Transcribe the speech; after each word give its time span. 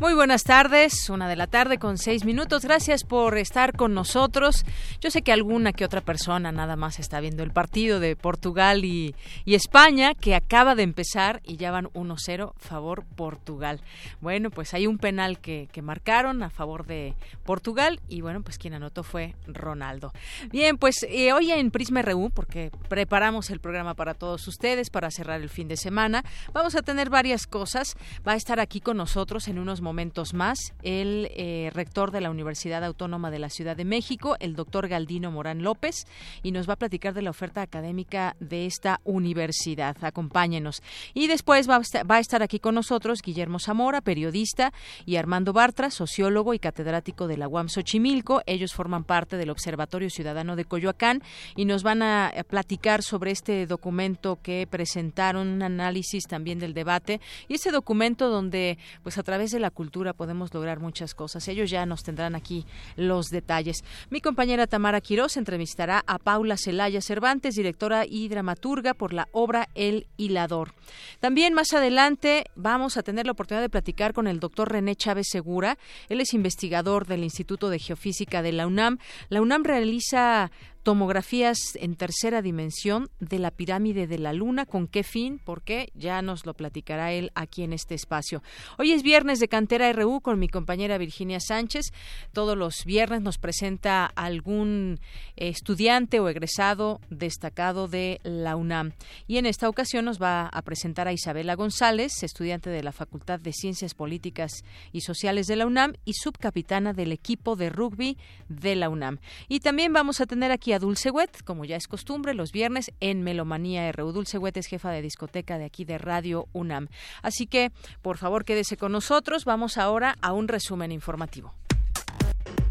Muy 0.00 0.14
buenas 0.14 0.44
tardes, 0.44 1.10
una 1.10 1.28
de 1.28 1.34
la 1.34 1.48
tarde 1.48 1.78
con 1.78 1.98
seis 1.98 2.24
minutos. 2.24 2.62
Gracias 2.62 3.02
por 3.02 3.36
estar 3.36 3.74
con 3.74 3.94
nosotros. 3.94 4.64
Yo 5.00 5.10
sé 5.10 5.22
que 5.22 5.32
alguna 5.32 5.72
que 5.72 5.84
otra 5.84 6.02
persona 6.02 6.52
nada 6.52 6.76
más 6.76 7.00
está 7.00 7.18
viendo 7.18 7.42
el 7.42 7.50
partido 7.50 7.98
de 7.98 8.14
Portugal 8.14 8.84
y, 8.84 9.16
España 9.44 10.14
que 10.14 10.36
acaba 10.36 10.76
de 10.76 10.84
empezar 10.84 11.40
y 11.42 11.56
ya 11.56 11.72
van 11.72 11.86
1-0 11.86 12.52
favor 12.58 13.06
Portugal. 13.16 13.80
Bueno, 14.20 14.50
pues 14.50 14.72
hay 14.72 14.86
un 14.86 14.98
penal 14.98 15.40
que, 15.40 15.68
marcaron 15.82 16.44
a 16.44 16.50
favor 16.50 16.86
de 16.86 17.16
Portugal 17.44 17.98
y 18.08 18.20
bueno, 18.20 18.42
pues 18.42 18.56
quien 18.56 18.74
anotó 18.74 19.02
fue 19.02 19.34
Ronaldo. 19.48 20.12
Bien, 20.52 20.78
pues 20.78 21.04
eh, 21.08 21.32
hoy 21.32 21.50
en 21.50 21.72
Prisma 21.72 22.02
RU, 22.02 22.30
porque 22.30 22.70
preparamos 22.88 23.50
el 23.50 23.58
programa 23.58 23.94
para 23.94 24.14
todos 24.14 24.46
ustedes 24.46 24.90
para 24.90 25.10
cerrar 25.10 25.40
el 25.40 25.48
fin 25.48 25.66
de 25.66 25.76
semana, 25.76 26.22
vamos 26.52 26.76
a 26.76 26.82
tener 26.82 27.10
varias 27.10 27.48
cosas. 27.48 27.96
Va 28.26 28.32
a 28.32 28.36
estar 28.36 28.60
aquí 28.60 28.80
con 28.80 28.96
nosotros 28.96 29.48
en 29.48 29.58
unos 29.58 29.80
momentos 29.80 29.87
momentos 29.88 30.34
más 30.34 30.74
el 30.82 31.30
eh, 31.34 31.70
rector 31.72 32.10
de 32.10 32.20
la 32.20 32.30
Universidad 32.30 32.84
Autónoma 32.84 33.30
de 33.30 33.38
la 33.38 33.48
Ciudad 33.48 33.74
de 33.74 33.86
México, 33.86 34.36
el 34.38 34.54
doctor 34.54 34.86
Galdino 34.86 35.30
Morán 35.30 35.62
López, 35.62 36.06
y 36.42 36.52
nos 36.52 36.68
va 36.68 36.74
a 36.74 36.76
platicar 36.76 37.14
de 37.14 37.22
la 37.22 37.30
oferta 37.30 37.62
académica 37.62 38.36
de 38.38 38.66
esta 38.66 39.00
universidad. 39.04 39.96
Acompáñenos. 40.02 40.82
Y 41.14 41.26
después 41.26 41.70
va 41.70 41.76
a, 41.76 42.20
estar, 42.20 42.42
aquí 42.42 42.58
con 42.58 42.74
nosotros 42.74 43.22
Guillermo 43.22 43.58
Zamora, 43.58 44.02
periodista, 44.02 44.74
y 45.06 45.16
Armando 45.16 45.54
Bartra, 45.54 45.90
sociólogo 45.90 46.52
y 46.52 46.58
catedrático 46.58 47.26
de 47.26 47.38
la 47.38 47.48
UAM 47.48 47.70
Xochimilco. 47.70 48.42
Ellos 48.44 48.74
forman 48.74 49.04
parte 49.04 49.38
del 49.38 49.48
Observatorio 49.48 50.10
Ciudadano 50.10 50.54
de 50.54 50.66
Coyoacán 50.66 51.22
y 51.56 51.64
nos 51.64 51.82
van 51.82 52.02
a 52.02 52.30
platicar 52.46 53.02
sobre 53.02 53.30
este 53.30 53.66
documento 53.66 54.38
que 54.42 54.66
presentaron, 54.70 55.48
un 55.48 55.62
análisis 55.62 56.24
también 56.24 56.58
del 56.58 56.74
debate, 56.74 57.22
y 57.48 57.54
ese 57.54 57.70
documento 57.70 58.28
donde, 58.28 58.76
pues 59.02 59.16
a 59.16 59.22
través 59.22 59.50
de 59.50 59.60
la 59.60 59.70
cultura 59.78 60.12
podemos 60.12 60.52
lograr 60.52 60.80
muchas 60.80 61.14
cosas. 61.14 61.46
Ellos 61.46 61.70
ya 61.70 61.86
nos 61.86 62.02
tendrán 62.02 62.34
aquí 62.34 62.66
los 62.96 63.28
detalles. 63.28 63.84
Mi 64.10 64.20
compañera 64.20 64.66
Tamara 64.66 65.00
Quirós 65.00 65.36
entrevistará 65.36 66.02
a 66.04 66.18
Paula 66.18 66.56
Celaya 66.56 67.00
Cervantes, 67.00 67.54
directora 67.54 68.04
y 68.04 68.26
dramaturga 68.26 68.92
por 68.92 69.12
la 69.12 69.28
obra 69.30 69.68
El 69.76 70.08
Hilador. 70.16 70.74
También 71.20 71.54
más 71.54 71.72
adelante 71.74 72.46
vamos 72.56 72.96
a 72.96 73.04
tener 73.04 73.26
la 73.26 73.32
oportunidad 73.32 73.62
de 73.62 73.70
platicar 73.70 74.14
con 74.14 74.26
el 74.26 74.40
doctor 74.40 74.72
René 74.72 74.96
Chávez 74.96 75.28
Segura. 75.30 75.78
Él 76.08 76.20
es 76.20 76.34
investigador 76.34 77.06
del 77.06 77.22
Instituto 77.22 77.70
de 77.70 77.78
Geofísica 77.78 78.42
de 78.42 78.50
la 78.50 78.66
UNAM. 78.66 78.98
La 79.28 79.40
UNAM 79.40 79.62
realiza 79.62 80.50
tomografías 80.82 81.58
en 81.74 81.96
tercera 81.96 82.42
dimensión 82.42 83.10
de 83.20 83.38
la 83.38 83.50
pirámide 83.50 84.06
de 84.06 84.18
la 84.18 84.32
Luna. 84.32 84.66
¿Con 84.66 84.86
qué 84.86 85.02
fin? 85.02 85.38
¿Por 85.38 85.62
qué? 85.62 85.90
Ya 85.94 86.22
nos 86.22 86.46
lo 86.46 86.54
platicará 86.54 87.12
él 87.12 87.30
aquí 87.34 87.62
en 87.62 87.72
este 87.72 87.94
espacio. 87.94 88.42
Hoy 88.78 88.92
es 88.92 89.02
viernes 89.02 89.40
de 89.40 89.48
Cantera 89.48 89.92
RU 89.92 90.20
con 90.20 90.38
mi 90.38 90.48
compañera 90.48 90.98
Virginia 90.98 91.40
Sánchez. 91.40 91.92
Todos 92.32 92.56
los 92.56 92.84
viernes 92.84 93.22
nos 93.22 93.38
presenta 93.38 94.06
algún 94.06 95.00
estudiante 95.36 96.20
o 96.20 96.28
egresado 96.28 97.00
destacado 97.10 97.88
de 97.88 98.20
la 98.22 98.56
UNAM. 98.56 98.92
Y 99.26 99.38
en 99.38 99.46
esta 99.46 99.68
ocasión 99.68 100.04
nos 100.04 100.20
va 100.20 100.46
a 100.46 100.62
presentar 100.62 101.08
a 101.08 101.12
Isabela 101.12 101.54
González, 101.54 102.22
estudiante 102.22 102.70
de 102.70 102.82
la 102.82 102.92
Facultad 102.92 103.40
de 103.40 103.52
Ciencias 103.52 103.94
Políticas 103.94 104.64
y 104.92 105.02
Sociales 105.02 105.46
de 105.46 105.56
la 105.56 105.66
UNAM 105.66 105.94
y 106.04 106.14
subcapitana 106.14 106.92
del 106.92 107.12
equipo 107.12 107.56
de 107.56 107.70
rugby 107.70 108.16
de 108.48 108.76
la 108.76 108.88
UNAM. 108.88 109.18
Y 109.48 109.60
también 109.60 109.92
vamos 109.92 110.20
a 110.20 110.26
tener 110.26 110.50
aquí 110.50 110.67
a 110.72 110.78
Dulce 110.78 111.10
Wet, 111.10 111.42
como 111.44 111.64
ya 111.64 111.76
es 111.76 111.88
costumbre, 111.88 112.34
los 112.34 112.52
viernes 112.52 112.92
en 113.00 113.22
Melomanía 113.22 113.90
RU. 113.92 114.12
Dulce 114.12 114.38
Wet 114.38 114.56
es 114.56 114.66
jefa 114.66 114.90
de 114.90 115.02
discoteca 115.02 115.58
de 115.58 115.64
aquí 115.64 115.84
de 115.84 115.98
Radio 115.98 116.48
UNAM. 116.52 116.88
Así 117.22 117.46
que, 117.46 117.72
por 118.02 118.18
favor, 118.18 118.44
quédese 118.44 118.76
con 118.76 118.92
nosotros. 118.92 119.44
Vamos 119.44 119.78
ahora 119.78 120.16
a 120.20 120.32
un 120.32 120.48
resumen 120.48 120.92
informativo. 120.92 121.54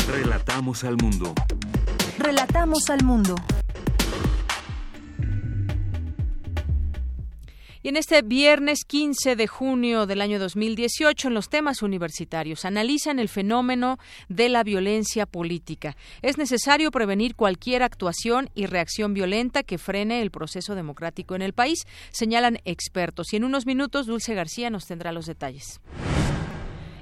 Relatamos 0.08 0.84
al 0.84 0.98
mundo. 0.98 1.34
Relatamos 2.18 2.90
al 2.90 3.04
mundo. 3.04 3.36
Y 7.88 7.90
en 7.90 7.96
este 7.96 8.22
viernes 8.22 8.84
15 8.86 9.38
de 9.38 9.48
junio 9.48 10.08
del 10.08 10.20
año 10.20 10.40
2018, 10.40 11.30
en 11.30 11.34
los 11.34 11.48
temas 11.48 11.82
universitarios, 11.82 12.66
analizan 12.66 13.18
el 13.18 13.30
fenómeno 13.30 13.98
de 14.28 14.50
la 14.50 14.64
violencia 14.64 15.26
política. 15.26 15.96
Es 16.22 16.38
necesario 16.38 16.92
prevenir 16.92 17.38
cualquier 17.38 17.84
actuación 17.84 18.50
y 18.56 18.66
reacción 18.66 19.14
violenta 19.14 19.64
que 19.64 19.78
frene 19.78 20.22
el 20.22 20.32
proceso 20.32 20.76
democrático 20.76 21.34
en 21.34 21.42
el 21.42 21.54
país, 21.54 21.88
señalan 22.12 22.60
expertos. 22.66 23.32
Y 23.32 23.38
en 23.38 23.46
unos 23.46 23.66
minutos, 23.66 24.06
Dulce 24.06 24.36
García 24.36 24.70
nos 24.70 24.86
tendrá 24.86 25.14
los 25.14 25.26
detalles. 25.26 25.80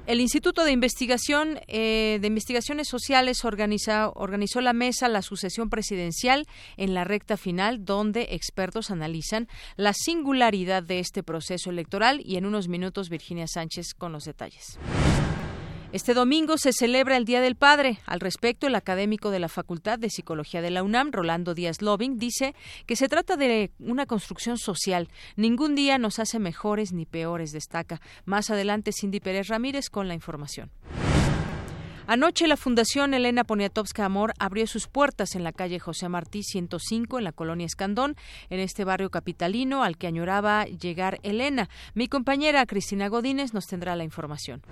El 0.06 0.20
Instituto 0.20 0.64
de 0.64 0.70
Investigación 0.70 1.58
eh, 1.66 2.18
de 2.20 2.28
Investigaciones 2.28 2.86
Sociales 2.86 3.44
organizó 3.44 4.60
la 4.60 4.72
mesa 4.72 5.08
La 5.08 5.20
sucesión 5.20 5.68
presidencial 5.68 6.46
en 6.76 6.94
la 6.94 7.02
recta 7.02 7.36
final, 7.36 7.84
donde 7.84 8.28
expertos 8.30 8.92
analizan 8.92 9.48
la 9.74 9.92
singularidad 9.94 10.84
de 10.84 11.00
este 11.00 11.24
proceso 11.24 11.70
electoral 11.70 12.20
y 12.24 12.36
en 12.36 12.46
unos 12.46 12.68
minutos 12.68 13.08
Virginia 13.08 13.48
Sánchez 13.48 13.94
con 13.94 14.12
los 14.12 14.22
detalles. 14.22 14.78
Este 15.92 16.14
domingo 16.14 16.58
se 16.58 16.72
celebra 16.72 17.16
el 17.16 17.24
Día 17.24 17.40
del 17.40 17.54
Padre. 17.54 18.00
Al 18.06 18.20
respecto, 18.20 18.66
el 18.66 18.74
académico 18.74 19.30
de 19.30 19.38
la 19.38 19.48
Facultad 19.48 19.98
de 19.98 20.10
Psicología 20.10 20.60
de 20.60 20.70
la 20.70 20.82
UNAM, 20.82 21.12
Rolando 21.12 21.54
Díaz 21.54 21.80
Loving, 21.80 22.18
dice 22.18 22.54
que 22.86 22.96
se 22.96 23.08
trata 23.08 23.36
de 23.36 23.70
una 23.78 24.04
construcción 24.04 24.58
social. 24.58 25.08
Ningún 25.36 25.76
día 25.76 25.96
nos 25.98 26.18
hace 26.18 26.40
mejores 26.40 26.92
ni 26.92 27.06
peores, 27.06 27.52
destaca. 27.52 28.00
Más 28.24 28.50
adelante, 28.50 28.90
Cindy 28.92 29.20
Pérez 29.20 29.46
Ramírez 29.46 29.88
con 29.88 30.08
la 30.08 30.14
información. 30.14 30.70
Anoche 32.08 32.46
la 32.46 32.56
Fundación 32.56 33.14
Elena 33.14 33.42
Poniatowska 33.42 34.04
Amor 34.04 34.32
abrió 34.38 34.66
sus 34.66 34.86
puertas 34.86 35.34
en 35.34 35.42
la 35.42 35.52
calle 35.52 35.80
José 35.80 36.08
Martí 36.08 36.42
105 36.44 37.18
en 37.18 37.24
la 37.24 37.32
colonia 37.32 37.66
Escandón, 37.66 38.16
en 38.48 38.60
este 38.60 38.84
barrio 38.84 39.10
capitalino 39.10 39.82
al 39.82 39.96
que 39.96 40.06
añoraba 40.06 40.66
llegar 40.66 41.18
Elena. 41.24 41.68
Mi 41.94 42.06
compañera 42.06 42.64
Cristina 42.66 43.08
Godínez 43.08 43.54
nos 43.54 43.66
tendrá 43.66 43.96
la 43.96 44.04
información. 44.04 44.62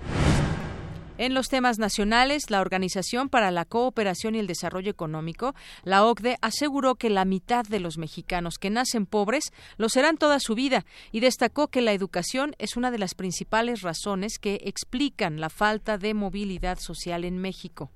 En 1.17 1.33
los 1.33 1.49
temas 1.49 1.79
nacionales, 1.79 2.51
la 2.51 2.61
Organización 2.61 3.29
para 3.29 3.53
la 3.53 3.65
Cooperación 3.65 4.35
y 4.35 4.41
el 4.41 4.49
Desarrollo 4.49 4.91
Económico, 4.91 5.55
la 5.85 6.05
OCDE, 6.05 6.39
aseguró 6.43 6.97
que 6.97 7.09
la 7.09 7.25
mitad 7.25 7.65
de 7.65 7.79
los 7.79 7.99
mexicanos 7.99 8.59
que 8.59 8.69
nacen 8.69 9.07
pobres 9.07 9.53
lo 9.77 9.89
serán 9.89 10.17
toda 10.17 10.41
su 10.41 10.57
vida 10.57 10.85
y 11.13 11.21
destacó 11.21 11.69
que 11.69 11.83
la 11.83 11.93
educación 11.93 12.57
es 12.59 12.77
una 12.77 12.91
de 12.91 12.99
las 12.99 13.15
principales 13.15 13.83
razones 13.83 14.41
que 14.41 14.59
explican 14.65 15.41
la 15.41 15.51
falta 15.51 15.99
de 15.99 16.15
movilidad 16.15 16.81
social 16.81 17.25
en 17.25 17.39
México. 17.39 17.93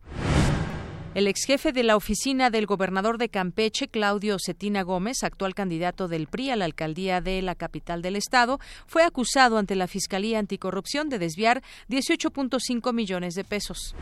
El 1.15 1.27
ex 1.27 1.47
jefe 1.47 1.73
de 1.73 1.83
la 1.83 1.97
oficina 1.97 2.51
del 2.51 2.67
gobernador 2.67 3.17
de 3.17 3.31
Campeche, 3.31 3.89
Claudio 3.89 4.37
Cetina 4.39 4.83
Gómez, 4.83 5.25
actual 5.25 5.55
candidato 5.55 6.07
del 6.07 6.27
PRI 6.27 6.51
a 6.51 6.57
la 6.57 6.67
alcaldía 6.67 7.21
de 7.23 7.41
la 7.41 7.55
capital 7.55 8.03
del 8.03 8.15
estado, 8.15 8.61
fue 8.87 9.03
acusado 9.05 9.57
ante 9.57 9.75
la 9.75 9.87
Fiscalía 9.87 10.39
Anticorrupción 10.39 11.09
de 11.09 11.19
desviar 11.19 11.63
18.5 11.89 12.93
millones 12.93 13.35
de 13.35 13.45
pesos. 13.45 13.97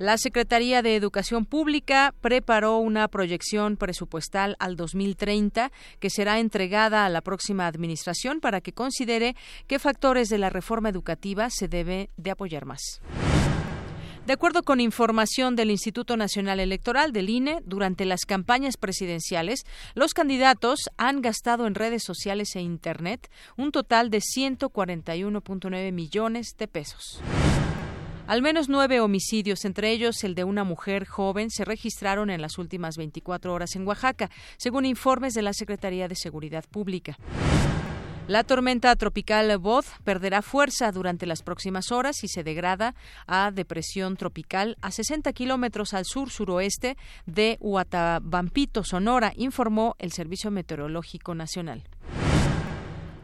La 0.00 0.18
Secretaría 0.18 0.82
de 0.82 0.96
Educación 0.96 1.44
Pública 1.46 2.12
preparó 2.20 2.78
una 2.78 3.06
proyección 3.06 3.76
presupuestal 3.76 4.56
al 4.58 4.74
2030 4.74 5.70
que 6.00 6.10
será 6.10 6.40
entregada 6.40 7.06
a 7.06 7.08
la 7.08 7.20
próxima 7.20 7.68
administración 7.68 8.40
para 8.40 8.60
que 8.60 8.72
considere 8.72 9.36
qué 9.68 9.78
factores 9.78 10.28
de 10.28 10.38
la 10.38 10.50
reforma 10.50 10.88
educativa 10.88 11.48
se 11.50 11.68
debe 11.68 12.10
de 12.16 12.32
apoyar 12.32 12.66
más. 12.66 13.00
De 14.26 14.32
acuerdo 14.32 14.62
con 14.62 14.80
información 14.80 15.54
del 15.54 15.70
Instituto 15.70 16.16
Nacional 16.16 16.58
Electoral 16.58 17.12
del 17.12 17.28
INE, 17.28 17.60
durante 17.66 18.06
las 18.06 18.24
campañas 18.24 18.78
presidenciales, 18.78 19.66
los 19.94 20.14
candidatos 20.14 20.88
han 20.96 21.20
gastado 21.20 21.66
en 21.66 21.74
redes 21.74 22.04
sociales 22.04 22.56
e 22.56 22.62
Internet 22.62 23.30
un 23.58 23.70
total 23.70 24.08
de 24.08 24.20
141.9 24.20 25.92
millones 25.92 26.56
de 26.56 26.68
pesos. 26.68 27.20
Al 28.26 28.40
menos 28.40 28.70
nueve 28.70 29.00
homicidios, 29.00 29.66
entre 29.66 29.90
ellos 29.90 30.24
el 30.24 30.34
de 30.34 30.44
una 30.44 30.64
mujer 30.64 31.04
joven, 31.04 31.50
se 31.50 31.66
registraron 31.66 32.30
en 32.30 32.40
las 32.40 32.56
últimas 32.56 32.96
24 32.96 33.52
horas 33.52 33.76
en 33.76 33.86
Oaxaca, 33.86 34.30
según 34.56 34.86
informes 34.86 35.34
de 35.34 35.42
la 35.42 35.52
Secretaría 35.52 36.08
de 36.08 36.16
Seguridad 36.16 36.64
Pública. 36.70 37.18
La 38.26 38.42
tormenta 38.42 38.96
tropical 38.96 39.58
Boz 39.58 39.84
perderá 40.02 40.40
fuerza 40.40 40.90
durante 40.92 41.26
las 41.26 41.42
próximas 41.42 41.92
horas 41.92 42.24
y 42.24 42.28
se 42.28 42.42
degrada 42.42 42.94
a 43.26 43.50
depresión 43.50 44.16
tropical 44.16 44.78
a 44.80 44.92
60 44.92 45.30
kilómetros 45.34 45.92
al 45.92 46.06
sur-suroeste 46.06 46.96
de 47.26 47.58
Huatabampito, 47.60 48.82
Sonora, 48.82 49.34
informó 49.36 49.94
el 49.98 50.12
Servicio 50.12 50.50
Meteorológico 50.50 51.34
Nacional. 51.34 51.84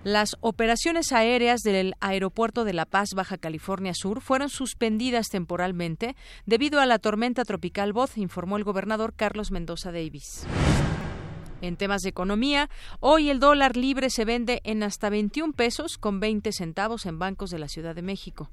Las 0.05 0.37
operaciones 0.41 1.13
aéreas 1.13 1.61
del 1.63 1.95
aeropuerto 2.01 2.65
de 2.65 2.75
La 2.75 2.85
Paz, 2.85 3.15
Baja 3.15 3.39
California 3.39 3.95
Sur, 3.95 4.21
fueron 4.21 4.51
suspendidas 4.51 5.29
temporalmente 5.29 6.15
debido 6.45 6.79
a 6.79 6.85
la 6.85 6.99
tormenta 6.99 7.45
tropical 7.47 7.95
Boz, 7.95 8.19
informó 8.19 8.59
el 8.59 8.65
gobernador 8.65 9.15
Carlos 9.17 9.51
Mendoza 9.51 9.93
Davis. 9.93 10.47
En 11.63 11.77
temas 11.77 12.03
de 12.03 12.09
economía, 12.09 12.71
hoy 13.01 13.31
el 13.31 13.41
dólar 13.41 13.77
libre 13.77 14.11
se 14.11 14.25
vende 14.25 14.61
en 14.65 14.83
hasta 14.83 15.11
21 15.11 15.53
pesos 15.53 15.99
con 15.99 16.21
20 16.21 16.53
centavos 16.53 17.07
en 17.07 17.19
bancos 17.19 17.51
de 17.51 17.59
la 17.59 17.69
Ciudad 17.69 17.95
de 17.95 18.03
México. 18.03 18.51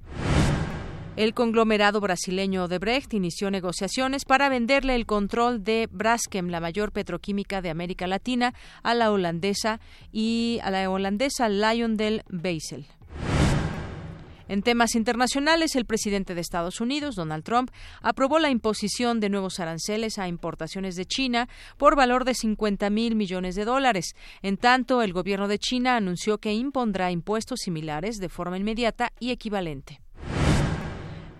El 1.15 1.33
conglomerado 1.33 1.99
brasileño 1.99 2.65
Odebrecht 2.65 3.11
inició 3.15 3.49
negociaciones 3.49 4.23
para 4.23 4.49
venderle 4.49 4.93
el 4.93 5.07
control 5.07 5.63
de 5.63 5.87
Braskem, 5.91 6.49
la 6.49 6.59
mayor 6.59 6.91
petroquímica 6.91 7.63
de 7.63 7.71
América 7.71 8.05
Latina, 8.05 8.53
a 8.83 8.93
la 8.93 9.11
holandesa 9.11 9.79
y 10.11 10.59
a 10.61 10.69
la 10.69 10.87
holandesa 10.87 11.49
Del 11.49 12.23
Basel. 12.29 12.85
En 14.47 14.61
temas 14.61 14.95
internacionales, 14.95 15.75
el 15.75 15.85
presidente 15.85 16.33
de 16.33 16.41
Estados 16.41 16.79
Unidos, 16.79 17.15
Donald 17.15 17.43
Trump, 17.43 17.69
aprobó 18.01 18.39
la 18.39 18.49
imposición 18.49 19.19
de 19.19 19.29
nuevos 19.29 19.59
aranceles 19.59 20.17
a 20.19 20.27
importaciones 20.27 20.95
de 20.95 21.05
China 21.05 21.49
por 21.77 21.95
valor 21.95 22.23
de 22.23 22.33
50 22.33 22.89
mil 22.89 23.15
millones 23.15 23.55
de 23.55 23.65
dólares. 23.65 24.15
En 24.41 24.57
tanto, 24.57 25.01
el 25.01 25.11
gobierno 25.11 25.47
de 25.47 25.59
China 25.59 25.97
anunció 25.97 26.37
que 26.37 26.53
impondrá 26.53 27.11
impuestos 27.11 27.59
similares 27.61 28.17
de 28.17 28.29
forma 28.29 28.57
inmediata 28.57 29.11
y 29.19 29.31
equivalente. 29.31 30.01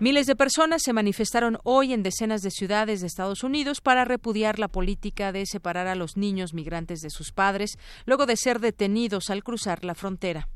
Miles 0.00 0.26
de 0.26 0.36
personas 0.36 0.82
se 0.84 0.92
manifestaron 0.92 1.58
hoy 1.64 1.92
en 1.92 2.04
decenas 2.04 2.42
de 2.42 2.52
ciudades 2.52 3.00
de 3.00 3.08
Estados 3.08 3.42
Unidos 3.42 3.80
para 3.80 4.04
repudiar 4.04 4.60
la 4.60 4.68
política 4.68 5.32
de 5.32 5.44
separar 5.44 5.88
a 5.88 5.96
los 5.96 6.16
niños 6.16 6.54
migrantes 6.54 7.00
de 7.00 7.10
sus 7.10 7.32
padres 7.32 7.78
luego 8.06 8.24
de 8.24 8.36
ser 8.36 8.60
detenidos 8.60 9.28
al 9.28 9.42
cruzar 9.42 9.84
la 9.84 9.96
frontera. 9.96 10.48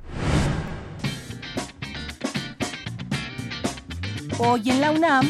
Hoy 4.39 4.71
en 4.71 4.81
la 4.81 4.91
UNAM, 4.91 5.29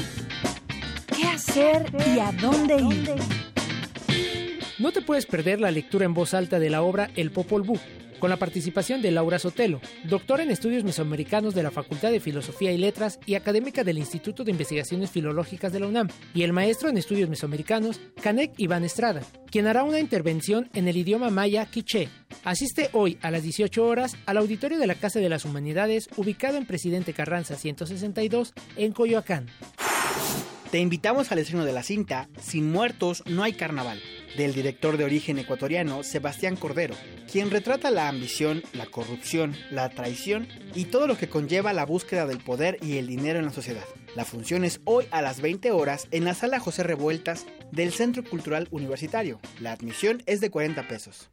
¿qué 1.15 1.25
hacer 1.25 1.87
y 2.15 2.21
a 2.21 2.33
dónde 2.33 2.77
ir? 2.77 3.15
No 4.79 4.93
te 4.93 5.03
puedes 5.03 5.27
perder 5.27 5.61
la 5.61 5.71
lectura 5.71 6.05
en 6.05 6.15
voz 6.15 6.35
alta 6.35 6.59
de 6.59 6.71
la 6.71 6.83
obra 6.83 7.11
El 7.17 7.31
Popol 7.31 7.63
Vuh, 7.63 7.81
con 8.23 8.31
la 8.31 8.37
participación 8.37 9.03
de 9.03 9.11
Laura 9.11 9.41
Sotelo, 9.41 9.81
doctora 10.05 10.45
en 10.45 10.53
estudios 10.53 10.85
mesoamericanos 10.85 11.57
de 11.57 11.65
la 11.65 11.73
Facultad 11.73 12.13
de 12.13 12.21
Filosofía 12.21 12.71
y 12.71 12.79
Letras 12.79 13.19
y 13.27 13.35
académica 13.35 13.83
del 13.83 13.99
Instituto 13.99 14.45
de 14.45 14.53
Investigaciones 14.53 15.11
Filológicas 15.11 15.73
de 15.73 15.81
la 15.81 15.89
UNAM, 15.89 16.07
y 16.33 16.45
el 16.45 16.53
maestro 16.53 16.89
en 16.89 16.99
estudios 16.99 17.29
mesoamericanos, 17.29 18.01
Canek 18.23 18.53
Iván 18.59 18.85
Estrada, 18.85 19.23
quien 19.51 19.67
hará 19.67 19.83
una 19.83 19.99
intervención 19.99 20.71
en 20.73 20.87
el 20.87 20.99
idioma 20.99 21.31
maya 21.31 21.67
quiché. 21.67 22.11
Asiste 22.45 22.91
hoy 22.93 23.19
a 23.23 23.33
las 23.33 23.43
18 23.43 23.85
horas 23.85 24.17
al 24.25 24.37
auditorio 24.37 24.79
de 24.79 24.87
la 24.87 24.95
Casa 24.95 25.19
de 25.19 25.29
las 25.29 25.45
Humanidades, 25.45 26.09
ubicado 26.15 26.59
en 26.59 26.67
Presidente 26.67 27.15
Carranza 27.15 27.57
162, 27.57 28.53
en 28.77 28.93
Coyoacán. 28.93 29.49
Te 30.71 30.79
invitamos 30.79 31.33
al 31.33 31.41
estreno 31.41 31.65
de 31.65 31.73
la 31.73 31.83
cinta 31.83 32.29
Sin 32.41 32.71
muertos 32.71 33.25
no 33.27 33.43
hay 33.43 33.55
carnaval 33.55 34.01
del 34.37 34.55
director 34.55 34.97
de 34.97 35.05
origen 35.05 35.39
ecuatoriano 35.39 36.03
Sebastián 36.03 36.57
Cordero, 36.57 36.95
quien 37.31 37.51
retrata 37.51 37.91
la 37.91 38.09
ambición, 38.09 38.63
la 38.73 38.87
corrupción, 38.87 39.57
la 39.71 39.89
traición 39.91 40.49
y 40.75 40.87
todo 40.87 41.07
lo 41.07 41.17
que 41.17 41.29
conlleva 41.29 41.73
la 41.73 41.87
búsqueda 41.87 42.27
del 42.27 42.39
poder 42.39 42.79
y 42.83 42.99
el 42.99 43.07
dinero 43.07 43.39
en 43.39 43.47
la 43.47 43.53
sociedad. 43.53 43.85
La 44.15 44.25
función 44.25 44.65
es 44.65 44.81
hoy 44.85 45.07
a 45.11 45.23
las 45.23 45.41
20 45.41 45.71
horas 45.71 46.07
en 46.11 46.25
la 46.25 46.35
sala 46.35 46.61
José 46.61 46.83
Revueltas 46.83 47.47
del 47.71 47.93
Centro 47.93 48.23
Cultural 48.23 48.69
Universitario. 48.71 49.41
La 49.61 49.73
admisión 49.73 50.23
es 50.27 50.41
de 50.41 50.51
40 50.51 50.87
pesos. 50.87 51.31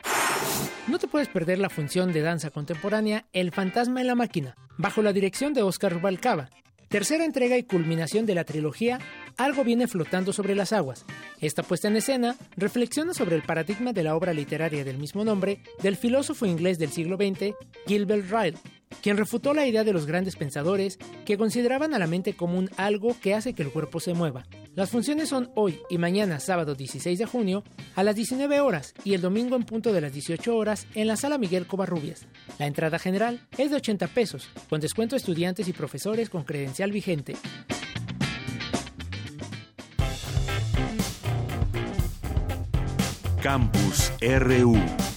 No 0.88 0.98
te 0.98 1.08
puedes 1.08 1.28
perder 1.28 1.60
la 1.60 1.70
función 1.70 2.14
de 2.14 2.22
danza 2.22 2.50
contemporánea 2.50 3.26
El 3.34 3.52
Fantasma 3.52 4.02
en 4.02 4.08
la 4.08 4.16
Máquina, 4.16 4.56
bajo 4.78 5.02
la 5.02 5.14
dirección 5.14 5.54
de 5.54 5.62
Oscar 5.62 5.94
Rubalcaba, 5.94 6.50
tercera 6.88 7.26
entrega 7.26 7.58
y 7.58 7.64
culminación 7.64 8.26
de 8.26 8.36
la 8.36 8.46
trilogía 8.46 9.00
Algo 9.40 9.64
viene 9.64 9.88
flotando 9.88 10.34
sobre 10.34 10.54
las 10.54 10.74
aguas. 10.74 11.06
Esta 11.40 11.64
puesta 11.64 11.88
en 11.88 11.96
escena 11.96 12.36
reflexiona 12.58 13.14
sobre 13.14 13.38
el 13.38 13.42
paradigma 13.42 13.94
de 13.94 14.04
la 14.04 14.14
obra 14.18 14.34
literaria 14.34 14.84
del 14.84 14.98
mismo 14.98 15.24
nombre 15.24 15.62
del 15.82 15.96
filósofo 15.96 16.46
inglés 16.46 16.78
del 16.78 16.92
siglo 16.92 17.16
XX, 17.16 17.56
Gilbert 17.88 18.30
Ryle, 18.30 18.58
quien 19.02 19.16
refutó 19.16 19.54
la 19.54 19.66
idea 19.66 19.86
de 19.86 19.94
los 19.94 20.06
grandes 20.06 20.36
pensadores 20.36 20.98
que 21.24 21.38
consideraban 21.38 21.94
a 21.94 22.00
la 22.00 22.08
mente 22.08 22.36
como 22.36 22.60
un 22.60 22.70
algo 22.76 23.16
que 23.18 23.34
hace 23.34 23.54
que 23.54 23.64
el 23.64 23.72
cuerpo 23.72 24.02
se 24.02 24.14
mueva. 24.14 24.46
Las 24.76 24.90
funciones 24.90 25.30
son 25.30 25.50
hoy 25.56 25.80
y 25.90 25.98
mañana, 25.98 26.42
sábado 26.42 26.76
16 26.76 27.18
de 27.18 27.26
junio, 27.26 27.64
a 27.96 28.04
las 28.04 28.18
19 28.18 28.60
horas 28.60 28.94
y 29.06 29.14
el 29.14 29.22
domingo 29.22 29.56
en 29.56 29.64
punto 29.64 29.94
de 29.94 30.02
las 30.02 30.12
18 30.12 30.54
horas 30.54 30.86
en 30.96 31.08
la 31.08 31.16
sala 31.16 31.38
Miguel 31.38 31.66
Covarrubias. 31.66 32.28
La 32.60 32.68
entrada 32.68 33.00
general 33.00 33.40
es 33.58 33.70
de 33.70 33.78
80 33.78 34.08
pesos, 34.08 34.50
con 34.70 34.82
descuento 34.82 35.16
a 35.16 35.18
estudiantes 35.18 35.70
y 35.70 35.72
profesores 35.72 36.30
con 36.30 36.44
credencial 36.44 36.92
vigente. 36.92 37.38
Campus 43.42 44.12
RU 44.22 45.09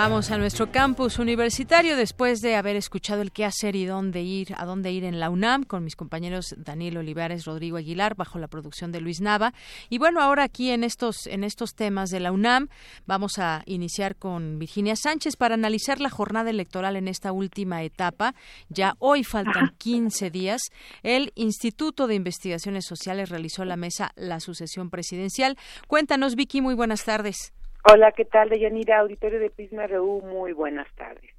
Vamos 0.00 0.30
a 0.30 0.38
nuestro 0.38 0.70
campus 0.70 1.18
universitario 1.18 1.96
después 1.96 2.40
de 2.40 2.54
haber 2.54 2.76
escuchado 2.76 3.20
el 3.20 3.32
qué 3.32 3.44
hacer 3.44 3.74
y 3.74 3.84
dónde 3.84 4.22
ir, 4.22 4.54
a 4.56 4.64
dónde 4.64 4.92
ir 4.92 5.02
en 5.02 5.18
la 5.18 5.28
UNAM 5.28 5.64
con 5.64 5.82
mis 5.82 5.96
compañeros 5.96 6.54
Daniel 6.56 6.98
Olivares, 6.98 7.46
Rodrigo 7.46 7.78
Aguilar, 7.78 8.14
bajo 8.14 8.38
la 8.38 8.46
producción 8.46 8.92
de 8.92 9.00
Luis 9.00 9.20
Nava. 9.20 9.54
Y 9.90 9.98
bueno, 9.98 10.20
ahora 10.20 10.44
aquí 10.44 10.70
en 10.70 10.84
estos, 10.84 11.26
en 11.26 11.42
estos 11.42 11.74
temas 11.74 12.10
de 12.10 12.20
la 12.20 12.30
UNAM 12.30 12.68
vamos 13.06 13.40
a 13.40 13.64
iniciar 13.66 14.14
con 14.14 14.60
Virginia 14.60 14.94
Sánchez 14.94 15.34
para 15.34 15.54
analizar 15.54 16.00
la 16.00 16.10
jornada 16.10 16.50
electoral 16.50 16.94
en 16.94 17.08
esta 17.08 17.32
última 17.32 17.82
etapa. 17.82 18.36
Ya 18.68 18.94
hoy 19.00 19.24
faltan 19.24 19.74
15 19.78 20.30
días. 20.30 20.62
El 21.02 21.32
Instituto 21.34 22.06
de 22.06 22.14
Investigaciones 22.14 22.86
Sociales 22.86 23.30
realizó 23.30 23.64
la 23.64 23.76
mesa 23.76 24.12
La 24.14 24.38
Sucesión 24.38 24.90
Presidencial. 24.90 25.58
Cuéntanos, 25.88 26.36
Vicky, 26.36 26.60
muy 26.60 26.74
buenas 26.74 27.04
tardes. 27.04 27.52
Hola, 27.90 28.12
¿qué 28.12 28.26
tal, 28.26 28.50
Deyanira? 28.50 28.98
Auditorio 28.98 29.40
de 29.40 29.48
Prisma 29.48 29.86
RU, 29.86 30.20
muy 30.20 30.52
buenas 30.52 30.86
tardes. 30.94 31.30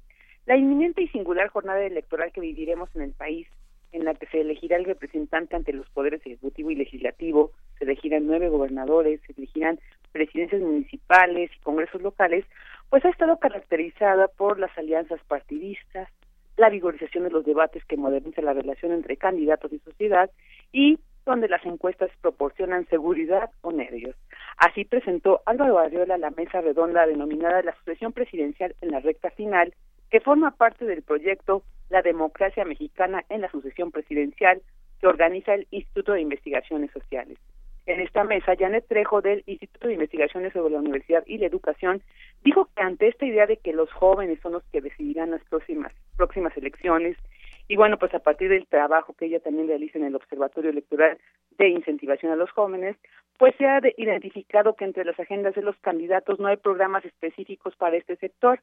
La 0.46 0.56
inminente 0.56 1.00
y 1.00 1.06
singular 1.06 1.46
jornada 1.46 1.80
electoral 1.80 2.32
que 2.32 2.40
viviremos 2.40 2.90
en 2.96 3.02
el 3.02 3.12
país, 3.12 3.46
en 3.92 4.04
la 4.04 4.14
que 4.14 4.26
se 4.26 4.40
elegirá 4.40 4.76
el 4.76 4.84
representante 4.84 5.54
ante 5.54 5.72
los 5.72 5.88
poderes 5.90 6.20
ejecutivo 6.26 6.72
y 6.72 6.74
legislativo, 6.74 7.52
se 7.78 7.84
elegirán 7.84 8.26
nueve 8.26 8.48
gobernadores, 8.48 9.20
se 9.28 9.32
elegirán 9.34 9.78
presidencias 10.10 10.60
municipales 10.60 11.52
y 11.56 11.60
congresos 11.60 12.02
locales, 12.02 12.44
pues 12.88 13.04
ha 13.04 13.10
estado 13.10 13.38
caracterizada 13.38 14.26
por 14.26 14.58
las 14.58 14.76
alianzas 14.76 15.20
partidistas, 15.28 16.08
la 16.56 16.68
vigorización 16.68 17.22
de 17.22 17.30
los 17.30 17.44
debates 17.44 17.84
que 17.84 17.96
moderniza 17.96 18.42
la 18.42 18.54
relación 18.54 18.90
entre 18.90 19.16
candidatos 19.16 19.72
y 19.72 19.78
sociedad 19.78 20.28
y 20.72 20.98
donde 21.30 21.48
las 21.48 21.64
encuestas 21.64 22.10
proporcionan 22.20 22.86
seguridad 22.88 23.50
o 23.62 23.72
nervios. 23.72 24.16
Así 24.56 24.84
presentó 24.84 25.42
Álvaro 25.46 25.78
Arriola 25.78 26.18
la 26.18 26.30
mesa 26.30 26.60
redonda 26.60 27.06
denominada 27.06 27.62
la 27.62 27.76
sucesión 27.78 28.12
presidencial 28.12 28.74
en 28.80 28.90
la 28.90 29.00
recta 29.00 29.30
final, 29.30 29.72
que 30.10 30.20
forma 30.20 30.50
parte 30.50 30.84
del 30.84 31.02
proyecto 31.02 31.62
La 31.88 32.02
democracia 32.02 32.64
mexicana 32.64 33.24
en 33.28 33.40
la 33.40 33.50
sucesión 33.50 33.90
presidencial 33.90 34.62
que 35.00 35.06
organiza 35.06 35.54
el 35.54 35.66
Instituto 35.70 36.12
de 36.12 36.20
Investigaciones 36.20 36.90
Sociales. 36.92 37.38
En 37.86 38.00
esta 38.00 38.22
mesa, 38.22 38.54
Janet 38.56 38.86
Trejo 38.86 39.20
del 39.22 39.42
Instituto 39.46 39.88
de 39.88 39.94
Investigaciones 39.94 40.52
sobre 40.52 40.74
la 40.74 40.78
Universidad 40.78 41.24
y 41.26 41.38
la 41.38 41.46
Educación 41.46 42.02
dijo 42.44 42.68
que 42.76 42.82
ante 42.82 43.08
esta 43.08 43.24
idea 43.24 43.46
de 43.46 43.56
que 43.56 43.72
los 43.72 43.90
jóvenes 43.90 44.38
son 44.40 44.52
los 44.52 44.62
que 44.70 44.80
decidirán 44.80 45.30
las 45.30 45.42
próximas 45.44 45.92
próximas 46.16 46.56
elecciones 46.56 47.16
y 47.70 47.76
bueno, 47.76 47.98
pues 47.98 48.12
a 48.14 48.18
partir 48.18 48.48
del 48.48 48.66
trabajo 48.66 49.14
que 49.14 49.26
ella 49.26 49.38
también 49.38 49.68
realiza 49.68 49.96
en 49.96 50.04
el 50.04 50.16
Observatorio 50.16 50.70
Electoral 50.70 51.18
de 51.56 51.68
Incentivación 51.68 52.32
a 52.32 52.34
los 52.34 52.50
Jóvenes, 52.50 52.96
pues 53.38 53.54
se 53.58 53.66
ha 53.68 53.80
identificado 53.96 54.74
que 54.74 54.84
entre 54.84 55.04
las 55.04 55.20
agendas 55.20 55.54
de 55.54 55.62
los 55.62 55.76
candidatos 55.76 56.40
no 56.40 56.48
hay 56.48 56.56
programas 56.56 57.04
específicos 57.04 57.76
para 57.76 57.96
este 57.96 58.16
sector, 58.16 58.58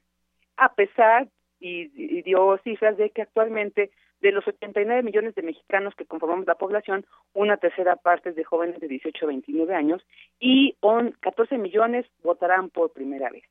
a 0.58 0.74
pesar, 0.74 1.30
y, 1.62 1.88
dio 2.24 2.60
cifras 2.66 2.98
de 2.98 3.10
que 3.12 3.22
actualmente 3.22 3.92
de 4.20 4.34
los 4.34 4.46
89 4.46 5.02
millones 5.04 5.36
de 5.36 5.42
mexicanos 5.42 5.96
que 5.96 6.06
conformamos 6.06 6.46
la 6.46 6.56
población, 6.56 7.06
una 7.34 7.56
tercera 7.56 7.96
parte 7.96 8.32
es 8.32 8.36
de 8.36 8.44
jóvenes 8.44 8.82
de 8.82 8.90
18 8.90 9.24
a 9.24 9.28
29 9.30 9.74
años 9.74 10.06
y 10.38 10.76
14 11.22 11.58
millones 11.58 12.06
votarán 12.24 12.70
por 12.70 12.92
primera 12.92 13.30
vez. 13.30 13.46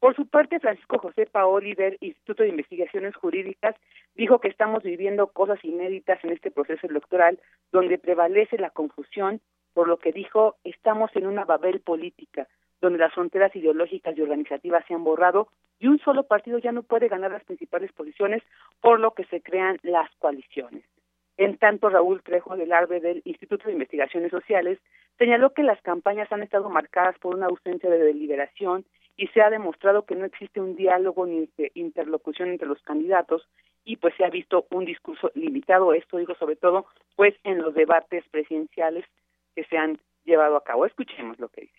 Por 0.00 0.14
su 0.14 0.28
parte, 0.28 0.60
Francisco 0.60 0.98
José 0.98 1.26
Paoli 1.26 1.74
del 1.74 1.96
Instituto 2.00 2.44
de 2.44 2.50
Investigaciones 2.50 3.16
Jurídicas 3.16 3.74
dijo 4.14 4.38
que 4.38 4.48
estamos 4.48 4.84
viviendo 4.84 5.26
cosas 5.28 5.62
inéditas 5.64 6.22
en 6.22 6.30
este 6.30 6.52
proceso 6.52 6.86
electoral 6.86 7.40
donde 7.72 7.98
prevalece 7.98 8.58
la 8.58 8.70
confusión, 8.70 9.40
por 9.74 9.88
lo 9.88 9.98
que 9.98 10.12
dijo, 10.12 10.56
estamos 10.62 11.10
en 11.16 11.26
una 11.26 11.44
babel 11.44 11.80
política, 11.80 12.46
donde 12.80 13.00
las 13.00 13.12
fronteras 13.12 13.54
ideológicas 13.56 14.16
y 14.16 14.22
organizativas 14.22 14.84
se 14.86 14.94
han 14.94 15.02
borrado 15.02 15.48
y 15.80 15.88
un 15.88 15.98
solo 15.98 16.24
partido 16.24 16.58
ya 16.58 16.70
no 16.70 16.84
puede 16.84 17.08
ganar 17.08 17.32
las 17.32 17.44
principales 17.44 17.92
posiciones, 17.92 18.42
por 18.80 19.00
lo 19.00 19.14
que 19.14 19.24
se 19.24 19.40
crean 19.40 19.78
las 19.82 20.08
coaliciones. 20.18 20.84
En 21.36 21.56
tanto, 21.56 21.88
Raúl 21.88 22.22
Trejo 22.22 22.56
del 22.56 22.72
ARBE 22.72 23.00
del 23.00 23.22
Instituto 23.24 23.66
de 23.66 23.72
Investigaciones 23.72 24.30
Sociales 24.30 24.78
señaló 25.18 25.52
que 25.54 25.62
las 25.64 25.80
campañas 25.82 26.30
han 26.32 26.42
estado 26.42 26.68
marcadas 26.70 27.18
por 27.18 27.34
una 27.34 27.46
ausencia 27.46 27.90
de 27.90 27.98
deliberación 27.98 28.84
y 29.18 29.26
se 29.28 29.42
ha 29.42 29.50
demostrado 29.50 30.06
que 30.06 30.14
no 30.14 30.24
existe 30.24 30.60
un 30.60 30.76
diálogo 30.76 31.26
ni 31.26 31.50
interlocución 31.74 32.50
entre 32.50 32.68
los 32.68 32.80
candidatos 32.82 33.46
y 33.84 33.96
pues 33.96 34.14
se 34.16 34.24
ha 34.24 34.30
visto 34.30 34.66
un 34.70 34.84
discurso 34.84 35.30
limitado, 35.34 35.92
esto 35.92 36.16
digo 36.18 36.34
sobre 36.36 36.56
todo 36.56 36.86
pues 37.16 37.34
en 37.42 37.58
los 37.58 37.74
debates 37.74 38.24
presidenciales 38.30 39.04
que 39.54 39.64
se 39.64 39.76
han 39.76 39.98
llevado 40.24 40.56
a 40.56 40.64
cabo. 40.64 40.86
Escuchemos 40.86 41.38
lo 41.38 41.48
que 41.48 41.62
dice. 41.62 41.74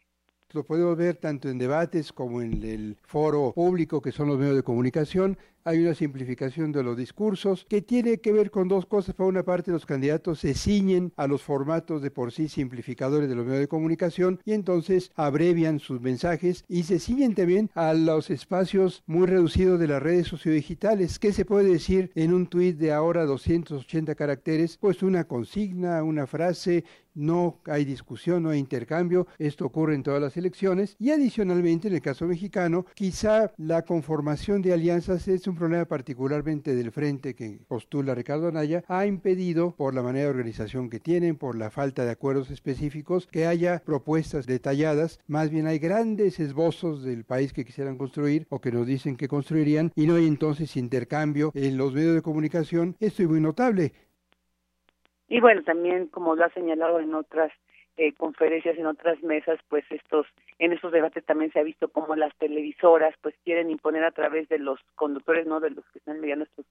Lo 0.52 0.64
podemos 0.64 0.98
ver 0.98 1.16
tanto 1.16 1.48
en 1.48 1.60
debates 1.60 2.12
como 2.12 2.42
en 2.42 2.64
el 2.64 2.98
foro 3.04 3.54
público 3.54 4.02
que 4.02 4.12
son 4.12 4.28
los 4.28 4.38
medios 4.38 4.56
de 4.56 4.64
comunicación 4.64 5.38
hay 5.64 5.80
una 5.80 5.94
simplificación 5.94 6.72
de 6.72 6.84
los 6.84 6.98
discursos 6.98 7.66
que 7.70 7.82
tiene 7.82 8.18
que 8.18 8.32
ver 8.32 8.52
con 8.52 8.68
dos 8.68 8.86
cosas. 8.86 9.16
Por 9.16 9.28
una 9.28 9.44
parte, 9.44 9.72
los 9.72 9.86
candidatos 9.86 10.40
se 10.40 10.54
ciñen 10.54 11.14
a 11.16 11.28
los 11.28 11.42
formatos 11.42 12.02
de 12.02 12.12
por 12.12 12.32
sí 12.32 12.48
simplificadores 12.48 13.30
de 13.30 13.36
los 13.36 13.46
medios 13.46 13.62
de 13.62 13.68
comunicación 13.68 14.40
y 14.46 14.54
entonces 14.54 15.12
abrevian 15.16 15.80
sus 15.80 16.02
mensajes 16.02 16.66
y 16.68 16.84
se 16.84 17.00
ciñen 17.00 17.36
también 17.36 17.70
a 17.76 17.94
los 17.94 18.30
espacios 18.30 19.04
muy 19.06 19.28
reducidos 19.28 19.80
de 19.80 19.88
las 19.88 20.02
redes 20.02 20.28
sociodigitales. 20.28 21.20
¿Qué 21.20 21.34
se 21.34 21.46
puede 21.46 21.72
decir 21.72 22.12
en 22.16 22.34
un 22.34 22.48
tuit 22.48 22.78
de 22.78 22.92
ahora 22.92 23.26
280 23.26 24.16
caracteres? 24.16 24.78
Pues 24.78 25.04
una 25.04 25.26
consigna, 25.26 26.04
una 26.04 26.28
frase, 26.28 26.84
no 27.20 27.60
hay 27.66 27.86
discusión, 27.86 28.44
no 28.44 28.50
hay 28.50 28.60
intercambio. 28.60 29.28
Esto 29.38 29.66
ocurre 29.66 29.96
en 29.96 30.04
todas 30.04 30.22
las 30.22 30.38
elecciones. 30.38 30.96
Y 31.00 31.12
adicionalmente, 31.12 31.88
en 31.88 31.96
el 31.96 32.02
caso 32.02 32.26
mexicano, 32.26 32.86
quizá 32.94 33.52
la 33.58 33.84
conformación 33.84 34.62
de 34.62 34.74
alianzas 34.74 35.28
es 35.28 35.48
un 35.50 35.58
problema 35.58 35.86
particularmente 35.86 36.76
del 36.76 36.92
frente 36.92 37.36
que 37.36 37.60
postula 37.68 38.16
Ricardo 38.16 38.48
Anaya, 38.48 38.84
ha 38.88 39.06
impedido, 39.06 39.76
por 39.76 39.94
la 39.94 40.02
manera 40.02 40.26
de 40.26 40.32
organización 40.32 40.90
que 40.90 41.00
tienen, 41.00 41.38
por 41.38 41.58
la 41.58 41.72
falta 41.72 42.06
de 42.06 42.12
acuerdos 42.12 42.52
específicos, 42.52 43.28
que 43.28 43.46
haya 43.46 43.82
propuestas 43.86 44.46
detalladas. 44.46 45.20
Más 45.28 45.50
bien 45.50 45.68
hay 45.68 45.80
grandes 45.80 46.40
esbozos 46.40 47.04
del 47.04 47.26
país 47.26 47.54
que 47.54 47.66
quisieran 47.66 47.98
construir 47.98 48.46
o 48.50 48.62
que 48.62 48.72
nos 48.72 48.86
dicen 48.86 49.18
que 49.18 49.28
construirían 49.28 49.92
y 49.96 50.08
no 50.08 50.16
hay 50.16 50.28
entonces 50.28 50.78
intercambio 50.78 51.52
en 51.56 51.78
los 51.78 51.94
medios 51.94 52.16
de 52.16 52.22
comunicación. 52.22 52.96
Esto 53.00 53.24
es 53.24 53.30
muy 53.30 53.42
notable. 53.42 53.92
Y 55.28 55.40
bueno, 55.40 55.64
también 55.64 56.08
como 56.08 56.36
lo 56.36 56.46
ha 56.46 56.50
señalado 56.50 57.00
en 57.00 57.14
otras 57.14 57.52
eh, 57.98 58.14
conferencias 58.14 58.78
en 58.78 58.86
otras 58.86 59.22
mesas, 59.24 59.60
pues 59.68 59.84
estos 59.90 60.26
en 60.60 60.74
estos 60.74 60.92
debates 60.92 61.26
también 61.26 61.52
se 61.52 61.60
ha 61.60 61.64
visto 61.64 61.88
como 61.90 62.16
las 62.16 62.36
televisoras 62.38 63.16
pues 63.22 63.34
quieren 63.44 63.72
imponer 63.72 64.04
a 64.04 64.12
través 64.12 64.48
de 64.50 64.60
los 64.60 64.80
conductores, 64.96 65.48
no 65.48 65.60
de 65.60 65.72
los 65.72 65.86
que 65.92 66.00
están 66.00 66.20
mediando 66.20 66.46
estos 66.46 66.66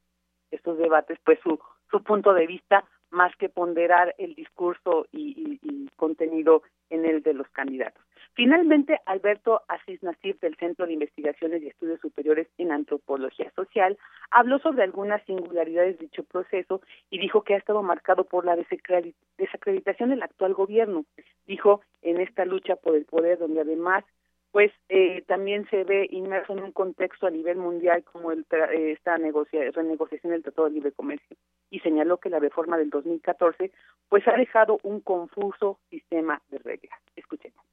estos 0.50 0.78
debates, 0.78 1.18
pues 1.24 1.38
su 1.42 1.58
su 1.90 2.02
punto 2.02 2.32
de 2.34 2.46
vista 2.46 2.84
más 3.10 3.34
que 3.36 3.48
ponderar 3.48 4.14
el 4.18 4.34
discurso 4.34 5.06
y, 5.10 5.58
y 5.62 5.88
contenido 5.96 6.62
en 6.90 7.06
el 7.06 7.22
de 7.22 7.34
los 7.34 7.48
candidatos. 7.48 8.04
Finalmente, 8.38 9.00
Alberto 9.04 9.62
Asís 9.66 10.00
Nasif 10.00 10.38
del 10.38 10.54
Centro 10.58 10.86
de 10.86 10.92
Investigaciones 10.92 11.60
y 11.60 11.66
Estudios 11.66 11.98
Superiores 11.98 12.46
en 12.56 12.70
Antropología 12.70 13.50
Social 13.56 13.98
habló 14.30 14.60
sobre 14.60 14.84
algunas 14.84 15.24
singularidades 15.24 15.98
de 15.98 16.04
dicho 16.04 16.22
proceso 16.22 16.80
y 17.10 17.18
dijo 17.18 17.42
que 17.42 17.54
ha 17.54 17.56
estado 17.56 17.82
marcado 17.82 18.22
por 18.22 18.44
la 18.44 18.54
desacreditación 18.54 20.10
del 20.10 20.22
actual 20.22 20.54
gobierno. 20.54 21.04
Dijo 21.48 21.80
en 22.02 22.20
esta 22.20 22.44
lucha 22.44 22.76
por 22.76 22.94
el 22.94 23.06
poder, 23.06 23.40
donde 23.40 23.62
además 23.62 24.04
pues 24.52 24.70
eh, 24.88 25.22
también 25.26 25.68
se 25.68 25.82
ve 25.82 26.06
inmerso 26.08 26.52
en 26.52 26.62
un 26.62 26.70
contexto 26.70 27.26
a 27.26 27.30
nivel 27.30 27.56
mundial 27.56 28.04
como 28.04 28.30
el, 28.30 28.46
eh, 28.52 28.92
esta 28.92 29.18
negocia, 29.18 29.68
renegociación 29.72 30.30
del 30.30 30.44
Tratado 30.44 30.68
de 30.68 30.74
Libre 30.74 30.92
Comercio 30.92 31.36
y 31.70 31.80
señaló 31.80 32.18
que 32.18 32.30
la 32.30 32.38
reforma 32.38 32.78
del 32.78 32.90
2014 32.90 33.72
pues 34.08 34.28
ha 34.28 34.36
dejado 34.36 34.78
un 34.84 35.00
confuso 35.00 35.80
sistema 35.90 36.40
de 36.50 36.58
reglas. 36.58 37.00
Escuchemos 37.16 37.64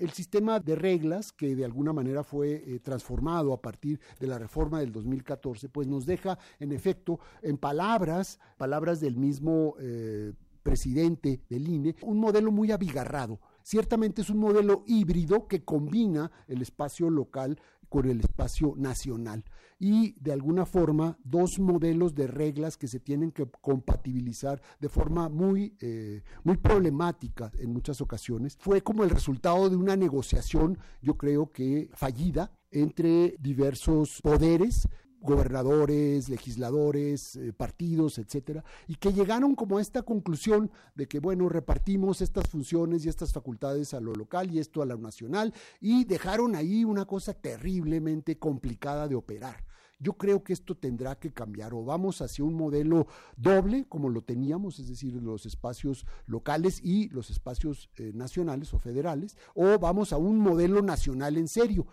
el 0.00 0.10
sistema 0.10 0.58
de 0.58 0.74
reglas 0.74 1.32
que 1.32 1.54
de 1.54 1.64
alguna 1.64 1.92
manera 1.92 2.24
fue 2.24 2.64
eh, 2.66 2.80
transformado 2.80 3.52
a 3.52 3.60
partir 3.60 4.00
de 4.18 4.26
la 4.26 4.38
reforma 4.38 4.80
del 4.80 4.92
2014, 4.92 5.68
pues 5.68 5.86
nos 5.86 6.06
deja 6.06 6.38
en 6.58 6.72
efecto 6.72 7.20
en 7.42 7.58
palabras, 7.58 8.40
palabras 8.56 9.00
del 9.00 9.16
mismo 9.16 9.74
eh, 9.78 10.32
presidente 10.62 11.42
del 11.48 11.68
INE, 11.68 11.96
un 12.02 12.18
modelo 12.18 12.50
muy 12.50 12.72
abigarrado. 12.72 13.40
Ciertamente 13.62 14.22
es 14.22 14.30
un 14.30 14.38
modelo 14.38 14.84
híbrido 14.86 15.46
que 15.46 15.64
combina 15.64 16.30
el 16.48 16.62
espacio 16.62 17.10
local 17.10 17.58
con 17.90 18.08
el 18.08 18.20
espacio 18.20 18.74
nacional 18.78 19.44
y 19.78 20.14
de 20.20 20.32
alguna 20.32 20.64
forma 20.64 21.18
dos 21.24 21.58
modelos 21.58 22.14
de 22.14 22.26
reglas 22.26 22.76
que 22.76 22.86
se 22.86 23.00
tienen 23.00 23.32
que 23.32 23.46
compatibilizar 23.60 24.62
de 24.78 24.88
forma 24.88 25.28
muy, 25.28 25.76
eh, 25.80 26.22
muy 26.44 26.56
problemática 26.56 27.50
en 27.58 27.72
muchas 27.72 28.00
ocasiones. 28.00 28.56
Fue 28.60 28.82
como 28.82 29.04
el 29.04 29.10
resultado 29.10 29.68
de 29.68 29.76
una 29.76 29.96
negociación, 29.96 30.78
yo 31.02 31.16
creo 31.16 31.50
que 31.50 31.90
fallida, 31.94 32.52
entre 32.70 33.34
diversos 33.40 34.20
poderes 34.22 34.86
gobernadores, 35.20 36.28
legisladores, 36.28 37.36
eh, 37.36 37.52
partidos, 37.52 38.18
etcétera, 38.18 38.64
y 38.88 38.94
que 38.96 39.12
llegaron 39.12 39.54
como 39.54 39.78
a 39.78 39.82
esta 39.82 40.02
conclusión 40.02 40.70
de 40.94 41.06
que, 41.06 41.20
bueno, 41.20 41.48
repartimos 41.48 42.20
estas 42.20 42.48
funciones 42.48 43.04
y 43.04 43.08
estas 43.08 43.32
facultades 43.32 43.94
a 43.94 44.00
lo 44.00 44.14
local 44.14 44.50
y 44.50 44.58
esto 44.58 44.82
a 44.82 44.86
lo 44.86 44.96
nacional, 44.96 45.52
y 45.80 46.04
dejaron 46.04 46.54
ahí 46.56 46.84
una 46.84 47.04
cosa 47.04 47.34
terriblemente 47.34 48.38
complicada 48.38 49.08
de 49.08 49.14
operar. 49.14 49.64
Yo 50.02 50.14
creo 50.14 50.42
que 50.42 50.54
esto 50.54 50.74
tendrá 50.74 51.18
que 51.18 51.30
cambiar 51.30 51.74
o 51.74 51.84
vamos 51.84 52.22
hacia 52.22 52.42
un 52.42 52.54
modelo 52.54 53.06
doble 53.36 53.84
como 53.86 54.08
lo 54.08 54.22
teníamos, 54.22 54.78
es 54.78 54.88
decir, 54.88 55.12
los 55.14 55.44
espacios 55.44 56.06
locales 56.24 56.80
y 56.82 57.10
los 57.10 57.28
espacios 57.28 57.90
eh, 57.96 58.10
nacionales 58.14 58.72
o 58.72 58.78
federales, 58.78 59.36
o 59.54 59.78
vamos 59.78 60.14
a 60.14 60.16
un 60.16 60.38
modelo 60.38 60.80
nacional 60.80 61.36
en 61.36 61.48
serio, 61.48 61.86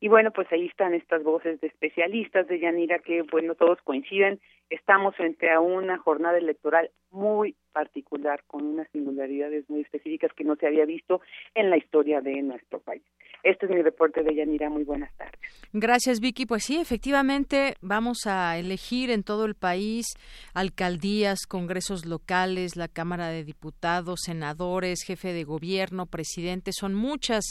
y 0.00 0.08
bueno, 0.08 0.30
pues 0.30 0.50
ahí 0.50 0.66
están 0.66 0.94
estas 0.94 1.22
voces 1.22 1.60
de 1.60 1.66
especialistas 1.66 2.48
de 2.48 2.58
Yanira 2.58 3.00
que, 3.00 3.22
bueno, 3.22 3.54
todos 3.54 3.80
coinciden. 3.82 4.40
Estamos 4.70 5.14
frente 5.14 5.50
a 5.50 5.60
una 5.60 5.98
jornada 5.98 6.38
electoral 6.38 6.90
muy 7.10 7.54
particular, 7.72 8.42
con 8.46 8.64
unas 8.64 8.88
singularidades 8.90 9.68
muy 9.68 9.80
específicas 9.82 10.32
que 10.36 10.44
no 10.44 10.56
se 10.56 10.66
había 10.66 10.84
visto 10.84 11.20
en 11.54 11.70
la 11.70 11.76
historia 11.76 12.20
de 12.20 12.42
nuestro 12.42 12.80
país. 12.80 13.02
Este 13.42 13.66
es 13.66 13.72
mi 13.72 13.80
reporte 13.80 14.22
de 14.22 14.34
Yanira. 14.34 14.68
Muy 14.68 14.84
buenas 14.84 15.14
tardes. 15.16 15.40
Gracias, 15.72 16.20
Vicky. 16.20 16.46
Pues 16.46 16.64
sí, 16.64 16.78
efectivamente, 16.78 17.74
vamos 17.80 18.26
a 18.26 18.58
elegir 18.58 19.10
en 19.10 19.22
todo 19.22 19.46
el 19.46 19.54
país 19.54 20.06
alcaldías, 20.52 21.46
congresos 21.46 22.04
locales, 22.04 22.76
la 22.76 22.88
Cámara 22.88 23.28
de 23.28 23.44
Diputados, 23.44 24.20
senadores, 24.24 25.02
jefe 25.06 25.32
de 25.32 25.44
gobierno, 25.44 26.06
presidente. 26.06 26.72
Son 26.72 26.94
muchas, 26.94 27.44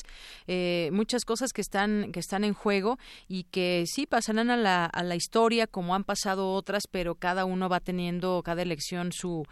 eh, 0.48 0.90
muchas 0.92 1.26
cosas 1.26 1.54
que 1.54 1.62
están, 1.62 2.12
que 2.12 2.20
están 2.20 2.44
en 2.44 2.54
juego 2.54 2.98
y 3.28 3.46
que 3.46 3.84
sí 3.88 4.06
pasarán 4.06 4.52
a 4.52 4.58
la, 4.58 4.86
a 4.86 5.04
la 5.04 5.16
historia 5.16 5.66
como 5.66 5.96
han 5.96 6.04
pasado 6.04 6.54
otras, 6.54 6.84
pero 6.92 7.16
cada 7.16 7.46
uno 7.46 7.68
va 7.68 7.80
teniendo, 7.80 8.44
cada 8.44 8.62
elección 8.62 9.12
su 9.12 9.46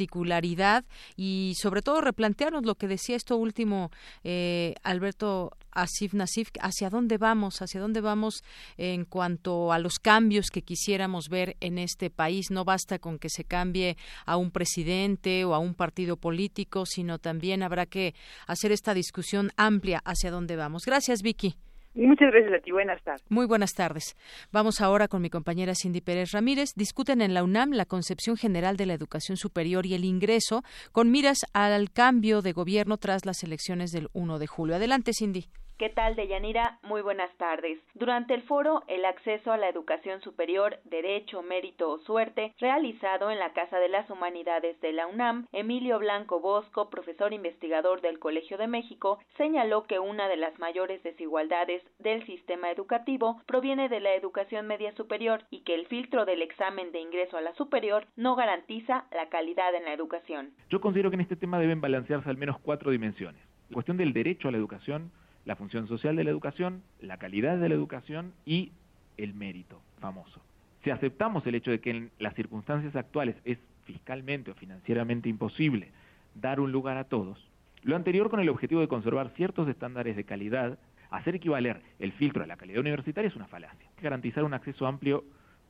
particularidad 0.00 0.84
y 1.14 1.52
sobre 1.60 1.82
todo 1.82 2.00
replantearnos 2.00 2.64
lo 2.64 2.74
que 2.74 2.88
decía 2.88 3.16
esto 3.16 3.36
último 3.36 3.90
eh, 4.24 4.74
Alberto 4.82 5.52
Asif 5.72 6.14
Nasif, 6.14 6.48
hacia 6.60 6.88
dónde 6.88 7.18
vamos, 7.18 7.60
hacia 7.60 7.80
dónde 7.80 8.00
vamos 8.00 8.42
en 8.78 9.04
cuanto 9.04 9.72
a 9.72 9.78
los 9.78 9.98
cambios 9.98 10.50
que 10.50 10.62
quisiéramos 10.62 11.28
ver 11.28 11.56
en 11.60 11.76
este 11.76 12.08
país. 12.08 12.50
No 12.50 12.64
basta 12.64 12.98
con 12.98 13.18
que 13.18 13.28
se 13.28 13.44
cambie 13.44 13.98
a 14.24 14.36
un 14.36 14.50
presidente 14.50 15.44
o 15.44 15.54
a 15.54 15.58
un 15.58 15.74
partido 15.74 16.16
político, 16.16 16.86
sino 16.86 17.18
también 17.18 17.62
habrá 17.62 17.84
que 17.84 18.14
hacer 18.46 18.72
esta 18.72 18.94
discusión 18.94 19.50
amplia 19.56 20.00
hacia 20.04 20.30
dónde 20.30 20.56
vamos. 20.56 20.86
Gracias, 20.86 21.20
Vicky. 21.20 21.56
Muchas 21.94 22.30
gracias 22.30 22.52
a 22.52 22.62
ti. 22.62 22.70
Buenas 22.70 23.02
tardes. 23.02 23.24
Muy 23.28 23.46
buenas 23.46 23.74
tardes. 23.74 24.16
Vamos 24.52 24.80
ahora 24.80 25.08
con 25.08 25.22
mi 25.22 25.28
compañera 25.28 25.74
Cindy 25.74 26.00
Pérez 26.00 26.30
Ramírez. 26.32 26.72
Discuten 26.76 27.20
en 27.20 27.34
la 27.34 27.42
UNAM 27.42 27.72
la 27.72 27.84
concepción 27.84 28.36
general 28.36 28.76
de 28.76 28.86
la 28.86 28.94
educación 28.94 29.36
superior 29.36 29.86
y 29.86 29.94
el 29.94 30.04
ingreso 30.04 30.62
con 30.92 31.10
miras 31.10 31.38
al 31.52 31.90
cambio 31.90 32.42
de 32.42 32.52
gobierno 32.52 32.96
tras 32.96 33.26
las 33.26 33.42
elecciones 33.42 33.90
del 33.90 34.08
1 34.12 34.38
de 34.38 34.46
julio. 34.46 34.76
Adelante, 34.76 35.12
Cindy. 35.12 35.46
¿Qué 35.80 35.88
tal, 35.88 36.14
Deyanira? 36.14 36.78
Muy 36.82 37.00
buenas 37.00 37.34
tardes. 37.38 37.78
Durante 37.94 38.34
el 38.34 38.42
foro 38.42 38.82
El 38.86 39.06
acceso 39.06 39.50
a 39.50 39.56
la 39.56 39.70
educación 39.70 40.20
superior, 40.20 40.76
derecho, 40.84 41.40
mérito 41.40 41.90
o 41.90 41.98
suerte, 42.00 42.52
realizado 42.58 43.30
en 43.30 43.38
la 43.38 43.54
Casa 43.54 43.78
de 43.78 43.88
las 43.88 44.10
Humanidades 44.10 44.78
de 44.82 44.92
la 44.92 45.06
UNAM, 45.06 45.46
Emilio 45.52 45.98
Blanco 45.98 46.38
Bosco, 46.38 46.90
profesor 46.90 47.32
investigador 47.32 48.02
del 48.02 48.18
Colegio 48.18 48.58
de 48.58 48.66
México, 48.66 49.20
señaló 49.38 49.84
que 49.84 49.98
una 49.98 50.28
de 50.28 50.36
las 50.36 50.58
mayores 50.58 51.02
desigualdades 51.02 51.82
del 51.98 52.26
sistema 52.26 52.70
educativo 52.70 53.40
proviene 53.46 53.88
de 53.88 54.00
la 54.00 54.12
educación 54.12 54.66
media 54.66 54.94
superior 54.96 55.44
y 55.48 55.60
que 55.60 55.74
el 55.74 55.86
filtro 55.86 56.26
del 56.26 56.42
examen 56.42 56.92
de 56.92 57.00
ingreso 57.00 57.38
a 57.38 57.40
la 57.40 57.54
superior 57.54 58.06
no 58.16 58.36
garantiza 58.36 59.06
la 59.12 59.30
calidad 59.30 59.74
en 59.74 59.86
la 59.86 59.94
educación. 59.94 60.50
Yo 60.68 60.82
considero 60.82 61.08
que 61.08 61.14
en 61.14 61.22
este 61.22 61.36
tema 61.36 61.58
deben 61.58 61.80
balancearse 61.80 62.28
al 62.28 62.36
menos 62.36 62.58
cuatro 62.58 62.90
dimensiones. 62.90 63.40
La 63.70 63.74
cuestión 63.74 63.96
del 63.96 64.12
derecho 64.12 64.48
a 64.48 64.50
la 64.50 64.58
educación, 64.58 65.12
la 65.44 65.56
función 65.56 65.88
social 65.88 66.16
de 66.16 66.24
la 66.24 66.30
educación, 66.30 66.82
la 67.00 67.16
calidad 67.16 67.58
de 67.58 67.68
la 67.68 67.74
educación 67.74 68.32
y 68.44 68.72
el 69.16 69.34
mérito 69.34 69.80
famoso. 70.00 70.40
Si 70.84 70.90
aceptamos 70.90 71.46
el 71.46 71.54
hecho 71.54 71.70
de 71.70 71.80
que 71.80 71.90
en 71.90 72.10
las 72.18 72.34
circunstancias 72.34 72.96
actuales 72.96 73.36
es 73.44 73.58
fiscalmente 73.84 74.50
o 74.50 74.54
financieramente 74.54 75.28
imposible 75.28 75.90
dar 76.34 76.60
un 76.60 76.72
lugar 76.72 76.96
a 76.96 77.04
todos, 77.04 77.50
lo 77.82 77.96
anterior 77.96 78.30
con 78.30 78.40
el 78.40 78.48
objetivo 78.48 78.80
de 78.80 78.88
conservar 78.88 79.30
ciertos 79.30 79.68
estándares 79.68 80.16
de 80.16 80.24
calidad, 80.24 80.78
hacer 81.10 81.34
equivaler 81.34 81.82
el 81.98 82.12
filtro 82.12 82.44
a 82.44 82.46
la 82.46 82.56
calidad 82.56 82.80
universitaria 82.80 83.28
es 83.28 83.36
una 83.36 83.46
falacia. 83.46 83.88
Garantizar 84.00 84.44
un 84.44 84.54
acceso 84.54 84.86
amplio 84.86 85.24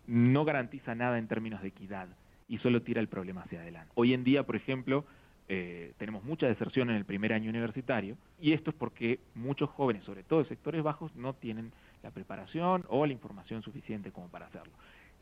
no 0.06 0.44
garantiza 0.44 0.94
nada 0.94 1.18
en 1.18 1.28
términos 1.28 1.62
de 1.62 1.68
equidad 1.68 2.08
y 2.48 2.58
solo 2.58 2.82
tira 2.82 3.00
el 3.00 3.08
problema 3.08 3.42
hacia 3.42 3.60
adelante. 3.60 3.92
Hoy 3.94 4.12
en 4.12 4.24
día, 4.24 4.42
por 4.42 4.56
ejemplo, 4.56 5.04
eh, 5.52 5.94
tenemos 5.98 6.22
mucha 6.22 6.46
deserción 6.46 6.90
en 6.90 6.96
el 6.96 7.04
primer 7.04 7.32
año 7.32 7.50
universitario 7.50 8.16
y 8.40 8.52
esto 8.52 8.70
es 8.70 8.76
porque 8.76 9.18
muchos 9.34 9.68
jóvenes, 9.70 10.04
sobre 10.04 10.22
todo 10.22 10.38
de 10.38 10.48
sectores 10.48 10.80
bajos, 10.80 11.12
no 11.16 11.32
tienen 11.34 11.72
la 12.04 12.12
preparación 12.12 12.84
o 12.88 13.04
la 13.04 13.12
información 13.12 13.60
suficiente 13.60 14.12
como 14.12 14.28
para 14.28 14.46
hacerlo. 14.46 14.72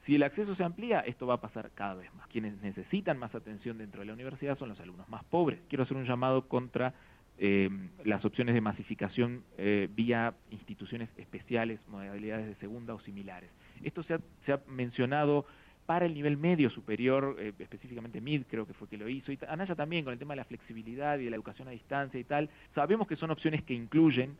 Si 0.04 0.16
el 0.16 0.22
acceso 0.22 0.54
se 0.54 0.64
amplía, 0.64 1.00
esto 1.00 1.26
va 1.26 1.34
a 1.34 1.40
pasar 1.40 1.70
cada 1.74 1.94
vez 1.94 2.12
más. 2.14 2.26
Quienes 2.26 2.60
necesitan 2.60 3.18
más 3.18 3.34
atención 3.34 3.78
dentro 3.78 4.00
de 4.00 4.06
la 4.06 4.12
universidad 4.12 4.58
son 4.58 4.68
los 4.68 4.78
alumnos 4.80 5.08
más 5.08 5.24
pobres. 5.24 5.60
Quiero 5.70 5.84
hacer 5.84 5.96
un 5.96 6.04
llamado 6.04 6.46
contra 6.46 6.92
eh, 7.38 7.70
las 8.04 8.22
opciones 8.22 8.54
de 8.54 8.60
masificación 8.60 9.44
eh, 9.56 9.88
vía 9.90 10.34
instituciones 10.50 11.08
especiales, 11.16 11.80
modalidades 11.88 12.48
de 12.48 12.54
segunda 12.56 12.92
o 12.92 13.00
similares. 13.00 13.48
Esto 13.82 14.02
se 14.02 14.12
ha, 14.12 14.20
se 14.44 14.52
ha 14.52 14.60
mencionado 14.68 15.46
para 15.88 16.04
el 16.04 16.12
nivel 16.12 16.36
medio 16.36 16.68
superior, 16.68 17.34
eh, 17.38 17.54
específicamente 17.58 18.20
MID 18.20 18.42
creo 18.46 18.66
que 18.66 18.74
fue 18.74 18.88
que 18.88 18.98
lo 18.98 19.08
hizo, 19.08 19.32
y 19.32 19.38
Anaya 19.48 19.74
también 19.74 20.04
con 20.04 20.12
el 20.12 20.18
tema 20.18 20.34
de 20.34 20.36
la 20.36 20.44
flexibilidad 20.44 21.18
y 21.18 21.24
de 21.24 21.30
la 21.30 21.36
educación 21.36 21.66
a 21.66 21.70
distancia 21.70 22.20
y 22.20 22.24
tal, 22.24 22.50
sabemos 22.74 23.08
que 23.08 23.16
son 23.16 23.30
opciones 23.30 23.62
que 23.62 23.72
incluyen, 23.72 24.36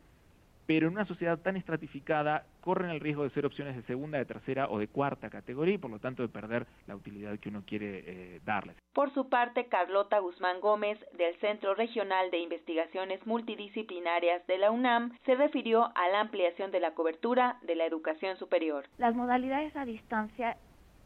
pero 0.67 0.85
en 0.85 0.93
una 0.93 1.05
sociedad 1.05 1.39
tan 1.39 1.57
estratificada 1.57 2.45
corren 2.61 2.91
el 2.91 2.99
riesgo 2.99 3.23
de 3.23 3.31
ser 3.31 3.47
opciones 3.47 3.75
de 3.75 3.81
segunda, 3.81 4.19
de 4.19 4.25
tercera 4.25 4.69
o 4.69 4.77
de 4.77 4.89
cuarta 4.89 5.31
categoría 5.31 5.73
y 5.73 5.77
por 5.79 5.89
lo 5.89 5.97
tanto 5.97 6.21
de 6.21 6.29
perder 6.29 6.67
la 6.85 6.95
utilidad 6.95 7.39
que 7.39 7.49
uno 7.49 7.63
quiere 7.65 8.03
eh, 8.05 8.41
darles. 8.45 8.75
Por 8.93 9.11
su 9.15 9.27
parte, 9.27 9.65
Carlota 9.65 10.19
Guzmán 10.19 10.61
Gómez, 10.61 10.99
del 11.17 11.35
Centro 11.39 11.73
Regional 11.73 12.29
de 12.29 12.37
Investigaciones 12.37 13.25
Multidisciplinarias 13.25 14.45
de 14.45 14.59
la 14.59 14.69
UNAM, 14.69 15.17
se 15.25 15.33
refirió 15.33 15.91
a 15.95 16.09
la 16.09 16.19
ampliación 16.19 16.69
de 16.69 16.79
la 16.79 16.93
cobertura 16.93 17.57
de 17.63 17.73
la 17.73 17.87
educación 17.87 18.37
superior. 18.37 18.85
Las 18.99 19.15
modalidades 19.15 19.75
a 19.75 19.85
distancia 19.85 20.55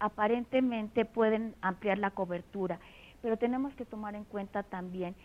aparentemente 0.03 1.05
pueden 1.05 1.55
ampliar 1.61 1.97
la 1.97 2.11
cobertura, 2.11 2.77
pero 3.21 3.37
tenemos 3.37 3.73
que 3.75 3.85
tomar 3.85 4.15
en 4.15 4.25
cuenta 4.25 4.63
también 4.63 5.15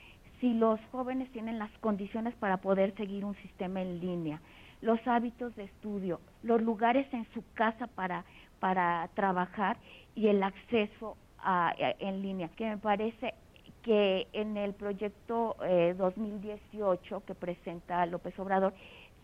si 0.40 0.54
los 0.54 0.78
jóvenes 0.92 1.28
tienen 1.32 1.58
las 1.58 1.70
condiciones 1.80 2.32
para 2.36 2.58
poder 2.58 2.94
seguir 2.94 3.24
un 3.24 3.34
sistema 3.42 3.82
en 3.82 3.98
línea, 3.98 4.40
los 4.80 5.00
hábitos 5.08 5.56
de 5.56 5.64
estudio, 5.64 6.20
los 6.44 6.62
lugares 6.62 7.12
en 7.12 7.26
su 7.34 7.42
casa 7.54 7.88
para, 7.88 8.24
para 8.60 9.08
trabajar 9.14 9.78
y 10.14 10.28
el 10.28 10.44
acceso 10.44 11.16
a, 11.40 11.74
en 11.98 12.22
línea, 12.22 12.48
que 12.50 12.70
me 12.70 12.78
parece 12.78 13.34
que 13.82 14.28
en 14.32 14.56
el 14.56 14.74
proyecto 14.74 15.56
2018 15.96 17.16
eh, 17.16 17.20
que 17.26 17.34
presenta 17.34 18.06
López 18.06 18.38
Obrador 18.38 18.74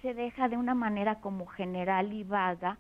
se 0.03 0.15
deja 0.15 0.49
de 0.49 0.57
una 0.57 0.75
manera 0.75 1.21
como 1.21 1.47
general 1.47 2.13
y 2.13 2.25
vaga 2.25 2.77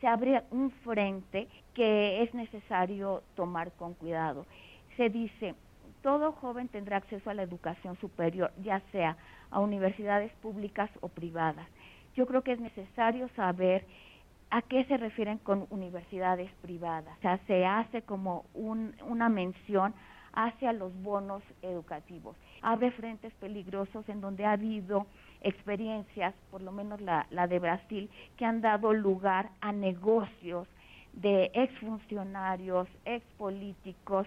se 0.00 0.06
abre 0.06 0.42
un 0.50 0.70
frente 0.84 1.48
que 1.74 2.22
es 2.22 2.34
necesario 2.34 3.22
tomar 3.34 3.72
con 3.72 3.94
cuidado. 3.94 4.46
Se 4.96 5.08
dice, 5.08 5.54
todo 6.02 6.32
joven 6.32 6.68
tendrá 6.68 6.98
acceso 6.98 7.30
a 7.30 7.34
la 7.34 7.42
educación 7.42 7.96
superior, 8.00 8.52
ya 8.62 8.80
sea 8.92 9.16
a 9.50 9.60
universidades 9.60 10.32
públicas 10.42 10.90
o 11.00 11.08
privadas. 11.08 11.66
Yo 12.14 12.26
creo 12.26 12.42
que 12.42 12.52
es 12.52 12.60
necesario 12.60 13.28
saber 13.36 13.86
a 14.50 14.60
qué 14.60 14.84
se 14.84 14.98
refieren 14.98 15.38
con 15.38 15.66
universidades 15.70 16.50
privadas. 16.60 17.16
O 17.18 17.22
sea, 17.22 17.38
se 17.46 17.64
hace 17.64 18.02
como 18.02 18.44
una 18.52 19.28
mención 19.30 19.94
hacia 20.34 20.72
los 20.72 20.94
bonos 21.02 21.42
educativos. 21.62 22.36
Abre 22.60 22.90
frentes 22.92 23.32
peligrosos 23.34 24.06
en 24.08 24.20
donde 24.20 24.44
ha 24.44 24.52
habido 24.52 25.06
experiencias, 25.42 26.34
por 26.50 26.62
lo 26.62 26.72
menos 26.72 27.00
la, 27.00 27.26
la 27.30 27.46
de 27.46 27.58
Brasil, 27.58 28.10
que 28.36 28.44
han 28.44 28.60
dado 28.60 28.92
lugar 28.92 29.50
a 29.60 29.72
negocios 29.72 30.68
de 31.12 31.50
exfuncionarios, 31.54 32.88
expolíticos, 33.04 34.26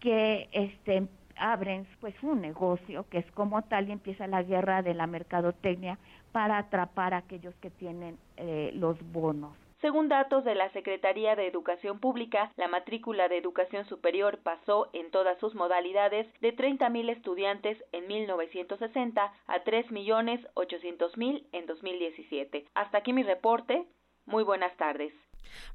que 0.00 0.48
este, 0.52 1.08
abren 1.36 1.86
pues 2.00 2.14
un 2.22 2.40
negocio 2.40 3.06
que 3.10 3.18
es 3.18 3.30
como 3.32 3.62
tal 3.62 3.88
y 3.88 3.92
empieza 3.92 4.26
la 4.26 4.42
guerra 4.42 4.82
de 4.82 4.94
la 4.94 5.06
mercadotecnia 5.06 5.98
para 6.32 6.58
atrapar 6.58 7.14
a 7.14 7.18
aquellos 7.18 7.54
que 7.56 7.70
tienen 7.70 8.18
eh, 8.36 8.70
los 8.74 8.96
bonos. 9.12 9.52
Según 9.80 10.08
datos 10.08 10.44
de 10.44 10.54
la 10.54 10.72
Secretaría 10.72 11.36
de 11.36 11.46
Educación 11.46 12.00
Pública, 12.00 12.50
la 12.56 12.66
matrícula 12.66 13.28
de 13.28 13.36
educación 13.36 13.86
superior 13.86 14.38
pasó 14.42 14.88
en 14.94 15.10
todas 15.10 15.38
sus 15.38 15.54
modalidades 15.54 16.26
de 16.40 16.56
30.000 16.56 17.10
estudiantes 17.10 17.76
en 17.92 18.06
1960 18.06 19.32
a 19.46 19.64
3.800.000 19.64 21.44
en 21.52 21.66
2017. 21.66 22.64
Hasta 22.74 22.98
aquí 22.98 23.12
mi 23.12 23.22
reporte. 23.22 23.84
Muy 24.24 24.44
buenas 24.44 24.74
tardes. 24.78 25.12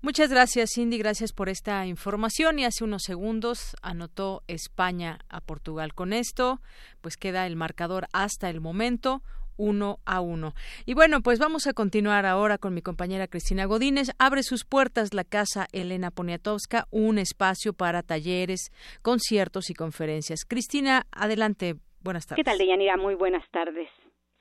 Muchas 0.02 0.30
gracias, 0.30 0.72
Cindy. 0.74 0.98
Gracias 0.98 1.32
por 1.32 1.48
esta 1.48 1.86
información. 1.86 2.60
Y 2.60 2.66
hace 2.66 2.84
unos 2.84 3.04
segundos 3.04 3.76
anotó 3.82 4.44
España 4.48 5.20
a 5.30 5.42
Portugal. 5.42 5.94
Con 5.94 6.12
esto, 6.12 6.60
pues 7.02 7.18
queda 7.18 7.46
el 7.46 7.56
marcador 7.56 8.08
hasta 8.14 8.50
el 8.50 8.62
momento 8.62 9.22
uno 9.58 10.00
a 10.06 10.22
uno. 10.22 10.54
Y 10.86 10.94
bueno, 10.94 11.22
pues 11.22 11.40
vamos 11.40 11.68
a 11.68 11.74
continuar 11.74 12.26
ahora 12.26 12.58
con 12.58 12.74
mi 12.74 12.82
compañera 12.82 13.28
Cristina 13.28 13.66
Godínez. 13.66 14.12
Abre 14.20 14.44
sus 14.44 14.66
puertas 14.66 15.14
la 15.14 15.24
Casa 15.24 15.68
Elena 15.72 16.12
Poniatowska, 16.12 16.88
un 16.92 17.18
espacio 17.18 17.74
para 17.74 18.04
talleres, 18.04 18.72
conciertos 19.02 19.70
y 19.70 19.74
conferencias. 19.74 20.46
Cristina, 20.46 21.06
adelante. 21.12 21.76
Buenas 22.04 22.26
tardes. 22.26 22.44
¿Qué 22.44 22.50
tal, 22.50 22.58
Deyanira? 22.58 22.98
Muy 22.98 23.16
buenas 23.16 23.48
tardes. 23.52 23.88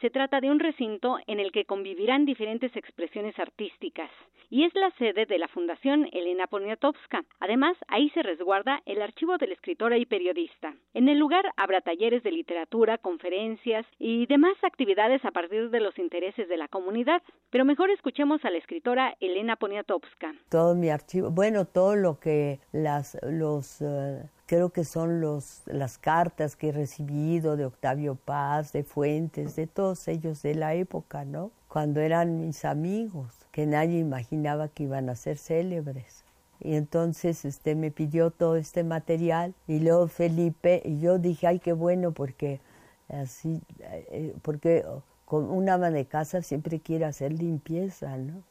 Se 0.01 0.09
trata 0.09 0.41
de 0.41 0.51
un 0.51 0.61
recinto 0.61 1.19
en 1.27 1.41
el 1.41 1.53
que 1.53 1.67
convivirán 1.67 2.25
diferentes 2.25 2.75
expresiones 2.75 3.39
artísticas 3.39 4.11
y 4.49 4.65
es 4.65 4.75
la 4.75 4.91
sede 4.93 5.27
de 5.27 5.39
la 5.39 5.47
Fundación 5.47 6.09
Elena 6.13 6.47
Poniatowska. 6.47 7.23
Además, 7.39 7.77
ahí 7.87 8.09
se 8.11 8.23
resguarda 8.23 8.81
el 8.87 9.03
archivo 9.03 9.37
de 9.37 9.49
la 9.49 9.55
escritora 9.55 9.99
y 9.99 10.07
periodista. 10.07 10.75
En 10.95 11.09
el 11.11 11.19
lugar 11.19 11.45
habrá 11.57 11.83
talleres 11.83 12.23
de 12.23 12.33
literatura, 12.33 12.97
conferencias 12.97 13.87
y 13.99 14.27
demás 14.27 14.57
actividades 14.63 15.23
a 15.25 15.33
partir 15.33 15.69
de 15.69 15.81
los 15.81 15.97
intereses 15.99 16.49
de 16.49 16.57
la 16.57 16.69
comunidad. 16.69 17.23
Pero 17.51 17.67
mejor 17.67 17.91
escuchemos 17.91 18.43
a 18.45 18.51
la 18.51 18.59
escritora 18.59 19.15
Elena 19.21 19.57
Poniatowska. 19.57 20.35
Todo 20.49 20.75
mi 20.75 20.89
archivo, 20.89 21.31
bueno, 21.31 21.67
todo 21.67 21.95
lo 21.95 22.19
que 22.19 22.59
las, 22.73 23.19
los... 23.23 23.83
Eh, 23.83 24.23
creo 24.51 24.71
que 24.71 24.83
son 24.83 25.21
los, 25.21 25.63
las 25.67 25.97
cartas 25.97 26.57
que 26.57 26.71
he 26.71 26.73
recibido 26.73 27.57
de 27.57 27.67
Octavio 27.67 28.17
Paz, 28.17 28.73
de 28.73 28.83
Fuentes, 28.83 29.55
de 29.55 29.69
todos 29.69 30.09
ellos 30.09 30.43
de 30.43 30.57
la 30.57 30.75
época, 30.75 31.25
¿no? 31.25 31.53
Cuando 31.69 32.01
eran 32.01 32.37
mis 32.37 32.65
amigos, 32.65 33.47
que 33.53 33.65
nadie 33.65 34.01
imaginaba 34.01 34.67
que 34.67 34.83
iban 34.83 35.09
a 35.09 35.15
ser 35.15 35.39
célebres. 35.39 36.25
Y 36.59 36.75
entonces 36.75 37.45
este, 37.45 37.77
me 37.77 37.93
pidió 37.93 38.33
todo 38.33 38.57
este 38.57 38.83
material 38.83 39.55
y 39.69 39.79
luego 39.79 40.09
Felipe, 40.09 40.83
y 40.85 40.99
yo 40.99 41.21
dije, 41.21 41.47
ay, 41.47 41.61
qué 41.61 41.73
bueno, 41.73 42.11
porque 42.11 42.61
así, 43.09 43.63
eh, 43.79 44.35
porque 44.43 44.85
con 45.27 45.49
un 45.49 45.69
ama 45.69 45.93
de 45.93 46.07
casa 46.07 46.43
siempre 46.43 46.81
quiere 46.81 47.05
hacer 47.05 47.33
limpieza, 47.33 48.17
¿no? 48.17 48.43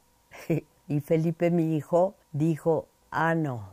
y 0.88 1.02
Felipe, 1.02 1.52
mi 1.52 1.76
hijo, 1.76 2.16
dijo, 2.32 2.88
ah, 3.12 3.36
no, 3.36 3.68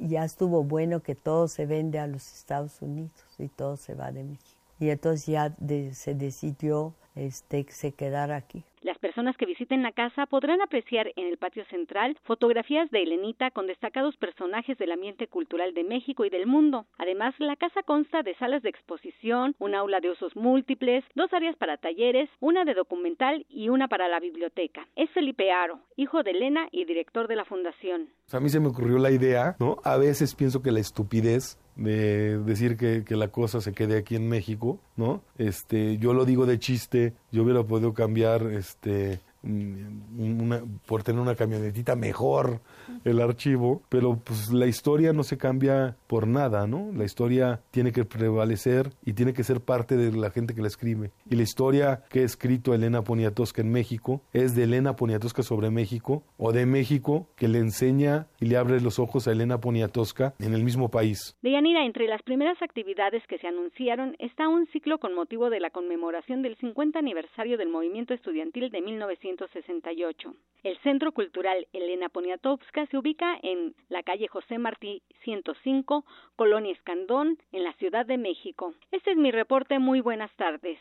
ya 0.00 0.24
estuvo 0.24 0.64
bueno 0.64 1.02
que 1.02 1.14
todo 1.14 1.48
se 1.48 1.66
vende 1.66 1.98
a 1.98 2.06
los 2.06 2.32
Estados 2.34 2.80
Unidos 2.80 3.12
y 3.38 3.48
todo 3.48 3.76
se 3.76 3.94
va 3.94 4.12
de 4.12 4.24
México. 4.24 4.58
Y 4.80 4.90
entonces 4.90 5.26
ya 5.26 5.54
se 5.92 6.14
decidió 6.14 6.94
este, 7.14 7.64
que 7.64 7.72
se 7.72 7.92
quedara 7.92 8.36
aquí. 8.36 8.64
Las 8.82 8.98
personas 8.98 9.36
que 9.36 9.46
visiten 9.46 9.82
la 9.82 9.92
casa 9.92 10.26
podrán 10.26 10.60
apreciar 10.60 11.12
en 11.16 11.26
el 11.26 11.38
patio 11.38 11.64
central 11.66 12.16
fotografías 12.24 12.90
de 12.90 13.02
Elenita 13.02 13.50
con 13.50 13.66
destacados 13.66 14.16
personajes 14.16 14.78
del 14.78 14.92
ambiente 14.92 15.26
cultural 15.26 15.74
de 15.74 15.84
México 15.84 16.24
y 16.24 16.30
del 16.30 16.46
mundo. 16.46 16.86
Además, 16.98 17.34
la 17.38 17.56
casa 17.56 17.82
consta 17.82 18.22
de 18.22 18.34
salas 18.36 18.62
de 18.62 18.70
exposición, 18.70 19.54
un 19.58 19.74
aula 19.74 20.00
de 20.00 20.10
usos 20.10 20.34
múltiples, 20.36 21.04
dos 21.14 21.32
áreas 21.32 21.56
para 21.56 21.76
talleres, 21.76 22.30
una 22.40 22.64
de 22.64 22.74
documental 22.74 23.44
y 23.48 23.68
una 23.68 23.88
para 23.88 24.08
la 24.08 24.20
biblioteca. 24.20 24.86
Es 24.96 25.10
Felipe 25.10 25.50
Aro, 25.50 25.80
hijo 25.96 26.22
de 26.22 26.30
Elena 26.30 26.68
y 26.70 26.84
director 26.84 27.28
de 27.28 27.36
la 27.36 27.44
fundación. 27.44 28.08
A 28.32 28.40
mí 28.40 28.48
se 28.48 28.60
me 28.60 28.68
ocurrió 28.68 28.98
la 28.98 29.10
idea, 29.10 29.56
¿no? 29.58 29.76
A 29.84 29.96
veces 29.96 30.34
pienso 30.34 30.62
que 30.62 30.70
la 30.70 30.80
estupidez 30.80 31.58
de 31.78 32.38
decir 32.38 32.76
que, 32.76 33.04
que, 33.04 33.16
la 33.16 33.28
cosa 33.28 33.60
se 33.60 33.72
quede 33.72 33.96
aquí 33.96 34.16
en 34.16 34.28
México, 34.28 34.80
¿no? 34.96 35.22
Este, 35.38 35.96
yo 35.98 36.12
lo 36.12 36.24
digo 36.24 36.44
de 36.44 36.58
chiste, 36.58 37.14
yo 37.30 37.44
hubiera 37.44 37.62
podido 37.62 37.94
cambiar, 37.94 38.42
este, 38.48 39.20
una, 39.42 40.62
por 40.86 41.02
tener 41.02 41.20
una 41.20 41.34
camionetita 41.34 41.96
mejor 41.96 42.60
el 43.04 43.20
archivo, 43.20 43.82
pero 43.88 44.16
pues 44.16 44.52
la 44.52 44.66
historia 44.66 45.12
no 45.12 45.22
se 45.22 45.38
cambia 45.38 45.96
por 46.06 46.26
nada, 46.26 46.66
¿no? 46.66 46.90
La 46.94 47.04
historia 47.04 47.60
tiene 47.70 47.92
que 47.92 48.04
prevalecer 48.04 48.90
y 49.04 49.12
tiene 49.12 49.32
que 49.32 49.44
ser 49.44 49.60
parte 49.60 49.96
de 49.96 50.12
la 50.12 50.30
gente 50.30 50.54
que 50.54 50.62
la 50.62 50.68
escribe. 50.68 51.10
Y 51.30 51.36
la 51.36 51.42
historia 51.42 52.04
que 52.08 52.20
ha 52.20 52.24
escrito 52.24 52.74
Elena 52.74 53.02
Poniatowska 53.02 53.62
en 53.62 53.70
México 53.70 54.22
es 54.32 54.54
de 54.54 54.64
Elena 54.64 54.96
Poniatowska 54.96 55.42
sobre 55.42 55.70
México 55.70 56.22
o 56.36 56.52
de 56.52 56.66
México 56.66 57.28
que 57.36 57.48
le 57.48 57.58
enseña 57.58 58.26
y 58.40 58.46
le 58.46 58.56
abre 58.56 58.80
los 58.80 58.98
ojos 58.98 59.28
a 59.28 59.32
Elena 59.32 59.60
Poniatowska 59.60 60.34
en 60.38 60.54
el 60.54 60.64
mismo 60.64 60.90
país. 60.90 61.36
Deyanira, 61.42 61.84
entre 61.84 62.06
las 62.06 62.22
primeras 62.22 62.60
actividades 62.62 63.22
que 63.28 63.38
se 63.38 63.46
anunciaron 63.46 64.16
está 64.18 64.48
un 64.48 64.66
ciclo 64.66 64.98
con 64.98 65.14
motivo 65.14 65.50
de 65.50 65.60
la 65.60 65.70
conmemoración 65.70 66.42
del 66.42 66.56
50 66.56 66.98
aniversario 66.98 67.58
del 67.58 67.68
movimiento 67.68 68.14
estudiantil 68.14 68.70
de 68.70 68.80
1968. 69.28 70.34
El 70.64 70.76
Centro 70.78 71.12
Cultural 71.12 71.66
Elena 71.72 72.08
Poniatowska 72.08 72.86
se 72.86 72.98
ubica 72.98 73.38
en 73.42 73.74
la 73.88 74.02
calle 74.02 74.26
José 74.28 74.58
Martí 74.58 75.02
105, 75.24 76.04
Colonia 76.36 76.72
Escandón, 76.72 77.38
en 77.52 77.64
la 77.64 77.72
Ciudad 77.74 78.06
de 78.06 78.18
México. 78.18 78.74
Este 78.90 79.12
es 79.12 79.16
mi 79.16 79.30
reporte. 79.30 79.78
Muy 79.78 80.00
buenas 80.00 80.34
tardes. 80.36 80.78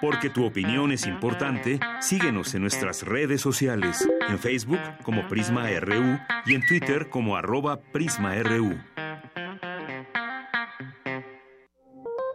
Porque 0.00 0.28
tu 0.28 0.44
opinión 0.44 0.92
es 0.92 1.06
importante, 1.06 1.80
síguenos 2.00 2.54
en 2.54 2.62
nuestras 2.62 3.06
redes 3.06 3.40
sociales, 3.40 4.08
en 4.28 4.38
Facebook 4.38 4.80
como 5.02 5.26
Prisma 5.28 5.68
RU 5.80 6.18
y 6.46 6.54
en 6.54 6.66
Twitter 6.66 7.08
como 7.08 7.36
arroba 7.36 7.80
PrismaRU. 7.92 8.74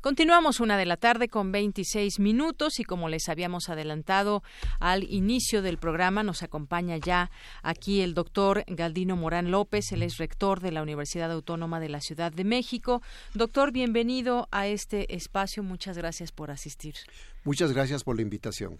Continuamos 0.00 0.60
una 0.60 0.78
de 0.78 0.86
la 0.86 0.96
tarde 0.96 1.28
con 1.28 1.50
26 1.50 2.20
minutos 2.20 2.78
y 2.78 2.84
como 2.84 3.08
les 3.08 3.28
habíamos 3.28 3.68
adelantado 3.68 4.44
al 4.78 5.02
inicio 5.02 5.60
del 5.60 5.76
programa, 5.76 6.22
nos 6.22 6.44
acompaña 6.44 6.98
ya 6.98 7.32
aquí 7.64 8.00
el 8.00 8.14
doctor 8.14 8.62
Galdino 8.68 9.16
Morán 9.16 9.50
López, 9.50 9.90
él 9.90 10.04
es 10.04 10.18
rector 10.18 10.60
de 10.60 10.70
la 10.70 10.82
Universidad 10.82 11.32
Autónoma 11.32 11.80
de 11.80 11.88
la 11.88 12.00
Ciudad 12.00 12.30
de 12.30 12.44
México. 12.44 13.02
Doctor, 13.34 13.72
bienvenido 13.72 14.46
a 14.52 14.68
este 14.68 15.16
espacio. 15.16 15.64
Muchas 15.64 15.98
gracias 15.98 16.30
por 16.30 16.52
asistir. 16.52 16.94
Muchas 17.42 17.72
gracias 17.72 18.04
por 18.04 18.14
la 18.14 18.22
invitación. 18.22 18.78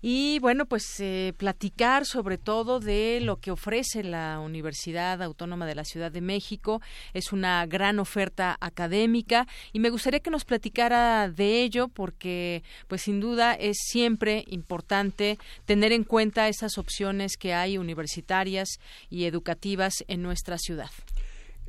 Y 0.00 0.38
bueno, 0.40 0.66
pues 0.66 0.84
eh, 1.00 1.34
platicar 1.36 2.06
sobre 2.06 2.38
todo 2.38 2.80
de 2.80 3.20
lo 3.22 3.40
que 3.40 3.50
ofrece 3.50 4.02
la 4.02 4.40
Universidad 4.40 5.22
Autónoma 5.22 5.66
de 5.66 5.74
la 5.74 5.84
Ciudad 5.84 6.12
de 6.12 6.20
México. 6.20 6.80
Es 7.14 7.32
una 7.32 7.66
gran 7.66 7.98
oferta 7.98 8.56
académica 8.60 9.46
y 9.72 9.80
me 9.80 9.90
gustaría 9.90 10.20
que 10.20 10.30
nos 10.30 10.44
platicara 10.44 11.28
de 11.30 11.62
ello 11.62 11.88
porque 11.88 12.62
pues 12.86 13.02
sin 13.02 13.20
duda 13.20 13.54
es 13.54 13.78
siempre 13.80 14.44
importante 14.48 15.38
tener 15.64 15.92
en 15.92 16.04
cuenta 16.04 16.48
esas 16.48 16.78
opciones 16.78 17.36
que 17.36 17.54
hay 17.54 17.78
universitarias 17.78 18.78
y 19.10 19.24
educativas 19.24 20.04
en 20.08 20.22
nuestra 20.22 20.58
ciudad. 20.58 20.90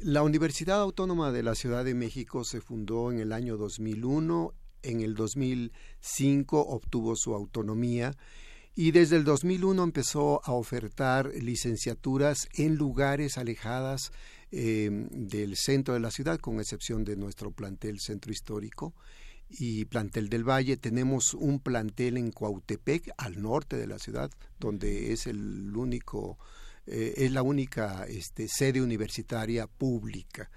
La 0.01 0.23
Universidad 0.23 0.79
Autónoma 0.79 1.31
de 1.31 1.43
la 1.43 1.55
Ciudad 1.55 1.83
de 1.83 1.93
México 1.93 2.45
se 2.45 2.61
fundó 2.61 3.11
en 3.11 3.19
el 3.19 3.33
año 3.33 3.57
2001 3.57 4.53
en 4.83 5.01
el 5.01 5.15
2005 5.15 6.59
obtuvo 6.59 7.15
su 7.15 7.33
autonomía 7.33 8.15
y 8.75 8.91
desde 8.91 9.17
el 9.17 9.25
2001 9.25 9.83
empezó 9.83 10.41
a 10.45 10.53
ofertar 10.53 11.33
licenciaturas 11.35 12.47
en 12.53 12.75
lugares 12.75 13.37
alejadas 13.37 14.11
eh, 14.51 14.89
del 15.11 15.57
centro 15.57 15.93
de 15.93 15.99
la 15.99 16.11
ciudad, 16.11 16.39
con 16.39 16.59
excepción 16.59 17.03
de 17.03 17.15
nuestro 17.15 17.51
plantel 17.51 17.99
centro 17.99 18.31
histórico 18.31 18.93
y 19.49 19.85
plantel 19.85 20.29
del 20.29 20.47
Valle. 20.47 20.77
Tenemos 20.77 21.33
un 21.33 21.59
plantel 21.59 22.17
en 22.17 22.31
Cuautepec, 22.31 23.11
al 23.17 23.41
norte 23.41 23.75
de 23.75 23.87
la 23.87 23.99
ciudad, 23.99 24.31
donde 24.59 25.11
es 25.11 25.27
el 25.27 25.75
único, 25.75 26.37
eh, 26.87 27.15
es 27.17 27.31
la 27.31 27.41
única 27.41 28.05
este, 28.07 28.47
sede 28.47 28.81
universitaria 28.81 29.67
pública. 29.67 30.49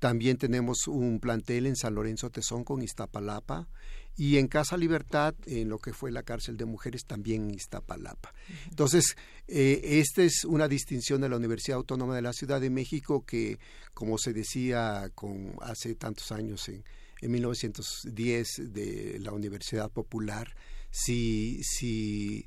También 0.00 0.38
tenemos 0.38 0.88
un 0.88 1.20
plantel 1.20 1.66
en 1.66 1.76
San 1.76 1.94
Lorenzo 1.94 2.30
Tezón 2.30 2.64
con 2.64 2.80
Iztapalapa 2.80 3.68
y 4.16 4.38
en 4.38 4.48
Casa 4.48 4.78
Libertad, 4.78 5.34
en 5.44 5.68
lo 5.68 5.78
que 5.78 5.92
fue 5.92 6.10
la 6.10 6.22
cárcel 6.22 6.56
de 6.56 6.64
mujeres, 6.64 7.04
también 7.04 7.44
en 7.44 7.54
Iztapalapa. 7.54 8.32
Entonces, 8.70 9.14
eh, 9.46 9.78
esta 9.84 10.22
es 10.22 10.46
una 10.46 10.68
distinción 10.68 11.20
de 11.20 11.28
la 11.28 11.36
Universidad 11.36 11.76
Autónoma 11.76 12.16
de 12.16 12.22
la 12.22 12.32
Ciudad 12.32 12.62
de 12.62 12.70
México 12.70 13.26
que, 13.26 13.58
como 13.92 14.16
se 14.16 14.32
decía 14.32 15.10
con, 15.14 15.54
hace 15.60 15.94
tantos 15.96 16.32
años, 16.32 16.66
en, 16.70 16.82
en 17.20 17.30
1910, 17.30 18.72
de 18.72 19.18
la 19.20 19.32
Universidad 19.32 19.90
Popular, 19.90 20.56
si, 20.90 21.62
si, 21.62 22.46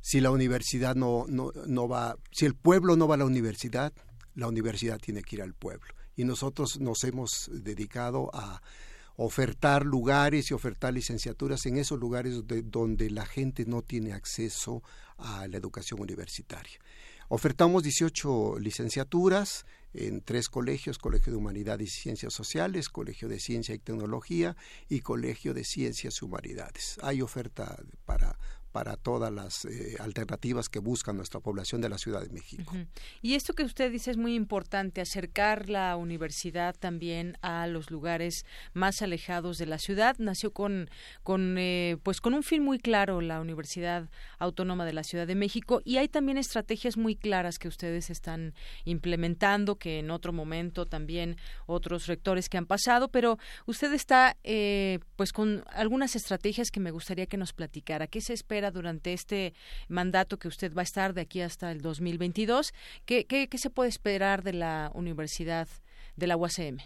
si 0.00 0.22
la 0.22 0.30
universidad 0.30 0.96
no, 0.96 1.26
no, 1.28 1.52
no 1.66 1.88
va, 1.88 2.16
si 2.32 2.46
el 2.46 2.54
pueblo 2.54 2.96
no 2.96 3.06
va 3.06 3.16
a 3.16 3.18
la 3.18 3.26
universidad, 3.26 3.92
la 4.34 4.48
universidad 4.48 4.98
tiene 4.98 5.20
que 5.20 5.36
ir 5.36 5.42
al 5.42 5.52
pueblo 5.52 5.97
y 6.18 6.24
nosotros 6.24 6.80
nos 6.80 7.04
hemos 7.04 7.48
dedicado 7.50 8.28
a 8.34 8.60
ofertar 9.14 9.86
lugares 9.86 10.50
y 10.50 10.54
ofertar 10.54 10.92
licenciaturas 10.92 11.64
en 11.66 11.78
esos 11.78 11.98
lugares 12.00 12.42
donde, 12.64 13.10
la 13.10 13.24
gente 13.24 13.64
no 13.66 13.82
tiene 13.82 14.12
acceso 14.12 14.82
a 15.16 15.46
la 15.46 15.56
educación 15.56 16.00
universitaria. 16.00 16.78
Ofertamos 17.28 17.84
18 17.84 18.58
licenciaturas 18.58 19.64
en 19.94 20.20
tres 20.20 20.48
colegios, 20.48 20.98
Colegio 20.98 21.32
de 21.32 21.38
Humanidades 21.38 21.88
y 21.88 22.00
Ciencias 22.00 22.34
Sociales, 22.34 22.88
Colegio 22.88 23.28
de 23.28 23.38
Ciencia 23.38 23.74
y 23.74 23.78
Tecnología 23.78 24.56
y 24.88 25.00
Colegio 25.00 25.54
de 25.54 25.62
Ciencias 25.62 26.20
y 26.20 26.24
Humanidades. 26.24 26.98
Hay 27.00 27.22
oferta 27.22 27.80
para 28.06 28.38
para 28.72 28.96
todas 28.96 29.32
las 29.32 29.64
eh, 29.64 29.96
alternativas 29.98 30.68
que 30.68 30.78
busca 30.78 31.12
nuestra 31.12 31.40
población 31.40 31.80
de 31.80 31.88
la 31.88 31.98
Ciudad 31.98 32.22
de 32.22 32.30
México. 32.30 32.74
Y 33.22 33.34
esto 33.34 33.54
que 33.54 33.64
usted 33.64 33.90
dice 33.90 34.10
es 34.10 34.16
muy 34.16 34.34
importante, 34.34 35.00
acercar 35.00 35.68
la 35.68 35.96
universidad 35.96 36.76
también 36.78 37.36
a 37.40 37.66
los 37.66 37.90
lugares 37.90 38.44
más 38.74 39.02
alejados 39.02 39.58
de 39.58 39.66
la 39.66 39.78
ciudad. 39.78 40.16
Nació 40.18 40.52
con, 40.52 40.90
con 41.22 41.56
eh, 41.58 41.96
pues 42.02 42.20
con 42.20 42.34
un 42.34 42.42
fin 42.42 42.62
muy 42.62 42.78
claro 42.78 43.20
la 43.20 43.40
Universidad 43.40 44.10
Autónoma 44.38 44.84
de 44.84 44.92
la 44.92 45.02
Ciudad 45.02 45.26
de 45.26 45.34
México 45.34 45.80
y 45.84 45.96
hay 45.96 46.08
también 46.08 46.38
estrategias 46.38 46.96
muy 46.96 47.16
claras 47.16 47.58
que 47.58 47.68
ustedes 47.68 48.10
están 48.10 48.54
implementando, 48.84 49.76
que 49.76 49.98
en 50.00 50.10
otro 50.10 50.32
momento 50.32 50.86
también 50.86 51.36
otros 51.66 52.06
rectores 52.06 52.48
que 52.48 52.58
han 52.58 52.66
pasado, 52.66 53.08
pero 53.08 53.38
usted 53.66 53.92
está 53.92 54.36
eh, 54.44 54.98
pues 55.16 55.32
con 55.32 55.64
algunas 55.72 56.16
estrategias 56.16 56.70
que 56.70 56.80
me 56.80 56.90
gustaría 56.90 57.26
que 57.26 57.36
nos 57.36 57.52
platicara. 57.52 58.06
¿Qué 58.06 58.20
se 58.20 58.32
espera? 58.32 58.57
Durante 58.70 59.12
este 59.12 59.54
mandato 59.88 60.38
que 60.38 60.48
usted 60.48 60.74
va 60.74 60.82
a 60.82 60.84
estar 60.84 61.14
de 61.14 61.22
aquí 61.22 61.40
hasta 61.40 61.70
el 61.72 61.80
2022? 61.80 62.72
¿Qué, 63.06 63.24
qué, 63.24 63.48
qué 63.48 63.58
se 63.58 63.70
puede 63.70 63.88
esperar 63.88 64.42
de 64.42 64.52
la 64.52 64.90
Universidad 64.94 65.68
de 66.16 66.26
la 66.26 66.36
UACM? 66.36 66.78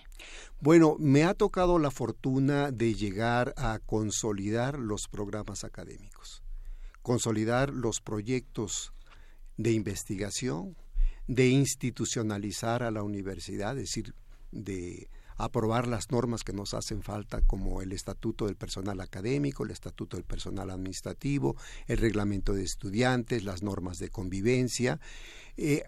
Bueno, 0.60 0.96
me 0.98 1.24
ha 1.24 1.34
tocado 1.34 1.78
la 1.78 1.90
fortuna 1.90 2.70
de 2.70 2.94
llegar 2.94 3.54
a 3.56 3.78
consolidar 3.84 4.78
los 4.78 5.08
programas 5.10 5.64
académicos, 5.64 6.42
consolidar 7.02 7.70
los 7.70 8.00
proyectos 8.00 8.92
de 9.56 9.72
investigación, 9.72 10.76
de 11.26 11.48
institucionalizar 11.48 12.82
a 12.82 12.90
la 12.90 13.02
universidad, 13.02 13.76
es 13.78 13.84
decir, 13.84 14.14
de 14.50 15.08
aprobar 15.36 15.86
las 15.86 16.10
normas 16.10 16.44
que 16.44 16.52
nos 16.52 16.74
hacen 16.74 17.02
falta, 17.02 17.40
como 17.42 17.82
el 17.82 17.92
Estatuto 17.92 18.46
del 18.46 18.56
Personal 18.56 19.00
Académico, 19.00 19.64
el 19.64 19.70
Estatuto 19.70 20.16
del 20.16 20.24
Personal 20.24 20.70
Administrativo, 20.70 21.56
el 21.86 21.98
Reglamento 21.98 22.52
de 22.52 22.64
Estudiantes, 22.64 23.44
las 23.44 23.62
normas 23.62 23.98
de 23.98 24.10
convivencia. 24.10 25.00
Eh, 25.56 25.84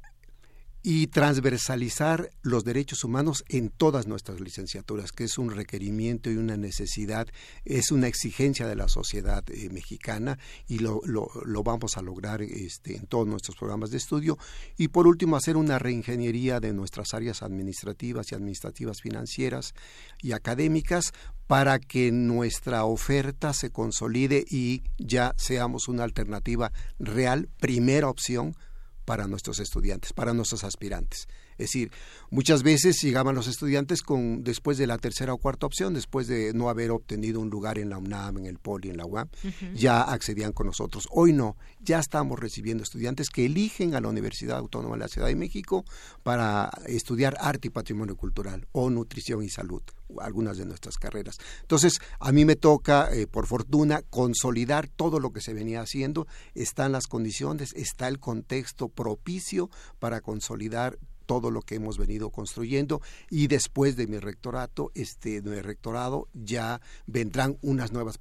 y 0.86 1.06
transversalizar 1.06 2.28
los 2.42 2.62
derechos 2.62 3.04
humanos 3.04 3.42
en 3.48 3.70
todas 3.70 4.06
nuestras 4.06 4.38
licenciaturas, 4.40 5.12
que 5.12 5.24
es 5.24 5.38
un 5.38 5.50
requerimiento 5.50 6.30
y 6.30 6.36
una 6.36 6.58
necesidad, 6.58 7.26
es 7.64 7.90
una 7.90 8.06
exigencia 8.06 8.68
de 8.68 8.76
la 8.76 8.88
sociedad 8.88 9.42
eh, 9.48 9.70
mexicana 9.70 10.38
y 10.68 10.80
lo, 10.80 11.00
lo, 11.06 11.62
vamos 11.62 11.96
a 11.96 12.02
lograr 12.02 12.42
este, 12.42 12.96
en 12.96 13.06
todos 13.06 13.26
nuestros 13.26 13.56
programas 13.56 13.92
de 13.92 13.96
estudio. 13.96 14.36
Y 14.76 14.88
por 14.88 15.06
último, 15.06 15.36
hacer 15.36 15.56
una 15.56 15.78
reingeniería 15.78 16.60
de 16.60 16.74
nuestras 16.74 17.14
áreas 17.14 17.42
administrativas 17.42 18.30
y 18.30 18.34
administrativas 18.34 19.00
financieras 19.00 19.72
y 20.20 20.32
académicas 20.32 21.14
para 21.46 21.78
que 21.78 22.12
nuestra 22.12 22.84
oferta 22.84 23.54
se 23.54 23.70
consolide 23.70 24.44
y 24.50 24.82
ya 24.98 25.32
seamos 25.38 25.88
una 25.88 26.04
alternativa 26.04 26.72
real, 26.98 27.48
primera 27.58 28.10
opción 28.10 28.54
para 29.04 29.26
nuestros 29.26 29.58
estudiantes, 29.58 30.12
para 30.12 30.32
nuestros 30.34 30.64
aspirantes. 30.64 31.28
Es 31.58 31.66
decir, 31.66 31.90
muchas 32.30 32.62
veces 32.62 33.00
llegaban 33.02 33.34
los 33.34 33.46
estudiantes 33.46 34.02
con 34.02 34.42
después 34.42 34.78
de 34.78 34.86
la 34.86 34.98
tercera 34.98 35.32
o 35.32 35.38
cuarta 35.38 35.66
opción, 35.66 35.94
después 35.94 36.26
de 36.26 36.52
no 36.52 36.68
haber 36.68 36.90
obtenido 36.90 37.40
un 37.40 37.50
lugar 37.50 37.78
en 37.78 37.90
la 37.90 37.98
UNAM, 37.98 38.38
en 38.38 38.46
el 38.46 38.58
POLI, 38.58 38.90
en 38.90 38.96
la 38.96 39.06
UAM, 39.06 39.28
ya 39.74 40.02
accedían 40.02 40.52
con 40.52 40.66
nosotros. 40.66 41.06
Hoy 41.10 41.32
no, 41.32 41.56
ya 41.80 41.98
estamos 41.98 42.38
recibiendo 42.38 42.82
estudiantes 42.82 43.28
que 43.30 43.46
eligen 43.46 43.94
a 43.94 44.00
la 44.00 44.08
Universidad 44.08 44.58
Autónoma 44.58 44.96
de 44.96 45.00
la 45.00 45.08
Ciudad 45.08 45.28
de 45.28 45.36
México 45.36 45.84
para 46.22 46.70
estudiar 46.86 47.36
arte 47.40 47.68
y 47.68 47.70
patrimonio 47.70 48.16
cultural 48.16 48.66
o 48.72 48.90
nutrición 48.90 49.42
y 49.42 49.48
salud, 49.48 49.82
algunas 50.20 50.56
de 50.56 50.66
nuestras 50.66 50.96
carreras. 50.96 51.36
Entonces, 51.60 51.98
a 52.20 52.32
mí 52.32 52.44
me 52.44 52.56
toca, 52.56 53.08
eh, 53.12 53.26
por 53.26 53.46
fortuna, 53.46 54.02
consolidar 54.10 54.88
todo 54.88 55.20
lo 55.20 55.32
que 55.32 55.40
se 55.40 55.54
venía 55.54 55.80
haciendo. 55.80 56.26
Están 56.54 56.92
las 56.92 57.06
condiciones, 57.06 57.72
está 57.74 58.08
el 58.08 58.18
contexto 58.18 58.88
propicio 58.88 59.70
para 59.98 60.20
consolidar 60.20 60.98
todo 61.26 61.50
lo 61.50 61.62
que 61.62 61.76
hemos 61.76 61.98
venido 61.98 62.30
construyendo 62.30 63.00
y 63.30 63.46
después 63.46 63.96
de 63.96 64.06
mi 64.06 64.18
rectorato, 64.18 64.90
este, 64.94 65.40
de 65.40 65.50
mi 65.50 65.60
rectorado, 65.60 66.28
ya 66.32 66.80
vendrán 67.06 67.58
unas 67.62 67.92
nuevas 67.92 68.18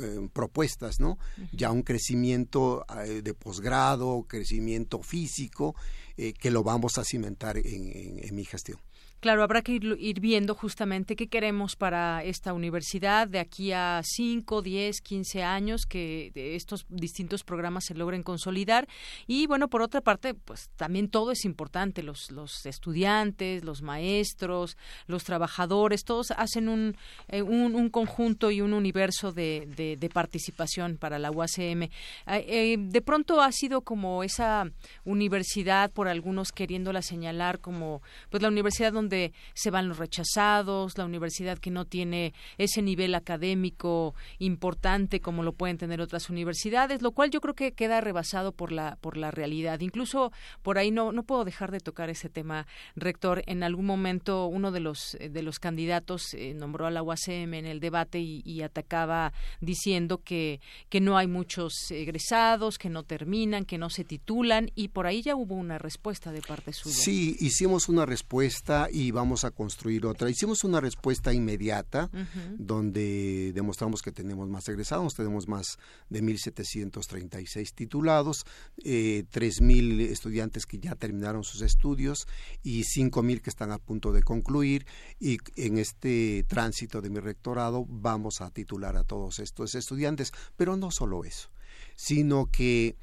eh, 0.00 0.28
propuestas, 0.32 1.00
¿no? 1.00 1.18
Ya 1.52 1.70
un 1.70 1.82
crecimiento 1.82 2.84
eh, 3.04 3.22
de 3.22 3.34
posgrado, 3.34 4.24
crecimiento 4.28 5.02
físico, 5.02 5.74
eh, 6.16 6.32
que 6.32 6.50
lo 6.50 6.62
vamos 6.62 6.98
a 6.98 7.04
cimentar 7.04 7.58
en 7.58 8.34
mi 8.34 8.44
gestión. 8.44 8.78
Claro, 9.24 9.42
habrá 9.42 9.62
que 9.62 9.72
ir, 9.72 10.20
viendo 10.20 10.54
justamente 10.54 11.16
qué 11.16 11.28
queremos 11.28 11.76
para 11.76 12.22
esta 12.22 12.52
universidad 12.52 13.26
de 13.26 13.38
aquí 13.38 13.72
a 13.72 14.02
5, 14.04 14.60
10, 14.60 15.00
15 15.00 15.42
años, 15.42 15.86
que 15.86 16.30
estos 16.34 16.84
distintos 16.90 17.42
programas 17.42 17.86
se 17.86 17.94
logren 17.94 18.22
consolidar. 18.22 18.86
Y 19.26 19.46
bueno, 19.46 19.68
por 19.68 19.80
otra 19.80 20.02
parte, 20.02 20.34
pues 20.34 20.68
también 20.76 21.08
todo 21.08 21.32
es 21.32 21.46
importante, 21.46 22.02
los, 22.02 22.28
estudiantes, 22.66 23.64
los 23.64 23.80
maestros, 23.80 24.76
los 25.06 25.24
trabajadores, 25.24 26.04
todos 26.04 26.30
hacen 26.32 26.68
un, 26.68 26.94
eh, 27.28 27.40
un, 27.40 27.88
conjunto 27.88 28.50
y 28.50 28.60
un 28.60 28.74
universo 28.74 29.32
de, 29.32 29.66
de, 29.74 30.08
participación 30.10 30.98
para 30.98 31.18
la 31.18 31.30
UACM. 31.30 31.88
Ah, 32.26 32.40
eh, 32.40 32.76
de 32.78 33.00
pronto 33.00 33.40
ha 33.40 33.52
sido 33.52 33.80
como 33.80 34.22
esa 34.22 34.70
universidad, 35.06 35.90
por 35.90 36.08
algunos 36.08 36.52
queriéndola 36.52 37.00
señalar 37.00 37.60
como 37.60 38.02
pues 38.28 38.42
la 38.42 38.50
universidad 38.50 38.92
donde 38.92 39.13
se 39.54 39.70
van 39.70 39.88
los 39.88 39.98
rechazados, 39.98 40.96
la 40.98 41.04
universidad 41.04 41.58
que 41.58 41.70
no 41.70 41.84
tiene 41.84 42.34
ese 42.58 42.82
nivel 42.82 43.14
académico 43.14 44.14
importante 44.38 45.20
como 45.20 45.42
lo 45.42 45.52
pueden 45.52 45.78
tener 45.78 46.00
otras 46.00 46.30
universidades, 46.30 47.02
lo 47.02 47.12
cual 47.12 47.30
yo 47.30 47.40
creo 47.40 47.54
que 47.54 47.72
queda 47.72 48.00
rebasado 48.00 48.52
por 48.52 48.72
la 48.72 48.96
por 49.00 49.16
la 49.16 49.30
realidad. 49.30 49.80
Incluso 49.80 50.32
por 50.62 50.78
ahí 50.78 50.90
no 50.90 51.12
no 51.12 51.24
puedo 51.24 51.44
dejar 51.44 51.70
de 51.70 51.80
tocar 51.80 52.10
ese 52.10 52.28
tema, 52.28 52.66
rector. 52.96 53.42
En 53.46 53.62
algún 53.62 53.86
momento 53.86 54.46
uno 54.46 54.70
de 54.70 54.80
los 54.80 55.16
de 55.20 55.42
los 55.42 55.58
candidatos 55.58 56.34
eh, 56.34 56.54
nombró 56.54 56.86
a 56.86 56.90
la 56.90 57.02
UACM 57.02 57.54
en 57.54 57.66
el 57.66 57.80
debate 57.80 58.20
y, 58.20 58.42
y, 58.44 58.62
atacaba 58.62 59.32
diciendo 59.60 60.22
que 60.22 60.60
que 60.88 61.00
no 61.00 61.16
hay 61.16 61.26
muchos 61.26 61.90
egresados, 61.90 62.78
que 62.78 62.88
no 62.88 63.02
terminan, 63.02 63.64
que 63.64 63.78
no 63.78 63.90
se 63.90 64.04
titulan 64.04 64.70
y 64.74 64.88
por 64.88 65.06
ahí 65.06 65.22
ya 65.22 65.36
hubo 65.36 65.54
una 65.54 65.78
respuesta 65.78 66.32
de 66.32 66.40
parte 66.40 66.72
suya. 66.72 66.94
Sí, 66.94 67.36
hicimos 67.40 67.88
una 67.88 68.06
respuesta 68.06 68.88
y 68.92 69.03
vamos 69.10 69.44
a 69.44 69.50
construir 69.50 70.06
otra. 70.06 70.30
Hicimos 70.30 70.64
una 70.64 70.80
respuesta 70.80 71.32
inmediata 71.32 72.10
donde 72.58 73.52
demostramos 73.54 74.02
que 74.02 74.12
tenemos 74.12 74.48
más 74.48 74.68
egresados, 74.68 75.14
tenemos 75.14 75.48
más 75.48 75.78
de 76.08 76.22
1.736 76.22 77.72
titulados, 77.74 78.44
eh, 78.84 79.24
3.000 79.32 80.00
estudiantes 80.00 80.66
que 80.66 80.78
ya 80.78 80.94
terminaron 80.94 81.44
sus 81.44 81.62
estudios 81.62 82.26
y 82.62 82.82
5.000 82.82 83.40
que 83.40 83.50
están 83.50 83.70
a 83.70 83.78
punto 83.78 84.12
de 84.12 84.22
concluir. 84.22 84.86
Y 85.18 85.38
en 85.56 85.78
este 85.78 86.44
tránsito 86.48 87.00
de 87.00 87.10
mi 87.10 87.20
rectorado 87.20 87.86
vamos 87.88 88.40
a 88.40 88.50
titular 88.50 88.96
a 88.96 89.04
todos 89.04 89.38
estos 89.38 89.74
estudiantes, 89.74 90.32
pero 90.56 90.76
no 90.76 90.90
solo 90.90 91.24
eso, 91.24 91.50
sino 91.96 92.46
que 92.46 92.96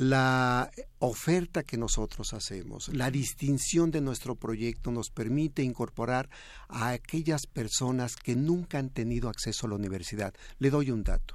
la 0.00 0.70
oferta 0.98 1.62
que 1.62 1.76
nosotros 1.76 2.32
hacemos, 2.32 2.88
la 2.88 3.10
distinción 3.10 3.90
de 3.90 4.00
nuestro 4.00 4.34
proyecto 4.34 4.90
nos 4.90 5.10
permite 5.10 5.62
incorporar 5.62 6.30
a 6.68 6.88
aquellas 6.88 7.46
personas 7.46 8.16
que 8.16 8.34
nunca 8.34 8.78
han 8.78 8.88
tenido 8.88 9.28
acceso 9.28 9.66
a 9.66 9.68
la 9.68 9.74
universidad. 9.74 10.32
Le 10.58 10.70
doy 10.70 10.90
un 10.90 11.04
dato. 11.04 11.34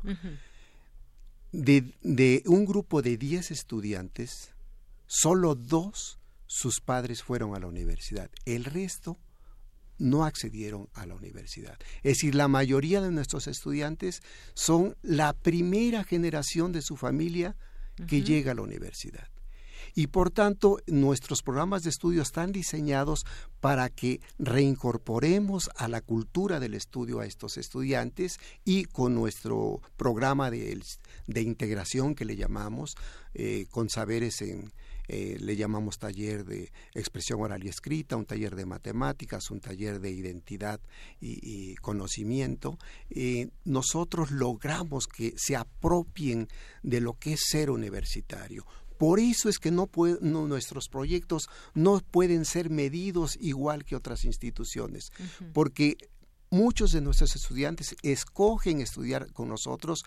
de, 1.51 2.41
un 2.47 2.65
grupo 2.65 3.03
de 3.03 3.17
10 3.17 3.51
estudiantes, 3.51 4.55
solo 5.05 5.53
dos 5.53 6.17
sus 6.47 6.81
padres 6.81 7.21
fueron 7.21 7.55
a 7.55 7.59
la 7.59 7.67
universidad. 7.67 8.31
El 8.45 8.65
resto 8.65 9.19
no 9.99 10.25
accedieron 10.25 10.89
a 10.95 11.05
la 11.05 11.13
universidad. 11.13 11.77
Es 11.97 12.17
decir, 12.17 12.33
la 12.33 12.47
mayoría 12.47 12.99
de 12.99 13.11
nuestros 13.11 13.45
estudiantes 13.45 14.23
son 14.55 14.97
la 15.03 15.33
primera 15.33 16.03
generación 16.03 16.71
de 16.71 16.81
su 16.81 16.97
familia 16.97 17.55
que 18.07 18.21
llega 18.21 18.51
a 18.51 18.55
la 18.55 18.61
universidad. 18.61 19.27
Y 19.97 20.07
por 20.07 20.29
tanto, 20.29 20.79
nuestros 20.87 21.41
programas 21.41 21.83
de 21.83 21.89
estudio 21.89 22.21
están 22.21 22.51
diseñados 22.51 23.25
para 23.61 23.89
que 23.89 24.19
reincorporemos 24.37 25.69
a 25.77 25.87
la 25.87 26.01
cultura 26.01 26.59
del 26.59 26.73
estudio 26.73 27.21
a 27.21 27.25
estos 27.25 27.57
estudiantes 27.57 28.37
y 28.65 28.85
con 28.85 29.15
nuestro 29.15 29.81
programa 29.95 30.51
de, 30.51 30.77
integración 31.27 32.13
que 32.13 32.25
le 32.25 32.35
llamamos, 32.35 32.95
eh, 33.33 33.67
con 33.71 33.89
saberes 33.89 34.41
en, 34.41 34.73
eh, 35.07 35.37
le 35.39 35.55
llamamos 35.55 35.97
taller 35.97 36.45
de 36.45 36.71
expresión 36.93 37.41
oral 37.41 37.63
y 37.63 37.69
escrita, 37.69 38.15
un 38.15 38.25
taller 38.25 38.55
de 38.55 38.65
matemáticas, 38.65 39.51
un 39.51 39.59
taller 39.59 39.99
de 39.99 40.11
identidad 40.11 40.79
y, 41.19 41.75
conocimiento, 41.75 42.77
eh, 43.09 43.49
nosotros 43.63 44.31
logramos 44.31 45.07
que 45.07 45.33
se 45.37 45.55
apropien 45.55 46.47
de 46.83 47.01
lo 47.01 47.13
que 47.13 47.33
es 47.33 47.41
ser 47.47 47.69
universitario. 47.69 48.65
Por 48.97 49.19
eso 49.19 49.49
es 49.49 49.59
que 49.59 49.71
no, 49.71 49.89
nuestros 50.21 50.87
proyectos 50.87 51.49
no 51.73 51.99
pueden 51.99 52.45
ser 52.45 52.69
medidos 52.69 53.37
igual 53.41 53.83
que 53.83 53.95
otras 53.95 54.23
instituciones, 54.23 55.11
porque 55.53 55.97
muchos 56.49 56.91
de 56.91 57.01
nuestros 57.01 57.35
estudiantes 57.35 57.95
escogen 58.01 58.79
estudiar 58.79 59.31
con 59.33 59.49
nosotros 59.49 60.03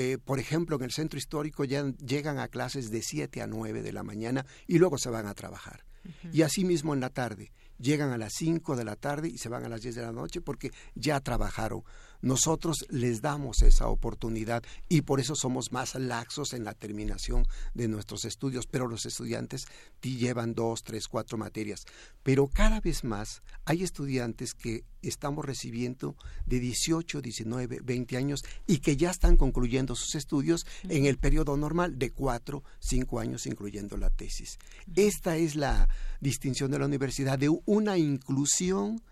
eh, 0.00 0.16
por 0.16 0.38
ejemplo, 0.38 0.76
en 0.76 0.82
el 0.84 0.92
centro 0.92 1.18
histórico 1.18 1.64
ya 1.64 1.84
llegan 1.96 2.38
a 2.38 2.46
clases 2.46 2.92
de 2.92 3.02
7 3.02 3.42
a 3.42 3.48
9 3.48 3.82
de 3.82 3.92
la 3.92 4.04
mañana 4.04 4.46
y 4.68 4.78
luego 4.78 4.96
se 4.96 5.10
van 5.10 5.26
a 5.26 5.34
trabajar. 5.34 5.84
Y 6.32 6.42
así 6.42 6.64
mismo 6.64 6.94
en 6.94 7.00
la 7.00 7.10
tarde, 7.10 7.50
llegan 7.78 8.12
a 8.12 8.16
las 8.16 8.32
5 8.34 8.76
de 8.76 8.84
la 8.84 8.94
tarde 8.94 9.28
y 9.28 9.38
se 9.38 9.48
van 9.48 9.64
a 9.64 9.68
las 9.68 9.82
10 9.82 9.96
de 9.96 10.02
la 10.02 10.12
noche 10.12 10.40
porque 10.40 10.70
ya 10.94 11.18
trabajaron 11.18 11.82
nosotros 12.20 12.86
les 12.90 13.22
damos 13.22 13.62
esa 13.62 13.88
oportunidad 13.88 14.62
y 14.88 15.02
por 15.02 15.20
eso 15.20 15.34
somos 15.34 15.72
más 15.72 15.94
laxos 15.94 16.52
en 16.52 16.64
la 16.64 16.74
terminación 16.74 17.46
de 17.74 17.88
nuestros 17.88 18.24
estudios, 18.24 18.66
pero 18.66 18.88
los 18.88 19.06
estudiantes 19.06 19.66
llevan 20.02 20.54
dos, 20.54 20.82
tres, 20.82 21.08
cuatro 21.08 21.38
materias. 21.38 21.84
Pero 22.22 22.48
cada 22.48 22.80
vez 22.80 23.04
más 23.04 23.42
hay 23.64 23.82
estudiantes 23.82 24.54
que 24.54 24.84
estamos 25.02 25.44
recibiendo 25.44 26.16
de 26.46 26.60
18, 26.60 27.20
19, 27.20 27.80
20 27.82 28.16
años 28.16 28.42
y 28.66 28.78
que 28.78 28.96
ya 28.96 29.10
están 29.10 29.36
concluyendo 29.36 29.94
sus 29.94 30.14
estudios 30.14 30.66
en 30.84 31.06
el 31.06 31.18
periodo 31.18 31.56
normal 31.56 31.98
de 31.98 32.10
cuatro, 32.10 32.64
cinco 32.80 33.20
años, 33.20 33.46
incluyendo 33.46 33.96
la 33.96 34.10
tesis. 34.10 34.58
Esta 34.94 35.36
es 35.36 35.54
la 35.54 35.88
distinción 36.20 36.70
de 36.70 36.78
la 36.78 36.86
universidad, 36.86 37.38
de 37.38 37.48
una 37.66 37.98
inclusión 37.98 39.02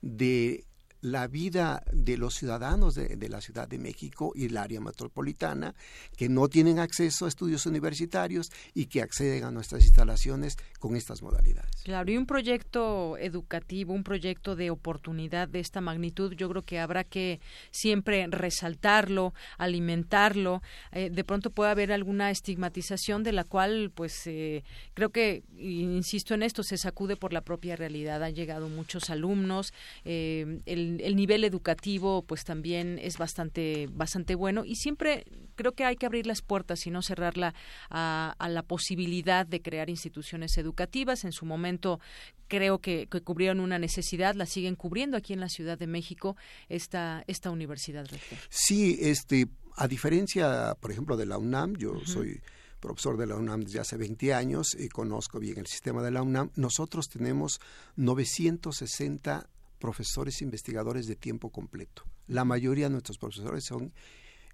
de 0.00 0.66
la 1.04 1.26
vida 1.26 1.82
de 1.92 2.16
los 2.16 2.34
ciudadanos 2.34 2.94
de, 2.94 3.28
la 3.28 3.42
Ciudad 3.42 3.68
de 3.68 3.78
México 3.78 4.32
y 4.34 4.46
el 4.46 4.56
área 4.56 4.80
metropolitana 4.80 5.74
que 6.16 6.30
no 6.30 6.48
tienen 6.48 6.78
acceso 6.78 7.26
a 7.26 7.28
estudios 7.28 7.66
universitarios 7.66 8.50
y 8.72 8.86
que 8.86 9.02
acceden 9.02 9.44
a 9.44 9.50
nuestras 9.50 9.84
instalaciones 9.84 10.56
con 10.78 10.96
estas 10.96 11.20
modalidades. 11.20 11.82
Claro, 11.84 12.10
y 12.10 12.16
un 12.16 12.24
proyecto 12.24 13.18
educativo, 13.18 13.92
un 13.92 14.02
proyecto 14.02 14.56
de 14.56 14.70
oportunidad 14.70 15.46
de 15.46 15.60
esta 15.60 15.82
magnitud, 15.82 16.32
yo 16.32 16.48
creo 16.48 16.62
que 16.62 16.78
habrá 16.78 17.04
que 17.04 17.38
siempre 17.70 18.26
resaltarlo, 18.26 19.34
alimentarlo. 19.58 20.62
Eh, 20.92 21.10
de 21.10 21.24
pronto 21.24 21.50
puede 21.50 21.70
haber 21.70 21.92
alguna 21.92 22.30
estigmatización 22.30 23.22
de 23.24 23.32
la 23.32 23.44
cual, 23.44 23.92
pues, 23.94 24.26
eh, 24.26 24.64
creo 24.94 25.10
que, 25.10 25.42
insisto 25.58 26.32
en 26.32 26.42
esto, 26.42 26.62
se 26.62 26.78
sacude 26.78 27.16
por 27.16 27.34
la 27.34 27.42
propia 27.42 27.76
realidad. 27.76 28.22
Han 28.22 28.34
llegado 28.34 28.70
muchos 28.70 29.10
alumnos, 29.10 29.74
eh, 30.06 30.60
el, 30.64 30.93
el, 31.00 31.16
nivel 31.16 31.44
educativo, 31.44 32.22
pues, 32.22 32.44
también 32.44 32.98
es 33.00 33.18
bastante, 33.18 33.88
bastante 33.90 34.34
bueno 34.34 34.64
y 34.64 34.76
siempre 34.76 35.24
creo 35.54 35.72
que 35.72 35.84
hay 35.84 35.96
que 35.96 36.06
abrir 36.06 36.26
las 36.26 36.42
puertas 36.42 36.86
y 36.86 36.90
no 36.90 37.02
cerrarla 37.02 37.54
a, 37.90 38.34
a 38.38 38.48
la 38.48 38.62
posibilidad 38.62 39.46
de 39.46 39.62
crear 39.62 39.90
instituciones 39.90 40.56
educativas. 40.58 41.24
En 41.24 41.32
su 41.32 41.46
momento 41.46 42.00
creo 42.48 42.78
que, 42.78 43.06
que, 43.06 43.20
cubrieron 43.20 43.60
una 43.60 43.78
necesidad, 43.78 44.34
la 44.34 44.46
siguen 44.46 44.76
cubriendo 44.76 45.16
aquí 45.16 45.32
en 45.32 45.40
la 45.40 45.48
Ciudad 45.48 45.78
de 45.78 45.86
México 45.86 46.36
esta, 46.68 47.24
esta 47.26 47.50
universidad. 47.50 48.06
Rector. 48.06 48.38
Sí, 48.48 48.98
este, 49.00 49.46
a 49.76 49.88
diferencia, 49.88 50.76
por 50.80 50.90
ejemplo, 50.90 51.16
de 51.16 51.26
la 51.26 51.38
UNAM, 51.38 51.76
yo 51.76 51.92
uh 51.92 52.00
-huh. 52.00 52.06
soy 52.06 52.40
profesor 52.84 53.16
de 53.16 53.26
la 53.26 53.36
UNAM 53.36 53.62
desde 53.62 53.80
hace 53.80 53.96
20 53.96 54.34
años 54.34 54.76
y 54.78 54.88
conozco 54.88 55.40
bien 55.40 55.58
el 55.58 55.66
sistema 55.66 56.02
de 56.02 56.10
la 56.10 56.22
UNAM, 56.22 56.50
nosotros 56.54 57.08
tenemos 57.08 57.58
960 57.96 59.48
profesores 59.78 60.42
investigadores 60.42 61.06
de 61.06 61.16
tiempo 61.16 61.50
completo. 61.50 62.04
La 62.26 62.44
mayoría 62.44 62.86
de 62.86 62.90
nuestros 62.90 63.18
profesores 63.18 63.64
son 63.64 63.92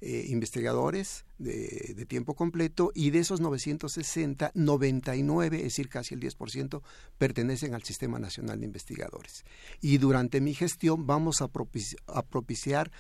eh, 0.03 0.27
investigadores 0.29 1.27
de, 1.37 1.93
de, 1.95 2.07
tiempo 2.07 2.35
completo 2.35 2.91
y 2.95 3.11
de 3.11 3.19
esos 3.19 3.43
960, 3.43 4.51
99, 4.55 5.59
es 5.59 5.63
decir, 5.63 5.91
casi 5.91 6.15
el 6.15 6.21
10%, 6.23 6.81
pertenecen 7.19 7.75
al 7.75 7.83
Sistema 7.83 8.19
Nacional 8.19 8.61
de 8.61 8.65
Investigadores. 8.65 9.45
Y 9.83 9.99
durante 9.99 10.41
mi 10.41 10.55
gestión 10.55 11.07
vamos 11.07 11.43
a, 11.43 11.49
propici 11.49 11.97
a 12.07 12.23
propiciar 12.25 12.91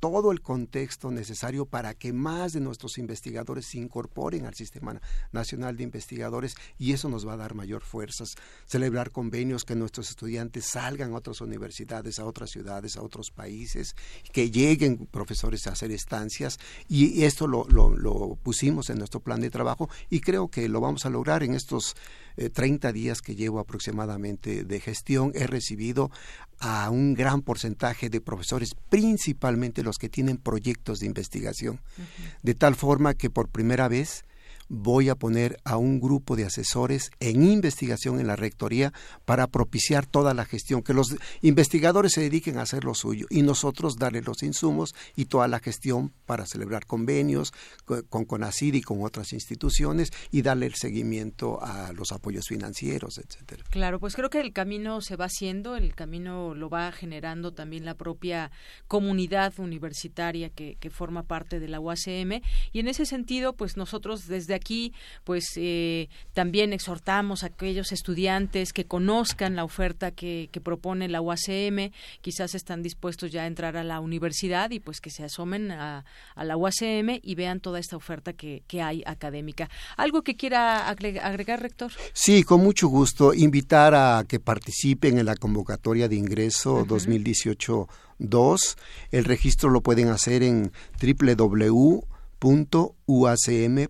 todo 0.00 0.32
el 0.32 0.40
contexto 0.40 1.10
necesario 1.10 1.66
para 1.66 1.94
que 1.94 2.12
más 2.12 2.54
de 2.54 2.60
nuestros 2.60 2.98
investigadores 2.98 3.66
se 3.66 3.78
incorporen 3.78 4.46
al 4.46 4.54
Sistema 4.54 5.00
Nacional 5.30 5.76
de 5.76 5.84
Investigadores 5.84 6.54
y 6.78 6.92
eso 6.92 7.08
nos 7.08 7.28
va 7.28 7.34
a 7.34 7.36
dar 7.36 7.54
mayor 7.54 7.82
fuerzas. 7.82 8.34
Celebrar 8.66 9.10
convenios, 9.10 9.64
que 9.64 9.76
nuestros 9.76 10.08
estudiantes 10.10 10.64
salgan 10.64 11.12
a 11.12 11.18
otras 11.18 11.42
universidades, 11.42 12.18
a 12.18 12.24
otras 12.24 12.50
ciudades, 12.50 12.96
a 12.96 13.02
otros 13.02 13.30
países, 13.30 13.94
que 14.32 14.50
lleguen 14.50 15.06
profesores 15.06 15.66
a 15.66 15.72
hacer 15.72 15.92
estancias 15.92 16.58
y 16.88 17.24
esto 17.24 17.46
lo, 17.46 17.66
lo, 17.68 17.94
lo 17.94 18.36
pusimos 18.42 18.88
en 18.88 18.98
nuestro 18.98 19.20
plan 19.20 19.40
de 19.40 19.50
trabajo 19.50 19.90
y 20.08 20.20
creo 20.20 20.48
que 20.48 20.68
lo 20.68 20.80
vamos 20.80 21.04
a 21.04 21.10
lograr 21.10 21.42
en 21.42 21.54
estos 21.54 21.94
eh, 22.40 22.48
30 22.48 22.90
días 22.92 23.20
que 23.20 23.36
llevo 23.36 23.58
aproximadamente 23.58 24.64
de 24.64 24.80
gestión. 24.80 25.30
He 25.34 25.46
recibido 25.46 26.10
a 26.58 26.88
un 26.88 27.12
gran 27.12 27.42
porcentaje 27.42 28.08
de 28.08 28.22
profesores, 28.22 28.70
principalmente 28.88 29.82
los 29.82 29.98
que 29.98 30.08
tienen 30.08 30.38
proyectos 30.38 31.00
de 31.00 31.06
investigación, 31.06 31.80
uh 31.98 32.00
-huh. 32.00 32.38
de 32.42 32.54
tal 32.54 32.76
forma 32.76 33.12
que 33.12 33.28
por 33.28 33.48
primera 33.48 33.88
vez 33.88 34.24
voy 34.70 35.08
a 35.08 35.16
poner 35.16 35.60
a 35.64 35.76
un 35.76 36.00
grupo 36.00 36.36
de 36.36 36.44
asesores 36.44 37.10
en 37.18 37.44
investigación 37.44 38.20
en 38.20 38.28
la 38.28 38.36
rectoría 38.36 38.92
para 39.24 39.48
propiciar 39.48 40.06
toda 40.06 40.32
la 40.32 40.44
gestión, 40.44 40.82
que 40.82 40.94
los 40.94 41.16
investigadores 41.42 42.12
se 42.12 42.20
dediquen 42.20 42.56
a 42.56 42.62
hacer 42.62 42.84
lo 42.84 42.94
suyo 42.94 43.26
y 43.30 43.42
nosotros 43.42 43.96
darles 43.96 44.24
los 44.24 44.44
insumos 44.44 44.94
y 45.16 45.24
toda 45.24 45.48
la 45.48 45.58
gestión 45.58 46.12
para 46.24 46.46
celebrar 46.46 46.86
convenios 46.86 47.52
con, 47.84 48.02
con 48.02 48.24
CONACID 48.24 48.74
y 48.74 48.80
con 48.80 49.02
otras 49.02 49.32
instituciones 49.32 50.12
y 50.30 50.42
darle 50.42 50.66
el 50.66 50.74
seguimiento 50.74 51.60
a 51.60 51.92
los 51.92 52.12
apoyos 52.12 52.46
financieros, 52.46 53.18
etcétera. 53.18 53.64
Claro, 53.70 53.98
pues 53.98 54.14
creo 54.14 54.30
que 54.30 54.40
el 54.40 54.52
camino 54.52 55.00
se 55.00 55.16
va 55.16 55.24
haciendo, 55.24 55.74
el 55.74 55.96
camino 55.96 56.54
lo 56.54 56.70
va 56.70 56.92
generando 56.92 57.52
también 57.52 57.84
la 57.84 57.94
propia 57.94 58.52
comunidad 58.86 59.58
universitaria 59.58 60.48
que, 60.50 60.76
que 60.78 60.90
forma 60.90 61.24
parte 61.24 61.58
de 61.58 61.66
la 61.66 61.80
UACM 61.80 62.40
y 62.72 62.78
en 62.78 62.86
ese 62.86 63.04
sentido, 63.04 63.54
pues 63.54 63.76
nosotros 63.76 64.28
desde 64.28 64.59
aquí, 64.60 64.92
pues 65.24 65.44
eh, 65.56 66.08
también 66.34 66.72
exhortamos 66.72 67.42
a 67.42 67.46
aquellos 67.46 67.92
estudiantes 67.92 68.72
que 68.72 68.84
conozcan 68.84 69.56
la 69.56 69.64
oferta 69.64 70.10
que, 70.10 70.48
que, 70.52 70.60
propone 70.60 71.08
la 71.08 71.20
UACM, 71.20 71.90
quizás 72.20 72.54
están 72.54 72.82
dispuestos 72.82 73.32
ya 73.32 73.42
a 73.42 73.46
entrar 73.46 73.76
a 73.76 73.84
la 73.84 74.00
universidad 74.00 74.70
y 74.70 74.80
pues 74.80 75.00
que 75.00 75.10
se 75.10 75.24
asomen 75.24 75.70
a, 75.70 76.04
a 76.34 76.44
la 76.44 76.56
UACM 76.56 77.20
y 77.22 77.34
vean 77.34 77.60
toda 77.60 77.78
esta 77.78 77.96
oferta 77.96 78.32
que, 78.32 78.62
que, 78.66 78.82
hay 78.82 79.02
académica. 79.06 79.68
¿Algo 79.96 80.22
que 80.22 80.36
quiera 80.36 80.88
agregar, 80.88 81.60
rector? 81.60 81.92
Sí, 82.12 82.44
con 82.44 82.62
mucho 82.62 82.88
gusto. 82.88 83.34
Invitar 83.34 83.94
a 83.94 84.24
que 84.28 84.40
participen 84.40 85.18
en 85.18 85.26
la 85.26 85.36
convocatoria 85.36 86.08
de 86.08 86.16
ingreso 86.16 86.74
uh 86.74 86.82
-huh. 86.82 86.86
2018 86.86 87.88
2. 88.20 88.76
El 89.10 89.24
registro 89.24 89.70
lo 89.70 89.80
pueden 89.80 90.08
hacer 90.08 90.42
en 90.42 90.72
www 91.00 92.09
www.uacm.edu.mx. 92.40 93.80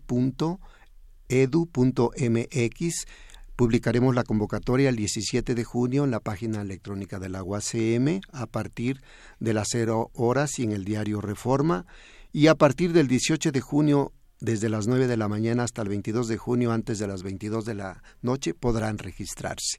Publicaremos 3.56 4.14
la 4.14 4.24
convocatoria 4.24 4.88
el 4.88 4.96
17 4.96 5.54
de 5.54 5.64
junio 5.64 6.04
en 6.04 6.10
la 6.10 6.20
página 6.20 6.62
electrónica 6.62 7.18
de 7.18 7.28
la 7.28 7.42
UACM 7.42 8.20
a 8.32 8.46
partir 8.46 9.02
de 9.38 9.52
las 9.52 9.68
0 9.70 10.10
horas 10.14 10.58
y 10.58 10.62
en 10.62 10.72
el 10.72 10.84
diario 10.84 11.20
Reforma. 11.20 11.84
Y 12.32 12.46
a 12.46 12.54
partir 12.54 12.94
del 12.94 13.06
18 13.06 13.52
de 13.52 13.60
junio, 13.60 14.14
desde 14.40 14.70
las 14.70 14.86
9 14.86 15.06
de 15.06 15.18
la 15.18 15.28
mañana 15.28 15.64
hasta 15.64 15.82
el 15.82 15.90
22 15.90 16.28
de 16.28 16.38
junio, 16.38 16.72
antes 16.72 16.98
de 16.98 17.06
las 17.06 17.22
22 17.22 17.66
de 17.66 17.74
la 17.74 18.02
noche, 18.22 18.54
podrán 18.54 18.96
registrarse. 18.96 19.78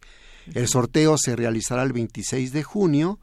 El 0.54 0.68
sorteo 0.68 1.18
se 1.18 1.36
realizará 1.36 1.82
el 1.82 1.94
26 1.94 2.54
de 2.54 2.62
junio 2.64 3.20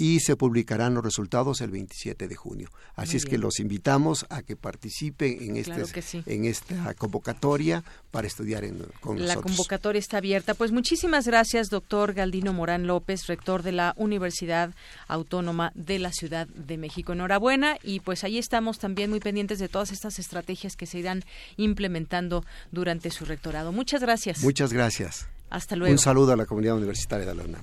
y 0.00 0.20
se 0.20 0.34
publicarán 0.34 0.94
los 0.94 1.04
resultados 1.04 1.60
el 1.60 1.70
27 1.70 2.26
de 2.26 2.34
junio. 2.34 2.70
Así 2.96 3.10
Muy 3.10 3.16
es 3.18 3.24
bien. 3.24 3.30
que 3.30 3.38
los 3.38 3.60
invitamos 3.60 4.24
a 4.30 4.40
que 4.40 4.56
participen 4.56 5.42
en, 5.42 5.56
este, 5.58 5.74
claro 5.74 5.86
que 5.92 6.00
sí. 6.00 6.22
en 6.24 6.46
esta 6.46 6.94
convocatoria 6.94 7.84
para 8.10 8.26
estudiar 8.26 8.64
en, 8.64 8.78
con 9.02 9.18
la 9.18 9.34
nosotros. 9.34 9.36
La 9.36 9.42
convocatoria 9.42 9.98
está 9.98 10.16
abierta. 10.16 10.54
Pues 10.54 10.72
muchísimas 10.72 11.26
gracias, 11.26 11.68
doctor 11.68 12.14
Galdino 12.14 12.54
Morán 12.54 12.86
López, 12.86 13.26
rector 13.26 13.62
de 13.62 13.72
la 13.72 13.92
Universidad 13.98 14.74
Autónoma 15.06 15.70
de 15.74 15.98
la 15.98 16.12
Ciudad 16.12 16.48
de 16.48 16.78
México. 16.78 17.12
Enhorabuena 17.12 17.76
y 17.82 18.00
pues 18.00 18.24
ahí 18.24 18.38
estamos 18.38 18.78
también 18.78 19.10
muy 19.10 19.20
pendientes 19.20 19.58
de 19.58 19.68
todas 19.68 19.92
estas 19.92 20.18
estrategias 20.18 20.76
que 20.76 20.86
se 20.86 20.98
irán 20.98 21.24
implementando 21.58 22.42
durante 22.72 23.10
su 23.10 23.26
rectorado. 23.26 23.70
Muchas 23.70 24.00
gracias. 24.00 24.42
Muchas 24.42 24.72
gracias. 24.72 25.26
Hasta 25.50 25.76
luego. 25.76 25.92
Un 25.92 25.98
saludo 25.98 26.32
a 26.32 26.36
la 26.36 26.46
comunidad 26.46 26.76
universitaria 26.76 27.26
de 27.26 27.34
la 27.34 27.44
UNAM. 27.44 27.62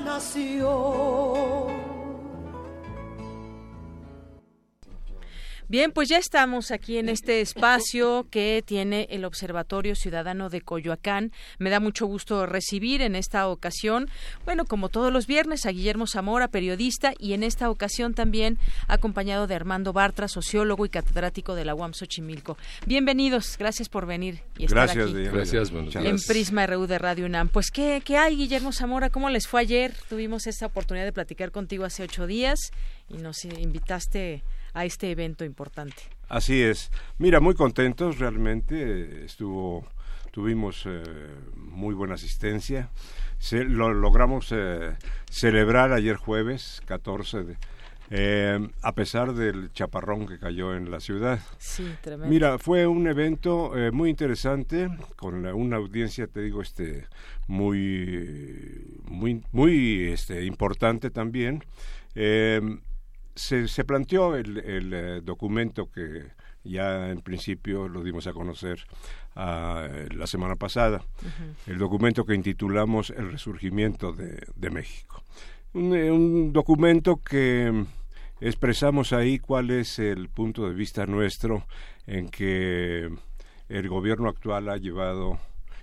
Nación. 0.00 1.81
Bien, 5.72 5.90
pues 5.90 6.10
ya 6.10 6.18
estamos 6.18 6.70
aquí 6.70 6.98
en 6.98 7.08
este 7.08 7.40
espacio 7.40 8.26
que 8.30 8.62
tiene 8.62 9.08
el 9.10 9.24
Observatorio 9.24 9.94
Ciudadano 9.94 10.50
de 10.50 10.60
Coyoacán. 10.60 11.32
Me 11.58 11.70
da 11.70 11.80
mucho 11.80 12.04
gusto 12.04 12.44
recibir 12.44 13.00
en 13.00 13.16
esta 13.16 13.48
ocasión, 13.48 14.10
bueno, 14.44 14.66
como 14.66 14.90
todos 14.90 15.10
los 15.10 15.26
viernes, 15.26 15.64
a 15.64 15.70
Guillermo 15.70 16.06
Zamora, 16.06 16.48
periodista, 16.48 17.14
y 17.18 17.32
en 17.32 17.42
esta 17.42 17.70
ocasión 17.70 18.12
también 18.12 18.58
acompañado 18.86 19.46
de 19.46 19.54
Armando 19.54 19.94
Bartra, 19.94 20.28
sociólogo 20.28 20.84
y 20.84 20.90
catedrático 20.90 21.54
de 21.54 21.64
la 21.64 21.74
UAM 21.74 21.94
Xochimilco. 21.94 22.58
Bienvenidos, 22.84 23.56
gracias 23.58 23.88
por 23.88 24.04
venir 24.04 24.42
y 24.58 24.66
estar 24.66 24.88
gracias, 24.88 25.08
aquí. 25.08 25.22
Gracias, 25.22 25.72
En 25.94 26.18
Prisma 26.18 26.66
RU 26.66 26.86
de 26.86 26.98
Radio 26.98 27.24
UNAM. 27.24 27.48
Pues, 27.48 27.70
¿qué, 27.70 28.02
¿qué 28.04 28.18
hay, 28.18 28.36
Guillermo 28.36 28.72
Zamora? 28.72 29.08
¿Cómo 29.08 29.30
les 29.30 29.48
fue 29.48 29.62
ayer? 29.62 29.94
Tuvimos 30.10 30.46
esta 30.46 30.66
oportunidad 30.66 31.06
de 31.06 31.14
platicar 31.14 31.50
contigo 31.50 31.86
hace 31.86 32.02
ocho 32.02 32.26
días 32.26 32.58
y 33.08 33.16
nos 33.16 33.46
invitaste 33.46 34.42
a 34.74 34.84
este 34.84 35.10
evento 35.10 35.44
importante. 35.44 36.02
Así 36.28 36.62
es. 36.62 36.90
Mira, 37.18 37.40
muy 37.40 37.54
contentos 37.54 38.18
realmente. 38.18 39.24
Estuvo, 39.24 39.86
tuvimos 40.30 40.84
eh, 40.86 41.02
muy 41.56 41.94
buena 41.94 42.14
asistencia. 42.14 42.90
Se, 43.38 43.64
lo 43.64 43.92
logramos 43.92 44.48
eh, 44.52 44.96
celebrar 45.30 45.92
ayer 45.92 46.16
jueves 46.16 46.80
14 46.86 47.44
de, 47.44 47.56
eh, 48.14 48.58
a 48.82 48.94
pesar 48.94 49.32
del 49.32 49.72
chaparrón 49.72 50.26
que 50.26 50.38
cayó 50.38 50.74
en 50.76 50.90
la 50.90 51.00
ciudad. 51.00 51.40
Sí, 51.56 51.94
tremendo. 52.02 52.28
Mira, 52.28 52.58
fue 52.58 52.86
un 52.86 53.06
evento 53.06 53.74
eh, 53.74 53.90
muy 53.90 54.10
interesante 54.10 54.90
con 55.16 55.42
la, 55.42 55.54
una 55.54 55.76
audiencia, 55.76 56.26
te 56.26 56.42
digo, 56.42 56.60
este 56.60 57.06
muy 57.46 59.00
muy 59.08 59.42
muy 59.52 60.10
este 60.12 60.44
importante 60.44 61.08
también. 61.08 61.64
Eh, 62.14 62.60
se, 63.34 63.68
se, 63.68 63.84
planteó 63.84 64.36
el, 64.36 64.58
el 64.58 64.92
eh, 64.92 65.20
documento 65.22 65.90
que 65.90 66.30
ya 66.64 67.10
en 67.10 67.20
principio 67.20 67.88
lo 67.88 68.02
dimos 68.02 68.26
a 68.26 68.32
conocer 68.32 68.78
uh, 69.36 70.14
la 70.14 70.26
semana 70.26 70.56
pasada, 70.56 70.98
uh 70.98 71.26
-huh. 71.26 71.72
el 71.72 71.78
documento 71.78 72.24
que 72.24 72.34
intitulamos 72.34 73.10
El 73.10 73.32
resurgimiento 73.32 74.12
de, 74.12 74.46
de 74.54 74.70
México. 74.70 75.22
Un, 75.74 75.92
un, 75.92 76.52
documento 76.52 77.16
que 77.16 77.84
expresamos 78.40 79.12
ahí 79.12 79.38
cuál 79.38 79.70
es 79.70 79.98
el 79.98 80.28
punto 80.28 80.68
de 80.68 80.74
vista 80.74 81.06
nuestro 81.06 81.64
en 82.06 82.28
que 82.28 83.08
el 83.68 83.88
gobierno 83.88 84.28
actual 84.28 84.68
ha 84.68 84.76
llevado 84.76 85.38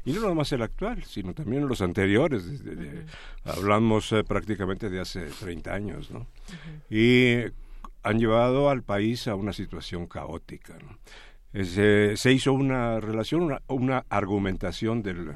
y 0.09 0.13
no 0.13 0.21
nada 0.21 0.33
más 0.33 0.51
el 0.51 0.63
actual, 0.63 1.03
sino 1.03 1.35
también 1.35 1.67
los 1.67 1.81
anteriores. 1.81 2.63
De, 2.63 2.75
de, 2.75 2.87
uh 2.87 3.03
-huh. 3.03 3.57
Hablamos 3.57 4.11
eh, 4.11 4.23
prácticamente 4.23 4.89
de 4.89 4.99
hace 4.99 5.25
30 5.25 5.71
años, 5.71 6.09
¿no? 6.09 6.19
Uh 6.19 6.23
-huh. 6.23 6.95
Y 6.95 7.53
han 8.01 8.17
llevado 8.17 8.71
al 8.71 8.81
país 8.81 9.27
a 9.27 9.35
una 9.35 9.53
situación 9.53 10.07
caótica. 10.07 10.75
¿no? 10.79 11.63
Se, 11.63 12.17
se, 12.17 12.33
hizo 12.33 12.53
una 12.53 12.99
relación, 12.99 13.43
una, 13.43 13.61
una 13.67 14.05
argumentación 14.09 15.03
del, 15.03 15.33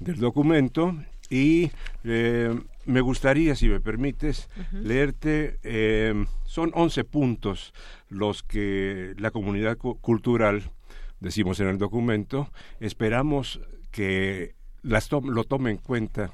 del, 0.00 0.18
documento 0.18 0.96
y 1.30 1.70
eh, 2.02 2.58
me 2.86 3.00
gustaría, 3.00 3.54
si 3.54 3.68
me 3.68 3.80
permites, 3.80 4.48
uh 4.56 4.60
-huh. 4.60 4.82
leerte, 4.82 5.58
eh, 5.62 6.24
son 6.44 6.72
11 6.74 7.04
puntos 7.04 7.72
los 8.08 8.42
que 8.42 9.14
la 9.16 9.30
comunidad 9.30 9.76
cultural, 9.76 10.72
decimos 11.20 11.60
en 11.60 11.68
el 11.68 11.78
documento, 11.78 12.50
esperamos 12.80 13.60
que 13.98 14.54
las 14.82 15.08
to 15.08 15.20
lo 15.20 15.42
tome 15.42 15.72
en 15.72 15.78
cuenta 15.78 16.30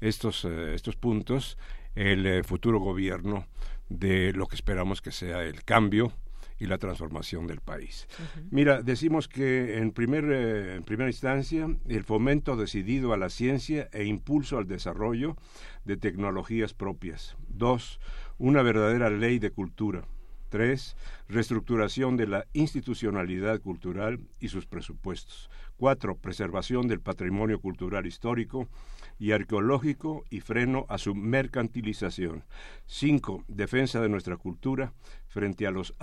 estos, 0.00 0.46
eh, 0.46 0.72
estos 0.74 0.96
puntos 0.96 1.58
el 1.94 2.24
eh, 2.24 2.42
futuro 2.42 2.80
gobierno 2.80 3.44
de 3.90 4.32
lo 4.32 4.46
que 4.46 4.54
esperamos 4.54 5.02
que 5.02 5.12
sea 5.12 5.42
el 5.42 5.62
cambio 5.62 6.14
y 6.58 6.64
la 6.64 6.78
transformación 6.78 7.46
del 7.46 7.60
país. 7.60 8.08
Uh 8.18 8.22
-huh. 8.22 8.48
Mira, 8.50 8.80
decimos 8.80 9.28
que 9.28 9.76
en, 9.76 9.92
primer, 9.92 10.24
eh, 10.24 10.76
en 10.76 10.84
primera 10.84 11.10
instancia 11.10 11.68
el 11.86 12.04
fomento 12.04 12.56
decidido 12.56 13.12
a 13.12 13.18
la 13.18 13.28
ciencia 13.28 13.90
e 13.92 14.04
impulso 14.04 14.56
al 14.56 14.66
desarrollo 14.66 15.36
de 15.84 15.98
tecnologías 15.98 16.72
propias. 16.72 17.36
Dos, 17.46 18.00
una 18.38 18.62
verdadera 18.62 19.10
ley 19.10 19.38
de 19.38 19.50
cultura. 19.50 20.06
Tres, 20.52 20.98
reestructuración 21.30 22.18
de 22.18 22.26
la 22.26 22.44
institucionalidad 22.52 23.58
cultural 23.62 24.20
y 24.38 24.48
sus 24.48 24.66
presupuestos. 24.66 25.48
Cuatro, 25.78 26.14
preservación 26.14 26.88
del 26.88 27.00
patrimonio 27.00 27.58
cultural 27.58 28.04
histórico 28.04 28.68
y 29.18 29.32
arqueológico 29.32 30.26
y 30.28 30.40
freno 30.40 30.84
a 30.90 30.98
su 30.98 31.14
mercantilización. 31.14 32.44
Cinco, 32.84 33.42
defensa 33.48 34.02
de 34.02 34.10
nuestra 34.10 34.36
cultura 34.36 34.92
frente 35.26 35.66
a 35.66 35.70
las, 35.70 35.94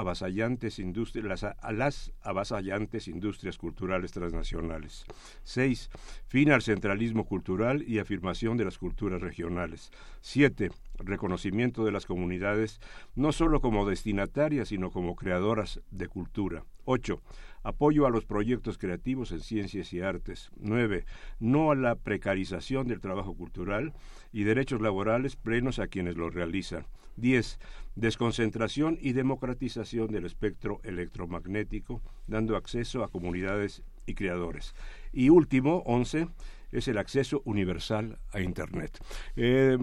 las 1.71 2.11
avasallantes 2.23 3.07
industrias 3.07 3.55
culturales 3.59 4.13
transnacionales. 4.13 5.05
Seis, 5.43 5.91
fin 6.27 6.49
al 6.49 6.63
centralismo 6.63 7.25
cultural 7.25 7.83
y 7.87 7.99
afirmación 7.99 8.57
de 8.57 8.65
las 8.65 8.79
culturas 8.79 9.21
regionales. 9.21 9.91
Siete, 10.21 10.71
reconocimiento 10.99 11.85
de 11.85 11.91
las 11.91 12.05
comunidades 12.05 12.79
no 13.15 13.31
solo 13.31 13.61
como 13.61 13.87
destinatarias, 13.87 14.69
sino 14.69 14.91
como 14.91 15.15
creadoras 15.15 15.81
de 15.91 16.07
cultura. 16.07 16.63
Ocho, 16.85 17.21
apoyo 17.63 18.05
a 18.05 18.09
los 18.09 18.25
proyectos 18.25 18.77
creativos 18.77 19.31
en 19.31 19.41
ciencias 19.41 19.93
y 19.93 20.01
artes. 20.01 20.49
9. 20.59 21.05
No 21.39 21.71
a 21.71 21.75
la 21.75 21.95
precarización 21.95 22.87
del 22.87 22.99
trabajo 22.99 23.35
cultural 23.35 23.93
y 24.31 24.43
derechos 24.43 24.81
laborales 24.81 25.35
plenos 25.35 25.79
a 25.79 25.87
quienes 25.87 26.15
lo 26.15 26.29
realizan. 26.29 26.87
10. 27.17 27.59
Desconcentración 27.95 28.97
y 29.01 29.13
democratización 29.13 30.07
del 30.07 30.25
espectro 30.25 30.79
electromagnético, 30.83 32.01
dando 32.27 32.55
acceso 32.55 33.03
a 33.03 33.09
comunidades 33.09 33.83
y 34.05 34.15
creadores. 34.15 34.73
Y 35.11 35.29
último, 35.29 35.83
11, 35.85 36.27
es 36.71 36.87
el 36.87 36.97
acceso 36.97 37.41
universal 37.45 38.19
a 38.31 38.41
Internet. 38.41 38.97
Eh, 39.35 39.77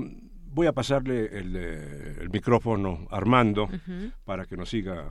voy 0.47 0.67
a 0.67 0.73
pasarle 0.73 1.27
el, 1.39 1.57
el 1.57 2.31
micrófono 2.31 3.07
a 3.11 3.17
Armando 3.17 3.65
uh 3.65 3.69
-huh. 3.69 4.13
para 4.25 4.47
que 4.47 4.57
nos 4.57 4.71
siga 4.71 5.11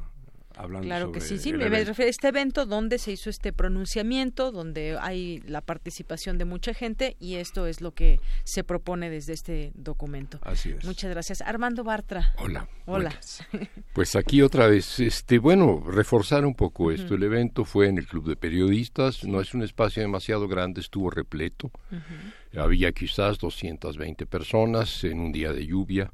hablando 0.57 0.87
claro 0.87 1.05
sobre 1.07 1.19
que 1.19 1.25
sí 1.25 1.37
sí 1.37 1.53
me 1.53 1.69
refiero 1.69 2.07
a 2.07 2.09
este 2.09 2.27
evento 2.27 2.65
donde 2.65 2.97
se 2.97 3.11
hizo 3.11 3.29
este 3.29 3.53
pronunciamiento 3.53 4.51
donde 4.51 4.97
hay 4.99 5.39
la 5.47 5.61
participación 5.61 6.37
de 6.37 6.45
mucha 6.45 6.73
gente 6.73 7.15
y 7.19 7.35
esto 7.35 7.67
es 7.67 7.81
lo 7.81 7.91
que 7.91 8.19
se 8.43 8.63
propone 8.63 9.09
desde 9.09 9.33
este 9.33 9.71
documento. 9.75 10.39
Así 10.41 10.71
es. 10.71 10.85
Muchas 10.85 11.09
gracias. 11.11 11.41
Armando 11.41 11.83
Bartra. 11.83 12.33
Hola 12.37 12.67
hola. 12.85 13.19
pues 13.93 14.15
aquí 14.15 14.41
otra 14.41 14.67
vez 14.67 14.99
este 14.99 15.39
bueno 15.39 15.83
reforzar 15.85 16.45
un 16.45 16.55
poco 16.55 16.91
esto. 16.91 17.05
Uh 17.05 17.09
-huh. 17.11 17.15
el 17.17 17.23
evento 17.23 17.65
fue 17.65 17.87
en 17.87 17.97
el 17.97 18.07
club 18.07 18.27
de 18.27 18.35
periodistas. 18.35 19.23
No 19.23 19.41
es 19.41 19.53
un 19.53 19.63
espacio 19.63 20.01
demasiado 20.01 20.47
grande 20.47 20.81
estuvo 20.81 21.09
repleto. 21.09 21.71
Uh 21.91 21.95
-huh. 21.95 22.61
había 22.61 22.91
quizás 22.91 23.37
220 23.39 24.25
personas 24.25 25.03
en 25.03 25.19
un 25.19 25.31
día 25.31 25.51
de 25.51 25.65
lluvia 25.65 26.11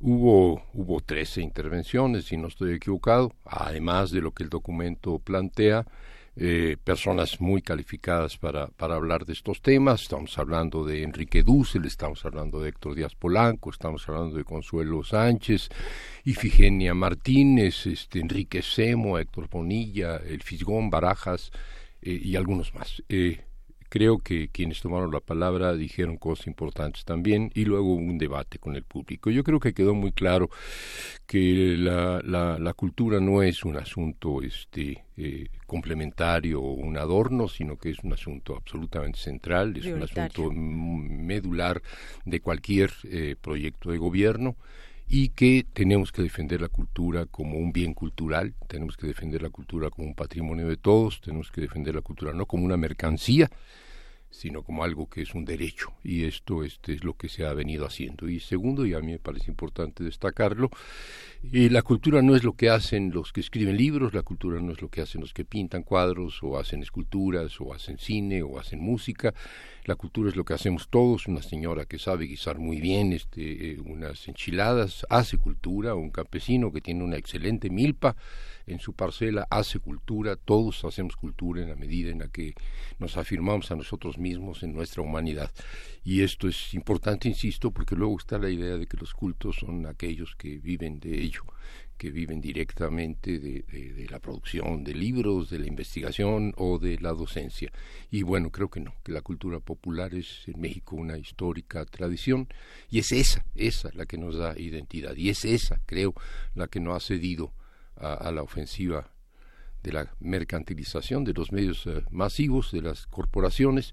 Hubo, 0.00 0.62
hubo 0.74 1.00
13 1.00 1.42
intervenciones, 1.42 2.26
si 2.26 2.36
no 2.36 2.46
estoy 2.46 2.74
equivocado, 2.74 3.32
además 3.44 4.12
de 4.12 4.20
lo 4.20 4.30
que 4.30 4.44
el 4.44 4.48
documento 4.48 5.18
plantea, 5.18 5.86
eh, 6.36 6.76
personas 6.84 7.40
muy 7.40 7.62
calificadas 7.62 8.38
para, 8.38 8.68
para 8.68 8.94
hablar 8.94 9.26
de 9.26 9.32
estos 9.32 9.60
temas. 9.60 10.02
Estamos 10.02 10.38
hablando 10.38 10.84
de 10.84 11.02
Enrique 11.02 11.42
Dussel, 11.42 11.84
estamos 11.84 12.24
hablando 12.24 12.60
de 12.60 12.68
Héctor 12.68 12.94
Díaz 12.94 13.16
Polanco, 13.16 13.70
estamos 13.70 14.08
hablando 14.08 14.36
de 14.36 14.44
Consuelo 14.44 15.02
Sánchez, 15.02 15.68
Ifigenia 16.24 16.94
Martínez, 16.94 17.84
este, 17.88 18.20
Enrique 18.20 18.62
Semo, 18.62 19.18
Héctor 19.18 19.48
Bonilla, 19.50 20.18
El 20.18 20.44
Fisgón 20.44 20.90
Barajas 20.90 21.50
eh, 22.02 22.20
y 22.22 22.36
algunos 22.36 22.72
más. 22.72 23.02
Eh, 23.08 23.47
creo 23.88 24.18
que 24.18 24.48
quienes 24.48 24.80
tomaron 24.80 25.12
la 25.12 25.20
palabra 25.20 25.74
dijeron 25.74 26.16
cosas 26.16 26.46
importantes 26.46 27.04
también 27.04 27.50
y 27.54 27.64
luego 27.64 27.94
hubo 27.94 28.02
un 28.02 28.18
debate 28.18 28.58
con 28.58 28.76
el 28.76 28.84
público. 28.84 29.30
Yo 29.30 29.44
creo 29.44 29.60
que 29.60 29.74
quedó 29.74 29.94
muy 29.94 30.12
claro 30.12 30.50
que 31.26 31.76
la, 31.78 32.20
la, 32.24 32.58
la 32.58 32.74
cultura 32.74 33.20
no 33.20 33.42
es 33.42 33.64
un 33.64 33.76
asunto 33.76 34.42
este, 34.42 35.04
eh, 35.16 35.48
complementario 35.66 36.60
o 36.60 36.72
un 36.72 36.96
adorno, 36.96 37.48
sino 37.48 37.76
que 37.76 37.90
es 37.90 37.98
un 38.02 38.12
asunto 38.12 38.56
absolutamente 38.56 39.18
central, 39.18 39.76
es 39.76 39.86
un 39.86 40.02
asunto 40.02 40.50
medular 40.50 41.82
de 42.24 42.40
cualquier 42.40 42.90
eh, 43.04 43.36
proyecto 43.40 43.90
de 43.90 43.98
gobierno 43.98 44.56
y 45.08 45.30
que 45.30 45.64
tenemos 45.72 46.12
que 46.12 46.22
defender 46.22 46.60
la 46.60 46.68
cultura 46.68 47.26
como 47.26 47.58
un 47.58 47.72
bien 47.72 47.94
cultural, 47.94 48.54
tenemos 48.68 48.96
que 48.96 49.06
defender 49.06 49.42
la 49.42 49.50
cultura 49.50 49.88
como 49.90 50.06
un 50.06 50.14
patrimonio 50.14 50.68
de 50.68 50.76
todos, 50.76 51.20
tenemos 51.20 51.50
que 51.50 51.62
defender 51.62 51.94
la 51.94 52.02
cultura 52.02 52.32
no 52.32 52.46
como 52.46 52.64
una 52.64 52.76
mercancía, 52.76 53.50
sino 54.30 54.62
como 54.62 54.84
algo 54.84 55.08
que 55.08 55.22
es 55.22 55.34
un 55.34 55.44
derecho. 55.44 55.92
Y 56.04 56.24
esto 56.24 56.62
este 56.62 56.92
es 56.92 57.04
lo 57.04 57.14
que 57.14 57.28
se 57.28 57.46
ha 57.46 57.52
venido 57.54 57.86
haciendo. 57.86 58.28
Y 58.28 58.40
segundo 58.40 58.84
y 58.84 58.94
a 58.94 59.00
mí 59.00 59.12
me 59.12 59.18
parece 59.18 59.50
importante 59.50 60.04
destacarlo 60.04 60.70
y 61.42 61.70
la 61.70 61.82
cultura 61.82 62.20
no 62.20 62.36
es 62.36 62.44
lo 62.44 62.52
que 62.52 62.68
hacen 62.68 63.10
los 63.10 63.32
que 63.32 63.40
escriben 63.40 63.76
libros 63.76 64.12
la 64.12 64.22
cultura 64.22 64.60
no 64.60 64.72
es 64.72 64.82
lo 64.82 64.88
que 64.88 65.00
hacen 65.00 65.20
los 65.20 65.32
que 65.32 65.44
pintan 65.44 65.84
cuadros 65.84 66.42
o 66.42 66.58
hacen 66.58 66.82
esculturas 66.82 67.60
o 67.60 67.72
hacen 67.72 67.96
cine 67.98 68.42
o 68.42 68.58
hacen 68.58 68.80
música 68.80 69.32
la 69.88 69.96
cultura 69.96 70.28
es 70.28 70.36
lo 70.36 70.44
que 70.44 70.52
hacemos 70.52 70.88
todos 70.90 71.26
una 71.28 71.40
señora 71.40 71.86
que 71.86 71.98
sabe 71.98 72.26
guisar 72.26 72.58
muy 72.58 72.78
bien 72.78 73.14
este 73.14 73.70
eh, 73.70 73.80
unas 73.80 74.28
enchiladas 74.28 75.06
hace 75.08 75.38
cultura 75.38 75.94
un 75.94 76.10
campesino 76.10 76.70
que 76.70 76.82
tiene 76.82 77.02
una 77.02 77.16
excelente 77.16 77.70
milpa 77.70 78.14
en 78.68 78.80
su 78.80 78.92
parcela 78.92 79.46
hace 79.50 79.78
cultura, 79.78 80.36
todos 80.36 80.84
hacemos 80.84 81.16
cultura 81.16 81.62
en 81.62 81.70
la 81.70 81.76
medida 81.76 82.10
en 82.10 82.18
la 82.18 82.28
que 82.28 82.54
nos 82.98 83.16
afirmamos 83.16 83.70
a 83.70 83.76
nosotros 83.76 84.18
mismos 84.18 84.62
en 84.62 84.74
nuestra 84.74 85.02
humanidad. 85.02 85.50
Y 86.04 86.22
esto 86.22 86.48
es 86.48 86.74
importante, 86.74 87.28
insisto, 87.28 87.70
porque 87.70 87.96
luego 87.96 88.18
está 88.18 88.38
la 88.38 88.50
idea 88.50 88.76
de 88.76 88.86
que 88.86 88.98
los 88.98 89.14
cultos 89.14 89.56
son 89.56 89.86
aquellos 89.86 90.36
que 90.36 90.58
viven 90.58 91.00
de 91.00 91.18
ello 91.18 91.44
que 91.98 92.10
viven 92.10 92.40
directamente 92.40 93.38
de, 93.40 94.06
la 94.08 94.20
producción 94.20 94.84
de 94.84 94.94
libros, 94.94 95.50
de 95.50 95.58
la 95.58 95.66
investigación 95.66 96.54
o 96.56 96.78
de 96.78 96.98
la 96.98 97.12
docencia. 97.12 97.72
Y 98.10 98.22
bueno, 98.22 98.50
creo 98.50 98.70
que 98.70 98.80
no, 98.80 98.94
que 99.02 99.12
la 99.12 99.20
cultura 99.20 99.58
popular 99.58 100.14
es 100.14 100.46
en 100.46 100.60
México 100.60 100.96
una 100.96 101.18
histórica 101.18 101.84
tradición 101.84 102.48
y 102.88 103.00
es 103.00 103.12
esa, 103.12 103.44
esa 103.56 103.90
la 103.94 104.06
que 104.06 104.16
nos 104.16 104.38
da 104.38 104.58
identidad 104.58 105.16
y 105.16 105.28
es 105.28 105.44
esa, 105.44 105.80
creo, 105.84 106.14
la 106.54 106.68
que 106.68 106.80
nos 106.80 106.96
ha 106.96 107.06
cedido 107.06 107.52
a, 107.96 108.30
la 108.30 108.42
ofensiva 108.42 109.10
de 109.82 109.92
la 109.92 110.14
mercantilización 110.20 111.24
de 111.24 111.34
los 111.34 111.50
medios 111.50 111.84
eh, 111.86 112.04
masivos, 112.10 112.70
de 112.70 112.82
las 112.82 113.06
corporaciones. 113.08 113.92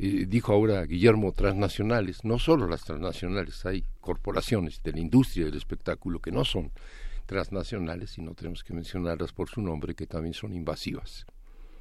Eh, 0.00 0.26
dijo 0.26 0.52
ahora 0.52 0.84
Guillermo, 0.84 1.32
transnacionales, 1.32 2.24
no 2.24 2.40
solo 2.40 2.66
las 2.66 2.82
transnacionales, 2.82 3.64
hay 3.66 3.84
corporaciones 4.00 4.82
de 4.82 4.92
la 4.92 5.00
industria 5.00 5.46
del 5.46 5.56
espectáculo 5.56 6.20
que 6.20 6.32
no 6.32 6.44
son 6.44 6.72
transnacionales, 7.26 8.10
sino 8.10 8.34
tenemos 8.34 8.64
que 8.64 8.74
mencionarlas 8.74 9.32
por 9.32 9.48
su 9.48 9.60
nombre, 9.60 9.94
que 9.94 10.06
también 10.06 10.34
son 10.34 10.52
invasivas. 10.52 11.26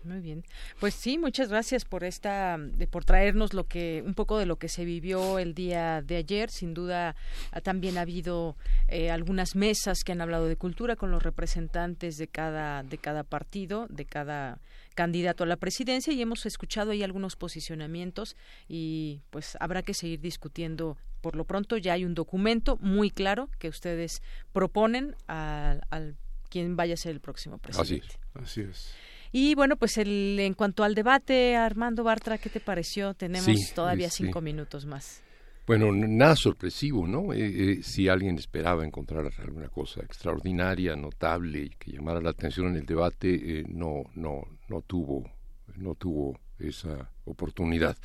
Muy 0.05 0.21
bien. 0.21 0.43
Pues 0.79 0.93
sí, 0.93 1.17
muchas 1.17 1.49
gracias 1.49 1.83
por 1.83 2.03
esta, 2.03 2.59
por 2.91 3.05
traernos 3.05 3.53
lo 3.53 3.63
que, 3.65 4.03
un 4.05 4.13
poco 4.13 4.37
de 4.37 4.45
lo 4.45 4.57
que 4.57 4.69
se 4.69 4.85
vivió 4.85 5.39
el 5.39 5.55
día 5.55 6.03
de 6.03 6.17
ayer. 6.17 6.51
Sin 6.51 6.75
duda, 6.75 7.15
también 7.63 7.97
ha 7.97 8.01
habido 8.01 8.55
eh, 8.87 9.09
algunas 9.09 9.55
mesas 9.55 10.03
que 10.03 10.11
han 10.11 10.21
hablado 10.21 10.47
de 10.47 10.57
cultura 10.57 10.95
con 10.95 11.09
los 11.09 11.23
representantes 11.23 12.17
de 12.17 12.27
cada, 12.27 12.83
de 12.83 12.99
cada 12.99 13.23
partido, 13.23 13.87
de 13.89 14.05
cada 14.05 14.59
candidato 14.93 15.43
a 15.43 15.47
la 15.47 15.57
presidencia 15.57 16.13
y 16.13 16.21
hemos 16.21 16.45
escuchado 16.45 16.91
ahí 16.91 17.03
algunos 17.03 17.35
posicionamientos 17.35 18.37
y 18.67 19.21
pues 19.31 19.57
habrá 19.59 19.81
que 19.81 19.93
seguir 19.93 20.21
discutiendo. 20.21 20.97
Por 21.21 21.35
lo 21.35 21.45
pronto 21.45 21.77
ya 21.77 21.93
hay 21.93 22.05
un 22.05 22.13
documento 22.13 22.77
muy 22.79 23.09
claro 23.09 23.49
que 23.57 23.69
ustedes 23.69 24.21
proponen 24.53 25.15
al, 25.25 25.81
al 25.89 26.15
quien 26.49 26.75
vaya 26.75 26.93
a 26.93 26.97
ser 26.97 27.11
el 27.11 27.19
próximo 27.19 27.57
presidente. 27.57 28.05
Así 28.05 28.17
es. 28.35 28.43
Así 28.43 28.61
es. 28.61 28.95
Y 29.37 29.53
bueno, 29.53 29.75
pues 29.75 29.97
el, 29.97 30.39
en 30.39 30.53
cuanto 30.53 30.85
al 30.85 30.95
debate, 30.95 31.57
Armando 31.57 32.05
Bartra, 32.05 32.37
¿qué 32.37 32.49
te 32.49 32.61
pareció? 32.61 33.13
Tenemos 33.15 33.73
todavía 33.75 34.09
cinco 34.09 34.39
minutos 34.39 34.85
más. 34.85 35.21
Bueno, 35.67 35.91
nada 35.91 36.37
sorpresivo, 36.37 37.05
¿no? 37.05 37.33
Eh, 37.33 37.39
eh, 37.41 37.83
si 37.83 38.07
alguien 38.07 38.37
esperaba 38.37 38.85
encontrar 38.85 39.29
alguna 39.39 39.67
cosa 39.67 39.99
extraordinaria, 40.03 40.95
notable, 40.95 41.71
que 41.77 41.91
llamara 41.91 42.21
la 42.21 42.29
atención 42.29 42.67
en 42.67 42.77
el 42.77 42.85
debate, 42.85 43.59
eh, 43.59 43.65
no, 43.67 44.03
no, 44.13 44.47
no 44.69 44.81
tuvo, 44.83 45.29
no 45.75 45.95
tuvo 45.95 46.39
esa 46.57 47.11
oportunidad. 47.25 47.97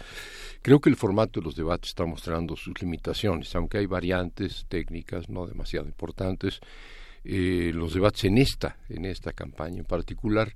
Creo 0.62 0.80
que 0.80 0.90
el 0.90 0.96
formato 0.96 1.38
de 1.38 1.44
los 1.44 1.54
debates 1.54 1.90
está 1.90 2.06
mostrando 2.06 2.56
sus 2.56 2.82
limitaciones, 2.82 3.54
aunque 3.54 3.78
hay 3.78 3.86
variantes 3.86 4.66
técnicas 4.68 5.28
no 5.28 5.46
demasiado 5.46 5.86
importantes. 5.86 6.58
los 7.22 7.94
debates 7.94 8.24
en 8.24 8.38
esta, 8.38 8.78
en 8.88 9.04
esta 9.04 9.32
campaña 9.32 9.78
en 9.78 9.84
particular, 9.84 10.52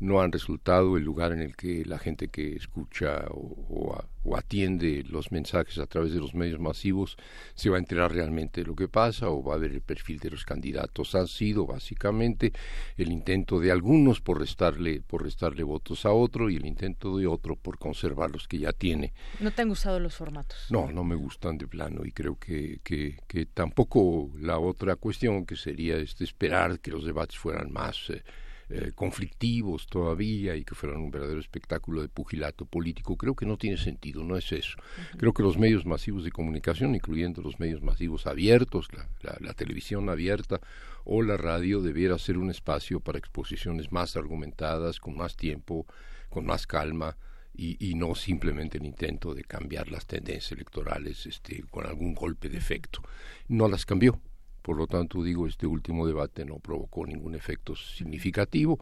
no 0.00 0.20
han 0.20 0.32
resultado 0.32 0.96
el 0.96 1.04
lugar 1.04 1.32
en 1.32 1.40
el 1.40 1.56
que 1.56 1.84
la 1.84 1.98
gente 1.98 2.28
que 2.28 2.54
escucha 2.54 3.24
o, 3.30 4.04
atiende 4.36 5.04
los 5.08 5.32
mensajes 5.32 5.78
a 5.78 5.86
través 5.86 6.12
de 6.12 6.20
los 6.20 6.34
medios 6.34 6.60
masivos 6.60 7.16
se 7.54 7.70
va 7.70 7.76
a 7.76 7.78
enterar 7.78 8.12
realmente 8.12 8.60
de 8.60 8.66
lo 8.66 8.76
que 8.76 8.86
pasa 8.86 9.30
o 9.30 9.42
va 9.42 9.54
a 9.54 9.58
ver 9.58 9.72
el 9.72 9.80
perfil 9.80 10.18
de 10.18 10.30
los 10.30 10.44
candidatos. 10.44 11.14
Han 11.14 11.28
sido 11.28 11.66
básicamente 11.66 12.52
el 12.98 13.10
intento 13.10 13.58
de 13.58 13.72
algunos 13.72 14.20
por 14.20 14.38
restarle, 14.38 15.00
por 15.00 15.22
restarle 15.22 15.62
votos 15.62 16.04
a 16.04 16.12
otro 16.12 16.50
y 16.50 16.56
el 16.56 16.66
intento 16.66 17.16
de 17.16 17.26
otro 17.26 17.56
por 17.56 17.78
conservar 17.78 18.30
los 18.30 18.46
que 18.46 18.58
ya 18.58 18.72
tiene. 18.72 19.14
¿No 19.40 19.50
te 19.50 19.62
han 19.62 19.70
gustado 19.70 19.98
los 19.98 20.14
formatos? 20.14 20.66
No, 20.68 20.92
no 20.92 21.04
me 21.04 21.14
gustan 21.14 21.56
de 21.56 21.66
plano 21.66 22.04
y 22.04 22.12
creo 22.12 22.38
que, 22.38 22.80
que, 22.84 23.16
que 23.26 23.46
tampoco 23.46 24.30
la 24.38 24.58
otra 24.58 24.96
cuestión 24.96 25.46
que 25.46 25.56
sería 25.56 25.96
este, 25.96 26.24
esperar 26.24 26.80
que 26.80 26.90
los 26.90 27.04
debates 27.04 27.38
fueran 27.38 27.72
más... 27.72 28.10
Eh, 28.10 28.22
eh, 28.70 28.92
conflictivos 28.94 29.86
todavía 29.86 30.54
y 30.54 30.62
que 30.62 30.74
fueran 30.74 31.00
un 31.00 31.10
verdadero 31.10 31.40
espectáculo 31.40 32.02
de 32.02 32.08
pugilato 32.08 32.66
político. 32.66 33.16
Creo 33.16 33.34
que 33.34 33.46
no 33.46 33.56
tiene 33.56 33.78
sentido, 33.78 34.22
no 34.24 34.36
es 34.36 34.52
eso. 34.52 34.76
Creo 35.16 35.32
que 35.32 35.42
los 35.42 35.56
medios 35.56 35.86
masivos 35.86 36.22
de 36.22 36.30
comunicación, 36.30 36.94
incluyendo 36.94 37.40
los 37.40 37.58
medios 37.58 37.80
masivos 37.80 38.26
abiertos, 38.26 38.88
la, 38.92 39.38
la 39.40 39.54
televisión 39.54 40.10
abierta 40.10 40.60
o 41.04 41.22
la 41.22 41.38
radio, 41.38 41.80
debiera 41.80 42.18
ser 42.18 42.36
un 42.36 42.50
espacio 42.50 43.00
para 43.00 43.18
exposiciones 43.18 43.90
más 43.90 44.16
argumentadas, 44.16 45.00
con 45.00 45.16
más 45.16 45.34
tiempo, 45.34 45.86
con 46.28 46.44
más 46.44 46.66
calma. 46.66 47.16
Y, 47.54 47.76
y, 47.80 47.94
no 47.94 48.14
simplemente 48.14 48.78
el 48.78 48.84
intento 48.84 49.34
de 49.34 49.42
cambiar 49.42 49.90
las 49.90 50.06
tendencias 50.06 50.52
electorales 50.52 51.26
este, 51.26 51.64
con 51.70 51.86
algún 51.86 52.14
golpe 52.14 52.48
de 52.48 52.58
efecto. 52.58 53.02
No 53.48 53.66
las 53.66 53.84
cambió. 53.84 54.20
Por 54.68 54.76
lo 54.76 54.86
tanto, 54.86 55.22
digo, 55.22 55.46
este 55.46 55.66
último 55.66 56.06
debate 56.06 56.44
no 56.44 56.58
provocó 56.58 57.06
ningún 57.06 57.34
efecto 57.34 57.74
significativo. 57.74 58.78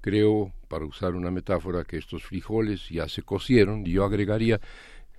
Creo, 0.00 0.52
para 0.68 0.84
usar 0.84 1.16
una 1.16 1.32
metáfora, 1.32 1.82
que 1.82 1.96
estos 1.96 2.22
frijoles 2.22 2.88
ya 2.90 3.08
se 3.08 3.22
cocieron, 3.22 3.84
y 3.84 3.90
yo 3.90 4.04
agregaría, 4.04 4.60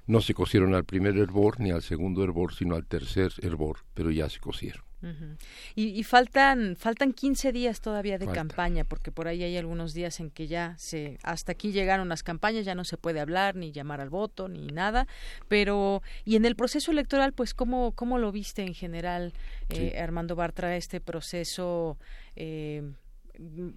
no 0.06 0.22
se 0.22 0.34
cocieron 0.34 0.76
al 0.76 0.86
primer 0.86 1.18
hervor 1.18 1.60
ni 1.60 1.72
al 1.72 1.82
segundo 1.82 2.24
hervor, 2.24 2.54
sino 2.54 2.76
al 2.76 2.86
tercer 2.86 3.34
hervor, 3.42 3.80
pero 3.94 4.10
ya 4.10 4.30
se 4.30 4.40
cocieron 4.40 4.86
y, 5.76 6.04
faltan 6.04 6.76
faltan 6.76 7.14
15 7.14 7.52
días 7.52 7.82
todavía 7.82 8.18
de 8.18 8.28
campaña, 8.28 8.84
porque 8.84 9.12
por 9.12 9.28
ahí 9.28 9.44
hay 9.44 9.56
algunos 9.58 9.94
días 9.94 10.20
en 10.20 10.32
que 10.32 10.48
ya 10.48 10.76
se 10.78 11.20
hasta 11.24 11.52
aquí 11.52 11.72
llegaron 11.72 12.10
las 12.10 12.24
campañas, 12.24 12.66
ya 12.66 12.76
no 12.76 12.84
se 12.84 12.98
puede 12.98 13.20
hablar 13.20 13.56
ni 13.56 13.72
llamar 13.72 14.02
al 14.02 14.10
voto 14.10 14.48
ni 14.48 14.68
nada, 14.68 15.08
pero 15.48 16.02
y 16.26 16.36
en 16.36 16.46
el 16.46 16.56
proceso 16.56 16.92
electoral, 16.92 17.34
pues 17.34 17.54
cómo 17.54 17.92
cómo 17.92 18.18
lo 18.18 18.32
viste 18.32 18.64
en 18.64 18.74
general, 18.74 19.34
eh, 19.70 20.00
Armando 20.00 20.36
Bartra 20.36 20.76
este 20.76 21.00
proceso 21.00 21.98
eh, 22.36 22.84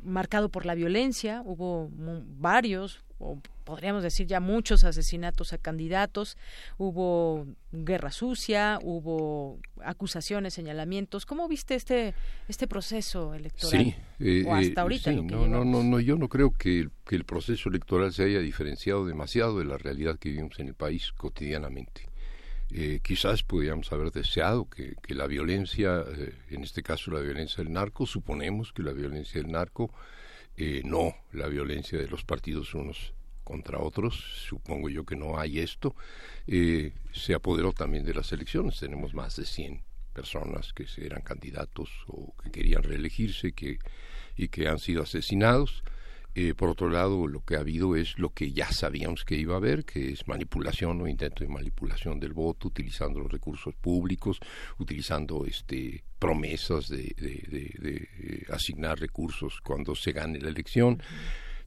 marcado 0.02 0.48
por 0.48 0.66
la 0.66 0.74
violencia, 0.74 1.42
hubo 1.44 1.90
varios, 2.38 3.02
o 3.18 3.38
podríamos 3.64 4.02
decir 4.02 4.26
ya 4.26 4.40
muchos 4.40 4.84
asesinatos 4.84 5.52
a 5.52 5.58
candidatos, 5.58 6.36
hubo 6.78 7.46
guerra 7.70 8.10
sucia, 8.10 8.78
hubo 8.82 9.58
acusaciones, 9.84 10.54
señalamientos. 10.54 11.26
¿Cómo 11.26 11.46
viste 11.46 11.74
este 11.74 12.14
este 12.48 12.66
proceso 12.66 13.34
electoral? 13.34 13.84
Sí, 13.84 13.94
eh, 14.18 14.44
o 14.46 14.54
hasta 14.54 14.80
eh, 14.80 14.82
ahorita. 14.82 15.12
no, 15.12 15.46
no, 15.46 15.64
no, 15.64 15.82
no, 15.82 16.00
yo 16.00 16.16
no 16.16 16.28
creo 16.28 16.52
que 16.52 16.80
el, 16.80 16.90
que 17.06 17.16
el 17.16 17.24
proceso 17.24 17.68
electoral 17.68 18.12
se 18.12 18.24
haya 18.24 18.40
diferenciado 18.40 19.06
demasiado 19.06 19.58
de 19.58 19.66
la 19.66 19.78
realidad 19.78 20.18
que 20.18 20.30
vivimos 20.30 20.58
en 20.58 20.68
el 20.68 20.74
país 20.74 21.12
cotidianamente. 21.12 22.09
Eh, 22.72 23.00
quizás 23.02 23.42
podríamos 23.42 23.92
haber 23.92 24.12
deseado 24.12 24.68
que, 24.68 24.94
que 25.02 25.14
la 25.14 25.26
violencia, 25.26 26.04
eh, 26.16 26.34
en 26.50 26.62
este 26.62 26.82
caso 26.82 27.10
la 27.10 27.20
violencia 27.20 27.64
del 27.64 27.72
narco, 27.72 28.06
suponemos 28.06 28.72
que 28.72 28.82
la 28.82 28.92
violencia 28.92 29.40
del 29.42 29.50
narco, 29.50 29.92
eh, 30.56 30.82
no 30.84 31.14
la 31.32 31.48
violencia 31.48 31.98
de 31.98 32.06
los 32.08 32.24
partidos 32.24 32.74
unos 32.74 33.12
contra 33.42 33.78
otros, 33.78 34.14
supongo 34.48 34.88
yo 34.88 35.04
que 35.04 35.16
no 35.16 35.38
hay 35.38 35.58
esto, 35.58 35.96
se 36.46 37.34
apoderó 37.34 37.72
también 37.72 38.04
de 38.04 38.14
las 38.14 38.30
elecciones, 38.30 38.78
tenemos 38.78 39.12
más 39.12 39.34
de 39.34 39.44
100 39.44 39.82
personas 40.12 40.72
que 40.72 40.86
eran 40.98 41.22
candidatos 41.22 41.90
o 42.06 42.32
que 42.40 42.50
querían 42.52 42.84
reelegirse 42.84 43.52
que, 43.52 43.78
y 44.36 44.48
que 44.48 44.68
han 44.68 44.78
sido 44.78 45.02
asesinados. 45.02 45.82
Eh, 46.34 46.54
por 46.54 46.68
otro 46.68 46.88
lado, 46.88 47.26
lo 47.26 47.44
que 47.44 47.56
ha 47.56 47.60
habido 47.60 47.96
es 47.96 48.18
lo 48.18 48.30
que 48.30 48.52
ya 48.52 48.70
sabíamos 48.70 49.24
que 49.24 49.36
iba 49.36 49.54
a 49.54 49.58
haber, 49.58 49.84
que 49.84 50.12
es 50.12 50.28
manipulación 50.28 51.00
o 51.00 51.08
intento 51.08 51.42
de 51.42 51.50
manipulación 51.50 52.20
del 52.20 52.32
voto, 52.32 52.68
utilizando 52.68 53.18
los 53.18 53.30
recursos 53.30 53.74
públicos, 53.74 54.38
utilizando 54.78 55.44
este 55.44 56.04
promesas 56.18 56.88
de, 56.88 57.14
de, 57.16 57.74
de, 57.78 58.08
eh, 58.20 58.46
asignar 58.50 59.00
recursos 59.00 59.60
cuando 59.62 59.94
se 59.94 60.12
gane 60.12 60.38
la 60.38 60.50
elección. 60.50 61.02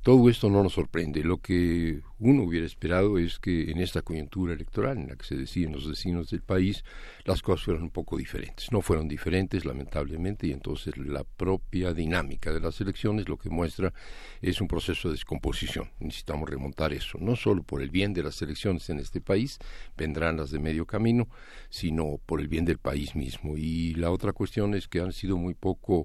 Todo 0.04 0.30
esto 0.30 0.49
no 0.49 0.62
nos 0.62 0.74
sorprende. 0.74 1.24
Lo 1.24 1.38
que 1.38 2.01
uno 2.20 2.43
hubiera 2.43 2.66
esperado 2.66 3.18
es 3.18 3.39
que 3.39 3.72
en 3.72 3.80
esta 3.80 4.01
coyuntura 4.01 4.54
electoral 4.54 4.97
en 4.97 5.08
la 5.08 5.16
que 5.16 5.24
se 5.24 5.38
deciden 5.38 5.72
los 5.72 5.88
destinos 5.88 6.30
del 6.30 6.41
país, 6.41 6.84
las 7.24 7.41
cosas 7.41 7.64
fueran 7.64 7.84
un 7.84 7.89
poco 7.89 8.18
diferentes. 8.18 8.70
No 8.74 8.82
fueron 8.82 9.08
diferentes, 9.08 9.64
lamentablemente, 9.64 10.47
y 10.47 10.51
entonces 10.51 10.97
la 10.97 11.24
propia 11.24 11.93
dinámica 11.93 12.51
de 12.51 12.60
las 12.60 12.82
elecciones 12.82 13.30
lo 13.30 13.38
que 13.38 13.49
muestra 13.49 13.93
es 14.41 14.60
un 14.60 14.68
proceso 14.68 15.08
de 15.08 15.14
descomposición. 15.14 15.89
Necesitamos 15.99 16.49
remontar 16.49 16.91
eso, 16.91 17.18
no 17.22 17.38
solo 17.38 17.64
por 17.64 17.82
el 17.82 17.89
bien 17.89 18.14
de 18.14 18.24
las 18.24 18.41
elecciones 18.41 18.89
en 18.89 18.99
este 18.99 19.22
país, 19.22 19.58
vendrán 19.95 20.36
las 20.36 20.51
de 20.51 20.60
medio 20.60 20.86
camino, 20.86 21.30
sino 21.70 22.20
por 22.26 22.41
el 22.41 22.49
bien 22.49 22.66
del 22.66 22.78
país 22.78 23.16
mismo. 23.16 23.56
Y 23.56 23.93
la 23.93 24.12
otra 24.12 24.34
cuestión 24.34 24.76
es 24.76 24.89
que 24.89 24.99
han 24.99 25.14
sido 25.14 25.38
muy 25.38 25.54
poco 25.54 26.04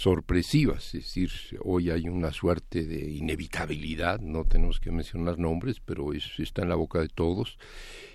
sorpresivas, 0.00 0.94
es 0.94 1.04
decir, 1.04 1.30
hoy 1.62 1.90
hay 1.90 2.08
una 2.08 2.32
suerte 2.32 2.86
de 2.86 3.10
inevitabilidad, 3.10 4.18
no 4.18 4.46
tenemos 4.46 4.80
que 4.80 4.90
mencionar 4.90 5.38
nombres, 5.38 5.78
pero 5.84 6.14
está 6.14 6.62
en 6.62 6.70
la 6.70 6.74
boca 6.74 7.00
de 7.00 7.08
todos, 7.08 7.58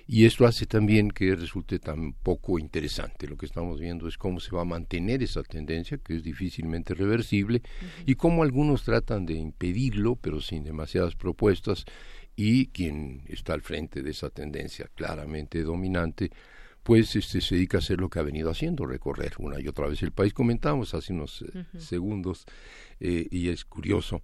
y 0.07 0.25
esto 0.25 0.47
hace 0.47 0.65
también 0.65 1.11
que 1.11 1.35
resulte 1.35 1.77
tan 1.77 2.13
poco 2.13 2.57
interesante. 2.57 3.27
Lo 3.27 3.37
que 3.37 3.45
estamos 3.45 3.79
viendo 3.79 4.07
es 4.07 4.17
cómo 4.17 4.39
se 4.39 4.49
va 4.49 4.63
a 4.63 4.65
mantener 4.65 5.21
esa 5.21 5.43
tendencia, 5.43 5.99
que 5.99 6.15
es 6.15 6.23
difícilmente 6.23 6.95
reversible, 6.95 7.61
y 8.07 8.15
cómo 8.15 8.41
algunos 8.41 8.83
tratan 8.83 9.27
de 9.27 9.35
impedirlo, 9.35 10.15
pero 10.15 10.41
sin 10.41 10.63
demasiadas 10.63 11.15
propuestas, 11.15 11.85
y 12.35 12.65
quien 12.69 13.21
está 13.27 13.53
al 13.53 13.61
frente 13.61 14.01
de 14.01 14.09
esa 14.09 14.31
tendencia 14.31 14.89
claramente 14.95 15.61
dominante, 15.61 16.31
pues 16.85 17.15
este, 17.15 17.41
se 17.41 17.55
dedica 17.55 17.79
a 17.79 17.79
hacer 17.79 17.99
lo 17.99 18.11
que 18.11 18.19
ha 18.19 18.21
venido 18.21 18.51
haciendo, 18.51 18.85
recorrer 18.85 19.33
una 19.39 19.59
y 19.59 19.67
otra 19.67 19.87
vez 19.87 20.03
el 20.03 20.11
país. 20.11 20.35
Comentamos 20.35 20.93
hace 20.93 21.13
unos 21.13 21.41
eh, 21.41 21.65
segundos, 21.79 22.45
eh, 22.99 23.27
y 23.31 23.49
es 23.49 23.65
curioso, 23.65 24.21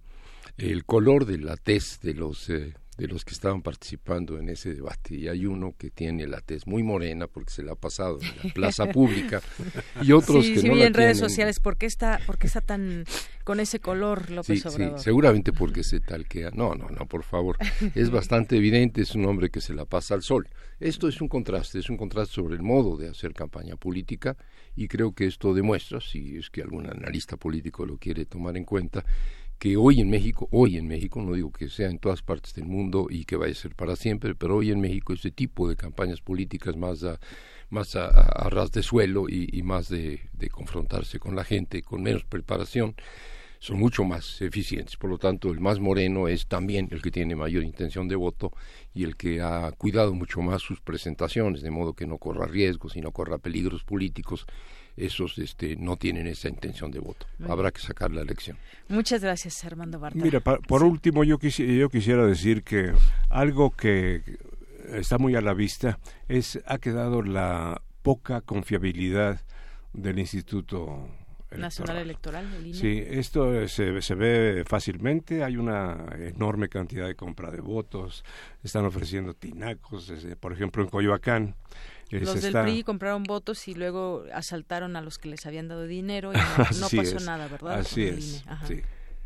el 0.58 0.84
color 0.84 1.26
de 1.26 1.38
la 1.38 1.56
tez 1.56 1.98
de 2.02 2.14
los 2.14 2.48
eh, 2.50 2.74
de 2.96 3.08
los 3.08 3.24
que 3.24 3.32
estaban 3.32 3.62
participando 3.62 4.38
en 4.38 4.48
ese 4.48 4.74
debate 4.74 5.14
y 5.14 5.28
hay 5.28 5.46
uno 5.46 5.74
que 5.78 5.90
tiene 5.90 6.26
la 6.26 6.40
tez 6.40 6.66
muy 6.66 6.82
morena 6.82 7.26
porque 7.26 7.50
se 7.50 7.62
la 7.62 7.72
ha 7.72 7.76
pasado 7.76 8.18
en 8.20 8.48
la 8.48 8.54
plaza 8.54 8.86
pública 8.92 9.40
y 10.02 10.12
otros 10.12 10.44
que 10.46 10.60
sí, 10.60 10.68
no 10.68 10.74
vi 10.74 10.80
la 10.80 10.86
en 10.86 10.94
redes 10.94 11.18
sociales 11.18 11.58
por 11.58 11.78
qué 11.78 11.86
está 11.86 12.20
por 12.26 12.38
qué 12.38 12.46
está 12.46 12.60
tan 12.60 13.04
con 13.44 13.60
ese 13.60 13.80
color 13.80 14.30
López 14.30 14.62
Sí, 14.62 14.68
sí, 14.68 14.74
Obrador 14.74 15.00
seguramente 15.00 15.52
porque 15.52 15.82
se 15.82 16.00
talquea. 16.00 16.50
No, 16.52 16.74
no, 16.74 16.88
no, 16.88 17.06
por 17.06 17.22
favor. 17.22 17.56
Es 17.94 18.10
bastante 18.10 18.56
evidente, 18.56 19.02
es 19.02 19.14
un 19.14 19.24
hombre 19.26 19.50
que 19.50 19.60
se 19.60 19.74
la 19.74 19.84
pasa 19.84 20.14
al 20.14 20.22
sol. 20.22 20.48
Esto 20.80 21.08
es 21.08 21.20
un 21.20 21.28
contraste, 21.28 21.78
es 21.78 21.90
un 21.90 21.96
contraste 21.96 22.34
sobre 22.34 22.54
el 22.54 22.62
modo 22.62 22.96
de 22.96 23.08
hacer 23.08 23.34
campaña 23.34 23.76
política 23.76 24.36
y 24.74 24.88
creo 24.88 25.12
que 25.14 25.26
esto 25.26 25.54
demuestra, 25.54 26.00
si 26.00 26.36
es 26.36 26.50
que 26.50 26.62
algún 26.62 26.86
analista 26.86 27.36
político 27.36 27.86
lo 27.86 27.98
quiere 27.98 28.26
tomar 28.26 28.56
en 28.56 28.64
cuenta, 28.64 29.04
que 29.62 29.76
hoy 29.76 30.00
en 30.00 30.10
México, 30.10 30.48
hoy 30.50 30.76
en 30.76 30.88
México, 30.88 31.22
no 31.22 31.34
digo 31.34 31.52
que 31.52 31.68
sea 31.68 31.88
en 31.88 32.00
todas 32.00 32.20
partes 32.20 32.52
del 32.52 32.64
mundo 32.64 33.06
y 33.08 33.24
que 33.24 33.36
vaya 33.36 33.52
a 33.52 33.54
ser 33.54 33.76
para 33.76 33.94
siempre, 33.94 34.34
pero 34.34 34.56
hoy 34.56 34.72
en 34.72 34.80
México 34.80 35.12
este 35.12 35.30
tipo 35.30 35.68
de 35.68 35.76
campañas 35.76 36.20
políticas 36.20 36.76
más 36.76 37.04
a, 37.04 37.20
más 37.70 37.94
a, 37.94 38.10
ras 38.50 38.72
de 38.72 38.82
suelo 38.82 39.28
y, 39.28 39.62
más 39.62 39.88
de 39.88 40.18
confrontarse 40.50 41.20
con 41.20 41.36
la 41.36 41.44
gente, 41.44 41.80
con 41.82 42.02
menos 42.02 42.24
preparación, 42.24 42.96
son 43.62 43.78
mucho 43.78 44.02
más 44.02 44.42
eficientes. 44.42 44.96
Por 44.96 45.08
lo 45.08 45.18
tanto, 45.18 45.52
el 45.52 45.60
más 45.60 45.78
moreno 45.78 46.26
es 46.26 46.48
también 46.48 46.88
el 46.90 47.00
que 47.00 47.12
tiene 47.12 47.36
mayor 47.36 47.62
intención 47.62 48.08
de 48.08 48.16
voto 48.16 48.50
y 48.92 49.04
el 49.04 49.14
que 49.14 49.40
ha 49.40 49.70
cuidado 49.78 50.12
mucho 50.12 50.40
más 50.40 50.60
sus 50.60 50.80
presentaciones, 50.80 51.62
de 51.62 51.70
modo 51.70 51.92
que 51.92 52.08
no 52.08 52.18
corra 52.18 52.46
riesgos 52.46 52.96
y 52.96 53.00
no 53.00 53.12
corra 53.12 53.38
peligros 53.38 53.84
políticos. 53.84 54.44
Esos 54.96 55.38
este, 55.38 55.76
no 55.76 55.96
tienen 55.96 56.26
esa 56.26 56.48
intención 56.48 56.90
de 56.90 56.98
voto. 56.98 57.26
Habrá 57.48 57.70
que 57.70 57.80
sacar 57.80 58.10
la 58.10 58.20
elección. 58.22 58.58
muchas 58.88 59.22
gracias 59.22 59.64
Armando 59.64 59.98
Barta 59.98 60.18
Mira, 60.18 60.40
pa- 60.40 60.58
por 60.58 60.82
último, 60.82 61.24
yo, 61.24 61.38
quisi- 61.38 61.78
yo 61.78 61.88
quisiera 61.88 62.26
decir 62.26 62.62
que 62.62 62.92
algo 63.30 63.70
que 63.70 64.22
está 64.92 65.16
muy 65.18 65.34
a 65.34 65.40
la 65.40 65.54
vista 65.54 65.98
es 66.28 66.60
ha 66.66 66.76
quedado 66.78 67.22
la 67.22 67.80
poca 68.02 68.40
confiabilidad 68.42 69.40
del 69.94 70.18
Instituto 70.18 71.08
Nacional 71.56 71.98
Electoral 71.98 72.46
el 72.54 72.66
INE. 72.68 72.78
Sí, 72.78 73.02
esto 73.06 73.68
se, 73.68 74.00
se 74.00 74.14
ve 74.14 74.64
fácilmente, 74.66 75.44
hay 75.44 75.56
una 75.58 76.06
enorme 76.18 76.68
cantidad 76.70 77.06
de 77.06 77.14
compra 77.14 77.50
de 77.50 77.60
votos, 77.60 78.24
están 78.62 78.84
ofreciendo 78.86 79.34
tinacos, 79.34 80.10
por 80.40 80.52
ejemplo 80.52 80.82
en 80.82 80.88
Coyoacán. 80.88 81.54
Los 82.20 82.34
del 82.36 82.46
está- 82.46 82.62
PRI 82.62 82.82
compraron 82.82 83.22
votos 83.24 83.66
y 83.68 83.74
luego 83.74 84.24
asaltaron 84.32 84.96
a 84.96 85.00
los 85.00 85.18
que 85.18 85.28
les 85.28 85.44
habían 85.46 85.68
dado 85.68 85.86
dinero 85.86 86.32
y 86.32 86.36
no, 86.36 86.42
pasó 86.96 87.00
es, 87.16 87.24
nada, 87.24 87.48
¿verdad? 87.48 87.80
así 87.80 88.04
es, 88.04 88.44
sí. 88.66 88.82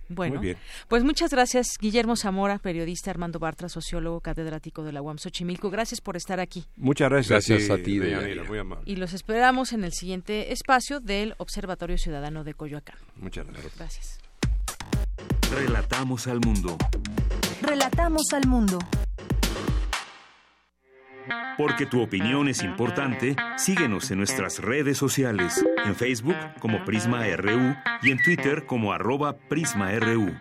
Bueno, 0.08 0.36
Muy 0.36 0.44
bien. 0.44 0.58
pues 0.86 1.02
muchas 1.02 1.32
gracias 1.32 1.66
Guillermo 1.80 2.14
Zamora, 2.14 2.58
periodista 2.60 3.10
Armando 3.10 3.40
Bartra, 3.40 3.68
sociólogo 3.68 4.20
catedrático 4.20 4.84
de 4.84 4.92
la 4.92 5.02
UAM 5.02 5.18
Xochimilco. 5.18 5.68
Gracias 5.68 6.00
por 6.00 6.16
estar 6.16 6.38
aquí. 6.38 6.64
Muchas 6.76 7.10
gracias. 7.10 7.48
Gracias 7.48 7.70
a 7.70 7.82
ti, 7.82 7.98
Deyanira. 7.98 8.44
muy 8.44 8.56
amable. 8.58 8.84
Y 8.86 8.94
los 8.96 9.14
esperamos 9.14 9.72
en 9.72 9.82
el 9.82 9.92
siguiente 9.92 10.52
espacio 10.52 11.00
del 11.00 11.34
Observatorio 11.38 11.98
Ciudadano 11.98 12.44
de 12.44 12.54
Coyoacán. 12.54 12.94
Muchas 13.16 13.48
gracias. 13.48 13.72
Gracias. 13.76 14.18
Relatamos 15.52 16.28
al 16.28 16.38
mundo. 16.38 16.76
Relatamos 17.62 18.32
al 18.32 18.46
mundo. 18.46 18.78
Porque 21.58 21.86
tu 21.86 22.02
opinión 22.02 22.48
es 22.48 22.62
importante, 22.62 23.36
síguenos 23.56 24.10
en 24.10 24.18
nuestras 24.18 24.58
redes 24.58 24.98
sociales, 24.98 25.64
en 25.84 25.94
Facebook 25.94 26.36
como 26.60 26.84
Prisma 26.84 27.24
RU 27.36 27.74
y 28.02 28.10
en 28.10 28.22
Twitter 28.22 28.66
como 28.66 28.92
arroba 28.92 29.36
PrismaRU. 29.36 30.34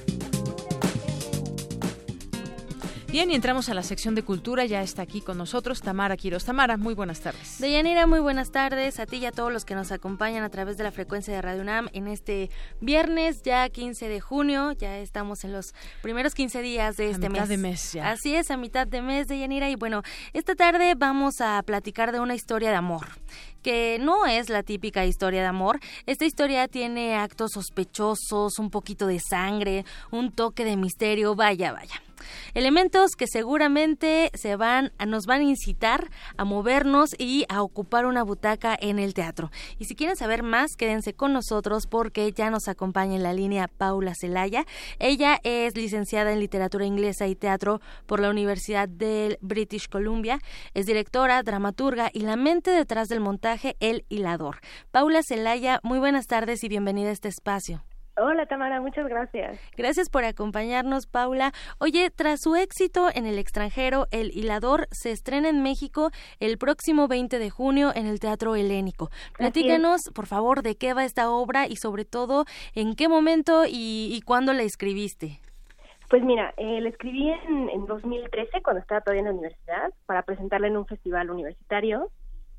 Bien, 3.15 3.31
y 3.31 3.35
entramos 3.35 3.69
a 3.69 3.73
la 3.73 3.81
sección 3.81 4.13
de 4.13 4.23
cultura. 4.23 4.65
Ya 4.65 4.81
está 4.81 5.01
aquí 5.01 5.21
con 5.21 5.37
nosotros 5.37 5.81
Tamara 5.81 6.17
Quiroz. 6.17 6.43
Tamara, 6.43 6.75
muy 6.75 6.93
buenas 6.93 7.21
tardes. 7.21 7.59
Deyanira, 7.59 8.07
muy 8.07 8.19
buenas 8.19 8.51
tardes 8.51 8.99
a 8.99 9.05
ti 9.05 9.19
y 9.19 9.25
a 9.25 9.31
todos 9.31 9.53
los 9.53 9.63
que 9.63 9.73
nos 9.73 9.93
acompañan 9.93 10.43
a 10.43 10.49
través 10.49 10.75
de 10.75 10.83
la 10.83 10.91
frecuencia 10.91 11.33
de 11.33 11.41
Radio 11.41 11.61
UNAM 11.61 11.87
en 11.93 12.09
este 12.09 12.49
viernes, 12.81 13.41
ya 13.41 13.69
15 13.69 14.09
de 14.09 14.19
junio. 14.19 14.73
Ya 14.73 14.97
estamos 14.97 15.45
en 15.45 15.53
los 15.53 15.73
primeros 16.01 16.35
15 16.35 16.61
días 16.61 16.97
de 16.97 17.05
A 17.05 17.09
este 17.11 17.29
mitad 17.29 17.43
mes. 17.43 17.49
de 17.49 17.57
mes 17.57 17.93
ya. 17.93 18.11
Así 18.11 18.35
es, 18.35 18.51
a 18.51 18.57
mitad 18.57 18.85
de 18.85 19.01
mes, 19.01 19.29
Deyanira. 19.29 19.69
Y 19.69 19.75
bueno, 19.75 20.01
esta 20.33 20.53
tarde 20.55 20.93
vamos 20.97 21.39
a 21.39 21.63
platicar 21.63 22.11
de 22.11 22.19
una 22.19 22.35
historia 22.35 22.69
de 22.69 22.75
amor 22.75 23.07
que 23.63 23.97
no 23.97 24.25
es 24.25 24.49
la 24.49 24.61
típica 24.61 25.05
historia 25.05 25.39
de 25.39 25.47
amor. 25.47 25.79
Esta 26.05 26.25
historia 26.25 26.67
tiene 26.67 27.15
actos 27.15 27.53
sospechosos, 27.53 28.59
un 28.59 28.69
poquito 28.69 29.07
de 29.07 29.21
sangre, 29.21 29.85
un 30.11 30.33
toque 30.33 30.65
de 30.65 30.75
misterio, 30.75 31.33
vaya, 31.33 31.71
vaya. 31.71 32.04
Elementos 32.53 33.11
que 33.15 33.27
seguramente 33.27 34.31
se 34.33 34.55
van, 34.55 34.91
nos 35.05 35.25
van 35.25 35.41
a 35.41 35.43
incitar 35.43 36.09
a 36.37 36.45
movernos 36.45 37.15
y 37.17 37.45
a 37.49 37.61
ocupar 37.61 38.05
una 38.05 38.23
butaca 38.23 38.77
en 38.79 38.99
el 38.99 39.13
teatro. 39.13 39.51
Y 39.77 39.85
si 39.85 39.95
quieren 39.95 40.15
saber 40.15 40.43
más, 40.43 40.75
quédense 40.75 41.13
con 41.13 41.33
nosotros 41.33 41.87
porque 41.87 42.31
ya 42.31 42.49
nos 42.49 42.67
acompaña 42.67 43.15
en 43.15 43.23
la 43.23 43.33
línea 43.33 43.67
Paula 43.67 44.13
Celaya. 44.15 44.65
Ella 44.99 45.39
es 45.43 45.75
licenciada 45.75 46.31
en 46.31 46.39
literatura 46.39 46.85
inglesa 46.85 47.27
y 47.27 47.35
teatro 47.35 47.81
por 48.05 48.19
la 48.19 48.29
Universidad 48.29 48.87
del 48.87 49.37
British 49.41 49.87
Columbia. 49.87 50.39
Es 50.73 50.85
directora, 50.85 51.43
dramaturga 51.43 52.09
y 52.13 52.21
la 52.21 52.35
mente 52.35 52.71
detrás 52.71 53.07
del 53.07 53.19
montaje 53.19 53.75
El 53.79 54.05
Hilador. 54.09 54.59
Paula 54.91 55.21
Celaya, 55.23 55.79
muy 55.83 55.99
buenas 55.99 56.27
tardes 56.27 56.63
y 56.63 56.69
bienvenida 56.69 57.09
a 57.09 57.13
este 57.13 57.29
espacio. 57.29 57.83
Hola 58.17 58.45
Tamara, 58.45 58.79
muchas 58.79 59.07
gracias. 59.09 59.59
Gracias 59.75 60.09
por 60.09 60.23
acompañarnos, 60.23 61.05
Paula. 61.05 61.51
Oye, 61.79 62.09
tras 62.11 62.39
su 62.41 62.55
éxito 62.55 63.09
en 63.13 63.25
el 63.25 63.37
extranjero, 63.37 64.07
El 64.11 64.31
Hilador 64.31 64.87
se 64.91 65.11
estrena 65.11 65.49
en 65.49 65.61
México 65.61 66.11
el 66.39 66.57
próximo 66.57 67.09
20 67.09 67.39
de 67.39 67.49
junio 67.49 67.91
en 67.93 68.05
el 68.07 68.21
Teatro 68.21 68.55
Helénico. 68.55 69.09
Platícanos, 69.37 69.99
por 70.13 70.27
favor, 70.27 70.61
de 70.61 70.75
qué 70.75 70.93
va 70.93 71.03
esta 71.03 71.29
obra 71.29 71.67
y 71.67 71.75
sobre 71.75 72.05
todo 72.05 72.45
en 72.73 72.95
qué 72.95 73.09
momento 73.09 73.65
y, 73.65 74.09
y 74.13 74.21
cuándo 74.21 74.53
la 74.53 74.63
escribiste. 74.63 75.41
Pues 76.09 76.23
mira, 76.23 76.53
eh, 76.55 76.79
la 76.79 76.87
escribí 76.87 77.29
en, 77.29 77.69
en 77.69 77.85
2013 77.85 78.61
cuando 78.61 78.79
estaba 78.79 79.01
todavía 79.01 79.21
en 79.21 79.25
la 79.25 79.33
universidad 79.33 79.93
para 80.05 80.21
presentarla 80.21 80.67
en 80.67 80.77
un 80.77 80.85
festival 80.85 81.31
universitario 81.31 82.11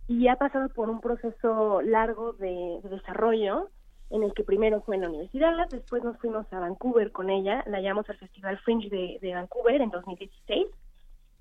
y 0.07 0.29
ha 0.29 0.37
pasado 0.37 0.69
por 0.69 0.91
un 0.91 1.01
proceso 1.01 1.81
largo 1.81 2.35
de, 2.35 2.81
de 2.83 2.89
desarrollo 2.91 3.71
en 4.11 4.23
el 4.23 4.33
que 4.35 4.45
primero 4.45 4.81
fue 4.83 4.97
en 4.97 5.03
la 5.03 5.09
universidad, 5.09 5.69
después 5.71 6.05
nos 6.05 6.17
fuimos 6.19 6.51
a 6.53 6.61
Vancouver 6.61 7.11
con 7.13 7.31
ella, 7.31 7.65
la 7.67 7.81
llevamos 7.81 8.09
al 8.09 8.19
Festival 8.19 8.59
Fringe 8.59 8.89
de, 8.89 9.19
de 9.21 9.35
Vancouver 9.35 9.81
en 9.81 9.91
2016, 9.91 10.67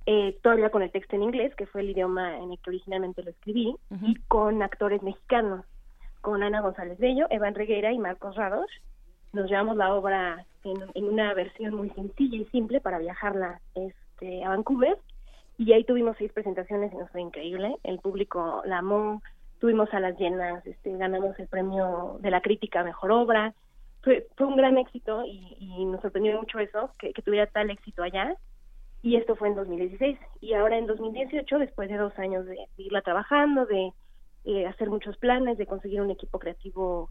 eh, 0.07 0.37
todavía 0.41 0.69
con 0.69 0.81
el 0.81 0.91
texto 0.91 1.15
en 1.15 1.23
inglés, 1.23 1.55
que 1.55 1.65
fue 1.65 1.81
el 1.81 1.91
idioma 1.91 2.37
en 2.37 2.51
el 2.51 2.59
que 2.59 2.69
originalmente 2.69 3.23
lo 3.23 3.31
escribí, 3.31 3.75
y 4.01 4.15
con 4.27 4.61
actores 4.61 5.01
mexicanos, 5.03 5.65
con 6.21 6.43
Ana 6.43 6.61
González 6.61 6.97
Bello, 6.97 7.27
Evan 7.29 7.55
Reguera 7.55 7.91
y 7.91 7.99
Marcos 7.99 8.35
Rados. 8.35 8.69
Nos 9.33 9.49
llevamos 9.49 9.77
la 9.77 9.93
obra 9.93 10.45
en, 10.63 10.77
en 10.93 11.05
una 11.05 11.33
versión 11.33 11.75
muy 11.75 11.89
sencilla 11.91 12.37
y 12.37 12.45
simple 12.45 12.81
para 12.81 12.99
viajarla 12.99 13.61
este, 13.75 14.43
a 14.43 14.49
Vancouver, 14.49 14.97
y 15.57 15.71
ahí 15.71 15.83
tuvimos 15.83 16.17
seis 16.17 16.31
presentaciones 16.33 16.91
y 16.93 16.97
nos 16.97 17.09
fue 17.11 17.21
increíble, 17.21 17.77
el 17.83 17.99
público 17.99 18.61
la 18.65 18.79
amó, 18.79 19.21
tuvimos 19.65 19.91
a 19.95 19.99
las 19.99 20.15
llenas, 20.19 20.63
este, 20.67 20.95
ganamos 20.95 21.39
el 21.39 21.47
premio 21.47 22.19
de 22.19 22.29
la 22.29 22.41
crítica 22.41 22.83
Mejor 22.83 23.11
Obra, 23.11 23.55
fue, 24.03 24.27
fue 24.37 24.45
un 24.45 24.57
gran 24.57 24.77
éxito 24.77 25.23
y, 25.25 25.57
y 25.59 25.85
nos 25.85 26.01
sorprendió 26.01 26.37
mucho 26.37 26.59
eso, 26.59 26.91
que, 26.99 27.11
tuviera 27.23 27.47
tal 27.47 27.71
éxito 27.71 28.03
allá, 28.03 28.35
y 29.01 29.15
esto 29.15 29.35
fue 29.35 29.47
en 29.47 29.55
2016 29.55 30.19
y 30.39 30.53
ahora 30.53 30.77
en 30.77 30.85
2018 30.85 31.57
después 31.57 31.89
de 31.89 31.97
dos 31.97 32.13
años 32.19 32.45
de, 32.45 32.57
de 32.77 32.83
irla 32.83 33.01
trabajando 33.01 33.65
de 33.65 33.91
eh, 34.43 34.67
hacer 34.67 34.91
muchos 34.91 35.17
planes 35.17 35.57
de 35.57 35.65
conseguir 35.65 35.99
un 35.99 36.11
equipo 36.11 36.37
creativo 36.37 37.09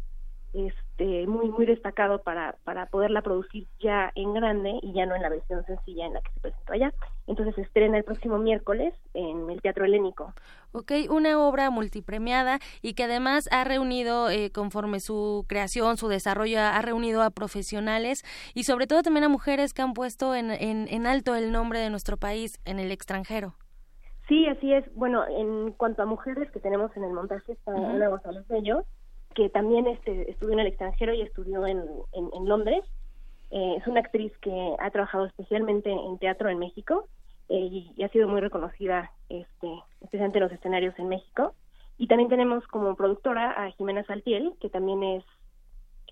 este 0.55 1.27
muy 1.27 1.51
muy 1.51 1.67
destacado 1.67 2.23
para 2.23 2.57
para 2.65 2.87
poderla 2.87 3.23
producir 3.23 3.67
ya 3.81 4.13
en 4.15 4.33
grande 4.33 4.79
y 4.83 4.93
ya 4.93 5.05
no 5.05 5.15
en 5.15 5.23
la 5.23 5.29
versión 5.29 5.65
sencilla 5.67 6.07
en 6.07 6.15
la 6.15 6.21
que 6.21 6.33
se 6.33 6.41
presentó 6.41 6.73
allá 6.73 6.95
entonces 7.27 7.55
se 7.57 7.63
estrena 7.63 7.99
el 7.99 8.05
próximo 8.05 8.39
miércoles 8.39 8.95
en 9.15 9.51
el 9.51 9.61
Teatro 9.61 9.85
Helénico 9.85 10.33
Ok, 10.77 10.91
una 11.09 11.39
obra 11.39 11.71
multipremiada 11.71 12.59
y 12.83 12.95
que 12.95 13.05
además 13.05 13.49
ha 13.53 13.63
reunido, 13.63 14.29
eh, 14.29 14.51
conforme 14.51 14.99
su 14.99 15.45
creación, 15.49 15.97
su 15.97 16.09
desarrollo, 16.09 16.59
ha 16.59 16.83
reunido 16.83 17.23
a 17.23 17.31
profesionales 17.31 18.25
y 18.55 18.65
sobre 18.65 18.89
todo 18.89 19.05
también 19.05 19.23
a 19.23 19.29
mujeres 19.29 19.73
que 19.73 19.83
han 19.83 19.95
puesto 19.95 20.35
en, 20.35 20.51
en, 20.51 20.89
en 20.89 21.07
alto 21.07 21.37
el 21.37 21.53
nombre 21.53 21.79
de 21.79 21.91
nuestro 21.91 22.17
país 22.17 22.61
en 22.65 22.81
el 22.81 22.91
extranjero. 22.91 23.55
Sí, 24.27 24.47
así 24.49 24.73
es. 24.73 24.85
Bueno, 24.95 25.25
en 25.29 25.73
cuanto 25.73 26.03
a 26.03 26.07
mujeres 26.07 26.51
que 26.51 26.59
tenemos 26.59 26.91
en 26.97 27.05
el 27.05 27.13
montaje 27.13 27.53
está 27.53 27.73
Ujú. 27.73 27.87
Ana 27.87 28.09
González 28.09 28.45
Bello, 28.49 28.85
que 29.35 29.49
también 29.51 29.87
este, 29.87 30.31
estudió 30.31 30.55
en 30.55 30.61
el 30.61 30.67
extranjero 30.69 31.13
y 31.15 31.23
estudió 31.23 31.67
en, 31.67 31.79
en, 32.13 32.31
en 32.33 32.49
Londres. 32.49 32.85
Eh, 33.51 33.77
es 33.79 33.87
una 33.87 34.01
actriz 34.01 34.33
que 34.39 34.77
ha 34.79 34.91
trabajado 34.91 35.27
especialmente 35.27 35.91
en 35.91 36.19
teatro 36.19 36.49
en 36.49 36.59
México 36.59 37.07
eh, 37.49 37.59
y, 37.59 37.93
y 37.97 38.03
ha 38.03 38.09
sido 38.09 38.29
muy 38.29 38.41
reconocida, 38.41 39.11
este, 39.29 39.69
especialmente 40.01 40.39
en 40.39 40.45
los 40.45 40.53
escenarios 40.53 40.99
en 40.99 41.09
México. 41.09 41.55
Y 41.99 42.07
también 42.07 42.29
tenemos 42.29 42.67
como 42.69 42.97
productora 42.97 43.51
a 43.53 43.71
Jimena 43.73 44.05
Saltiel, 44.05 44.55
que 44.61 44.71
también 44.71 45.03
es 45.03 45.25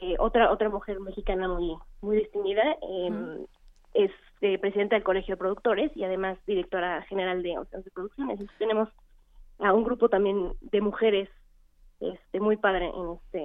eh, 0.00 0.16
otra 0.18 0.50
otra 0.52 0.68
mujer 0.68 1.00
mexicana 1.00 1.48
muy 1.48 1.76
muy 2.00 2.16
distinguida. 2.16 2.76
eh, 2.82 3.46
Es 3.94 4.10
eh, 4.40 4.58
presidenta 4.58 4.96
del 4.96 5.04
Colegio 5.04 5.34
de 5.34 5.38
Productores 5.44 5.90
y 5.94 6.02
además 6.04 6.38
directora 6.46 7.02
general 7.02 7.42
de 7.42 7.50
de 7.50 7.90
producciones. 7.90 8.40
Entonces 8.40 8.58
tenemos 8.58 8.88
a 9.58 9.74
un 9.74 9.84
grupo 9.84 10.08
también 10.08 10.54
de 10.60 10.80
mujeres 10.80 11.28
este 12.02 12.40
muy 12.40 12.56
padre 12.56 12.86
en 12.94 13.12
este 13.12 13.44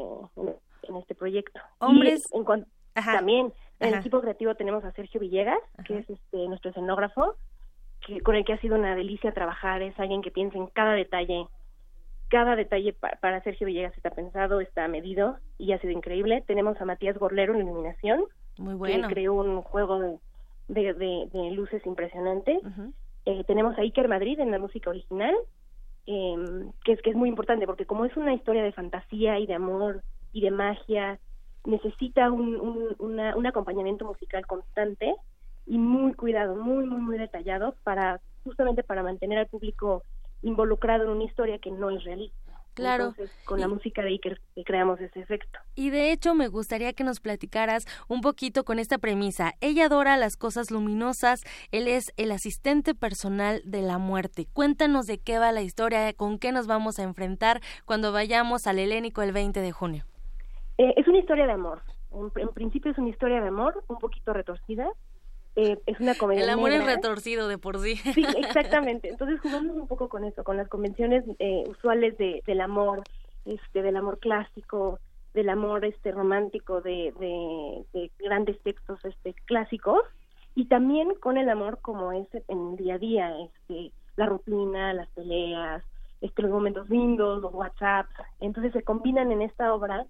en, 0.90 0.96
este 0.96 1.16
proyecto. 1.16 1.60
Y 1.82 1.86
Hombres- 1.86 2.30
en 2.34 2.44
cuan- 2.44 2.66
también 2.94 3.54
en 3.80 3.94
el 3.94 4.00
equipo 4.00 4.22
creativo 4.22 4.56
tenemos 4.56 4.84
a 4.84 4.92
Sergio 4.94 5.20
Villegas, 5.20 5.60
que 5.86 6.00
es 6.00 6.10
este 6.10 6.48
nuestro 6.48 6.72
escenógrafo, 6.72 7.36
que 8.06 8.22
con 8.22 8.36
el 8.36 8.44
que 8.46 8.54
ha 8.54 8.60
sido 8.62 8.76
una 8.76 8.96
delicia 8.96 9.34
trabajar, 9.34 9.82
es 9.82 10.00
alguien 10.00 10.22
que 10.22 10.32
piensa 10.32 10.58
en 10.58 10.68
cada 10.68 10.94
detalle 10.94 11.48
cada 12.30 12.56
detalle 12.58 12.92
pa- 12.94 13.18
para 13.22 13.42
Sergio 13.44 13.68
Villegas 13.68 13.96
está 13.96 14.10
pensado, 14.10 14.60
está 14.60 14.88
medido 14.90 15.38
y 15.58 15.72
ha 15.72 15.80
sido 15.80 15.94
increíble. 15.94 16.44
Tenemos 16.46 16.80
a 16.82 16.86
Matías 16.86 17.18
Gorlero 17.18 17.54
en 17.54 17.62
iluminación, 17.62 18.26
Muy 18.58 18.74
bueno. 18.74 19.08
que 19.08 19.14
creó 19.14 19.34
un 19.36 19.62
juego 19.62 20.00
de, 20.00 20.18
de, 20.68 20.94
de- 20.94 21.30
de 21.32 21.52
luces 21.52 21.86
impresionante. 21.86 22.60
Eh, 23.26 23.44
tenemos 23.46 23.78
a 23.78 23.82
Iker 23.82 24.08
Madrid 24.10 24.40
en 24.42 24.52
la 24.52 24.60
música 24.60 24.90
original, 24.90 25.34
em, 26.08 26.74
que 26.86 26.94
es 26.94 27.02
que 27.04 27.12
es 27.12 27.18
muy 27.18 27.30
importante 27.30 27.68
porque 27.68 27.88
como 27.88 28.06
es 28.06 28.18
una 28.18 28.34
historia 28.36 28.64
de 28.64 28.74
fantasía 28.74 29.40
y 29.40 29.48
de 29.48 29.56
amor 29.56 30.04
y 30.34 30.42
de 30.42 30.52
magia, 30.52 31.20
necesita 31.66 32.32
un, 32.32 32.56
un, 32.60 32.96
una- 33.00 33.36
un 33.38 33.48
acompañamiento 33.48 34.06
musical 34.06 34.48
constante 34.48 35.16
y 35.66 35.78
muy 35.80 36.14
cuidado, 36.16 36.56
muy, 36.58 36.86
muy, 36.88 37.02
muy 37.02 37.20
detallado 37.20 37.78
para 37.84 38.22
justamente 38.44 38.84
para 38.84 39.04
mantener 39.04 39.40
al 39.40 39.48
público 39.50 40.06
involucrado 40.42 41.06
en 41.06 41.12
una 41.12 41.26
historia 41.26 41.60
que 41.60 41.72
no 41.72 41.92
es 41.92 42.04
realista. 42.06 42.47
Claro. 42.78 43.08
Entonces, 43.08 43.36
con 43.44 43.60
la 43.60 43.68
música 43.68 44.04
de 44.04 44.10
Iker 44.10 44.40
creamos 44.64 45.02
ese 45.02 45.20
efecto. 45.20 45.60
Y 45.74 45.90
de 45.90 46.12
hecho 46.12 46.36
me 46.36 46.48
gustaría 46.48 46.94
que 46.94 47.04
nos 47.04 47.20
platicaras 47.20 47.86
un 48.08 48.22
poquito 48.22 48.64
con 48.64 48.78
esta 48.78 49.00
premisa. 49.00 49.54
Ella 49.62 49.86
adora 49.86 50.16
las 50.16 50.38
cosas 50.38 50.70
luminosas, 50.70 51.44
él 51.72 51.88
es 51.88 52.14
el 52.18 52.32
asistente 52.32 52.94
personal 52.94 53.62
de 53.66 53.82
la 53.82 53.98
muerte. 53.98 54.46
Cuéntanos 54.54 55.08
de 55.08 55.18
qué 55.18 55.40
va 55.40 55.52
la 55.52 55.64
historia, 55.64 56.14
con 56.14 56.38
qué 56.38 56.52
nos 56.52 56.68
vamos 56.68 57.00
a 57.00 57.04
enfrentar 57.04 57.62
cuando 57.86 58.12
vayamos 58.12 58.68
al 58.68 58.78
Helénico 58.78 59.24
el 59.24 59.32
20 59.32 59.60
de 59.60 59.72
junio. 59.72 60.06
Eh, 60.78 60.94
es 60.98 61.08
una 61.08 61.18
historia 61.18 61.48
de 61.48 61.54
amor. 61.54 61.82
En, 62.12 62.32
en 62.36 62.50
principio 62.50 62.92
es 62.92 62.98
una 63.00 63.10
historia 63.10 63.42
de 63.42 63.48
amor, 63.48 63.84
un 63.88 63.98
poquito 63.98 64.34
retorcida. 64.34 64.88
Eh, 65.60 65.80
es 65.88 66.00
una 66.00 66.14
comedia 66.14 66.44
El 66.44 66.52
amor 66.52 66.72
es 66.72 66.86
retorcido 66.86 67.48
de 67.48 67.58
por 67.58 67.80
sí. 67.80 67.96
Sí, 67.96 68.24
exactamente. 68.38 69.10
Entonces 69.10 69.42
jugamos 69.42 69.76
un 69.76 69.88
poco 69.88 70.08
con 70.08 70.24
eso, 70.24 70.44
con 70.44 70.56
las 70.56 70.70
convenciones 70.70 71.24
eh, 71.40 71.64
usuales 71.68 72.16
de, 72.20 72.44
del 72.46 72.62
amor, 72.62 73.02
este, 73.44 73.82
del 73.82 73.98
amor 73.98 74.20
clásico, 74.20 75.00
del 75.34 75.50
amor 75.50 75.84
este 75.84 76.12
romántico, 76.12 76.82
de, 76.82 77.12
de, 77.20 77.86
de 77.92 78.12
grandes 78.20 78.62
textos 78.62 79.04
este 79.04 79.34
clásicos, 79.46 80.04
y 80.54 80.66
también 80.66 81.16
con 81.16 81.38
el 81.38 81.50
amor 81.50 81.80
como 81.82 82.12
es 82.12 82.28
en 82.48 82.74
el 82.74 82.78
día 82.78 82.94
a 82.94 83.00
día, 83.00 83.40
este, 83.40 83.92
la 84.16 84.28
rutina, 84.28 84.94
las 84.94 85.10
peleas, 85.10 85.84
este, 86.22 86.44
los 86.44 86.52
momentos 86.52 86.88
lindos, 86.88 87.42
los 87.42 87.52
WhatsApps. 87.52 88.14
Entonces 88.42 88.74
se 88.74 88.84
combinan 88.84 89.32
en 89.32 89.42
esta 89.42 89.74
obra 89.74 90.06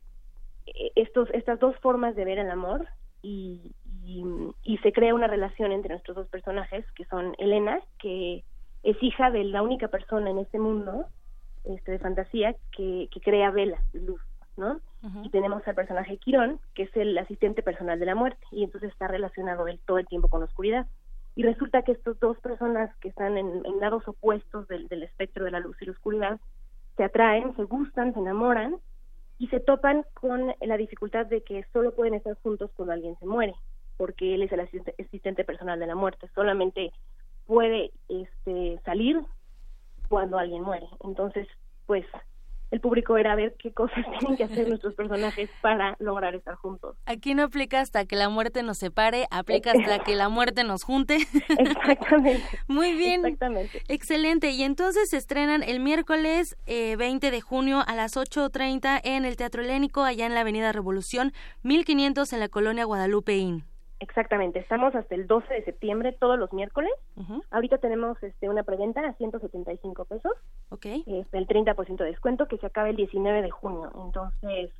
eh, 0.66 0.92
estos, 0.96 1.30
estas 1.32 1.58
dos 1.62 1.74
formas 1.78 2.18
de 2.18 2.26
ver 2.26 2.38
el 2.38 2.52
amor 2.52 2.86
y, 3.22 3.72
y, 4.08 4.24
y 4.64 4.78
se 4.78 4.94
crea 4.94 5.14
una 5.14 5.28
relación 5.28 5.74
entre 5.74 5.90
nuestros 5.90 6.16
dos 6.16 6.28
personajes, 6.30 6.86
que 6.94 7.04
son 7.06 7.36
Elena, 7.38 7.82
que 8.00 8.46
es 8.84 9.04
hija 9.04 9.32
de 9.32 9.44
la 9.44 9.62
única 9.62 9.90
persona 9.90 10.30
en 10.30 10.40
este 10.40 10.60
mundo 10.60 11.08
este, 11.66 11.92
de 11.92 12.00
fantasía 12.00 12.56
que, 12.72 13.10
que 13.12 13.20
crea 13.20 13.52
velas, 13.52 13.84
luz, 13.94 14.22
¿no? 14.56 14.80
Y 15.24 15.30
tenemos 15.30 15.66
al 15.68 15.76
personaje 15.76 16.18
Quirón, 16.18 16.60
que 16.74 16.84
es 16.84 16.98
el 16.98 17.18
asistente 17.18 17.64
personal 17.64 18.00
de 18.00 18.06
la 18.06 18.16
muerte, 18.16 18.42
y 18.52 18.64
entonces 18.64 18.92
está 18.92 19.08
relacionado 19.08 19.68
él 19.68 19.80
todo 19.86 20.00
el 20.00 20.08
tiempo 20.08 20.28
con 20.28 20.40
la 20.40 20.48
oscuridad. 20.48 20.88
Y 21.36 21.44
resulta 21.44 21.84
que 21.84 21.92
estas 21.92 22.20
dos 22.20 22.38
personas 22.40 22.94
que 22.98 23.10
están 23.10 23.38
en, 23.38 23.66
en 23.66 23.80
lados 23.80 24.08
opuestos 24.08 24.68
del, 24.68 24.88
del 24.88 25.04
espectro 25.04 25.46
de 25.46 25.52
la 25.52 25.60
luz 25.60 25.78
y 25.82 25.86
la 25.86 25.92
oscuridad 25.92 26.40
se 26.96 27.04
atraen, 27.04 27.56
se 27.56 27.64
gustan, 27.64 28.14
se 28.14 28.20
enamoran 28.20 28.78
y 29.38 29.48
se 29.50 29.60
topan 29.60 30.04
con 30.14 30.54
la 30.60 30.78
dificultad 30.78 31.26
de 31.28 31.42
que 31.42 31.64
solo 31.72 31.94
pueden 31.94 32.16
estar 32.16 32.36
juntos 32.42 32.72
cuando 32.76 32.94
alguien 32.94 33.18
se 33.20 33.26
muere, 33.26 33.54
porque 33.98 34.36
él 34.36 34.44
es 34.44 34.52
el 34.52 34.62
asistente, 34.62 35.04
asistente 35.04 35.44
personal 35.44 35.80
de 35.80 35.88
la 35.88 35.96
muerte, 35.96 36.30
solamente 36.34 36.92
puede 37.46 37.92
este 38.10 38.80
salir 38.86 39.20
cuando 40.10 40.38
alguien 40.38 40.64
muere. 40.64 40.88
Entonces, 41.04 41.48
pues 41.86 42.06
el 42.70 42.82
público 42.82 43.18
era 43.18 43.36
ver 43.36 43.56
qué 43.58 43.72
cosas 43.72 44.06
tienen 44.20 44.38
que 44.38 44.44
hacer 44.44 44.68
nuestros 44.68 44.94
personajes 44.94 45.50
para 45.62 45.96
lograr 46.00 46.36
estar 46.36 46.56
juntos. 46.56 46.98
Aquí 47.06 47.34
no 47.34 47.44
aplica 47.44 47.80
hasta 47.80 48.06
que 48.06 48.16
la 48.16 48.30
muerte 48.30 48.64
nos 48.64 48.78
separe, 48.78 49.26
aplica 49.32 49.72
hasta 49.72 50.00
que 50.00 50.16
la 50.16 50.30
muerte 50.30 50.64
nos 50.64 50.84
junte. 50.84 51.16
Exactamente. 51.50 52.44
Muy 52.68 52.94
bien. 52.94 53.26
Exactamente. 53.26 53.82
Excelente. 53.88 54.52
Y 54.52 54.64
entonces 54.64 55.10
se 55.10 55.18
estrenan 55.18 55.64
el 55.64 55.80
miércoles 55.80 56.58
eh, 56.66 56.96
20 56.98 57.32
de 57.32 57.42
junio 57.42 57.84
a 57.88 57.96
las 57.96 58.18
8.30 58.18 59.02
en 59.04 59.26
el 59.26 59.38
Teatro 59.38 59.64
Helénico, 59.64 60.04
allá 60.04 60.26
en 60.26 60.34
la 60.34 60.42
Avenida 60.42 60.72
Revolución, 60.72 61.34
1500 61.64 62.34
en 62.34 62.40
la 62.40 62.50
colonia 62.50 62.86
Guadalupe 62.86 63.38
Inn. 63.38 63.64
Exactamente, 64.00 64.60
estamos 64.60 64.94
hasta 64.94 65.16
el 65.16 65.26
12 65.26 65.52
de 65.52 65.64
septiembre 65.64 66.12
todos 66.12 66.38
los 66.38 66.54
miércoles. 66.54 66.92
Ahorita 67.50 67.80
tenemos 67.80 68.22
este 68.22 68.48
una 68.48 68.64
preventa 68.64 69.02
a 69.02 69.14
175 69.14 70.06
pesos. 70.06 70.34
Ok. 70.70 70.86
Este, 70.86 71.38
el 71.38 71.48
30% 71.48 71.98
de 71.98 72.06
descuento 72.06 72.48
que 72.48 72.58
se 72.58 72.68
acaba 72.68 72.90
el 72.90 72.96
19 72.96 73.42
de 73.42 73.50
junio. 73.50 73.92
Entonces, 74.06 74.72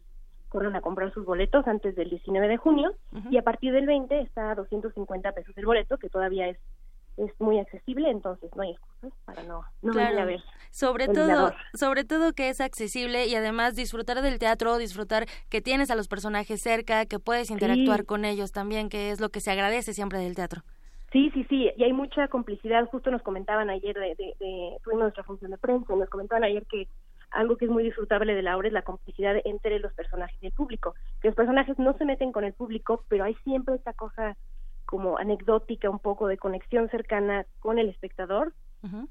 corren 0.50 0.76
a 0.76 0.82
comprar 0.82 1.12
sus 1.14 1.26
boletos 1.26 1.68
antes 1.68 1.96
del 1.96 2.10
19 2.10 2.48
de 2.48 2.58
junio 2.58 2.94
y 3.30 3.38
a 3.38 3.42
partir 3.42 3.74
del 3.74 3.86
20 3.86 4.20
está 4.22 4.52
a 4.52 4.56
250 4.56 5.32
pesos 5.32 5.58
el 5.58 5.66
boleto, 5.66 5.98
que 5.98 6.10
todavía 6.10 6.48
es 6.48 6.58
es 7.18 7.32
muy 7.40 7.60
accesible, 7.60 8.10
entonces 8.10 8.50
no 8.56 8.62
hay 8.64 8.72
excusas 8.72 9.14
para 9.26 9.44
no, 9.44 9.64
no 9.82 9.94
venir 9.94 10.20
a 10.20 10.26
ver. 10.26 10.44
Sobre 10.72 11.08
todo, 11.08 11.28
mirador. 11.28 11.56
sobre 11.74 12.04
todo 12.04 12.34
que 12.34 12.50
es 12.50 12.62
accesible 12.62 13.26
y 13.28 13.36
además 13.36 13.76
disfrutar 13.76 14.22
del 14.22 14.38
teatro, 14.40 14.78
disfrutar 14.78 15.26
que 15.50 15.62
tienes 15.62 15.90
a 15.92 15.96
los 15.96 16.08
personajes 16.08 16.62
cerca, 16.62 17.06
que 17.06 17.20
puedes 17.20 17.50
interactuar 17.50 18.06
con 18.06 18.26
ellos 18.26 18.52
también, 18.52 18.90
que 18.90 19.12
es 19.12 19.20
lo 19.20 19.30
que 19.30 19.40
se 19.40 19.52
agradece 19.52 19.94
siempre 19.94 20.20
del 20.20 20.36
teatro. 20.36 20.62
Sí, 21.12 21.32
sí, 21.34 21.46
sí, 21.50 21.72
y 21.76 21.84
hay 21.84 21.94
mucha 21.94 22.28
complicidad. 22.28 22.86
Justo 22.90 23.10
nos 23.12 23.22
comentaban 23.22 23.70
ayer, 23.70 23.96
de, 23.96 24.14
de- 24.16 24.36
de- 24.40 24.78
tuvimos 24.84 25.04
nuestra 25.04 25.24
función 25.24 25.52
de 25.52 25.58
prensa, 25.58 25.94
y 25.94 25.98
nos 25.98 26.10
comentaban 26.10 26.44
ayer 26.44 26.66
que 26.68 26.88
algo 27.32 27.58
que 27.58 27.66
es 27.66 27.72
muy 27.72 27.84
disfrutable 27.84 28.36
de 28.36 28.42
la 28.42 28.56
obra 28.58 28.68
es 28.68 28.74
la 28.74 28.82
complicidad 28.84 29.36
entre 29.46 29.80
los 29.80 29.94
personajes 29.94 30.38
y 30.42 30.48
el 30.48 30.52
público, 30.52 30.96
que 31.22 31.30
los 31.30 31.36
personajes 31.36 31.80
no 31.80 31.98
se 31.98 32.06
meten 32.06 32.32
con 32.32 32.44
el 32.44 32.54
público, 32.54 33.04
pero 33.08 33.24
hay 33.24 33.36
siempre 33.44 33.76
esta 33.76 33.94
cosa 33.94 34.36
como 34.88 35.20
anecdótica, 35.20 35.90
un 35.90 36.00
poco 36.00 36.28
de 36.28 36.38
conexión 36.38 36.90
cercana 36.90 37.46
con 37.60 37.78
el 37.78 37.90
espectador, 37.90 38.54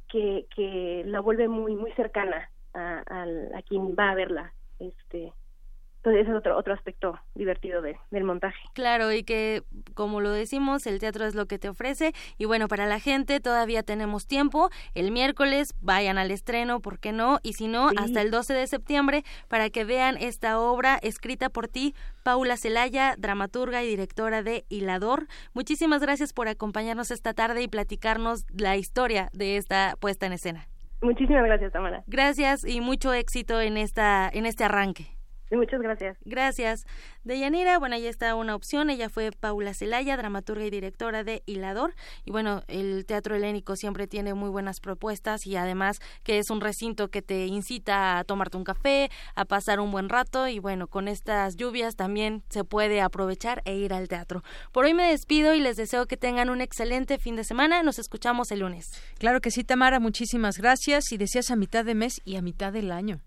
que, 0.08 0.46
que 0.56 1.02
la 1.04 1.20
vuelve 1.20 1.48
muy 1.48 1.76
muy 1.76 1.92
cercana 1.92 2.50
a, 2.72 3.02
a, 3.06 3.22
a 3.58 3.62
quien 3.62 3.94
va 3.94 4.10
a 4.10 4.14
verla. 4.14 4.54
Este, 4.78 5.32
entonces 6.06 6.22
ese 6.22 6.30
es 6.30 6.38
otro, 6.38 6.56
otro 6.56 6.72
aspecto 6.72 7.18
divertido 7.34 7.82
del 7.82 8.22
montaje. 8.22 8.56
Claro, 8.74 9.10
y 9.10 9.24
que 9.24 9.64
como 9.94 10.20
lo 10.20 10.30
decimos, 10.30 10.86
el 10.86 11.00
teatro 11.00 11.24
es 11.24 11.34
lo 11.34 11.46
que 11.46 11.58
te 11.58 11.68
ofrece. 11.68 12.12
Y 12.38 12.44
bueno, 12.44 12.68
para 12.68 12.86
la 12.86 13.00
gente 13.00 13.40
todavía 13.40 13.82
tenemos 13.82 14.28
tiempo. 14.28 14.70
El 14.94 15.10
miércoles 15.10 15.74
vayan 15.80 16.16
al 16.16 16.30
estreno, 16.30 16.78
¿por 16.78 17.00
qué 17.00 17.10
no? 17.10 17.40
Y 17.42 17.54
si 17.54 17.66
no, 17.66 17.90
hasta 17.96 18.22
el 18.22 18.30
12 18.30 18.54
de 18.54 18.68
septiembre 18.68 19.24
para 19.48 19.68
que 19.68 19.84
vean 19.84 20.16
esta 20.16 20.60
obra 20.60 20.96
escrita 21.02 21.48
por 21.48 21.66
ti, 21.66 21.96
Paula 22.22 22.56
Celaya, 22.56 23.16
dramaturga 23.18 23.82
y 23.82 23.88
directora 23.88 24.44
de 24.44 24.64
Hilador. 24.68 25.26
Muchísimas 25.54 26.02
gracias 26.02 26.32
por 26.32 26.46
acompañarnos 26.46 27.10
esta 27.10 27.34
tarde 27.34 27.62
y 27.62 27.68
platicarnos 27.68 28.44
la 28.56 28.76
historia 28.76 29.28
de 29.32 29.56
esta 29.56 29.96
puesta 29.98 30.26
en 30.26 30.34
escena. 30.34 30.68
Muchísimas 31.02 31.44
gracias, 31.44 31.72
Tamara. 31.72 32.04
Gracias 32.06 32.64
y 32.64 32.80
mucho 32.80 33.12
éxito 33.12 33.60
en 33.60 33.76
esta 33.76 34.30
en 34.32 34.46
este 34.46 34.62
arranque. 34.62 35.15
Muchas 35.50 35.80
gracias. 35.80 36.18
Gracias. 36.24 36.86
Deyanira, 37.22 37.78
bueno, 37.78 37.94
ahí 37.94 38.06
está 38.06 38.34
una 38.34 38.54
opción. 38.54 38.90
Ella 38.90 39.08
fue 39.08 39.30
Paula 39.30 39.74
Celaya, 39.74 40.16
dramaturga 40.16 40.64
y 40.64 40.70
directora 40.70 41.22
de 41.22 41.42
Hilador. 41.46 41.94
Y 42.24 42.32
bueno, 42.32 42.62
el 42.66 43.06
teatro 43.06 43.36
helénico 43.36 43.76
siempre 43.76 44.08
tiene 44.08 44.34
muy 44.34 44.50
buenas 44.50 44.80
propuestas 44.80 45.46
y 45.46 45.56
además 45.56 45.98
que 46.24 46.38
es 46.38 46.50
un 46.50 46.60
recinto 46.60 47.08
que 47.08 47.22
te 47.22 47.46
incita 47.46 48.18
a 48.18 48.24
tomarte 48.24 48.56
un 48.56 48.64
café, 48.64 49.10
a 49.36 49.44
pasar 49.44 49.78
un 49.78 49.92
buen 49.92 50.08
rato. 50.08 50.48
Y 50.48 50.58
bueno, 50.58 50.88
con 50.88 51.06
estas 51.06 51.56
lluvias 51.56 51.94
también 51.94 52.42
se 52.48 52.64
puede 52.64 53.00
aprovechar 53.00 53.62
e 53.64 53.76
ir 53.76 53.92
al 53.92 54.08
teatro. 54.08 54.42
Por 54.72 54.84
hoy 54.84 54.94
me 54.94 55.10
despido 55.10 55.54
y 55.54 55.60
les 55.60 55.76
deseo 55.76 56.06
que 56.06 56.16
tengan 56.16 56.50
un 56.50 56.60
excelente 56.60 57.18
fin 57.18 57.36
de 57.36 57.44
semana. 57.44 57.84
Nos 57.84 58.00
escuchamos 58.00 58.50
el 58.50 58.60
lunes. 58.60 58.90
Claro 59.18 59.40
que 59.40 59.52
sí, 59.52 59.62
Tamara. 59.62 60.00
Muchísimas 60.00 60.58
gracias. 60.58 61.12
Y 61.12 61.18
decías 61.18 61.50
a 61.52 61.56
mitad 61.56 61.84
de 61.84 61.94
mes 61.94 62.20
y 62.24 62.36
a 62.36 62.42
mitad 62.42 62.72
del 62.72 62.90
año. 62.90 63.20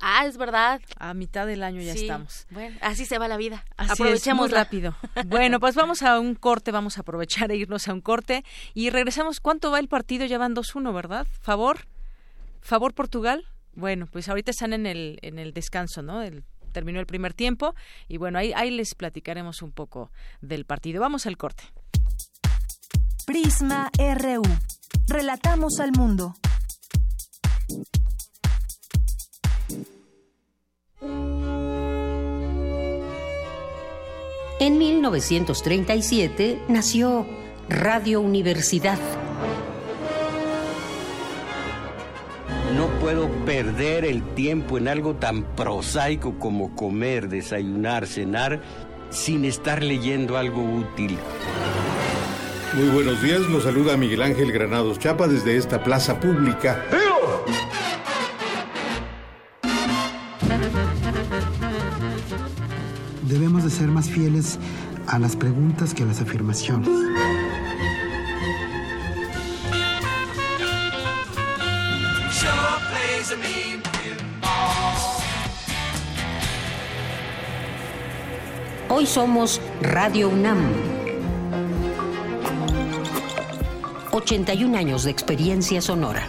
Ah, 0.00 0.26
es 0.26 0.36
verdad. 0.36 0.80
A 0.98 1.14
mitad 1.14 1.46
del 1.46 1.62
año 1.62 1.80
ya 1.80 1.92
Sí. 1.94 2.02
estamos. 2.02 2.46
Bueno, 2.50 2.76
así 2.80 3.04
se 3.06 3.18
va 3.18 3.28
la 3.28 3.36
vida. 3.36 3.64
Así 3.76 3.92
Aprovechemos 3.92 4.46
es, 4.46 4.50
muy 4.52 4.56
rápido. 4.58 4.94
Bueno, 5.26 5.60
pues 5.60 5.74
vamos 5.74 6.02
a 6.02 6.18
un 6.18 6.34
corte, 6.34 6.70
vamos 6.72 6.98
a 6.98 7.02
aprovechar 7.02 7.50
e 7.50 7.56
irnos 7.56 7.88
a 7.88 7.92
un 7.92 8.00
corte 8.00 8.44
y 8.74 8.90
regresamos. 8.90 9.40
¿Cuánto 9.40 9.70
va 9.70 9.78
el 9.78 9.88
partido? 9.88 10.26
Ya 10.26 10.38
van 10.38 10.54
2-1, 10.54 10.92
¿verdad? 10.94 11.26
¿Favor? 11.40 11.86
¿Favor 12.60 12.94
Portugal? 12.94 13.46
Bueno, 13.74 14.06
pues 14.10 14.28
ahorita 14.28 14.50
están 14.50 14.72
en 14.72 14.86
el, 14.86 15.18
en 15.22 15.38
el 15.38 15.52
descanso, 15.52 16.02
¿no? 16.02 16.22
El, 16.22 16.44
terminó 16.72 17.00
el 17.00 17.06
primer 17.06 17.34
tiempo 17.34 17.74
y 18.08 18.16
bueno, 18.16 18.38
ahí, 18.38 18.52
ahí 18.54 18.70
les 18.70 18.94
platicaremos 18.94 19.62
un 19.62 19.72
poco 19.72 20.10
del 20.40 20.64
partido. 20.64 21.00
Vamos 21.00 21.26
al 21.26 21.36
corte. 21.36 21.64
Prisma 23.26 23.90
RU. 23.98 24.42
Relatamos 25.06 25.78
al 25.80 25.92
mundo. 25.92 26.34
En 31.02 31.08
1937 34.78 36.60
nació 36.68 37.26
Radio 37.68 38.20
Universidad. 38.20 38.98
No 42.76 42.88
puedo 43.00 43.28
perder 43.46 44.04
el 44.04 44.22
tiempo 44.34 44.76
en 44.76 44.88
algo 44.88 45.14
tan 45.14 45.42
prosaico 45.42 46.38
como 46.38 46.76
comer, 46.76 47.30
desayunar, 47.30 48.06
cenar, 48.06 48.60
sin 49.08 49.46
estar 49.46 49.82
leyendo 49.82 50.36
algo 50.36 50.62
útil. 50.62 51.16
Muy 52.74 52.88
buenos 52.90 53.22
días, 53.22 53.40
los 53.40 53.64
saluda 53.64 53.96
Miguel 53.96 54.20
Ángel 54.22 54.52
Granados 54.52 54.98
Chapa 54.98 55.26
desde 55.26 55.56
esta 55.56 55.82
plaza 55.82 56.20
pública. 56.20 56.84
Debemos 63.30 63.62
de 63.62 63.70
ser 63.70 63.86
más 63.86 64.10
fieles 64.10 64.58
a 65.06 65.20
las 65.20 65.36
preguntas 65.36 65.94
que 65.94 66.02
a 66.02 66.06
las 66.06 66.20
afirmaciones. 66.20 66.88
Hoy 78.88 79.06
somos 79.06 79.60
Radio 79.80 80.28
UNAM. 80.28 80.58
81 84.10 84.76
años 84.76 85.04
de 85.04 85.12
experiencia 85.12 85.80
sonora. 85.80 86.28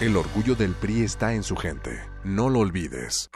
El 0.00 0.16
orgullo 0.16 0.54
del 0.54 0.74
PRI 0.74 1.02
está 1.02 1.34
en 1.34 1.42
su 1.42 1.56
gente. 1.56 1.90
No 2.22 2.48
lo 2.48 2.60
olvides. 2.60 3.30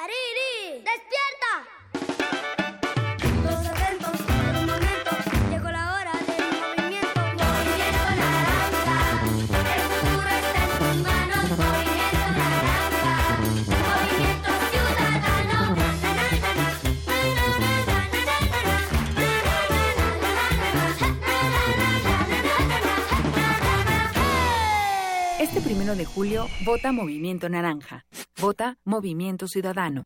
1 25.82 25.96
de 25.96 26.04
julio, 26.04 26.46
vota 26.64 26.92
Movimiento 26.92 27.48
Naranja. 27.48 28.06
Vota 28.40 28.78
Movimiento 28.84 29.48
Ciudadano. 29.48 30.04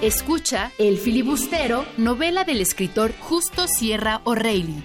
Escucha 0.00 0.72
El 0.76 0.98
Filibustero, 0.98 1.84
novela 1.98 2.42
del 2.42 2.60
escritor 2.60 3.12
Justo 3.20 3.68
Sierra 3.68 4.22
O'Reilly. 4.24 4.82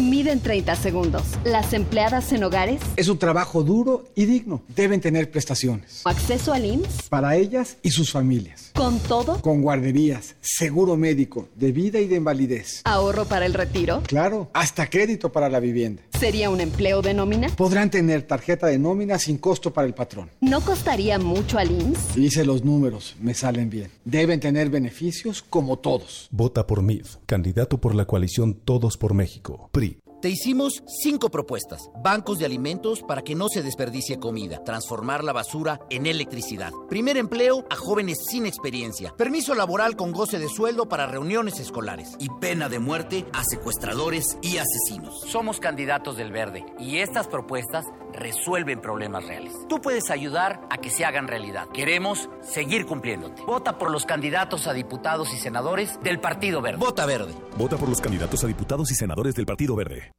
Miden 0.00 0.40
30 0.40 0.74
segundos. 0.74 1.22
Las 1.44 1.72
empleadas 1.72 2.32
en 2.32 2.42
hogares. 2.42 2.80
Es 2.96 3.08
un 3.08 3.18
trabajo 3.18 3.62
duro 3.62 4.04
y 4.16 4.24
digno. 4.24 4.62
Deben 4.74 5.00
tener 5.00 5.30
prestaciones. 5.30 6.02
Acceso 6.04 6.52
al 6.52 6.64
IMSS. 6.64 7.08
Para 7.08 7.36
ellas 7.36 7.76
y 7.82 7.90
sus 7.90 8.10
familias. 8.10 8.72
Con 8.74 8.98
todo. 8.98 9.40
Con 9.40 9.62
guarderías, 9.62 10.34
seguro 10.40 10.96
médico, 10.96 11.48
de 11.54 11.70
vida 11.70 12.00
y 12.00 12.08
de 12.08 12.16
invalidez. 12.16 12.80
Ahorro 12.84 13.24
para 13.26 13.46
el 13.46 13.54
retiro. 13.54 14.02
Claro, 14.06 14.50
hasta 14.52 14.90
crédito 14.90 15.30
para 15.30 15.48
la 15.48 15.60
vivienda. 15.60 16.02
¿Sería 16.18 16.50
un 16.50 16.60
empleo 16.60 17.00
de 17.00 17.14
nómina? 17.14 17.48
Podrán 17.54 17.90
tener 17.90 18.22
tarjeta 18.22 18.66
de 18.66 18.78
nómina 18.78 19.18
sin 19.20 19.38
costo 19.38 19.72
para 19.72 19.86
el 19.86 19.94
patrón. 19.94 20.28
¿No 20.40 20.60
costaría 20.60 21.20
mucho 21.20 21.58
al 21.58 21.70
IMSS? 21.70 22.16
Hice 22.16 22.44
los 22.44 22.64
números, 22.64 23.14
me 23.20 23.34
salen 23.34 23.70
bien. 23.70 23.90
Deben 24.04 24.40
tener 24.40 24.70
beneficios 24.70 25.42
como 25.48 25.78
todos. 25.78 26.28
Vota 26.32 26.66
por 26.66 26.82
MID, 26.82 27.06
candidato 27.26 27.78
por 27.78 27.94
la 27.94 28.06
coalición 28.06 28.54
Todos 28.54 28.96
por 28.96 29.14
México. 29.14 29.68
PRI. 29.70 29.93
Te 30.24 30.30
hicimos 30.30 30.82
cinco 30.86 31.30
propuestas. 31.30 31.90
Bancos 32.02 32.38
de 32.38 32.46
alimentos 32.46 33.02
para 33.02 33.20
que 33.20 33.34
no 33.34 33.50
se 33.50 33.62
desperdicie 33.62 34.18
comida. 34.18 34.64
Transformar 34.64 35.22
la 35.22 35.34
basura 35.34 35.80
en 35.90 36.06
electricidad. 36.06 36.72
Primer 36.88 37.18
empleo 37.18 37.66
a 37.68 37.76
jóvenes 37.76 38.24
sin 38.26 38.46
experiencia. 38.46 39.14
Permiso 39.18 39.54
laboral 39.54 39.96
con 39.96 40.12
goce 40.12 40.38
de 40.38 40.48
sueldo 40.48 40.88
para 40.88 41.06
reuniones 41.06 41.60
escolares. 41.60 42.16
Y 42.20 42.30
pena 42.40 42.70
de 42.70 42.78
muerte 42.78 43.26
a 43.34 43.44
secuestradores 43.44 44.38
y 44.40 44.56
asesinos. 44.56 45.20
Somos 45.30 45.60
candidatos 45.60 46.16
del 46.16 46.32
verde 46.32 46.64
y 46.78 47.00
estas 47.00 47.28
propuestas 47.28 47.84
resuelven 48.14 48.80
problemas 48.80 49.26
reales. 49.26 49.52
Tú 49.68 49.80
puedes 49.80 50.10
ayudar 50.10 50.60
a 50.70 50.78
que 50.78 50.90
se 50.90 51.04
hagan 51.04 51.28
realidad. 51.28 51.68
Queremos 51.72 52.28
seguir 52.42 52.86
cumpliéndote. 52.86 53.42
Vota 53.42 53.78
por 53.78 53.90
los 53.90 54.06
candidatos 54.06 54.66
a 54.66 54.72
diputados 54.72 55.32
y 55.32 55.38
senadores 55.38 56.00
del 56.02 56.20
Partido 56.20 56.62
Verde. 56.62 56.78
Vota 56.78 57.06
verde. 57.06 57.34
Vota 57.56 57.76
por 57.76 57.88
los 57.88 58.00
candidatos 58.00 58.44
a 58.44 58.46
diputados 58.46 58.90
y 58.90 58.94
senadores 58.94 59.34
del 59.34 59.46
Partido 59.46 59.76
Verde. 59.76 60.12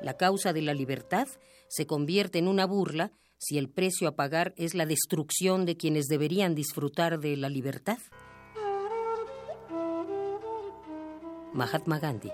La 0.00 0.16
causa 0.16 0.52
de 0.52 0.62
la 0.62 0.74
libertad 0.74 1.28
se 1.68 1.86
convierte 1.86 2.38
en 2.38 2.48
una 2.48 2.64
burla 2.64 3.12
si 3.40 3.56
el 3.56 3.70
precio 3.70 4.06
a 4.06 4.16
pagar 4.16 4.52
es 4.56 4.74
la 4.74 4.84
destrucción 4.84 5.64
de 5.64 5.76
quienes 5.76 6.06
deberían 6.06 6.54
disfrutar 6.54 7.18
de 7.18 7.36
la 7.36 7.48
libertad. 7.48 7.98
Mahatma 11.52 11.98
Gandhi. 11.98 12.30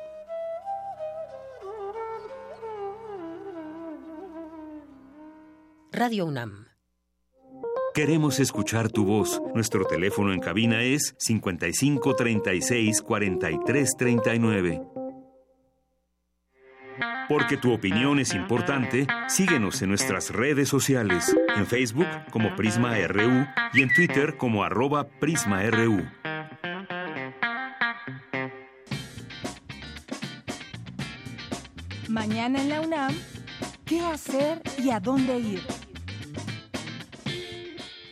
Radio 5.92 6.26
UNAM. 6.26 6.66
Queremos 7.94 8.40
escuchar 8.40 8.90
tu 8.90 9.06
voz. 9.06 9.40
Nuestro 9.54 9.86
teléfono 9.86 10.34
en 10.34 10.40
cabina 10.40 10.82
es 10.82 11.14
55 11.18 12.14
36 12.14 13.00
43 13.00 13.96
39. 13.96 15.05
Porque 17.28 17.56
tu 17.56 17.72
opinión 17.72 18.20
es 18.20 18.34
importante, 18.34 19.06
síguenos 19.28 19.82
en 19.82 19.88
nuestras 19.88 20.30
redes 20.30 20.68
sociales, 20.68 21.36
en 21.56 21.66
Facebook 21.66 22.06
como 22.30 22.54
Prisma 22.54 22.96
RU 23.08 23.46
y 23.74 23.82
en 23.82 23.92
Twitter 23.92 24.36
como 24.36 24.62
arroba 24.62 25.08
PrismaRU. 25.08 26.06
Mañana 32.08 32.62
en 32.62 32.68
la 32.68 32.80
UNAM, 32.80 33.14
¿qué 33.84 34.00
hacer 34.00 34.62
y 34.82 34.90
a 34.90 35.00
dónde 35.00 35.38
ir? 35.38 35.62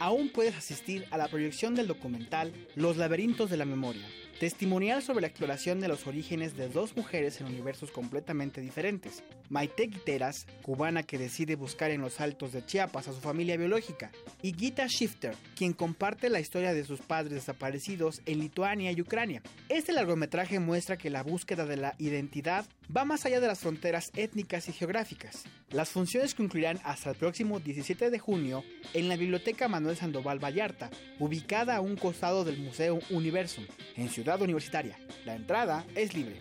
Aún 0.00 0.28
puedes 0.28 0.56
asistir 0.56 1.06
a 1.10 1.16
la 1.16 1.28
proyección 1.28 1.74
del 1.74 1.86
documental 1.86 2.52
Los 2.74 2.98
laberintos 2.98 3.48
de 3.48 3.56
la 3.56 3.64
memoria, 3.64 4.04
testimonial 4.38 5.02
sobre 5.02 5.22
la 5.22 5.28
exploración 5.28 5.80
de 5.80 5.88
los 5.88 6.06
orígenes 6.06 6.56
de 6.56 6.68
dos 6.68 6.96
mujeres 6.96 7.40
en 7.40 7.46
universos 7.46 7.90
completamente 7.90 8.60
diferentes. 8.60 9.22
Maite 9.48 9.86
Guiteras, 9.86 10.46
cubana 10.62 11.02
que 11.02 11.18
decide 11.18 11.56
buscar 11.56 11.90
en 11.90 12.00
los 12.00 12.20
altos 12.20 12.52
de 12.52 12.64
Chiapas 12.64 13.08
a 13.08 13.12
su 13.12 13.20
familia 13.20 13.56
biológica, 13.56 14.10
y 14.42 14.52
Gita 14.52 14.86
Shifter, 14.86 15.34
quien 15.56 15.72
comparte 15.72 16.28
la 16.30 16.40
historia 16.40 16.74
de 16.74 16.84
sus 16.84 17.00
padres 17.00 17.32
desaparecidos 17.32 18.22
en 18.26 18.40
Lituania 18.40 18.92
y 18.92 19.00
Ucrania. 19.00 19.42
Este 19.68 19.92
largometraje 19.92 20.58
muestra 20.58 20.96
que 20.96 21.10
la 21.10 21.22
búsqueda 21.22 21.66
de 21.66 21.76
la 21.76 21.94
identidad 21.98 22.66
va 22.94 23.04
más 23.04 23.24
allá 23.24 23.40
de 23.40 23.46
las 23.46 23.60
fronteras 23.60 24.10
étnicas 24.16 24.68
y 24.68 24.72
geográficas. 24.72 25.44
Las 25.70 25.90
funciones 25.90 26.34
concluirán 26.34 26.80
hasta 26.84 27.10
el 27.10 27.16
próximo 27.16 27.60
17 27.60 28.10
de 28.10 28.18
junio 28.18 28.64
en 28.92 29.08
la 29.08 29.16
Biblioteca 29.16 29.68
Manuel 29.68 29.96
Sandoval 29.96 30.42
Vallarta, 30.42 30.90
ubicada 31.18 31.76
a 31.76 31.80
un 31.80 31.96
costado 31.96 32.44
del 32.44 32.58
Museo 32.58 33.00
Universum, 33.10 33.64
en 33.96 34.08
Ciudad 34.08 34.40
Universitaria. 34.40 34.98
La 35.24 35.34
entrada 35.34 35.84
es 35.94 36.14
libre. 36.14 36.36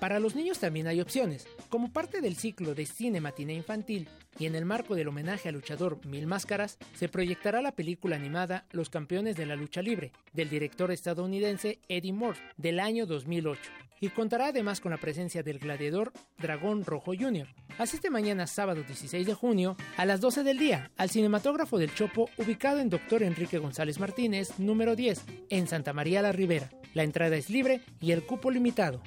Para 0.00 0.20
los 0.20 0.34
niños 0.34 0.58
también 0.58 0.86
hay 0.86 1.00
opciones. 1.00 1.46
Como 1.70 1.90
parte 1.90 2.20
del 2.20 2.36
ciclo 2.36 2.74
de 2.74 2.84
cine 2.84 3.20
matiné 3.20 3.54
infantil 3.54 4.08
y 4.38 4.44
en 4.44 4.54
el 4.54 4.66
marco 4.66 4.94
del 4.94 5.08
homenaje 5.08 5.48
al 5.48 5.54
luchador 5.54 6.04
Mil 6.04 6.26
Máscaras, 6.26 6.76
se 6.94 7.08
proyectará 7.08 7.62
la 7.62 7.72
película 7.72 8.16
animada 8.16 8.66
Los 8.72 8.90
Campeones 8.90 9.36
de 9.36 9.46
la 9.46 9.56
Lucha 9.56 9.80
Libre, 9.80 10.12
del 10.34 10.50
director 10.50 10.90
estadounidense 10.90 11.80
Eddie 11.88 12.12
Moore, 12.12 12.38
del 12.58 12.78
año 12.78 13.06
2008, 13.06 13.60
y 14.00 14.10
contará 14.10 14.48
además 14.48 14.80
con 14.80 14.90
la 14.90 14.98
presencia 14.98 15.42
del 15.42 15.58
gladiador 15.58 16.12
Dragón 16.36 16.84
Rojo 16.84 17.12
Jr. 17.18 17.48
Asiste 17.78 18.10
mañana 18.10 18.46
sábado 18.46 18.82
16 18.82 19.26
de 19.26 19.34
junio 19.34 19.76
a 19.96 20.04
las 20.04 20.20
12 20.20 20.42
del 20.42 20.58
día 20.58 20.90
al 20.98 21.08
cinematógrafo 21.08 21.78
del 21.78 21.94
Chopo 21.94 22.28
ubicado 22.36 22.80
en 22.80 22.90
Dr. 22.90 23.22
Enrique 23.22 23.58
González 23.58 23.98
Martínez, 23.98 24.58
número 24.58 24.94
10, 24.94 25.24
en 25.48 25.66
Santa 25.66 25.94
María 25.94 26.20
la 26.20 26.32
Ribera. 26.32 26.70
La 26.92 27.02
entrada 27.02 27.36
es 27.36 27.48
libre 27.48 27.80
y 28.00 28.12
el 28.12 28.24
cupo 28.24 28.50
limitado. 28.50 29.02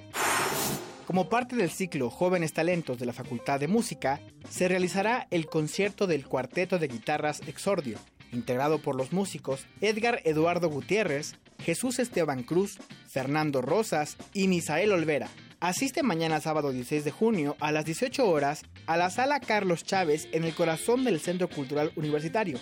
Como 1.09 1.27
parte 1.27 1.55
del 1.55 1.71
ciclo 1.71 2.11
Jóvenes 2.11 2.53
Talentos 2.53 2.99
de 2.99 3.07
la 3.07 3.13
Facultad 3.13 3.59
de 3.59 3.67
Música, 3.67 4.21
se 4.47 4.67
realizará 4.67 5.25
el 5.31 5.47
concierto 5.47 6.05
del 6.05 6.27
Cuarteto 6.27 6.77
de 6.77 6.87
Guitarras 6.87 7.41
Exordio, 7.47 7.97
integrado 8.31 8.77
por 8.77 8.93
los 8.93 9.11
músicos 9.11 9.65
Edgar 9.81 10.21
Eduardo 10.23 10.69
Gutiérrez, 10.69 11.33
Jesús 11.63 11.97
Esteban 11.97 12.43
Cruz, 12.43 12.77
Fernando 13.07 13.63
Rosas 13.63 14.17
y 14.35 14.47
Misael 14.47 14.91
Olvera. 14.91 15.29
Asiste 15.59 16.03
mañana 16.03 16.41
sábado 16.41 16.71
16 16.71 17.03
de 17.03 17.11
junio 17.11 17.57
a 17.59 17.71
las 17.71 17.85
18 17.85 18.29
horas 18.29 18.61
a 18.85 18.95
la 18.95 19.09
sala 19.09 19.39
Carlos 19.39 19.83
Chávez 19.83 20.27
en 20.31 20.43
el 20.43 20.53
corazón 20.53 21.05
del 21.05 21.19
Centro 21.19 21.49
Cultural 21.49 21.91
Universitario. 21.95 22.59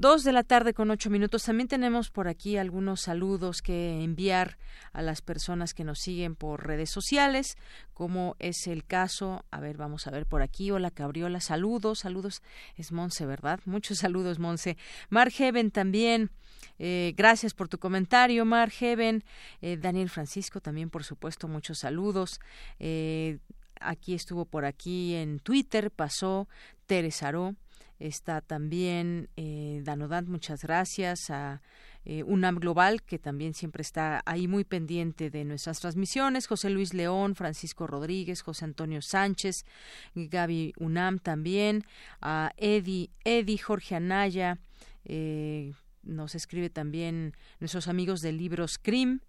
Dos 0.00 0.22
de 0.22 0.30
la 0.30 0.44
tarde 0.44 0.74
con 0.74 0.92
ocho 0.92 1.10
minutos. 1.10 1.42
También 1.42 1.66
tenemos 1.66 2.10
por 2.10 2.28
aquí 2.28 2.56
algunos 2.56 3.00
saludos 3.00 3.62
que 3.62 4.00
enviar 4.00 4.56
a 4.92 5.02
las 5.02 5.22
personas 5.22 5.74
que 5.74 5.82
nos 5.82 5.98
siguen 5.98 6.36
por 6.36 6.64
redes 6.64 6.88
sociales, 6.88 7.56
como 7.94 8.36
es 8.38 8.68
el 8.68 8.84
caso, 8.84 9.44
a 9.50 9.58
ver, 9.58 9.76
vamos 9.76 10.06
a 10.06 10.12
ver 10.12 10.24
por 10.24 10.40
aquí, 10.40 10.70
hola 10.70 10.92
Cabriola, 10.92 11.40
saludos, 11.40 11.98
saludos, 11.98 12.42
es 12.76 12.92
Monse, 12.92 13.26
¿verdad? 13.26 13.58
Muchos 13.64 13.98
saludos, 14.04 14.38
Monse. 14.38 14.76
Mar 15.08 15.32
Heaven 15.32 15.72
también, 15.72 16.30
eh, 16.78 17.12
gracias 17.16 17.52
por 17.52 17.68
tu 17.68 17.78
comentario, 17.78 18.44
Mar 18.44 18.70
Heaven. 18.70 19.24
Eh, 19.62 19.78
Daniel 19.78 20.10
Francisco 20.10 20.60
también, 20.60 20.90
por 20.90 21.02
supuesto, 21.02 21.48
muchos 21.48 21.80
saludos. 21.80 22.38
Eh, 22.78 23.38
aquí 23.80 24.14
estuvo 24.14 24.44
por 24.44 24.64
aquí 24.64 25.16
en 25.16 25.40
Twitter, 25.40 25.90
pasó 25.90 26.46
Teresa 26.86 27.26
Aró 27.26 27.56
está 27.98 28.40
también 28.40 29.28
eh, 29.36 29.80
Danodant, 29.84 30.28
muchas 30.28 30.62
gracias. 30.62 31.30
A 31.30 31.60
eh, 32.04 32.22
UNAM 32.22 32.56
Global, 32.58 33.02
que 33.02 33.18
también 33.18 33.52
siempre 33.52 33.82
está 33.82 34.22
ahí 34.24 34.48
muy 34.48 34.64
pendiente 34.64 35.28
de 35.28 35.44
nuestras 35.44 35.80
transmisiones, 35.80 36.46
José 36.46 36.70
Luis 36.70 36.94
León, 36.94 37.34
Francisco 37.34 37.86
Rodríguez, 37.86 38.40
José 38.40 38.64
Antonio 38.64 39.02
Sánchez, 39.02 39.66
Gaby 40.14 40.72
UNAM 40.78 41.18
también, 41.18 41.84
a 42.22 42.52
Eddie, 42.56 43.10
Eddie 43.24 43.58
Jorge 43.58 43.96
Anaya, 43.96 44.58
eh, 45.04 45.74
nos 46.02 46.34
escribe 46.34 46.70
también 46.70 47.34
nuestros 47.60 47.88
amigos 47.88 48.22
de 48.22 48.32
Libros 48.32 48.78
Crim, 48.78 49.20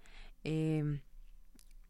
eh, 0.46 1.02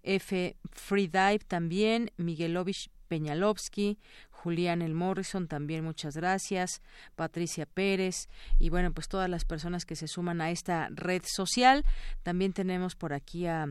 F. 0.02 0.56
Freedive 0.72 1.40
también, 1.48 2.12
Miguelovich 2.18 2.90
Peñalovsky, 3.08 4.00
Julián 4.44 4.82
El 4.82 4.94
Morrison, 4.94 5.48
también 5.48 5.84
muchas 5.84 6.16
gracias, 6.16 6.82
Patricia 7.16 7.66
Pérez 7.66 8.30
y 8.58 8.70
bueno, 8.70 8.94
pues 8.94 9.10
todas 9.10 9.30
las 9.30 9.44
personas 9.44 9.86
que 9.86 9.96
se 9.96 10.08
suman 10.08 10.40
a 10.40 10.50
esta 10.50 10.88
red 10.92 11.24
social. 11.26 11.86
También 12.24 12.54
tenemos 12.54 12.96
por 12.96 13.14
aquí 13.14 13.48
a, 13.48 13.68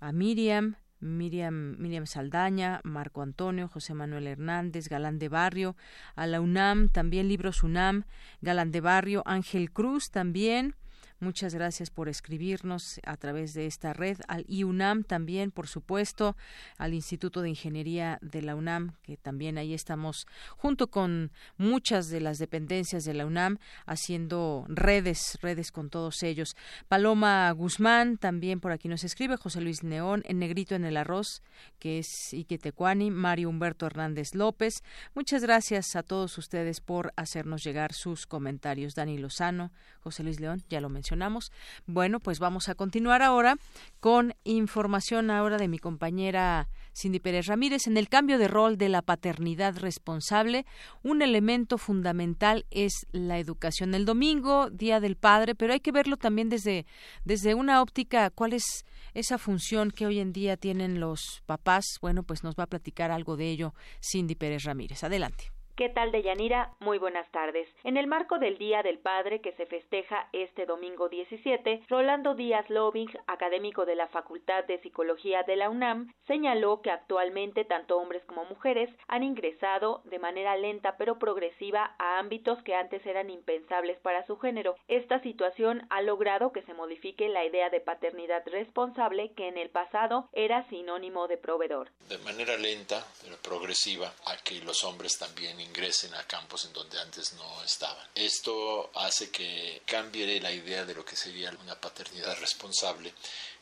a 0.00 0.12
Miriam, 0.12 0.76
Miriam, 1.00 1.76
Miriam 1.78 2.06
Saldaña, 2.06 2.80
Marco 2.82 3.22
Antonio, 3.22 3.68
José 3.68 3.94
Manuel 3.94 4.26
Hernández, 4.26 4.88
Galán 4.88 5.20
de 5.20 5.28
Barrio, 5.28 5.76
a 6.16 6.26
la 6.26 6.40
UNAM, 6.40 6.88
también 6.88 7.28
Libros 7.28 7.62
UNAM, 7.62 8.04
Galán 8.40 8.72
de 8.72 8.80
Barrio, 8.80 9.22
Ángel 9.24 9.70
Cruz 9.70 10.10
también, 10.10 10.74
Muchas 11.20 11.52
gracias 11.52 11.90
por 11.90 12.08
escribirnos 12.08 13.00
a 13.04 13.16
través 13.16 13.52
de 13.52 13.66
esta 13.66 13.92
red, 13.92 14.18
al 14.28 14.44
IUNAM 14.46 15.02
también, 15.02 15.50
por 15.50 15.66
supuesto, 15.66 16.36
al 16.76 16.94
Instituto 16.94 17.42
de 17.42 17.48
Ingeniería 17.48 18.18
de 18.22 18.40
la 18.40 18.54
UNAM, 18.54 18.94
que 19.02 19.16
también 19.16 19.58
ahí 19.58 19.74
estamos 19.74 20.26
junto 20.56 20.86
con 20.90 21.32
muchas 21.56 22.08
de 22.08 22.20
las 22.20 22.38
dependencias 22.38 23.04
de 23.04 23.14
la 23.14 23.26
UNAM 23.26 23.58
haciendo 23.84 24.64
redes, 24.68 25.38
redes 25.42 25.72
con 25.72 25.90
todos 25.90 26.22
ellos. 26.22 26.54
Paloma 26.86 27.50
Guzmán 27.50 28.16
también 28.16 28.60
por 28.60 28.70
aquí 28.70 28.86
nos 28.86 29.02
escribe, 29.02 29.36
José 29.36 29.60
Luis 29.60 29.82
Neón, 29.82 30.22
en 30.24 30.38
Negrito 30.38 30.76
en 30.76 30.84
el 30.84 30.96
Arroz, 30.96 31.42
que 31.80 31.98
es 31.98 32.32
Iquetecuani, 32.32 33.10
Mario 33.10 33.48
Humberto 33.48 33.86
Hernández 33.86 34.36
López. 34.36 34.84
Muchas 35.16 35.42
gracias 35.42 35.96
a 35.96 36.04
todos 36.04 36.38
ustedes 36.38 36.80
por 36.80 37.12
hacernos 37.16 37.64
llegar 37.64 37.92
sus 37.92 38.26
comentarios. 38.26 38.94
Dani 38.94 39.18
Lozano, 39.18 39.72
José 40.08 40.22
Luis 40.22 40.40
León, 40.40 40.62
ya 40.70 40.80
lo 40.80 40.88
mencionamos. 40.88 41.52
Bueno, 41.86 42.18
pues 42.18 42.38
vamos 42.38 42.70
a 42.70 42.74
continuar 42.74 43.20
ahora 43.20 43.56
con 44.00 44.34
información 44.44 45.30
ahora 45.30 45.58
de 45.58 45.68
mi 45.68 45.78
compañera 45.78 46.70
Cindy 46.96 47.20
Pérez 47.20 47.44
Ramírez. 47.44 47.86
En 47.86 47.98
el 47.98 48.08
cambio 48.08 48.38
de 48.38 48.48
rol 48.48 48.78
de 48.78 48.88
la 48.88 49.02
paternidad 49.02 49.76
responsable, 49.76 50.64
un 51.02 51.20
elemento 51.20 51.76
fundamental 51.76 52.64
es 52.70 53.06
la 53.12 53.38
educación. 53.38 53.94
El 53.94 54.06
domingo, 54.06 54.70
Día 54.70 54.98
del 54.98 55.16
Padre, 55.16 55.54
pero 55.54 55.74
hay 55.74 55.80
que 55.80 55.92
verlo 55.92 56.16
también 56.16 56.48
desde, 56.48 56.86
desde 57.26 57.54
una 57.54 57.82
óptica, 57.82 58.30
cuál 58.30 58.54
es 58.54 58.86
esa 59.12 59.36
función 59.36 59.90
que 59.90 60.06
hoy 60.06 60.20
en 60.20 60.32
día 60.32 60.56
tienen 60.56 61.00
los 61.00 61.42
papás. 61.44 61.84
Bueno, 62.00 62.22
pues 62.22 62.44
nos 62.44 62.54
va 62.54 62.64
a 62.64 62.68
platicar 62.68 63.10
algo 63.10 63.36
de 63.36 63.50
ello 63.50 63.74
Cindy 64.00 64.36
Pérez 64.36 64.64
Ramírez. 64.64 65.04
Adelante. 65.04 65.57
¿Qué 65.78 65.88
tal, 65.88 66.10
Deyanira? 66.10 66.74
Muy 66.80 66.98
buenas 66.98 67.30
tardes. 67.30 67.68
En 67.84 67.96
el 67.96 68.08
marco 68.08 68.40
del 68.40 68.58
Día 68.58 68.82
del 68.82 68.98
Padre 68.98 69.40
que 69.40 69.52
se 69.52 69.64
festeja 69.64 70.28
este 70.32 70.66
domingo 70.66 71.08
17, 71.08 71.84
Rolando 71.88 72.34
Díaz 72.34 72.68
Loving, 72.68 73.16
académico 73.28 73.86
de 73.86 73.94
la 73.94 74.08
Facultad 74.08 74.64
de 74.64 74.80
Psicología 74.80 75.44
de 75.44 75.54
la 75.54 75.70
UNAM, 75.70 76.12
señaló 76.26 76.82
que 76.82 76.90
actualmente 76.90 77.64
tanto 77.64 77.96
hombres 77.96 78.24
como 78.24 78.44
mujeres 78.46 78.90
han 79.06 79.22
ingresado 79.22 80.02
de 80.06 80.18
manera 80.18 80.56
lenta 80.56 80.96
pero 80.96 81.20
progresiva 81.20 81.94
a 82.00 82.18
ámbitos 82.18 82.60
que 82.64 82.74
antes 82.74 83.06
eran 83.06 83.30
impensables 83.30 84.00
para 84.00 84.26
su 84.26 84.36
género. 84.36 84.74
Esta 84.88 85.22
situación 85.22 85.86
ha 85.90 86.02
logrado 86.02 86.50
que 86.50 86.62
se 86.62 86.74
modifique 86.74 87.28
la 87.28 87.44
idea 87.44 87.70
de 87.70 87.78
paternidad 87.78 88.42
responsable 88.46 89.30
que 89.34 89.46
en 89.46 89.56
el 89.56 89.70
pasado 89.70 90.28
era 90.32 90.68
sinónimo 90.70 91.28
de 91.28 91.36
proveedor. 91.36 91.92
De 92.08 92.18
manera 92.18 92.56
lenta 92.56 93.06
pero 93.22 93.36
progresiva 93.36 94.12
a 94.26 94.34
los 94.64 94.82
hombres 94.84 95.18
también 95.18 95.67
ingresen 95.68 96.14
a 96.14 96.26
campos 96.26 96.64
en 96.64 96.72
donde 96.72 97.00
antes 97.00 97.32
no 97.34 97.62
estaban. 97.62 98.06
Esto 98.14 98.90
hace 98.94 99.30
que 99.30 99.82
cambie 99.86 100.40
la 100.40 100.52
idea 100.52 100.84
de 100.84 100.94
lo 100.94 101.04
que 101.04 101.16
sería 101.16 101.50
una 101.62 101.80
paternidad 101.80 102.38
responsable 102.38 103.12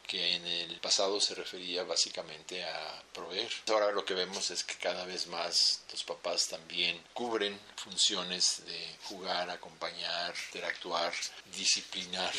que 0.07 0.37
en 0.37 0.47
el 0.47 0.79
pasado 0.79 1.21
se 1.21 1.35
refería 1.35 1.83
básicamente 1.83 2.65
a 2.65 3.03
proveer. 3.13 3.51
Ahora 3.69 3.91
lo 3.91 4.05
que 4.05 4.15
vemos 4.15 4.51
es 4.51 4.63
que 4.63 4.77
cada 4.77 5.05
vez 5.05 5.27
más 5.27 5.83
los 5.91 6.05
papás 6.05 6.47
también 6.47 7.03
cubren 7.13 7.59
funciones 7.75 8.65
de 8.67 8.97
jugar, 9.05 9.51
acompañar, 9.51 10.35
interactuar, 10.47 11.13
disciplinar 11.57 12.33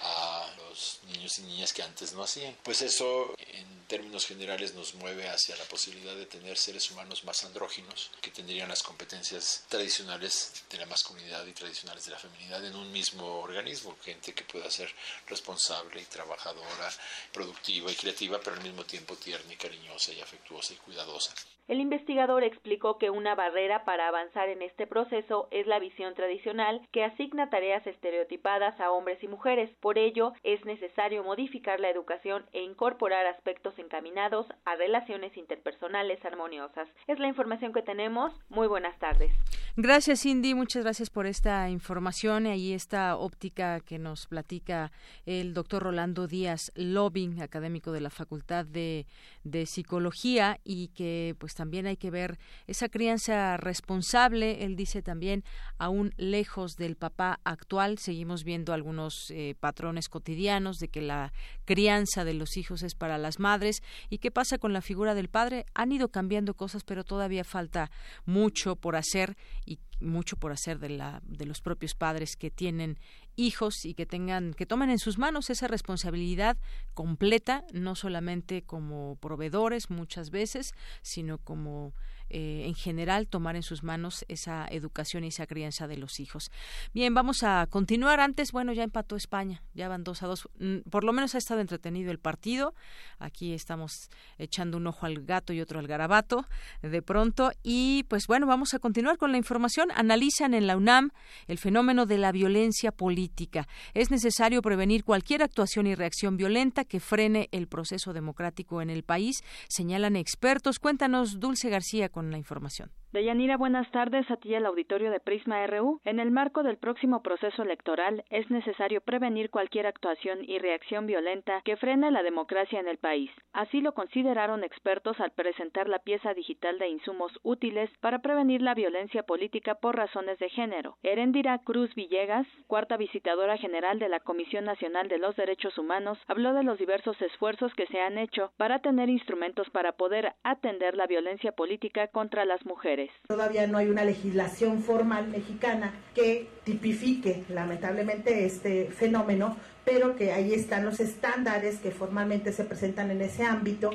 a 0.00 0.50
los 0.58 1.00
niños 1.04 1.38
y 1.38 1.42
niñas 1.42 1.72
que 1.72 1.82
antes 1.82 2.12
no 2.12 2.24
hacían. 2.24 2.56
Pues 2.62 2.82
eso 2.82 3.34
en 3.38 3.81
términos 3.92 4.26
generales 4.26 4.74
nos 4.74 4.94
mueve 4.94 5.28
hacia 5.28 5.54
la 5.54 5.64
posibilidad 5.64 6.16
de 6.16 6.24
tener 6.24 6.56
seres 6.56 6.90
humanos 6.90 7.24
más 7.24 7.44
andróginos 7.44 8.10
que 8.22 8.30
tendrían 8.30 8.70
las 8.70 8.82
competencias 8.82 9.66
tradicionales 9.68 10.64
de 10.70 10.78
la 10.78 10.86
masculinidad 10.86 11.44
y 11.44 11.52
tradicionales 11.52 12.06
de 12.06 12.12
la 12.12 12.18
feminidad 12.18 12.64
en 12.64 12.74
un 12.74 12.90
mismo 12.90 13.40
organismo, 13.40 13.94
gente 14.02 14.32
que 14.32 14.44
pueda 14.44 14.70
ser 14.70 14.88
responsable 15.28 16.00
y 16.00 16.06
trabajadora, 16.06 16.88
productiva 17.34 17.92
y 17.92 17.94
creativa, 17.94 18.40
pero 18.42 18.56
al 18.56 18.62
mismo 18.62 18.82
tiempo 18.84 19.14
tierna 19.16 19.52
y 19.52 19.56
cariñosa 19.56 20.10
y 20.14 20.22
afectuosa 20.22 20.72
y 20.72 20.76
cuidadosa. 20.76 21.34
El 21.68 21.80
investigador 21.80 22.42
explicó 22.42 22.98
que 22.98 23.10
una 23.10 23.36
barrera 23.36 23.84
para 23.84 24.08
avanzar 24.08 24.48
en 24.48 24.62
este 24.62 24.86
proceso 24.86 25.46
es 25.52 25.66
la 25.66 25.78
visión 25.78 26.14
tradicional 26.14 26.86
que 26.90 27.04
asigna 27.04 27.50
tareas 27.50 27.86
estereotipadas 27.86 28.78
a 28.80 28.90
hombres 28.90 29.22
y 29.22 29.28
mujeres. 29.28 29.70
Por 29.80 29.96
ello, 29.96 30.32
es 30.42 30.64
necesario 30.64 31.22
modificar 31.22 31.78
la 31.78 31.88
educación 31.88 32.44
e 32.52 32.62
incorporar 32.62 33.26
aspectos 33.26 33.78
encaminados 33.82 34.46
a 34.64 34.76
relaciones 34.76 35.36
interpersonales 35.36 36.24
armoniosas. 36.24 36.88
Es 37.06 37.18
la 37.18 37.28
información 37.28 37.72
que 37.72 37.82
tenemos. 37.82 38.32
Muy 38.48 38.66
buenas 38.66 38.98
tardes. 38.98 39.30
Gracias, 39.76 40.22
Cindy. 40.22 40.54
Muchas 40.54 40.82
gracias 40.82 41.10
por 41.10 41.26
esta 41.26 41.68
información 41.70 42.46
y 42.46 42.72
esta 42.72 43.16
óptica 43.16 43.80
que 43.80 43.98
nos 43.98 44.26
platica 44.26 44.92
el 45.26 45.54
doctor 45.54 45.82
Rolando 45.82 46.26
Díaz 46.26 46.72
Lobing, 46.74 47.40
académico 47.40 47.90
de 47.92 48.00
la 48.00 48.10
Facultad 48.10 48.64
de, 48.66 49.06
de 49.44 49.66
Psicología, 49.66 50.58
y 50.62 50.88
que 50.88 51.34
pues 51.38 51.54
también 51.54 51.86
hay 51.86 51.96
que 51.96 52.10
ver 52.10 52.38
esa 52.66 52.88
crianza 52.88 53.56
responsable. 53.56 54.64
Él 54.64 54.76
dice 54.76 55.02
también, 55.02 55.42
aún 55.78 56.12
lejos 56.16 56.76
del 56.76 56.96
papá 56.96 57.40
actual, 57.44 57.98
seguimos 57.98 58.44
viendo 58.44 58.72
algunos 58.72 59.30
eh, 59.30 59.54
patrones 59.58 60.08
cotidianos 60.08 60.78
de 60.78 60.88
que 60.88 61.00
la 61.00 61.32
crianza 61.64 62.24
de 62.24 62.34
los 62.34 62.56
hijos 62.56 62.82
es 62.82 62.94
para 62.94 63.16
las 63.16 63.38
madres. 63.38 63.71
¿Y 64.10 64.18
qué 64.18 64.30
pasa 64.30 64.58
con 64.58 64.72
la 64.72 64.82
figura 64.82 65.14
del 65.14 65.28
padre? 65.28 65.64
Han 65.74 65.92
ido 65.92 66.08
cambiando 66.08 66.54
cosas, 66.54 66.84
pero 66.84 67.04
todavía 67.04 67.44
falta 67.44 67.90
mucho 68.26 68.76
por 68.76 68.96
hacer 68.96 69.36
y 69.64 69.78
mucho 70.00 70.36
por 70.36 70.52
hacer 70.52 70.78
de 70.78 70.90
la 70.90 71.22
de 71.24 71.46
los 71.46 71.60
propios 71.60 71.94
padres 71.94 72.36
que 72.36 72.50
tienen 72.50 72.98
hijos 73.36 73.84
y 73.84 73.94
que 73.94 74.04
tengan 74.04 74.52
que 74.52 74.66
tomen 74.66 74.90
en 74.90 74.98
sus 74.98 75.16
manos 75.16 75.48
esa 75.48 75.68
responsabilidad 75.68 76.58
completa 76.92 77.64
no 77.72 77.94
solamente 77.94 78.62
como 78.62 79.16
proveedores 79.20 79.90
muchas 79.90 80.30
veces 80.30 80.72
sino 81.02 81.38
como 81.38 81.94
eh, 82.32 82.64
en 82.66 82.74
general 82.74 83.28
tomar 83.28 83.56
en 83.56 83.62
sus 83.62 83.82
manos 83.82 84.24
esa 84.28 84.66
educación 84.70 85.24
y 85.24 85.28
esa 85.28 85.46
crianza 85.46 85.86
de 85.86 85.98
los 85.98 86.18
hijos. 86.18 86.50
Bien, 86.94 87.14
vamos 87.14 87.42
a 87.42 87.66
continuar. 87.68 88.20
Antes, 88.20 88.52
bueno, 88.52 88.72
ya 88.72 88.82
empató 88.82 89.16
España, 89.16 89.62
ya 89.74 89.88
van 89.88 90.02
dos 90.02 90.22
a 90.22 90.26
dos. 90.26 90.48
Mm, 90.58 90.78
Por 90.90 91.04
lo 91.04 91.12
menos 91.12 91.34
ha 91.34 91.38
estado 91.38 91.60
entretenido 91.60 92.10
el 92.10 92.18
partido. 92.18 92.74
Aquí 93.18 93.52
estamos 93.52 94.10
echando 94.38 94.78
un 94.78 94.86
ojo 94.86 95.06
al 95.06 95.24
gato 95.24 95.52
y 95.52 95.60
otro 95.60 95.78
al 95.78 95.86
garabato 95.86 96.46
de 96.80 97.02
pronto. 97.02 97.52
Y 97.62 98.04
pues 98.08 98.26
bueno, 98.26 98.46
vamos 98.46 98.74
a 98.74 98.78
continuar 98.78 99.18
con 99.18 99.30
la 99.30 99.38
información. 99.38 99.90
Analizan 99.94 100.54
en 100.54 100.66
la 100.66 100.76
UNAM 100.76 101.10
el 101.46 101.58
fenómeno 101.58 102.06
de 102.06 102.18
la 102.18 102.32
violencia 102.32 102.92
política. 102.92 103.68
Es 103.94 104.10
necesario 104.10 104.62
prevenir 104.62 105.04
cualquier 105.04 105.42
actuación 105.42 105.86
y 105.86 105.94
reacción 105.94 106.36
violenta 106.36 106.84
que 106.84 107.00
frene 107.00 107.48
el 107.52 107.68
proceso 107.68 108.12
democrático 108.12 108.80
en 108.80 108.90
el 108.90 109.02
país, 109.02 109.42
señalan 109.68 110.16
expertos. 110.16 110.78
Cuéntanos, 110.78 111.40
Dulce 111.40 111.68
García, 111.68 112.08
con 112.08 112.21
la 112.30 112.38
información. 112.38 112.90
Deyanira, 113.12 113.58
buenas 113.58 113.90
tardes. 113.90 114.30
A 114.30 114.38
ti 114.38 114.48
y 114.48 114.54
al 114.54 114.64
auditorio 114.64 115.10
de 115.10 115.20
Prisma 115.20 115.66
RU. 115.66 116.00
En 116.06 116.18
el 116.18 116.30
marco 116.30 116.62
del 116.62 116.78
próximo 116.78 117.22
proceso 117.22 117.62
electoral 117.62 118.24
es 118.30 118.50
necesario 118.50 119.02
prevenir 119.02 119.50
cualquier 119.50 119.86
actuación 119.86 120.38
y 120.42 120.58
reacción 120.58 121.06
violenta 121.06 121.60
que 121.62 121.76
frene 121.76 122.10
la 122.10 122.22
democracia 122.22 122.80
en 122.80 122.88
el 122.88 122.96
país. 122.96 123.30
Así 123.52 123.82
lo 123.82 123.92
consideraron 123.92 124.64
expertos 124.64 125.20
al 125.20 125.32
presentar 125.32 125.90
la 125.90 125.98
pieza 125.98 126.32
digital 126.32 126.78
de 126.78 126.88
insumos 126.88 127.38
útiles 127.42 127.90
para 128.00 128.20
prevenir 128.20 128.62
la 128.62 128.72
violencia 128.72 129.24
política 129.24 129.74
por 129.74 129.94
razones 129.94 130.38
de 130.38 130.48
género. 130.48 130.96
Erendira 131.02 131.58
Cruz 131.58 131.94
Villegas, 131.94 132.46
cuarta 132.66 132.96
visitadora 132.96 133.58
general 133.58 133.98
de 133.98 134.08
la 134.08 134.20
Comisión 134.20 134.64
Nacional 134.64 135.08
de 135.08 135.18
los 135.18 135.36
Derechos 135.36 135.76
Humanos, 135.76 136.18
habló 136.28 136.54
de 136.54 136.62
los 136.62 136.78
diversos 136.78 137.20
esfuerzos 137.20 137.74
que 137.74 137.86
se 137.88 138.00
han 138.00 138.16
hecho 138.16 138.52
para 138.56 138.78
tener 138.78 139.10
instrumentos 139.10 139.68
para 139.68 139.92
poder 139.92 140.32
atender 140.44 140.96
la 140.96 141.06
violencia 141.06 141.52
política 141.52 142.08
contra 142.08 142.46
las 142.46 142.64
mujeres. 142.64 143.01
Todavía 143.26 143.66
no 143.66 143.78
hay 143.78 143.88
una 143.88 144.04
legislación 144.04 144.82
formal 144.82 145.28
mexicana 145.28 145.92
que 146.14 146.48
tipifique 146.64 147.44
lamentablemente 147.48 148.44
este 148.44 148.86
fenómeno, 148.86 149.56
pero 149.84 150.16
que 150.16 150.32
ahí 150.32 150.54
están 150.54 150.84
los 150.84 151.00
estándares 151.00 151.78
que 151.78 151.90
formalmente 151.90 152.52
se 152.52 152.64
presentan 152.64 153.10
en 153.10 153.22
ese 153.22 153.44
ámbito. 153.44 153.90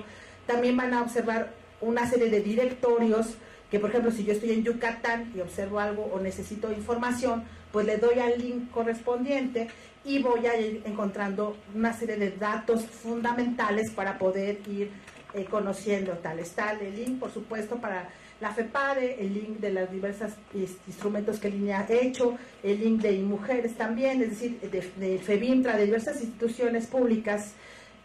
También 0.45 0.77
van 0.77 0.94
a 0.94 1.02
observar 1.02 1.53
una 1.81 2.10
serie 2.10 2.30
de 2.30 2.41
directorios 2.41 3.36
que, 3.69 3.80
por 3.80 3.90
ejemplo, 3.90 4.11
si 4.11 4.23
yo 4.23 4.34
estoy 4.34 4.52
en 4.52 4.64
Yucatán 4.64 5.31
y 5.36 5.41
observo 5.41 5.80
algo 5.80 6.10
o 6.14 6.19
necesito 6.19 6.72
información, 6.72 7.44
pues 7.72 7.86
le 7.86 7.98
doy 7.98 8.19
al 8.19 8.40
link 8.40 8.72
correspondiente 8.72 9.68
y 10.06 10.19
voy 10.19 10.45
a 10.48 10.57
ir 10.60 10.81
encontrando 10.86 11.57
una 11.76 11.94
serie 11.94 12.15
de 12.15 12.31
datos 12.31 12.86
fundamentales 12.86 13.91
para 13.91 14.18
poder 14.18 14.60
ir 14.69 14.90
eh, 15.34 15.45
conociendo 15.45 16.14
tal. 16.14 16.40
Está 16.40 16.72
el 16.72 16.95
link, 16.95 17.19
por 17.19 17.31
supuesto, 17.31 17.76
para 17.76 18.10
la 18.39 18.51
FEPADE, 18.51 19.19
el 19.19 19.34
link 19.34 19.59
de 19.59 19.72
los 19.72 19.91
diversos 19.91 20.34
instrumentos 20.88 21.39
que 21.39 21.49
Línea 21.49 21.85
ha 21.88 21.93
hecho, 21.93 22.38
el 22.64 22.80
link 22.80 23.01
de 23.01 23.14
mujeres 23.19 23.76
también, 23.76 24.22
es 24.22 24.30
decir, 24.31 24.59
de, 24.59 24.91
de 24.97 25.19
FEBINTRA, 25.19 25.77
de 25.77 25.85
diversas 25.85 26.22
instituciones 26.22 26.88
públicas 26.88 27.53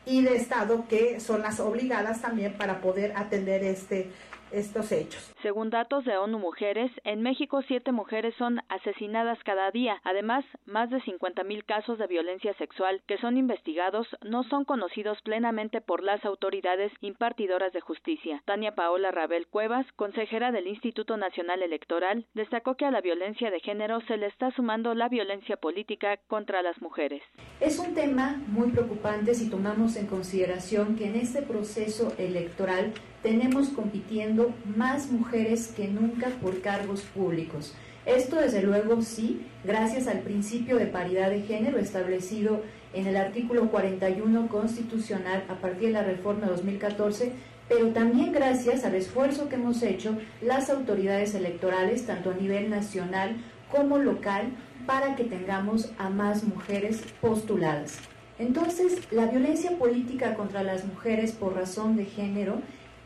y 0.04 0.22
de 0.22 0.36
Estado 0.36 0.86
que 0.88 1.20
son 1.20 1.42
las 1.42 1.60
obligadas 1.60 2.22
también 2.22 2.54
para 2.54 2.80
poder 2.80 3.12
atender 3.16 3.62
este 3.62 4.10
estos 4.52 4.92
hechos. 4.92 5.34
Según 5.42 5.70
datos 5.70 6.04
de 6.04 6.16
ONU 6.16 6.38
Mujeres, 6.38 6.90
en 7.04 7.22
México 7.22 7.62
siete 7.66 7.92
mujeres 7.92 8.34
son 8.36 8.60
asesinadas 8.68 9.38
cada 9.44 9.70
día. 9.70 10.00
Además, 10.04 10.44
más 10.66 10.90
de 10.90 10.98
50.000 10.98 11.64
casos 11.64 11.98
de 11.98 12.06
violencia 12.06 12.54
sexual 12.54 13.02
que 13.06 13.18
son 13.18 13.36
investigados 13.36 14.06
no 14.22 14.44
son 14.44 14.64
conocidos 14.64 15.20
plenamente 15.22 15.80
por 15.80 16.02
las 16.02 16.24
autoridades 16.24 16.92
impartidoras 17.00 17.72
de 17.72 17.80
justicia. 17.80 18.42
Tania 18.44 18.74
Paola 18.74 19.10
Rabel 19.10 19.46
Cuevas, 19.46 19.86
consejera 19.96 20.52
del 20.52 20.66
Instituto 20.66 21.16
Nacional 21.16 21.62
Electoral, 21.62 22.26
destacó 22.34 22.76
que 22.76 22.84
a 22.84 22.90
la 22.90 23.00
violencia 23.00 23.50
de 23.50 23.60
género 23.60 24.00
se 24.02 24.16
le 24.16 24.26
está 24.26 24.50
sumando 24.52 24.94
la 24.94 25.08
violencia 25.08 25.56
política 25.56 26.18
contra 26.28 26.62
las 26.62 26.80
mujeres. 26.80 27.22
Es 27.60 27.78
un 27.78 27.94
tema 27.94 28.40
muy 28.48 28.70
preocupante 28.70 29.34
si 29.34 29.50
tomamos 29.50 29.96
en 29.96 30.06
consideración 30.06 30.96
que 30.96 31.06
en 31.06 31.16
este 31.16 31.42
proceso 31.42 32.12
electoral 32.18 32.92
tenemos 33.22 33.68
compitiendo 33.68 34.52
más 34.76 35.10
mujeres 35.10 35.68
que 35.68 35.88
nunca 35.88 36.28
por 36.40 36.60
cargos 36.60 37.02
públicos. 37.02 37.74
Esto 38.04 38.36
desde 38.36 38.62
luego 38.62 39.00
sí, 39.02 39.46
gracias 39.62 40.08
al 40.08 40.20
principio 40.20 40.76
de 40.76 40.86
paridad 40.86 41.30
de 41.30 41.42
género 41.42 41.78
establecido 41.78 42.62
en 42.92 43.06
el 43.06 43.16
artículo 43.16 43.70
41 43.70 44.48
constitucional 44.48 45.44
a 45.48 45.54
partir 45.54 45.88
de 45.88 45.94
la 45.94 46.02
reforma 46.02 46.46
de 46.46 46.52
2014, 46.52 47.32
pero 47.68 47.88
también 47.90 48.32
gracias 48.32 48.84
al 48.84 48.96
esfuerzo 48.96 49.48
que 49.48 49.54
hemos 49.54 49.82
hecho 49.82 50.18
las 50.42 50.68
autoridades 50.68 51.34
electorales, 51.36 52.04
tanto 52.04 52.32
a 52.32 52.34
nivel 52.34 52.70
nacional 52.70 53.36
como 53.70 53.98
local, 53.98 54.48
para 54.84 55.14
que 55.14 55.24
tengamos 55.24 55.92
a 55.96 56.10
más 56.10 56.42
mujeres 56.42 57.04
postuladas. 57.20 57.98
Entonces, 58.40 58.98
la 59.12 59.26
violencia 59.26 59.78
política 59.78 60.34
contra 60.34 60.64
las 60.64 60.84
mujeres 60.84 61.30
por 61.30 61.54
razón 61.54 61.96
de 61.96 62.04
género 62.04 62.60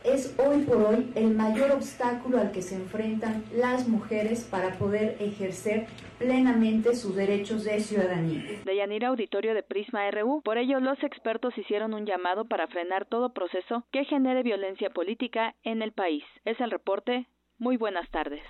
es 0.06 0.38
hoy 0.38 0.62
por 0.62 0.76
hoy 0.76 1.10
el 1.14 1.34
mayor 1.34 1.72
obstáculo 1.72 2.38
al 2.38 2.52
que 2.52 2.62
se 2.62 2.76
enfrentan 2.76 3.44
las 3.54 3.88
mujeres 3.88 4.44
para 4.44 4.74
poder 4.78 5.16
ejercer 5.20 5.86
plenamente 6.18 6.94
sus 6.94 7.16
derechos 7.16 7.64
de 7.64 7.80
ciudadanía. 7.80 8.42
Deyanira 8.64 9.08
Auditorio 9.08 9.54
de 9.54 9.62
Prisma 9.62 10.10
RU. 10.10 10.42
Por 10.42 10.58
ello, 10.58 10.80
los 10.80 11.02
expertos 11.02 11.56
hicieron 11.58 11.92
un 11.94 12.06
llamado 12.06 12.46
para 12.46 12.68
frenar 12.68 13.06
todo 13.06 13.32
proceso 13.32 13.84
que 13.90 14.04
genere 14.04 14.42
violencia 14.42 14.90
política 14.90 15.54
en 15.62 15.82
el 15.82 15.92
país. 15.92 16.24
Es 16.44 16.60
el 16.60 16.70
reporte. 16.70 17.26
Muy 17.58 17.76
buenas 17.76 18.08
tardes. 18.10 18.42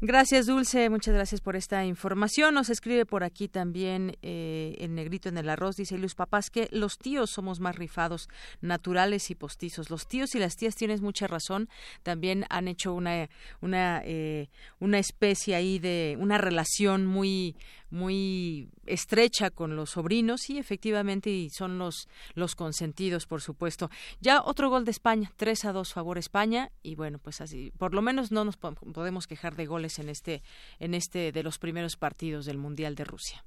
Gracias, 0.00 0.46
Dulce. 0.46 0.88
Muchas 0.90 1.14
gracias 1.14 1.40
por 1.40 1.56
esta 1.56 1.84
información. 1.84 2.54
Nos 2.54 2.70
escribe 2.70 3.06
por 3.06 3.24
aquí 3.24 3.48
también 3.48 4.16
eh, 4.22 4.76
el 4.80 4.94
negrito 4.94 5.28
en 5.28 5.38
el 5.38 5.48
arroz. 5.48 5.76
Dice 5.76 5.98
Luis 5.98 6.14
Papás 6.14 6.50
que 6.50 6.68
los 6.72 6.98
tíos 6.98 7.30
somos 7.30 7.60
más 7.60 7.76
rifados, 7.76 8.28
naturales 8.60 9.30
y 9.30 9.34
postizos. 9.34 9.90
Los 9.90 10.06
tíos 10.06 10.34
y 10.34 10.38
las 10.38 10.56
tías 10.56 10.74
tienes 10.74 11.00
mucha 11.00 11.26
razón. 11.26 11.68
También 12.02 12.46
han 12.50 12.68
hecho 12.68 12.94
una 12.94 13.28
una 13.60 14.02
eh, 14.04 14.48
una 14.78 14.98
especie 14.98 15.54
ahí 15.54 15.78
de 15.78 16.16
una 16.18 16.38
relación 16.38 17.06
muy 17.06 17.56
muy 17.90 18.68
estrecha 18.86 19.50
con 19.50 19.74
los 19.76 19.90
sobrinos 19.90 20.48
y 20.48 20.58
efectivamente 20.58 21.48
son 21.50 21.78
los 21.78 22.08
los 22.34 22.54
consentidos 22.54 23.26
por 23.26 23.40
supuesto 23.40 23.90
ya 24.20 24.42
otro 24.42 24.70
gol 24.70 24.84
de 24.84 24.92
España 24.92 25.32
3 25.36 25.64
a 25.66 25.72
2 25.72 25.92
favor 25.92 26.16
España 26.16 26.70
y 26.82 26.94
bueno 26.94 27.18
pues 27.18 27.40
así 27.40 27.72
por 27.78 27.94
lo 27.94 28.00
menos 28.00 28.30
no 28.30 28.44
nos 28.44 28.56
podemos 28.56 29.26
quejar 29.26 29.56
de 29.56 29.66
goles 29.70 29.98
en 29.98 30.10
este 30.10 30.42
en 30.78 30.92
este 30.92 31.32
de 31.32 31.42
los 31.42 31.58
primeros 31.58 31.96
partidos 31.96 32.44
del 32.44 32.58
mundial 32.58 32.94
de 32.94 33.04
Rusia 33.04 33.42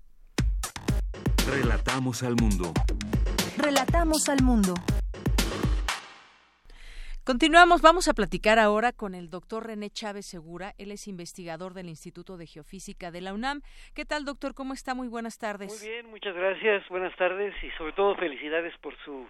Relatamos 1.46 2.24
al 2.24 2.36
mundo. 2.42 2.72
Relatamos 3.58 4.30
al 4.30 4.42
mundo. 4.42 4.74
Continuamos, 7.26 7.82
vamos 7.82 8.08
a 8.08 8.14
platicar 8.14 8.60
ahora 8.60 8.94
con 8.94 9.14
el 9.14 9.30
doctor 9.30 9.68
René 9.68 9.90
Chávez 9.90 10.26
Segura. 10.26 10.74
Él 10.78 10.92
es 10.92 11.08
investigador 11.08 11.74
del 11.74 11.90
Instituto 11.90 12.38
de 12.38 12.48
Geofísica 12.48 13.12
de 13.12 13.22
la 13.22 13.34
UNAM. 13.34 13.62
¿Qué 13.94 14.06
tal, 14.06 14.24
doctor? 14.24 14.54
¿Cómo 14.54 14.74
está? 14.74 14.96
Muy 14.96 15.10
buenas 15.10 15.38
tardes. 15.38 15.70
Muy 15.70 15.90
bien, 15.90 16.10
muchas 16.10 16.34
gracias. 16.34 16.88
Buenas 16.88 17.16
tardes 17.18 17.54
y 17.62 17.70
sobre 17.78 17.92
todo 17.92 18.16
felicidades 18.16 18.74
por 18.80 18.96
su 19.04 19.28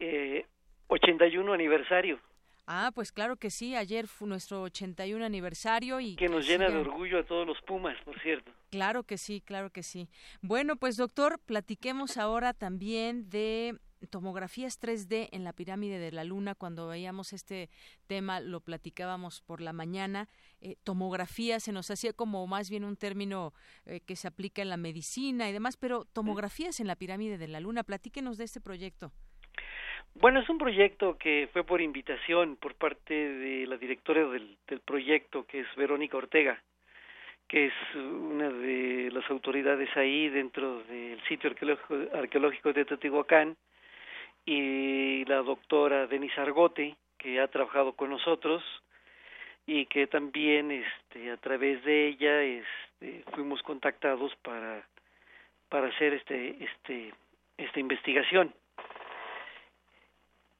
eh, 0.00 0.44
81 0.88 1.52
aniversario. 1.52 2.20
Ah, 2.66 2.92
pues 2.94 3.12
claro 3.12 3.36
que 3.36 3.50
sí. 3.50 3.74
Ayer 3.74 4.06
fue 4.06 4.28
nuestro 4.28 4.62
81 4.62 5.24
aniversario 5.24 6.00
y 6.00 6.16
que 6.16 6.28
nos 6.28 6.46
llena 6.46 6.68
de 6.68 6.76
orgullo 6.78 7.18
a 7.18 7.24
todos 7.24 7.46
los 7.46 7.60
Pumas, 7.62 7.96
por 8.04 8.20
cierto. 8.20 8.52
Claro 8.70 9.02
que 9.02 9.18
sí, 9.18 9.40
claro 9.40 9.70
que 9.70 9.82
sí. 9.82 10.08
Bueno, 10.40 10.76
pues 10.76 10.96
doctor, 10.96 11.38
platiquemos 11.40 12.16
ahora 12.16 12.54
también 12.54 13.28
de 13.28 13.78
tomografías 14.10 14.80
3D 14.80 15.28
en 15.32 15.44
la 15.44 15.52
pirámide 15.52 15.98
de 15.98 16.12
la 16.12 16.24
luna 16.24 16.54
cuando 16.54 16.88
veíamos 16.88 17.32
este 17.32 17.70
tema 18.06 18.40
lo 18.40 18.60
platicábamos 18.60 19.40
por 19.42 19.60
la 19.60 19.72
mañana 19.72 20.28
eh, 20.60 20.74
tomografía 20.82 21.60
se 21.60 21.70
nos 21.70 21.88
hacía 21.88 22.12
como 22.12 22.44
más 22.48 22.68
bien 22.68 22.82
un 22.82 22.96
término 22.96 23.54
eh, 23.86 24.00
que 24.00 24.16
se 24.16 24.26
aplica 24.26 24.60
en 24.60 24.70
la 24.70 24.76
medicina 24.76 25.48
y 25.48 25.52
demás 25.52 25.76
pero 25.76 26.04
tomografías 26.04 26.80
en 26.80 26.88
la 26.88 26.96
pirámide 26.96 27.38
de 27.38 27.46
la 27.46 27.60
luna 27.60 27.84
platíquenos 27.84 28.38
de 28.38 28.44
este 28.44 28.60
proyecto 28.60 29.12
bueno, 30.14 30.40
es 30.40 30.48
un 30.48 30.58
proyecto 30.58 31.16
que 31.16 31.48
fue 31.52 31.64
por 31.64 31.80
invitación 31.80 32.56
por 32.56 32.74
parte 32.74 33.14
de 33.14 33.66
la 33.66 33.76
directora 33.76 34.26
del, 34.28 34.56
proyecto, 34.84 35.44
que 35.46 35.60
es 35.60 35.66
Verónica 35.76 36.16
Ortega, 36.16 36.62
que 37.48 37.66
es 37.66 37.74
una 37.94 38.50
de 38.50 39.10
las 39.12 39.28
autoridades 39.30 39.88
ahí 39.96 40.28
dentro 40.28 40.82
del 40.84 41.20
sitio 41.24 41.50
arqueológico, 41.50 42.16
arqueológico 42.16 42.72
de 42.72 42.84
Teotihuacán, 42.84 43.56
y 44.44 45.24
la 45.24 45.36
doctora 45.36 46.06
Denise 46.06 46.40
Argote, 46.40 46.96
que 47.18 47.40
ha 47.40 47.48
trabajado 47.48 47.92
con 47.92 48.10
nosotros, 48.10 48.62
y 49.66 49.86
que 49.86 50.06
también 50.08 50.72
este, 50.72 51.30
a 51.30 51.36
través 51.36 51.82
de 51.84 52.08
ella 52.08 52.42
este, 52.42 53.24
fuimos 53.32 53.62
contactados 53.62 54.34
para, 54.42 54.86
para 55.68 55.88
hacer 55.88 56.14
este, 56.14 56.64
este, 56.64 57.14
esta 57.56 57.80
investigación 57.80 58.52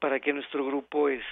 para 0.02 0.18
que 0.18 0.32
nuestro 0.32 0.66
grupo 0.66 1.08
es 1.08 1.22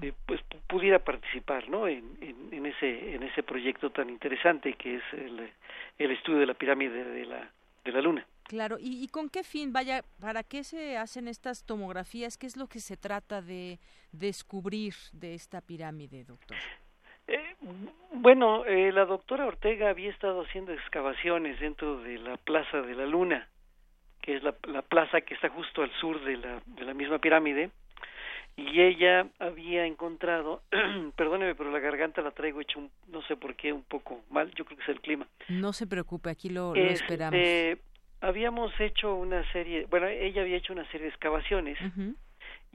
eh, 0.00 0.12
pues 0.26 0.40
pudiera 0.68 1.00
participar 1.00 1.68
no 1.68 1.88
en, 1.88 2.04
en, 2.20 2.36
en, 2.52 2.66
ese 2.66 3.16
en 3.16 3.24
ese 3.24 3.42
proyecto 3.42 3.90
tan 3.90 4.10
interesante 4.10 4.74
que 4.74 4.94
es 4.94 5.02
el, 5.12 5.50
el 5.98 6.10
estudio 6.12 6.38
de 6.38 6.46
la 6.46 6.54
pirámide 6.54 7.02
de 7.02 7.26
la 7.26 7.50
de 7.84 7.90
la 7.90 8.00
luna. 8.00 8.24
Claro 8.44 8.78
¿Y, 8.78 9.02
y 9.02 9.08
con 9.08 9.28
qué 9.28 9.42
fin 9.42 9.72
vaya 9.72 10.04
para 10.20 10.44
qué 10.44 10.62
se 10.62 10.96
hacen 10.96 11.26
estas 11.26 11.66
tomografías 11.66 12.38
qué 12.38 12.46
es 12.46 12.56
lo 12.56 12.68
que 12.68 12.78
se 12.78 12.96
trata 12.96 13.42
de 13.42 13.80
descubrir 14.12 14.94
de 15.12 15.34
esta 15.34 15.60
pirámide 15.60 16.22
doctor 16.22 16.56
eh, 17.26 17.56
bueno 18.12 18.64
eh, 18.66 18.92
la 18.92 19.04
doctora 19.04 19.46
Ortega 19.46 19.90
había 19.90 20.10
estado 20.10 20.42
haciendo 20.42 20.72
excavaciones 20.72 21.58
dentro 21.58 22.00
de 22.02 22.18
la 22.18 22.36
plaza 22.36 22.82
de 22.82 22.94
la 22.94 23.06
luna 23.06 23.48
que 24.20 24.36
es 24.36 24.44
la, 24.44 24.54
la 24.68 24.82
plaza 24.82 25.22
que 25.22 25.34
está 25.34 25.48
justo 25.48 25.82
al 25.82 25.90
sur 26.00 26.22
de 26.24 26.36
la 26.36 26.62
de 26.66 26.84
la 26.84 26.94
misma 26.94 27.18
pirámide 27.18 27.72
y 28.56 28.80
ella 28.80 29.26
había 29.38 29.86
encontrado, 29.86 30.62
perdóneme, 31.16 31.54
pero 31.54 31.70
la 31.70 31.78
garganta 31.78 32.20
la 32.22 32.32
traigo 32.32 32.60
hecha 32.60 32.78
un, 32.78 32.90
no 33.08 33.22
sé 33.22 33.36
por 33.36 33.54
qué, 33.56 33.72
un 33.72 33.82
poco 33.82 34.20
mal, 34.30 34.50
yo 34.54 34.64
creo 34.64 34.76
que 34.76 34.82
es 34.84 34.88
el 34.90 35.00
clima. 35.00 35.26
No 35.48 35.72
se 35.72 35.86
preocupe, 35.86 36.30
aquí 36.30 36.48
lo, 36.50 36.74
lo 36.74 36.80
Este, 36.80 36.94
esperamos. 37.04 37.40
habíamos 38.20 38.78
hecho 38.80 39.14
una 39.14 39.50
serie, 39.52 39.86
bueno, 39.90 40.06
ella 40.06 40.42
había 40.42 40.56
hecho 40.56 40.72
una 40.72 40.84
serie 40.86 41.02
de 41.04 41.08
excavaciones 41.08 41.78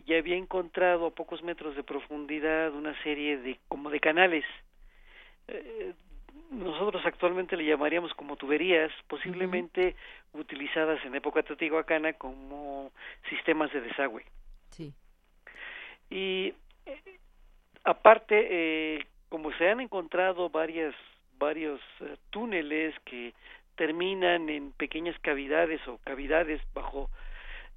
y 0.06 0.14
había 0.14 0.36
encontrado 0.36 1.06
a 1.08 1.12
pocos 1.12 1.44
metros 1.44 1.76
de 1.76 1.84
profundidad 1.84 2.74
una 2.74 2.94
serie 3.04 3.38
de 3.38 3.60
como 3.68 3.90
de 3.90 4.00
canales. 4.00 4.46
Eh, 5.48 5.94
nosotros 6.52 7.06
actualmente 7.06 7.58
le 7.58 7.66
llamaríamos 7.66 8.14
como 8.14 8.36
tuberías, 8.36 8.92
posiblemente 9.08 9.96
utilizadas 10.34 11.04
en 11.06 11.16
época 11.16 11.44
teotihuacana 11.44 12.14
como 12.14 12.92
sistemas 13.30 13.72
de 13.74 13.82
desagüe. 13.82 14.24
Y 16.10 16.54
eh, 16.86 17.02
aparte, 17.84 18.48
eh, 18.50 19.06
como 19.30 19.52
se 19.54 19.70
han 19.70 19.82
encontrado 19.82 20.50
varias, 20.50 20.96
varios 21.38 21.82
eh, 22.02 22.18
túneles 22.30 22.96
que 23.06 23.34
terminan 23.76 24.50
en 24.50 24.72
pequeñas 24.72 25.18
cavidades 25.20 25.86
o 25.88 26.00
cavidades 26.04 26.62
bajo 26.74 27.10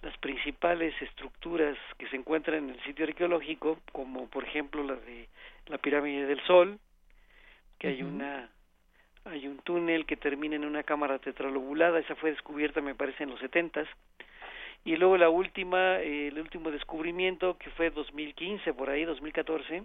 las 0.03 0.17
principales 0.19 0.95
estructuras 1.03 1.77
que 1.99 2.09
se 2.09 2.17
encuentran 2.17 2.65
en 2.65 2.71
el 2.71 2.83
sitio 2.85 3.05
arqueológico, 3.05 3.79
como 3.93 4.29
por 4.29 4.45
ejemplo 4.45 4.83
la 4.83 4.95
de 4.95 5.29
la 5.67 5.77
pirámide 5.77 6.27
del 6.27 6.41
Sol, 6.47 6.79
que 7.79 7.89
hay 7.89 8.03
una 8.03 8.49
hay 9.25 9.47
un 9.47 9.59
túnel 9.59 10.07
que 10.07 10.17
termina 10.17 10.57
en 10.57 10.65
una 10.65 10.83
cámara 10.83 11.19
tetralobulada, 11.19 11.99
esa 11.99 12.15
fue 12.17 12.31
descubierta 12.31 12.81
me 12.81 12.95
parece 12.95 13.25
en 13.25 13.31
los 13.31 13.41
setentas, 13.41 13.87
y 14.85 14.97
luego 14.97 15.17
la 15.17 15.29
última, 15.29 15.99
eh, 16.01 16.29
el 16.29 16.39
último 16.41 16.71
descubrimiento 16.71 17.59
que 17.59 17.71
fue 17.71 17.91
2015 17.91 18.73
por 18.75 18.89
ahí, 18.91 19.05
2014, 19.05 19.83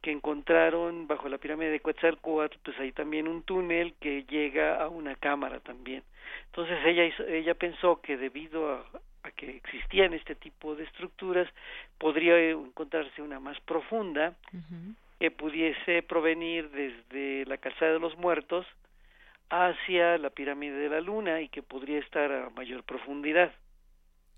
que 0.00 0.10
encontraron 0.12 1.06
bajo 1.08 1.28
la 1.28 1.38
pirámide 1.38 1.70
de 1.70 1.80
Quetzalcóatl, 1.80 2.56
pues 2.62 2.78
hay 2.78 2.92
también 2.92 3.26
un 3.28 3.42
túnel 3.42 3.94
que 4.00 4.24
llega 4.24 4.80
a 4.82 4.88
una 4.88 5.16
cámara 5.16 5.58
también. 5.60 6.02
Entonces 6.46 6.78
ella 6.86 7.04
hizo- 7.04 7.26
ella 7.26 7.54
pensó 7.54 8.00
que 8.00 8.16
debido 8.16 8.72
a, 8.72 8.84
a 9.24 9.30
que 9.32 9.50
existían 9.56 10.14
este 10.14 10.34
tipo 10.36 10.76
de 10.76 10.84
estructuras 10.84 11.48
podría 11.98 12.38
encontrarse 12.50 13.20
una 13.22 13.40
más 13.40 13.58
profunda 13.62 14.34
que 15.18 15.30
pudiese 15.32 16.02
provenir 16.04 16.70
desde 16.70 17.44
la 17.46 17.56
calzada 17.58 17.92
de 17.94 17.98
los 17.98 18.16
muertos 18.16 18.64
hacia 19.50 20.18
la 20.18 20.30
pirámide 20.30 20.76
de 20.76 20.88
la 20.90 21.00
luna 21.00 21.40
y 21.40 21.48
que 21.48 21.62
podría 21.62 21.98
estar 21.98 22.30
a 22.30 22.50
mayor 22.50 22.84
profundidad. 22.84 23.52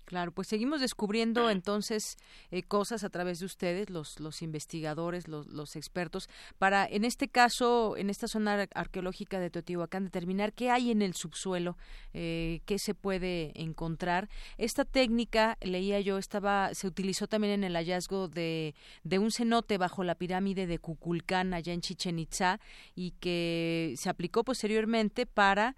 Claro, 0.05 0.33
pues 0.33 0.49
seguimos 0.49 0.81
descubriendo 0.81 1.49
entonces 1.49 2.17
eh, 2.49 2.63
cosas 2.63 3.05
a 3.05 3.09
través 3.09 3.39
de 3.39 3.45
ustedes, 3.45 3.89
los, 3.89 4.19
los 4.19 4.41
investigadores, 4.41 5.29
los, 5.29 5.47
los 5.47 5.77
expertos, 5.77 6.27
para 6.57 6.85
en 6.85 7.05
este 7.05 7.29
caso, 7.29 7.95
en 7.95 8.09
esta 8.09 8.27
zona 8.27 8.53
ar- 8.53 8.69
arqueológica 8.73 9.39
de 9.39 9.49
Teotihuacán, 9.49 10.03
determinar 10.03 10.51
qué 10.51 10.69
hay 10.69 10.91
en 10.91 11.01
el 11.01 11.13
subsuelo, 11.13 11.77
eh, 12.13 12.59
qué 12.65 12.77
se 12.77 12.93
puede 12.93 13.53
encontrar. 13.55 14.27
Esta 14.57 14.83
técnica, 14.83 15.57
leía 15.61 16.01
yo, 16.01 16.17
estaba, 16.17 16.73
se 16.73 16.87
utilizó 16.87 17.27
también 17.27 17.53
en 17.53 17.63
el 17.63 17.75
hallazgo 17.75 18.27
de, 18.27 18.75
de 19.03 19.19
un 19.19 19.31
cenote 19.31 19.77
bajo 19.77 20.03
la 20.03 20.15
pirámide 20.15 20.67
de 20.67 20.79
Cuculcán, 20.79 21.53
allá 21.53 21.71
en 21.71 21.79
Chichen 21.81 22.19
Itzá, 22.19 22.59
y 22.95 23.11
que 23.21 23.93
se 23.97 24.09
aplicó 24.09 24.43
posteriormente 24.43 25.25
para 25.25 25.77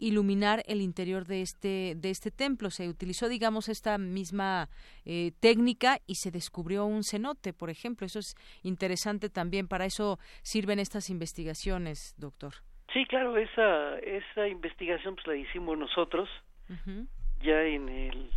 iluminar 0.00 0.62
el 0.66 0.80
interior 0.80 1.26
de 1.26 1.42
este 1.42 1.94
de 1.96 2.10
este 2.10 2.30
templo. 2.30 2.70
Se 2.70 2.88
utilizó 2.88 3.28
digamos 3.28 3.68
esta 3.68 3.98
misma 3.98 4.68
eh, 5.04 5.32
técnica 5.40 5.98
y 6.06 6.16
se 6.16 6.30
descubrió 6.30 6.84
un 6.86 7.04
cenote 7.04 7.52
por 7.52 7.70
ejemplo. 7.70 8.06
Eso 8.06 8.18
es 8.18 8.34
interesante 8.62 9.28
también. 9.28 9.68
Para 9.68 9.84
eso 9.84 10.18
sirven 10.42 10.78
estas 10.80 11.10
investigaciones 11.10 12.14
doctor. 12.18 12.54
Sí, 12.92 13.04
claro, 13.06 13.36
esa 13.36 13.98
esa 14.00 14.48
investigación 14.48 15.14
pues 15.14 15.26
la 15.28 15.36
hicimos 15.36 15.78
nosotros 15.78 16.28
ya 17.42 17.62
en 17.62 17.88
el 17.88 18.30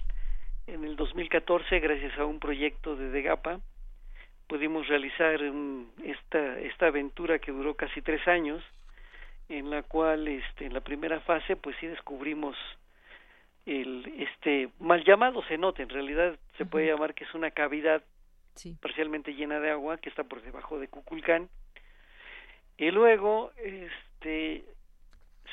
en 0.68 0.84
el 0.86 0.96
2014 0.96 1.80
gracias 1.80 2.18
a 2.20 2.26
un 2.26 2.40
proyecto 2.40 2.96
de 2.96 3.10
Degapa. 3.10 3.60
Pudimos 4.48 4.88
realizar 4.88 5.42
un- 5.44 5.92
esta 6.04 6.60
esta 6.60 6.88
aventura 6.88 7.40
que 7.40 7.52
duró 7.52 7.76
casi 7.76 8.02
tres 8.02 8.28
años 8.28 8.62
en 9.58 9.70
la 9.70 9.84
cual 9.84 10.28
este 10.28 10.66
en 10.66 10.74
la 10.74 10.82
primera 10.82 11.20
fase 11.22 11.56
pues 11.56 11.76
sí 11.80 11.88
descubrimos 11.88 12.56
el 13.66 14.06
este 14.18 14.70
mal 14.80 15.04
llamado 15.04 15.42
cenote 15.44 15.84
en 15.84 15.90
realidad 15.90 16.38
se 16.58 16.66
puede 16.66 16.88
llamar 16.88 17.14
que 17.14 17.24
es 17.24 17.34
una 17.34 17.52
cavidad 17.52 18.04
parcialmente 18.82 19.34
llena 19.34 19.60
de 19.60 19.72
agua 19.72 19.98
que 19.98 20.10
está 20.10 20.24
por 20.24 20.42
debajo 20.42 20.80
de 20.80 20.88
Cuculcán. 20.88 21.50
Y 22.78 22.92
luego 22.92 23.52
este 23.58 24.66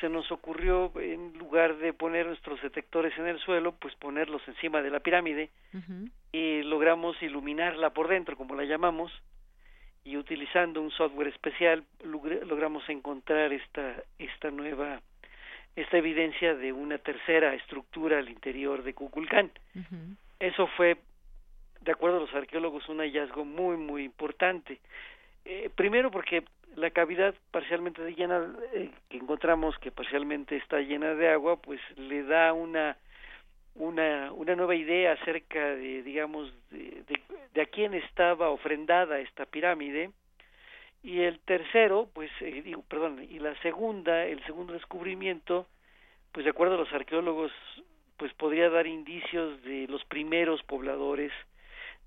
se 0.01 0.09
nos 0.09 0.31
ocurrió 0.32 0.93
en 0.98 1.36
lugar 1.36 1.77
de 1.77 1.93
poner 1.93 2.27
nuestros 2.27 2.62
detectores 2.62 3.16
en 3.18 3.27
el 3.27 3.39
suelo 3.40 3.72
pues 3.72 3.94
ponerlos 3.97 4.40
encima 4.47 4.81
de 4.81 4.90
la 4.90 5.01
pirámide 5.01 5.51
y 6.32 6.62
logramos 6.62 7.20
iluminarla 7.22 7.90
por 7.90 8.09
dentro 8.09 8.36
como 8.36 8.55
la 8.55 8.64
llamamos 8.64 9.12
y 10.05 10.16
utilizando 10.16 10.81
un 10.81 10.90
software 10.90 11.28
especial 11.28 11.85
logr- 12.05 12.43
logramos 12.44 12.89
encontrar 12.89 13.52
esta 13.52 13.97
esta 14.18 14.51
nueva 14.51 15.01
esta 15.77 15.98
evidencia 15.98 16.55
de 16.55 16.72
una 16.72 16.98
tercera 16.98 17.55
estructura 17.55 18.18
al 18.18 18.28
interior 18.28 18.82
de 18.82 18.93
Cuculcán. 18.93 19.51
Eso 20.40 20.66
fue, 20.77 20.97
de 21.82 21.93
acuerdo 21.93 22.16
a 22.16 22.20
los 22.20 22.35
arqueólogos, 22.35 22.89
un 22.89 22.98
hallazgo 22.98 23.44
muy, 23.44 23.77
muy 23.77 24.02
importante. 24.05 24.81
Eh, 25.44 25.70
primero 25.74 26.10
porque 26.10 26.43
la 26.74 26.90
cavidad 26.90 27.35
parcialmente 27.52 28.02
llena, 28.14 28.52
eh, 28.74 28.90
que 29.09 29.16
encontramos 29.18 29.78
que 29.78 29.93
parcialmente 29.93 30.56
está 30.56 30.81
llena 30.81 31.14
de 31.14 31.28
agua, 31.28 31.56
pues 31.62 31.81
le 31.97 32.24
da 32.24 32.52
una 32.52 32.97
una, 33.74 34.32
una 34.32 34.55
nueva 34.56 34.74
idea 34.74 35.12
acerca 35.12 35.74
de, 35.76 36.02
digamos, 36.02 36.52
de, 36.70 37.05
de, 37.55 37.62
a 37.62 37.66
quién 37.66 37.94
estaba 37.94 38.51
ofrendada 38.51 39.20
esta 39.20 39.47
pirámide. 39.47 40.10
Y 41.02 41.20
el 41.20 41.40
tercero, 41.40 42.09
pues, 42.12 42.30
eh, 42.40 42.62
digo, 42.62 42.82
perdón, 42.88 43.26
y 43.28 43.38
la 43.38 43.55
segunda, 43.62 44.26
el 44.26 44.44
segundo 44.44 44.74
descubrimiento, 44.74 45.66
pues 46.32 46.44
de 46.44 46.51
acuerdo 46.51 46.74
a 46.74 46.78
los 46.78 46.92
arqueólogos, 46.92 47.52
pues 48.18 48.34
podría 48.34 48.68
dar 48.68 48.86
indicios 48.86 49.62
de 49.62 49.86
los 49.88 50.05
primeros 50.05 50.62
pobladores 50.64 51.32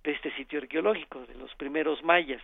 de 0.04 0.12
este 0.12 0.32
sitio 0.36 0.60
arqueológico, 0.60 1.26
de 1.26 1.36
los 1.36 1.54
primeros 1.56 2.04
mayas. 2.04 2.42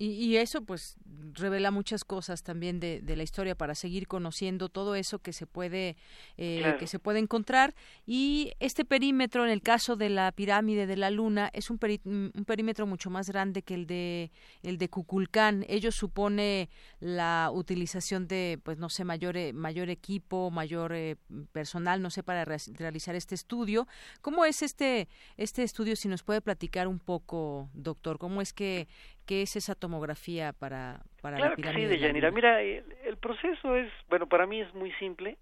Y, 0.00 0.12
y 0.12 0.36
eso 0.38 0.62
pues 0.62 0.96
revela 1.34 1.70
muchas 1.70 2.04
cosas 2.04 2.42
también 2.42 2.80
de, 2.80 3.00
de 3.02 3.16
la 3.16 3.22
historia 3.22 3.54
para 3.54 3.74
seguir 3.74 4.06
conociendo 4.08 4.70
todo 4.70 4.94
eso 4.94 5.18
que 5.18 5.32
se 5.34 5.46
puede 5.46 5.96
eh, 6.38 6.58
Claro. 6.60 6.78
que 6.78 6.86
se 6.86 6.98
puede 6.98 7.18
encontrar. 7.18 7.74
Y 8.06 8.52
este 8.60 8.86
perímetro 8.86 9.44
en 9.44 9.50
el 9.50 9.60
caso 9.60 9.96
de 9.96 10.08
la 10.08 10.32
pirámide 10.32 10.86
de 10.86 10.96
la 10.96 11.10
luna 11.10 11.50
es 11.52 11.68
un, 11.68 11.78
peri- 11.78 12.00
un 12.04 12.44
perímetro 12.46 12.86
mucho 12.86 13.10
más 13.10 13.28
grande 13.28 13.62
que 13.62 13.74
el 13.74 13.86
de 13.86 14.30
el 14.62 14.78
de 14.78 14.88
Cuculcán. 14.88 15.66
Ello 15.68 15.92
supone 15.92 16.70
la 17.00 17.50
utilización 17.52 18.26
de 18.26 18.58
pues 18.62 18.78
no 18.78 18.88
sé 18.88 19.04
mayor 19.04 19.36
eh, 19.36 19.52
mayor 19.52 19.90
equipo 19.90 20.50
mayor 20.50 20.92
eh, 20.94 21.16
personal 21.52 22.00
no 22.00 22.08
sé 22.10 22.22
para 22.22 22.44
re- 22.46 22.56
realizar 22.74 23.14
este 23.14 23.34
estudio. 23.34 23.86
Cómo 24.22 24.46
es 24.46 24.62
este 24.62 25.08
este 25.36 25.62
estudio 25.62 25.94
si 25.94 26.08
nos 26.08 26.22
puede 26.22 26.40
platicar 26.40 26.88
un 26.88 26.98
poco 26.98 27.68
doctor 27.74 28.18
cómo 28.18 28.40
es 28.40 28.52
que 28.54 28.88
qué 29.30 29.42
es 29.42 29.54
esa 29.54 29.76
tomografía 29.76 30.52
para 30.52 31.02
para 31.22 31.36
Claro 31.36 31.54
la 31.56 31.62
que 31.62 31.78
sí, 31.78 31.84
Deyanira. 31.86 32.32
Mira, 32.32 32.60
el, 32.62 32.84
el 33.04 33.16
proceso 33.16 33.76
es, 33.76 33.88
bueno, 34.08 34.26
para 34.26 34.44
mí 34.44 34.60
es 34.60 34.74
muy 34.74 34.90
simple. 34.94 35.36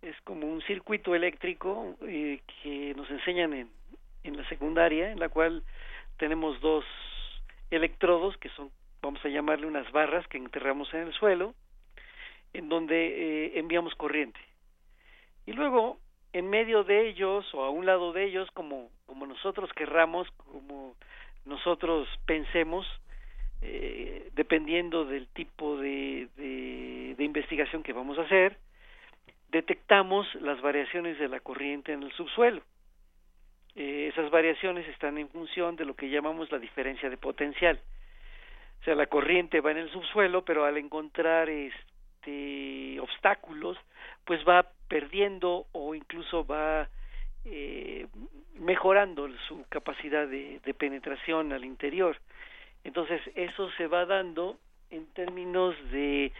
Es 0.00 0.18
como 0.24 0.46
un 0.46 0.62
circuito 0.62 1.14
eléctrico 1.14 1.94
eh, 2.08 2.40
que 2.62 2.94
nos 2.96 3.10
enseñan 3.10 3.52
en, 3.52 3.68
en 4.24 4.36
la 4.38 4.48
secundaria, 4.48 5.12
en 5.12 5.20
la 5.20 5.28
cual 5.28 5.62
tenemos 6.16 6.58
dos 6.62 6.86
electrodos 7.70 8.38
que 8.38 8.48
son, 8.56 8.70
vamos 9.02 9.22
a 9.26 9.28
llamarle 9.28 9.66
unas 9.66 9.92
barras 9.92 10.26
que 10.28 10.38
enterramos 10.38 10.92
en 10.94 11.00
el 11.00 11.12
suelo, 11.12 11.54
en 12.54 12.70
donde 12.70 12.96
eh, 12.96 13.58
enviamos 13.58 13.94
corriente. 13.94 14.40
Y 15.44 15.52
luego, 15.52 15.98
en 16.32 16.48
medio 16.48 16.82
de 16.82 17.10
ellos 17.10 17.44
o 17.52 17.62
a 17.62 17.68
un 17.68 17.84
lado 17.84 18.14
de 18.14 18.24
ellos, 18.24 18.50
como, 18.52 18.88
como 19.04 19.26
nosotros 19.26 19.70
querramos, 19.74 20.30
como 20.38 20.96
nosotros 21.44 22.08
pensemos, 22.26 22.86
eh, 23.60 24.30
dependiendo 24.34 25.04
del 25.04 25.26
tipo 25.28 25.76
de, 25.76 26.28
investigación 27.18 27.82
que 27.82 27.92
vamos 27.92 28.18
a 28.18 28.22
hacer, 28.22 28.58
detectamos 29.50 30.26
las 30.36 30.60
variaciones 30.60 31.18
de 31.18 31.28
la 31.28 31.40
corriente 31.40 31.92
en 31.92 32.02
el 32.02 32.12
subsuelo. 32.12 32.62
Eh, 33.74 34.10
esas 34.12 34.30
variaciones 34.30 34.86
están 34.88 35.18
en 35.18 35.28
función 35.28 35.76
de 35.76 35.84
lo 35.84 35.94
que 35.94 36.10
llamamos 36.10 36.50
la 36.50 36.58
diferencia 36.58 37.08
de 37.08 37.16
potencial. 37.16 37.80
O 38.80 38.84
sea, 38.84 38.94
la 38.96 39.06
corriente 39.06 39.60
va 39.60 39.70
en 39.70 39.78
el 39.78 39.90
subsuelo, 39.90 40.44
pero 40.44 40.64
al 40.64 40.76
encontrar 40.76 41.48
este 41.48 42.98
obstáculos, 43.00 43.78
pues 44.24 44.40
va 44.46 44.66
perdiendo 44.88 45.66
o 45.72 45.94
incluso 45.94 46.44
va 46.44 46.88
eh, 47.44 48.06
mejorando 48.54 49.28
su 49.48 49.64
capacidad 49.68 50.26
de, 50.26 50.60
de 50.64 50.74
penetración 50.74 51.52
al 51.52 51.64
interior. 51.64 52.16
Entonces, 52.84 53.20
eso 53.34 53.70
se 53.72 53.86
va 53.86 54.06
dando 54.06 54.58
en 54.90 55.06
términos 55.14 55.74
de 55.90 56.32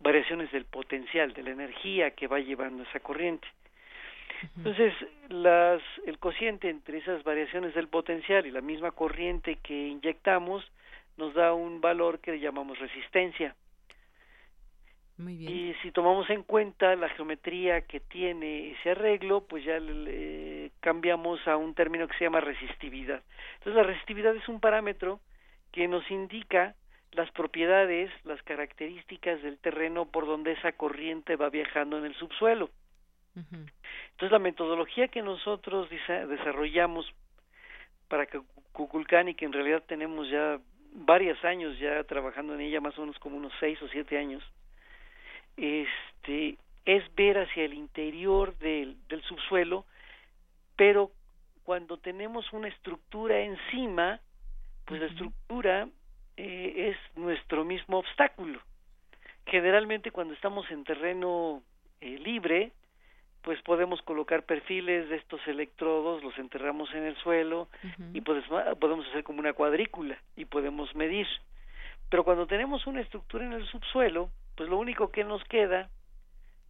variaciones 0.00 0.50
del 0.52 0.64
potencial, 0.64 1.32
de 1.32 1.42
la 1.42 1.50
energía 1.50 2.12
que 2.12 2.26
va 2.26 2.38
llevando 2.40 2.82
esa 2.84 3.00
corriente. 3.00 3.48
Entonces, 4.56 4.94
las, 5.28 5.82
el 6.06 6.18
cociente 6.18 6.68
entre 6.70 6.98
esas 6.98 7.24
variaciones 7.24 7.74
del 7.74 7.88
potencial 7.88 8.46
y 8.46 8.52
la 8.52 8.60
misma 8.60 8.92
corriente 8.92 9.56
que 9.62 9.88
inyectamos 9.88 10.64
nos 11.16 11.34
da 11.34 11.52
un 11.52 11.80
valor 11.80 12.20
que 12.20 12.38
llamamos 12.38 12.78
resistencia. 12.78 13.56
Muy 15.18 15.36
bien. 15.36 15.52
Y 15.52 15.74
si 15.82 15.90
tomamos 15.90 16.30
en 16.30 16.44
cuenta 16.44 16.94
la 16.94 17.08
geometría 17.10 17.82
que 17.82 18.00
tiene 18.00 18.70
ese 18.70 18.90
arreglo, 18.90 19.42
pues 19.46 19.64
ya 19.64 19.78
le, 19.80 20.70
cambiamos 20.80 21.46
a 21.48 21.56
un 21.56 21.74
término 21.74 22.06
que 22.06 22.16
se 22.16 22.24
llama 22.24 22.40
resistividad. 22.40 23.22
Entonces, 23.58 23.74
la 23.74 23.82
resistividad 23.82 24.34
es 24.36 24.48
un 24.48 24.60
parámetro 24.60 25.20
que 25.72 25.88
nos 25.88 26.08
indica 26.10 26.74
las 27.12 27.30
propiedades, 27.32 28.10
las 28.24 28.42
características 28.42 29.42
del 29.42 29.58
terreno 29.58 30.06
por 30.06 30.26
donde 30.26 30.52
esa 30.52 30.72
corriente 30.72 31.36
va 31.36 31.50
viajando 31.50 31.98
en 31.98 32.04
el 32.04 32.14
subsuelo. 32.14 32.70
Entonces 33.34 34.32
la 34.32 34.40
metodología 34.40 35.08
que 35.08 35.22
nosotros 35.22 35.88
desarrollamos 35.90 37.06
para 38.08 38.26
Cuculcán 38.72 39.28
y 39.28 39.34
que 39.34 39.44
en 39.44 39.52
realidad 39.52 39.84
tenemos 39.86 40.28
ya 40.28 40.58
varios 40.92 41.42
años 41.44 41.78
ya 41.78 42.02
trabajando 42.04 42.54
en 42.54 42.62
ella, 42.62 42.80
más 42.80 42.98
o 42.98 43.02
menos 43.02 43.18
como 43.18 43.36
unos 43.36 43.52
seis 43.60 43.80
o 43.80 43.88
siete 43.88 44.18
años, 44.18 44.42
este, 45.58 46.56
es 46.84 47.14
ver 47.14 47.38
hacia 47.38 47.64
el 47.64 47.74
interior 47.74 48.56
del, 48.58 48.96
del 49.08 49.22
subsuelo, 49.22 49.84
pero 50.76 51.10
cuando 51.64 51.98
tenemos 51.98 52.50
una 52.52 52.68
estructura 52.68 53.40
encima, 53.40 54.20
pues 54.86 55.00
la 55.00 55.06
estructura 55.08 55.88
eh, 56.36 56.94
es 56.94 57.16
nuestro 57.18 57.64
mismo 57.64 57.98
obstáculo. 57.98 58.60
Generalmente 59.44 60.10
cuando 60.10 60.34
estamos 60.34 60.70
en 60.70 60.84
terreno 60.84 61.62
eh, 62.00 62.18
libre, 62.18 62.72
pues 63.42 63.60
podemos 63.62 64.00
colocar 64.02 64.44
perfiles 64.44 65.08
de 65.08 65.16
estos 65.16 65.46
electrodos, 65.46 66.22
los 66.22 66.38
enterramos 66.38 66.92
en 66.94 67.04
el 67.04 67.16
suelo 67.16 67.68
y 68.12 68.20
pues, 68.20 68.44
podemos 68.80 69.06
hacer 69.08 69.24
como 69.24 69.40
una 69.40 69.52
cuadrícula 69.52 70.18
y 70.36 70.44
podemos 70.44 70.94
medir. 70.94 71.26
Pero 72.08 72.24
cuando 72.24 72.46
tenemos 72.46 72.86
una 72.86 73.00
estructura 73.00 73.44
en 73.44 73.52
el 73.52 73.66
subsuelo, 73.66 74.30
pues 74.58 74.68
lo 74.68 74.76
único 74.76 75.12
que 75.12 75.22
nos 75.22 75.42
queda, 75.44 75.88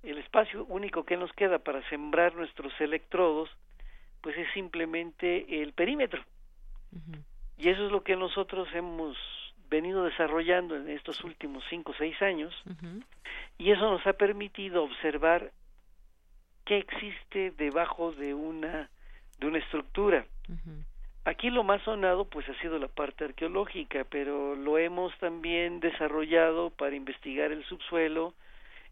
el 0.02 0.18
espacio 0.18 0.66
único 0.66 1.04
que 1.04 1.16
nos 1.16 1.32
queda 1.32 1.58
para 1.58 1.80
sembrar 1.88 2.34
nuestros 2.34 2.70
electrodos, 2.82 3.48
pues 4.20 4.36
es 4.36 4.46
simplemente 4.52 5.62
el 5.62 5.72
perímetro. 5.72 6.22
Y 7.56 7.70
eso 7.70 7.86
es 7.86 7.90
lo 7.90 8.04
que 8.04 8.14
nosotros 8.14 8.68
hemos 8.74 9.16
venido 9.70 10.04
desarrollando 10.04 10.76
en 10.76 10.90
estos 10.90 11.24
últimos 11.24 11.64
cinco 11.70 11.92
o 11.92 11.94
seis 11.94 12.20
años, 12.20 12.54
y 13.56 13.70
eso 13.70 13.90
nos 13.90 14.06
ha 14.06 14.12
permitido 14.12 14.84
observar 14.84 15.50
qué 16.66 16.76
existe 16.76 17.52
debajo 17.52 18.12
de 18.12 18.34
una 18.34 18.90
de 19.40 19.46
una 19.46 19.58
estructura. 19.58 20.26
Aquí 21.28 21.50
lo 21.50 21.62
más 21.62 21.82
sonado 21.82 22.24
pues 22.24 22.48
ha 22.48 22.58
sido 22.62 22.78
la 22.78 22.88
parte 22.88 23.26
arqueológica, 23.26 24.06
pero 24.08 24.56
lo 24.56 24.78
hemos 24.78 25.14
también 25.18 25.78
desarrollado 25.78 26.70
para 26.70 26.96
investigar 26.96 27.52
el 27.52 27.62
subsuelo 27.66 28.32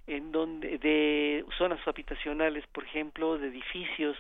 en 0.07 0.33
donde 0.33 0.77
de 0.77 1.47
zonas 1.57 1.81
habitacionales, 1.89 2.67
por 2.67 2.85
ejemplo, 2.85 3.39
de 3.39 3.49
edificios 3.49 4.19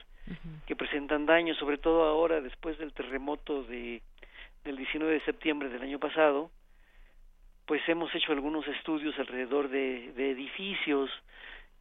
que 0.67 0.75
presentan 0.75 1.27
daños, 1.27 1.59
sobre 1.59 1.77
todo 1.77 2.05
ahora 2.05 2.41
después 2.41 2.79
del 2.79 2.95
terremoto 2.95 3.65
de 3.65 4.01
del 4.65 4.79
19 4.79 5.13
de 5.13 5.21
septiembre 5.27 5.69
del 5.69 5.83
año 5.83 5.99
pasado, 5.99 6.51
pues 7.67 7.87
hemos 7.87 8.15
hecho 8.15 8.33
algunos 8.33 8.67
estudios 8.67 9.17
alrededor 9.19 9.69
de, 9.69 10.13
de 10.15 10.31
edificios 10.31 11.11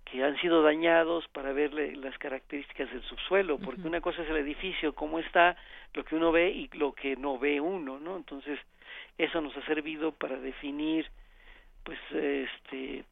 que 0.06 0.24
han 0.24 0.40
sido 0.40 0.62
dañados 0.62 1.28
para 1.30 1.52
ver 1.52 1.74
las 1.74 2.18
características 2.20 2.90
del 2.92 3.04
subsuelo, 3.04 3.58
porque 3.58 3.88
una 3.88 4.02
cosa 4.02 4.22
es 4.22 4.30
el 4.30 4.38
edificio, 4.38 4.94
cómo 4.94 5.20
está, 5.20 5.58
lo 5.94 6.06
que 6.06 6.16
uno 6.16 6.32
ve 6.32 6.52
y 6.52 6.70
lo 6.78 6.94
que 6.94 7.16
no 7.16 7.40
ve 7.40 7.60
uno, 7.60 8.00
¿no? 8.00 8.16
Entonces, 8.16 8.60
eso 9.18 9.42
nos 9.42 9.56
ha 9.58 9.66
servido 9.66 10.12
para 10.12 10.38
definir, 10.38 11.10
pues, 11.84 11.98
este, 12.12 13.04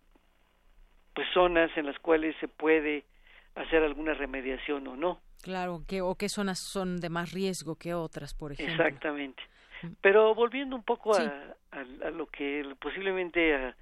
pues 1.16 1.28
zonas 1.34 1.76
en 1.76 1.88
las 1.88 1.98
cuales 2.00 2.36
se 2.40 2.48
puede 2.48 3.04
hacer 3.56 3.84
alguna 3.84 4.14
remediación 4.14 4.88
o 4.88 4.96
no. 4.96 5.20
Claro, 5.42 5.82
que, 5.88 6.02
o 6.02 6.16
qué 6.16 6.30
zonas 6.30 6.60
son 6.60 7.00
de 7.00 7.10
más 7.10 7.32
riesgo 7.32 7.76
que 7.76 7.94
otras, 7.94 8.34
por 8.34 8.54
ejemplo. 8.54 8.74
Exactamente. 8.76 9.42
Pero 10.00 10.34
volviendo 10.34 10.76
un 10.76 10.84
poco 10.84 11.16
a, 11.16 11.22
a, 11.72 11.80
a, 11.80 12.10
lo 12.12 12.28
que 12.28 12.64
posiblemente 12.80 13.54
a, 13.54 13.76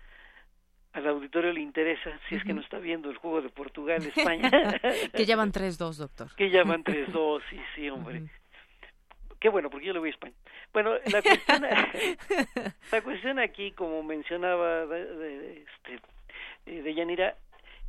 al 0.93 1.07
auditorio 1.07 1.53
le 1.53 1.61
interesa, 1.61 2.11
si 2.27 2.35
es 2.35 2.43
que 2.43 2.53
no 2.53 2.61
está 2.61 2.77
viendo 2.79 3.09
el 3.09 3.17
juego 3.17 3.41
de 3.41 3.49
Portugal-España. 3.49 4.49
que 5.15 5.25
ya 5.25 5.35
van 5.35 5.51
3-2, 5.51 5.97
doctor. 5.97 6.35
que 6.35 6.49
ya 6.49 6.63
van 6.63 6.83
3-2, 6.83 7.41
sí, 7.49 7.59
sí, 7.75 7.89
hombre. 7.89 8.23
Qué 9.39 9.49
bueno, 9.49 9.69
porque 9.69 9.87
yo 9.87 9.93
le 9.93 9.99
voy 9.99 10.09
a 10.09 10.11
España. 10.11 10.35
Bueno, 10.73 10.91
la 11.11 11.21
cuestión, 11.21 11.61
la 12.91 13.01
cuestión 13.01 13.39
aquí, 13.39 13.71
como 13.71 14.03
mencionaba 14.03 14.85
de, 14.85 15.05
de, 15.05 15.65
este, 16.65 16.81
de 16.81 16.93
Yanira, 16.93 17.35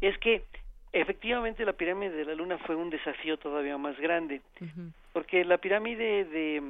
es 0.00 0.16
que 0.18 0.44
efectivamente 0.92 1.64
la 1.64 1.74
pirámide 1.74 2.16
de 2.16 2.24
la 2.24 2.34
luna 2.34 2.58
fue 2.58 2.74
un 2.74 2.90
desafío 2.90 3.36
todavía 3.36 3.76
más 3.78 3.98
grande, 3.98 4.40
uh 4.60 4.64
-huh. 4.64 4.92
porque 5.12 5.44
la 5.44 5.58
pirámide 5.58 6.24
de, 6.24 6.62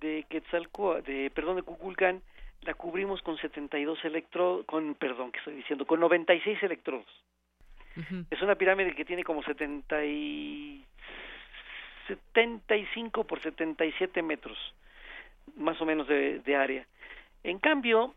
de 0.00 0.26
Quetzalcoatl, 0.28 1.06
de, 1.10 1.30
perdón, 1.30 1.56
de 1.56 1.62
Cuculcán, 1.62 2.22
la 2.62 2.74
cubrimos 2.74 3.22
con 3.22 3.36
72 3.38 4.04
electrodos, 4.04 4.64
con, 4.66 4.94
perdón, 4.94 5.32
que 5.32 5.38
estoy 5.38 5.54
diciendo, 5.54 5.86
con 5.86 5.98
96 6.00 6.62
electrodos. 6.62 7.06
Uh 7.96 8.00
-huh. 8.00 8.26
Es 8.30 8.40
una 8.40 8.54
pirámide 8.54 8.94
que 8.94 9.04
tiene 9.04 9.24
como 9.24 9.42
70 9.42 10.04
y 10.04 10.84
75 12.06 13.24
por 13.24 13.42
77 13.42 14.22
metros, 14.22 14.56
más 15.56 15.80
o 15.80 15.86
menos 15.86 16.06
de, 16.08 16.40
de 16.40 16.56
área. 16.56 16.86
En 17.42 17.58
cambio, 17.58 18.14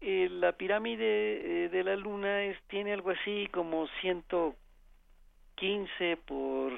eh, 0.00 0.28
la 0.30 0.52
pirámide 0.52 1.64
eh, 1.64 1.68
de 1.68 1.84
la 1.84 1.96
luna 1.96 2.44
es, 2.44 2.56
tiene 2.68 2.92
algo 2.92 3.10
así 3.10 3.48
como 3.50 3.88
115 4.00 6.16
por 6.26 6.72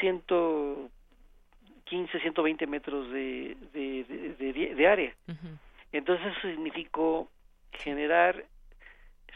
115, 0.00 2.20
120 2.20 2.66
metros 2.66 3.10
de, 3.10 3.56
de, 3.72 4.04
de, 4.38 4.74
de, 4.74 4.86
área. 4.86 5.14
Uh 5.28 5.32
-huh. 5.32 5.58
Entonces 5.92 6.26
eso 6.26 6.48
significó 6.48 7.30
generar 7.72 8.44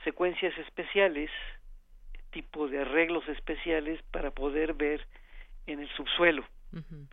secuencias 0.04 0.56
especiales, 0.58 1.30
tipo 2.30 2.68
de 2.68 2.80
arreglos 2.80 3.28
especiales 3.28 4.00
para 4.10 4.30
poder 4.30 4.74
ver 4.74 5.06
en 5.66 5.80
el 5.80 5.88
subsuelo. 5.90 6.44
Uh 6.72 6.78
-huh. 6.78 7.06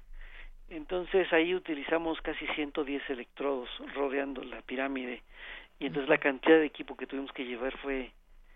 Entonces 0.70 1.32
ahí 1.32 1.56
utilizamos 1.56 2.20
casi 2.22 2.46
110 2.48 3.10
electrodos 3.10 3.70
rodeando 3.96 4.44
la 4.44 4.62
pirámide 4.62 5.24
y 5.80 5.88
entonces 5.88 6.10
uh 6.10 6.14
-huh. 6.14 6.18
la 6.18 6.18
cantidad 6.20 6.58
de 6.58 6.66
equipo 6.66 6.96
que 6.98 7.08
tuvimos 7.08 7.32
que 7.32 7.46
llevar 7.46 7.78
fue, 7.78 8.12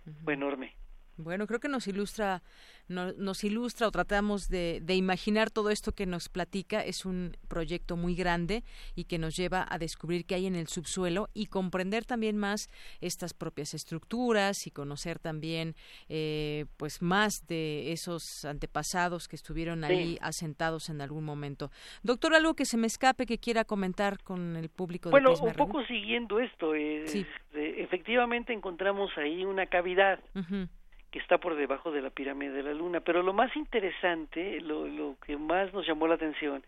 uh 0.06 0.10
-huh. 0.10 0.24
fue 0.24 0.34
enorme. 0.34 0.74
Bueno, 1.18 1.46
creo 1.46 1.60
que 1.60 1.68
nos 1.68 1.88
ilustra, 1.88 2.42
no, 2.88 3.12
nos 3.14 3.44
ilustra 3.44 3.88
o 3.88 3.92
tratamos 3.92 4.50
de, 4.50 4.80
de, 4.82 4.96
imaginar 4.96 5.52
todo 5.52 5.70
esto 5.70 5.92
que 5.92 6.06
nos 6.06 6.30
platica. 6.30 6.84
Es 6.84 7.06
un 7.06 7.38
proyecto 7.48 7.98
muy 7.98 8.16
grande 8.16 8.64
y 8.96 9.06
que 9.06 9.20
nos 9.20 9.36
lleva 9.36 9.66
a 9.70 9.78
descubrir 9.78 10.26
qué 10.26 10.36
hay 10.36 10.48
en 10.48 10.56
el 10.56 10.68
subsuelo 10.68 11.30
y 11.34 11.48
comprender 11.48 12.06
también 12.06 12.38
más 12.38 12.70
estas 13.02 13.34
propias 13.34 13.74
estructuras 13.74 14.68
y 14.68 14.72
conocer 14.72 15.20
también, 15.20 15.76
eh, 16.10 16.66
pues, 16.78 17.02
más 17.02 17.46
de 17.48 17.92
esos 17.92 18.46
antepasados 18.46 19.28
que 19.28 19.36
estuvieron 19.36 19.84
ahí 19.84 20.14
sí. 20.14 20.18
asentados 20.22 20.90
en 20.90 21.02
algún 21.02 21.24
momento. 21.24 21.72
Doctor, 22.04 22.34
algo 22.34 22.56
que 22.56 22.66
se 22.66 22.78
me 22.78 22.88
escape 22.88 23.26
que 23.26 23.38
quiera 23.38 23.66
comentar 23.66 24.24
con 24.24 24.56
el 24.56 24.70
público. 24.70 25.10
De 25.10 25.12
bueno, 25.12 25.34
un 25.34 25.54
poco 25.54 25.84
siguiendo 25.86 26.40
esto, 26.40 26.74
eh, 26.74 27.04
sí. 27.06 27.26
efectivamente 27.54 28.54
encontramos 28.54 29.12
ahí 29.18 29.46
una 29.46 29.66
cavidad. 29.68 30.20
Uh 30.36 30.40
-huh 30.40 30.70
que 31.12 31.20
está 31.20 31.38
por 31.38 31.56
debajo 31.56 31.92
de 31.92 32.02
la 32.02 32.10
pirámide 32.10 32.54
de 32.54 32.64
la 32.64 32.74
luna. 32.74 33.02
Pero 33.02 33.22
lo 33.22 33.34
más 33.34 33.56
interesante, 33.56 34.62
lo, 34.62 34.88
lo 34.88 35.18
que 35.26 35.38
más 35.38 35.74
nos 35.74 35.86
llamó 35.86 36.08
la 36.08 36.16
atención, 36.16 36.64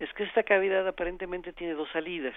es 0.00 0.12
que 0.14 0.24
esta 0.24 0.42
cavidad 0.42 0.86
aparentemente 0.86 1.52
tiene 1.52 1.74
dos 1.74 1.88
salidas. 1.92 2.34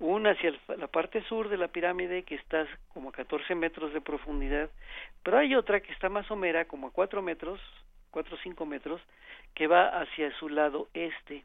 Una 0.00 0.32
hacia 0.32 0.48
el, 0.48 0.60
la 0.76 0.88
parte 0.88 1.22
sur 1.24 1.48
de 1.48 1.56
la 1.56 1.68
pirámide, 1.68 2.24
que 2.24 2.34
está 2.34 2.66
como 2.92 3.10
a 3.10 3.12
14 3.12 3.54
metros 3.54 3.92
de 3.92 4.00
profundidad, 4.00 4.68
pero 5.22 5.38
hay 5.38 5.54
otra 5.54 5.80
que 5.80 5.92
está 5.92 6.08
más 6.08 6.26
somera, 6.26 6.64
como 6.64 6.88
a 6.88 6.90
4 6.90 7.22
metros, 7.22 7.60
4 8.10 8.34
o 8.34 8.38
5 8.38 8.66
metros, 8.66 9.00
que 9.54 9.68
va 9.68 10.00
hacia 10.00 10.36
su 10.38 10.48
lado 10.48 10.88
este. 10.94 11.44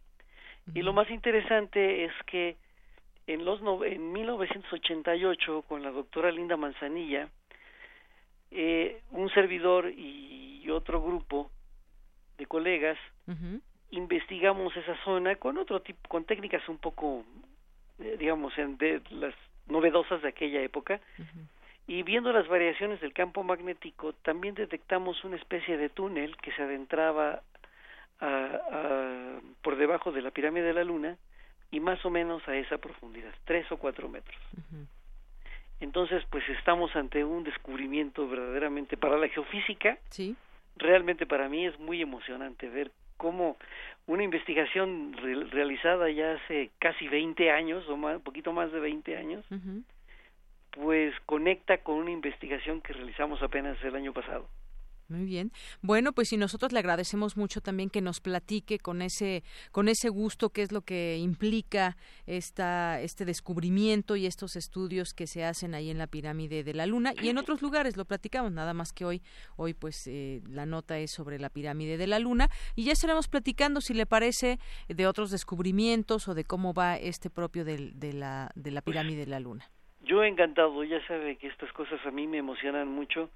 Y 0.74 0.82
lo 0.82 0.94
más 0.94 1.10
interesante 1.12 2.06
es 2.06 2.14
que 2.26 2.58
en, 3.28 3.46
los 3.46 3.62
no, 3.62 3.84
en 3.84 4.12
1988, 4.12 5.64
con 5.68 5.84
la 5.84 5.92
doctora 5.92 6.32
Linda 6.32 6.58
Manzanilla, 6.58 7.30
un 9.20 9.30
servidor 9.32 9.90
y 9.96 10.70
otro 10.70 11.02
grupo 11.02 11.50
de 12.38 12.46
colegas 12.46 12.98
uh 13.28 13.32
-huh. 13.32 13.62
investigamos 13.92 14.76
esa 14.78 14.96
zona 15.04 15.36
con 15.36 15.58
otro 15.58 15.82
tipo, 15.82 16.08
con 16.08 16.24
técnicas 16.26 16.68
un 16.70 16.78
poco, 16.78 17.24
eh, 18.00 18.16
digamos, 18.20 18.56
en, 18.58 18.78
de 18.78 19.02
las 19.10 19.34
novedosas 19.68 20.22
de 20.22 20.30
aquella 20.30 20.62
época. 20.62 21.00
Y 21.88 22.04
viendo 22.04 22.32
las 22.32 22.48
variaciones 22.48 23.02
del 23.02 23.14
campo 23.14 23.44
magnético, 23.44 24.14
también 24.14 24.54
detectamos 24.54 25.24
una 25.24 25.38
especie 25.38 25.76
de 25.78 25.90
túnel 25.90 26.38
que 26.38 26.52
se 26.52 26.62
adentraba 26.62 27.42
a- 28.20 28.60
a- 28.72 29.40
por 29.64 29.76
debajo 29.76 30.12
de 30.12 30.22
la 30.22 30.30
pirámide 30.30 30.68
de 30.68 30.74
la 30.74 30.84
Luna 30.84 31.18
y 31.72 31.80
más 31.80 32.04
o 32.06 32.10
menos 32.12 32.48
a 32.48 32.56
esa 32.56 32.78
profundidad, 32.78 33.34
tres 33.46 33.66
o 33.72 33.78
cuatro 33.78 34.08
metros. 34.08 34.38
Entonces, 35.82 36.24
pues 36.30 36.48
estamos 36.50 36.96
ante 36.96 37.24
un 37.24 37.44
descubrimiento 37.44 38.28
verdaderamente 38.28 38.98
para 38.98 39.18
la 39.18 39.28
geofísica. 39.30 39.98
Sí. 40.10 40.36
Realmente 40.78 41.26
para 41.26 41.48
mí 41.50 41.66
es 41.66 41.78
muy 41.80 42.02
emocionante 42.02 42.70
ver 42.70 42.92
cómo 43.18 43.58
una 44.08 44.24
investigación 44.24 45.14
re- 45.14 45.46
realizada 45.46 46.10
ya 46.10 46.34
hace 46.34 46.70
casi 46.80 47.08
20 47.08 47.52
años 47.52 47.88
o 47.90 47.98
más, 47.98 48.16
un 48.18 48.24
poquito 48.24 48.54
más 48.54 48.72
de 48.72 48.80
20 48.80 49.18
años, 49.18 49.46
pues 50.72 51.14
conecta 51.26 51.78
con 51.80 51.96
una 51.96 52.12
investigación 52.12 52.82
que 52.82 52.94
realizamos 52.94 53.42
apenas 53.42 53.82
el 53.84 53.96
año 53.96 54.14
pasado. 54.14 54.48
Muy 55.10 55.26
bien. 55.26 55.52
Bueno, 55.82 56.14
pues 56.14 56.32
y 56.34 56.38
nosotros 56.38 56.72
le 56.72 56.78
agradecemos 56.80 57.36
mucho 57.36 57.62
también 57.62 57.90
que 57.90 58.00
nos 58.00 58.22
platique 58.22 58.78
con 58.78 59.02
ese 59.02 59.44
con 59.72 59.88
ese 59.90 60.10
gusto 60.10 60.52
qué 60.52 60.62
es 60.62 60.72
lo 60.72 60.82
que 60.82 61.18
implica 61.18 61.98
esta 62.28 63.02
este 63.02 63.26
descubrimiento 63.26 64.16
y 64.16 64.28
estos 64.28 64.56
estudios 64.56 65.14
que 65.16 65.26
se 65.26 65.44
hacen 65.44 65.74
ahí 65.74 65.90
en 65.90 65.98
la 65.98 66.06
pirámide 66.06 66.64
de 66.64 66.74
la 66.76 66.86
Luna 66.86 67.14
y 67.20 67.30
en 67.30 67.40
otros 67.40 67.62
lugares 67.64 67.98
lo 67.98 68.06
platicamos 68.06 68.52
nada 68.52 68.76
más 68.76 68.94
que 68.94 69.04
hoy 69.04 69.24
hoy 69.56 69.74
pues 69.74 70.06
eh, 70.06 70.42
la 70.48 70.68
nota 70.68 71.00
es 71.00 71.10
sobre 71.12 71.40
la 71.40 71.50
pirámide 71.50 71.98
de 71.98 72.06
la 72.06 72.20
Luna 72.20 72.48
y 72.76 72.84
ya 72.84 72.92
estaremos 72.92 73.28
platicando 73.28 73.82
si 73.82 73.96
le 73.96 74.06
parece 74.06 74.60
de 74.88 75.08
otros 75.08 75.32
descubrimientos 75.32 76.28
o 76.28 76.36
de 76.36 76.44
cómo 76.44 76.74
va 76.74 76.98
este 76.98 77.32
propio 77.32 77.66
del- 77.66 78.00
de 78.00 78.14
la 78.14 78.52
de 78.56 78.70
la 78.70 78.82
pirámide 78.82 79.22
de 79.22 79.32
la 79.32 79.40
Luna. 79.40 79.70
Yo 80.02 80.24
encantado, 80.24 80.84
ya 80.84 81.06
sabe 81.08 81.36
que 81.38 81.48
estas 81.48 81.72
cosas 81.74 82.00
a 82.06 82.12
mí 82.12 82.26
me 82.28 82.38
emocionan 82.38 82.88
mucho 82.88 83.30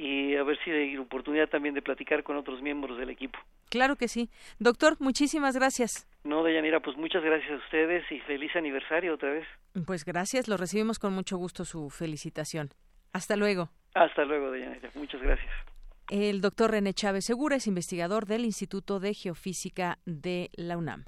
y 0.00 0.34
a 0.34 0.42
ver 0.42 0.58
si 0.64 0.70
hay 0.70 0.96
oportunidad 0.96 1.48
también 1.48 1.74
de 1.74 1.82
platicar 1.82 2.22
con 2.22 2.38
otros 2.38 2.62
miembros 2.62 2.96
del 2.96 3.10
equipo. 3.10 3.38
Claro 3.68 3.96
que 3.96 4.08
sí. 4.08 4.30
Doctor, 4.58 4.96
muchísimas 4.98 5.54
gracias. 5.54 6.08
No, 6.24 6.42
Deyanira, 6.42 6.80
pues 6.80 6.96
muchas 6.96 7.22
gracias 7.22 7.50
a 7.50 7.56
ustedes 7.56 8.10
y 8.10 8.18
feliz 8.20 8.50
aniversario 8.56 9.14
otra 9.14 9.30
vez. 9.30 9.46
Pues 9.86 10.06
gracias, 10.06 10.48
lo 10.48 10.56
recibimos 10.56 10.98
con 10.98 11.12
mucho 11.12 11.36
gusto 11.36 11.66
su 11.66 11.90
felicitación. 11.90 12.70
Hasta 13.12 13.36
luego. 13.36 13.68
Hasta 13.94 14.24
luego, 14.24 14.50
Deyanira. 14.50 14.88
Muchas 14.94 15.20
gracias. 15.20 15.50
El 16.08 16.40
doctor 16.40 16.70
René 16.70 16.94
Chávez 16.94 17.26
Segura 17.26 17.56
es 17.56 17.66
investigador 17.66 18.24
del 18.24 18.46
Instituto 18.46 19.00
de 19.00 19.12
Geofísica 19.12 19.98
de 20.06 20.48
la 20.54 20.78
UNAM. 20.78 21.04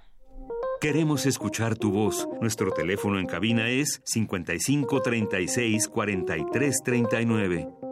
Queremos 0.83 1.25
escuchar 1.25 1.79
tu 1.79 1.93
voz. 1.93 2.29
Nuestro 2.43 2.73
teléfono 2.73 3.19
en 3.19 3.27
cabina 3.27 3.71
es 3.71 4.03
55 4.05 5.01
36 5.01 5.89
43 5.89 6.83
39. 6.85 7.92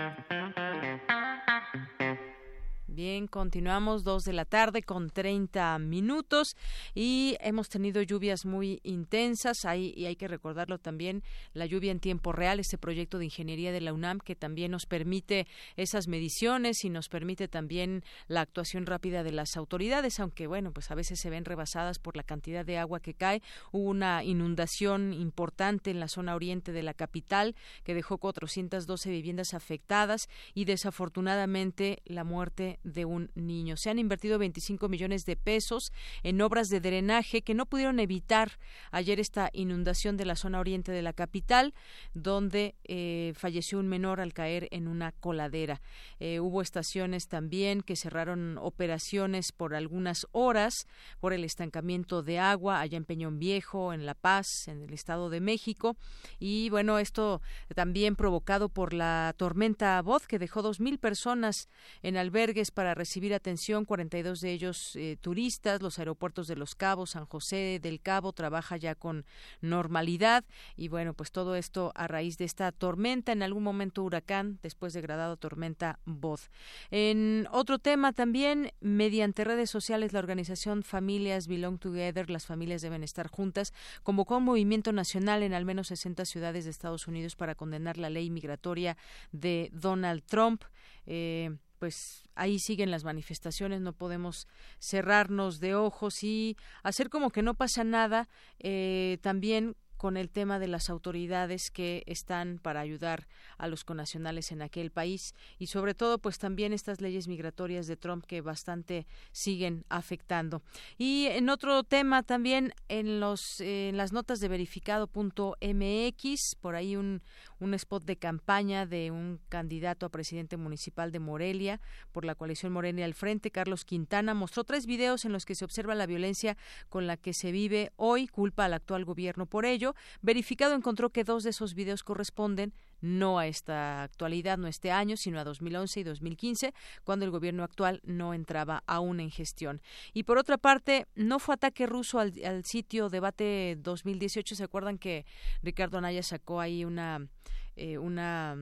Bien, 3.01 3.25
continuamos 3.25 4.03
dos 4.03 4.25
de 4.25 4.31
la 4.31 4.45
tarde 4.45 4.83
con 4.83 5.09
30 5.09 5.79
minutos 5.79 6.55
y 6.93 7.35
hemos 7.39 7.67
tenido 7.67 8.03
lluvias 8.03 8.45
muy 8.45 8.79
intensas. 8.83 9.65
Hay, 9.65 9.91
y 9.97 10.05
hay 10.05 10.15
que 10.15 10.27
recordarlo 10.27 10.77
también, 10.77 11.23
la 11.53 11.65
lluvia 11.65 11.91
en 11.91 11.99
tiempo 11.99 12.31
real, 12.31 12.59
este 12.59 12.77
proyecto 12.77 13.17
de 13.17 13.25
ingeniería 13.25 13.71
de 13.71 13.81
la 13.81 13.91
UNAM 13.91 14.19
que 14.19 14.35
también 14.35 14.69
nos 14.69 14.85
permite 14.85 15.47
esas 15.77 16.07
mediciones 16.07 16.83
y 16.83 16.91
nos 16.91 17.09
permite 17.09 17.47
también 17.47 18.03
la 18.27 18.41
actuación 18.41 18.85
rápida 18.85 19.23
de 19.23 19.31
las 19.31 19.57
autoridades, 19.57 20.19
aunque 20.19 20.45
bueno, 20.45 20.71
pues 20.71 20.91
a 20.91 20.95
veces 20.95 21.19
se 21.19 21.31
ven 21.31 21.45
rebasadas 21.45 21.97
por 21.97 22.15
la 22.15 22.21
cantidad 22.21 22.63
de 22.63 22.77
agua 22.77 22.99
que 22.99 23.15
cae. 23.15 23.41
Hubo 23.71 23.89
una 23.89 24.23
inundación 24.23 25.11
importante 25.11 25.89
en 25.89 25.99
la 25.99 26.07
zona 26.07 26.35
oriente 26.35 26.71
de 26.71 26.83
la 26.83 26.93
capital 26.93 27.55
que 27.83 27.95
dejó 27.95 28.19
412 28.19 29.09
viviendas 29.09 29.55
afectadas 29.55 30.29
y 30.53 30.65
desafortunadamente 30.65 32.03
la 32.05 32.23
muerte 32.23 32.77
de 32.91 33.05
un 33.05 33.31
niño. 33.35 33.77
Se 33.77 33.89
han 33.89 33.99
invertido 33.99 34.37
25 34.39 34.89
millones 34.89 35.25
de 35.25 35.35
pesos 35.35 35.91
en 36.23 36.41
obras 36.41 36.69
de 36.69 36.79
drenaje 36.79 37.41
que 37.41 37.53
no 37.53 37.65
pudieron 37.65 37.99
evitar 37.99 38.59
ayer 38.91 39.19
esta 39.19 39.49
inundación 39.53 40.17
de 40.17 40.25
la 40.25 40.35
zona 40.35 40.59
oriente 40.59 40.91
de 40.91 41.01
la 41.01 41.13
capital, 41.13 41.73
donde 42.13 42.75
eh, 42.83 43.33
falleció 43.35 43.79
un 43.79 43.87
menor 43.87 44.19
al 44.19 44.33
caer 44.33 44.67
en 44.71 44.87
una 44.87 45.11
coladera. 45.11 45.81
Eh, 46.19 46.39
hubo 46.39 46.61
estaciones 46.61 47.27
también 47.27 47.81
que 47.81 47.95
cerraron 47.95 48.57
operaciones 48.57 49.51
por 49.51 49.75
algunas 49.75 50.27
horas 50.31 50.87
por 51.19 51.33
el 51.33 51.43
estancamiento 51.43 52.23
de 52.23 52.39
agua 52.39 52.79
allá 52.79 52.97
en 52.97 53.05
Peñón 53.05 53.39
Viejo, 53.39 53.93
en 53.93 54.05
La 54.05 54.13
Paz, 54.13 54.67
en 54.67 54.81
el 54.81 54.93
Estado 54.93 55.29
de 55.29 55.41
México. 55.41 55.95
Y 56.39 56.69
bueno, 56.69 56.99
esto 56.99 57.41
también 57.75 58.15
provocado 58.15 58.69
por 58.69 58.93
la 58.93 59.33
tormenta 59.37 60.01
Voz 60.01 60.27
que 60.27 60.39
dejó 60.39 60.61
dos 60.61 60.79
mil 60.79 60.97
personas 60.97 61.69
en 62.01 62.17
albergues 62.17 62.71
recibir 62.93 63.33
atención, 63.33 63.85
42 63.85 64.41
de 64.41 64.51
ellos 64.51 64.95
eh, 64.95 65.17
turistas. 65.21 65.81
Los 65.81 65.99
aeropuertos 65.99 66.47
de 66.47 66.55
Los 66.55 66.75
Cabos, 66.75 67.11
San 67.11 67.25
José 67.25 67.79
del 67.81 68.01
Cabo 68.01 68.33
trabaja 68.33 68.77
ya 68.77 68.95
con 68.95 69.25
normalidad 69.61 70.43
y 70.75 70.87
bueno, 70.87 71.13
pues 71.13 71.31
todo 71.31 71.55
esto 71.55 71.91
a 71.95 72.07
raíz 72.07 72.37
de 72.37 72.45
esta 72.45 72.71
tormenta, 72.71 73.31
en 73.31 73.43
algún 73.43 73.63
momento 73.63 74.03
huracán, 74.03 74.59
después 74.61 74.93
degradado 74.93 75.37
tormenta 75.37 75.99
Voz. 76.05 76.49
En 76.89 77.47
otro 77.51 77.79
tema 77.79 78.13
también, 78.13 78.71
mediante 78.79 79.43
redes 79.43 79.69
sociales, 79.69 80.13
la 80.13 80.19
organización 80.19 80.83
Familias 80.83 81.47
Belong 81.47 81.79
Together, 81.79 82.29
las 82.29 82.45
familias 82.45 82.81
deben 82.81 83.03
estar 83.03 83.27
juntas, 83.27 83.73
convocó 84.03 84.37
un 84.37 84.45
movimiento 84.45 84.91
nacional 84.91 85.43
en 85.43 85.53
al 85.53 85.65
menos 85.65 85.87
60 85.87 86.25
ciudades 86.25 86.65
de 86.65 86.71
Estados 86.71 87.07
Unidos 87.07 87.35
para 87.35 87.55
condenar 87.55 87.97
la 87.97 88.09
ley 88.09 88.29
migratoria 88.29 88.97
de 89.31 89.69
Donald 89.73 90.23
Trump. 90.25 90.63
Eh, 91.05 91.51
pues 91.81 92.21
ahí 92.35 92.59
siguen 92.59 92.91
las 92.91 93.03
manifestaciones, 93.03 93.81
no 93.81 93.91
podemos 93.91 94.47
cerrarnos 94.77 95.59
de 95.59 95.73
ojos 95.73 96.21
y 96.21 96.55
hacer 96.83 97.09
como 97.09 97.31
que 97.31 97.41
no 97.41 97.55
pasa 97.55 97.83
nada. 97.83 98.29
Eh, 98.59 99.17
también 99.23 99.75
con 100.01 100.17
el 100.17 100.31
tema 100.31 100.57
de 100.57 100.67
las 100.67 100.89
autoridades 100.89 101.69
que 101.71 102.01
están 102.07 102.57
para 102.57 102.79
ayudar 102.79 103.27
a 103.59 103.67
los 103.67 103.83
conacionales 103.83 104.51
en 104.51 104.63
aquel 104.63 104.89
país 104.89 105.35
y 105.59 105.67
sobre 105.67 105.93
todo 105.93 106.17
pues 106.17 106.39
también 106.39 106.73
estas 106.73 107.01
leyes 107.01 107.27
migratorias 107.27 107.85
de 107.85 107.97
Trump 107.97 108.25
que 108.25 108.41
bastante 108.41 109.05
siguen 109.31 109.85
afectando. 109.89 110.63
Y 110.97 111.27
en 111.27 111.49
otro 111.49 111.83
tema 111.83 112.23
también 112.23 112.73
en 112.87 113.19
los 113.19 113.59
en 113.59 113.95
las 113.95 114.11
notas 114.11 114.39
de 114.39 114.47
verificado.mx 114.47 116.55
por 116.59 116.73
ahí 116.73 116.95
un 116.95 117.21
un 117.61 117.73
spot 117.75 118.03
de 118.03 118.17
campaña 118.17 118.85
de 118.85 119.11
un 119.11 119.39
candidato 119.47 120.05
a 120.05 120.09
presidente 120.09 120.57
municipal 120.57 121.11
de 121.11 121.19
Morelia 121.19 121.79
por 122.11 122.25
la 122.25 122.35
coalición 122.35 122.73
Morelia 122.73 123.05
al 123.05 123.13
frente, 123.13 123.51
Carlos 123.51 123.85
Quintana, 123.85 124.33
mostró 124.33 124.63
tres 124.63 124.85
videos 124.85 125.25
en 125.25 125.31
los 125.31 125.45
que 125.45 125.55
se 125.55 125.63
observa 125.63 125.95
la 125.95 126.07
violencia 126.07 126.57
con 126.89 127.07
la 127.07 127.17
que 127.17 127.33
se 127.33 127.51
vive 127.51 127.91
hoy, 127.95 128.27
culpa 128.27 128.65
al 128.65 128.73
actual 128.73 129.05
gobierno 129.05 129.45
por 129.45 129.65
ello. 129.65 129.95
Verificado 130.21 130.73
encontró 130.73 131.11
que 131.11 131.23
dos 131.23 131.43
de 131.43 131.51
esos 131.51 131.75
videos 131.75 132.03
corresponden 132.03 132.73
no 133.01 133.39
a 133.39 133.47
esta 133.47 134.03
actualidad, 134.03 134.57
no 134.57 134.67
a 134.67 134.69
este 134.69 134.91
año, 134.91 135.17
sino 135.17 135.39
a 135.39 135.43
2011 135.43 135.99
y 135.99 136.03
2015, 136.03 136.73
cuando 137.03 137.25
el 137.25 137.31
gobierno 137.31 137.63
actual 137.63 138.01
no 138.03 138.33
entraba 138.33 138.83
aún 138.87 139.19
en 139.19 139.31
gestión. 139.31 139.81
Y 140.13 140.23
por 140.23 140.37
otra 140.37 140.57
parte, 140.57 141.07
no 141.15 141.39
fue 141.39 141.55
ataque 141.55 141.85
ruso 141.85 142.19
al, 142.19 142.63
sitio 142.63 143.09
debate 143.09 143.77
2018. 143.79 144.55
¿Se 144.55 144.63
acuerdan 144.63 144.97
que 144.97 145.25
Ricardo 145.63 145.97
Anaya 145.97 146.23
sacó 146.23 146.59
ahí 146.59 146.85
una, 146.85 147.27
eh, 147.75 147.97
una 147.97 148.55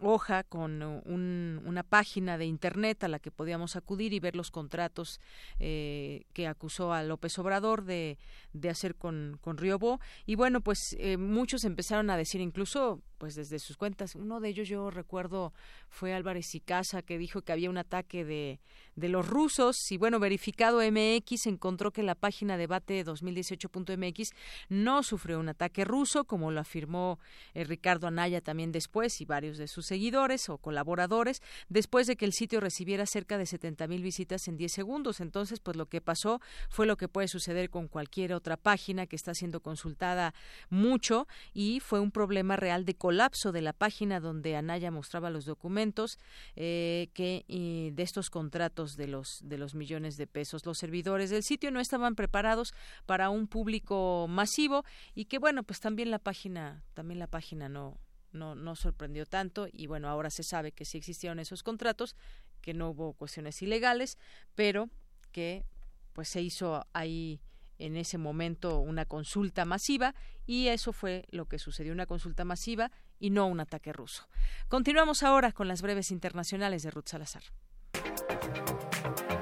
hoja 0.00 0.44
con 0.44 0.82
un, 0.82 1.62
una 1.64 1.82
página 1.82 2.38
de 2.38 2.46
internet 2.46 3.04
a 3.04 3.08
la 3.08 3.18
que 3.18 3.30
podíamos 3.30 3.76
acudir 3.76 4.12
y 4.12 4.20
ver 4.20 4.36
los 4.36 4.50
contratos 4.50 5.20
eh, 5.58 6.24
que 6.32 6.46
acusó 6.46 6.92
a 6.92 7.02
López 7.02 7.38
Obrador 7.38 7.84
de, 7.84 8.18
de 8.52 8.70
hacer 8.70 8.94
con, 8.94 9.38
con 9.40 9.56
Riobó. 9.56 10.00
Y 10.26 10.36
bueno, 10.36 10.60
pues 10.60 10.96
eh, 10.98 11.16
muchos 11.16 11.64
empezaron 11.64 12.10
a 12.10 12.16
decir, 12.16 12.40
incluso 12.40 13.02
pues 13.18 13.34
desde 13.34 13.58
sus 13.58 13.76
cuentas. 13.76 14.14
Uno 14.14 14.40
de 14.40 14.48
ellos 14.48 14.68
yo 14.68 14.90
recuerdo 14.90 15.52
fue 15.88 16.14
Álvarez 16.14 16.54
y 16.54 16.60
Casa 16.60 17.02
que 17.02 17.18
dijo 17.18 17.42
que 17.42 17.52
había 17.52 17.70
un 17.70 17.78
ataque 17.78 18.24
de, 18.24 18.60
de 18.96 19.08
los 19.08 19.28
rusos 19.28 19.76
y 19.90 19.96
bueno, 19.96 20.18
verificado 20.18 20.80
MX 20.80 21.46
encontró 21.46 21.92
que 21.92 22.02
la 22.02 22.14
página 22.14 22.56
debate 22.56 23.04
2018.mx 23.04 24.30
no 24.68 25.02
sufrió 25.02 25.38
un 25.38 25.48
ataque 25.48 25.84
ruso 25.84 26.24
como 26.24 26.50
lo 26.50 26.60
afirmó 26.60 27.18
eh, 27.54 27.64
Ricardo 27.64 28.06
Anaya 28.06 28.40
también 28.40 28.72
después 28.72 29.20
y 29.20 29.24
varios 29.24 29.58
de 29.58 29.68
sus 29.68 29.86
seguidores 29.86 30.48
o 30.48 30.58
colaboradores 30.58 31.42
después 31.68 32.06
de 32.06 32.16
que 32.16 32.24
el 32.24 32.32
sitio 32.32 32.60
recibiera 32.60 33.06
cerca 33.06 33.38
de 33.38 33.46
70 33.46 33.86
mil 33.88 34.02
visitas 34.02 34.48
en 34.48 34.56
10 34.56 34.72
segundos. 34.72 35.20
Entonces, 35.20 35.60
pues 35.60 35.76
lo 35.76 35.86
que 35.86 36.00
pasó 36.00 36.40
fue 36.68 36.86
lo 36.86 36.96
que 36.96 37.08
puede 37.08 37.28
suceder 37.28 37.70
con 37.70 37.88
cualquier 37.88 38.32
otra 38.32 38.56
página 38.56 39.06
que 39.06 39.16
está 39.16 39.34
siendo 39.34 39.60
consultada 39.60 40.34
mucho 40.70 41.26
y 41.54 41.80
fue 41.80 42.00
un 42.00 42.10
problema 42.10 42.56
real 42.56 42.84
de 42.84 42.94
colapso 43.08 43.52
de 43.52 43.62
la 43.62 43.72
página 43.72 44.20
donde 44.20 44.54
Anaya 44.54 44.90
mostraba 44.90 45.30
los 45.30 45.46
documentos 45.46 46.18
eh, 46.56 47.08
que 47.14 47.42
de 47.48 48.02
estos 48.02 48.28
contratos 48.28 48.98
de 48.98 49.06
los 49.06 49.40
de 49.44 49.56
los 49.56 49.74
millones 49.74 50.18
de 50.18 50.26
pesos. 50.26 50.66
Los 50.66 50.76
servidores 50.76 51.30
del 51.30 51.42
sitio 51.42 51.70
no 51.70 51.80
estaban 51.80 52.14
preparados 52.14 52.74
para 53.06 53.30
un 53.30 53.46
público 53.46 54.26
masivo 54.28 54.84
y 55.14 55.24
que 55.24 55.38
bueno, 55.38 55.62
pues 55.62 55.80
también 55.80 56.10
la 56.10 56.18
página 56.18 56.84
también 56.92 57.18
la 57.18 57.28
página 57.28 57.70
no 57.70 57.98
no, 58.32 58.54
no 58.54 58.76
sorprendió 58.76 59.24
tanto 59.24 59.68
y 59.72 59.86
bueno, 59.86 60.10
ahora 60.10 60.28
se 60.28 60.42
sabe 60.42 60.72
que 60.72 60.84
sí 60.84 60.98
existieron 60.98 61.38
esos 61.38 61.62
contratos, 61.62 62.14
que 62.60 62.74
no 62.74 62.90
hubo 62.90 63.14
cuestiones 63.14 63.62
ilegales, 63.62 64.18
pero 64.54 64.90
que 65.32 65.64
pues 66.12 66.28
se 66.28 66.42
hizo 66.42 66.86
ahí 66.92 67.40
en 67.78 67.96
ese 67.96 68.18
momento 68.18 68.78
una 68.78 69.04
consulta 69.04 69.64
masiva 69.64 70.14
y 70.46 70.68
eso 70.68 70.92
fue 70.92 71.26
lo 71.30 71.46
que 71.46 71.58
sucedió, 71.58 71.92
una 71.92 72.06
consulta 72.06 72.44
masiva 72.44 72.90
y 73.18 73.30
no 73.30 73.46
un 73.46 73.60
ataque 73.60 73.92
ruso. 73.92 74.28
Continuamos 74.68 75.22
ahora 75.22 75.52
con 75.52 75.68
las 75.68 75.82
breves 75.82 76.10
internacionales 76.10 76.82
de 76.82 76.90
Ruth 76.90 77.08
Salazar. 77.08 77.42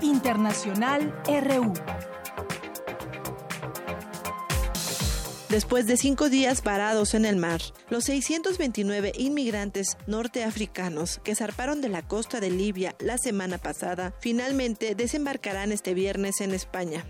Internacional 0.01 1.15
RU. 1.27 1.73
Después 5.49 5.87
de 5.87 5.97
cinco 5.97 6.29
días 6.29 6.61
parados 6.61 7.15
en 7.15 7.25
el 7.25 7.37
mar, 7.37 7.61
los 7.89 8.05
629 8.05 9.13
inmigrantes 9.17 9.97
norteafricanos 10.07 11.21
que 11.23 11.37
zarparon 11.37 11.81
de 11.81 11.89
la 11.89 12.03
costa 12.03 12.41
de 12.41 12.51
Libia 12.51 12.97
la 12.99 13.17
semana 13.17 13.57
pasada 13.57 14.13
finalmente 14.21 14.97
desembarcarán 14.97 15.71
este 15.71 15.95
viernes 15.95 16.41
en 16.41 16.53
España 16.53 17.07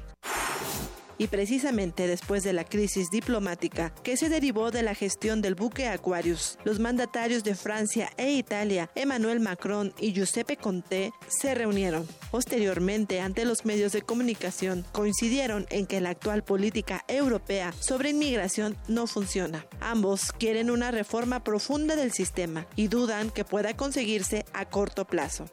y 1.19 1.29
precisamente 1.29 2.07
después 2.07 2.43
de 2.43 2.53
la 2.53 2.65
crisis 2.65 3.11
diplomática 3.11 3.93
que 4.03 4.17
se 4.17 4.29
derivó 4.29 4.71
de 4.71 4.83
la 4.83 4.95
gestión 4.95 5.43
del 5.43 5.55
buque 5.55 5.89
Aquarius, 5.89 6.59
los 6.65 6.79
mandatarios 6.79 7.45
de 7.45 7.55
Francia 7.55 8.11
e 8.17 8.33
Italia, 8.33 8.91
Emmanuel 8.95 9.41
Macron 9.41 9.93
y 9.99 10.13
Giuseppe 10.13 10.57
Conte, 10.57 11.13
se 11.29 11.55
reunieron. 11.55 12.07
Posteriormente, 12.31 13.21
ante 13.21 13.45
los 13.45 13.65
medios 13.65 13.93
de 13.93 14.03
comunicación, 14.03 14.85
coincidieron 14.93 15.67
en 15.71 15.87
que 15.87 16.01
la 16.01 16.11
actual 16.11 16.45
política 16.45 17.05
europea 17.09 17.73
sobre 17.81 18.11
inmigración 18.11 18.77
no 18.89 19.07
funciona. 19.07 19.67
Ambos 19.81 20.33
quieren 20.33 20.71
una 20.71 20.91
reforma 20.91 21.43
profunda 21.43 21.97
del 21.97 22.13
sistema 22.13 22.67
y 22.77 22.89
dudan 22.89 23.31
que 23.31 23.45
pueda 23.45 23.77
conseguirse 23.77 24.45
a 24.53 24.67
corto 24.67 25.07
plazo. 25.07 25.47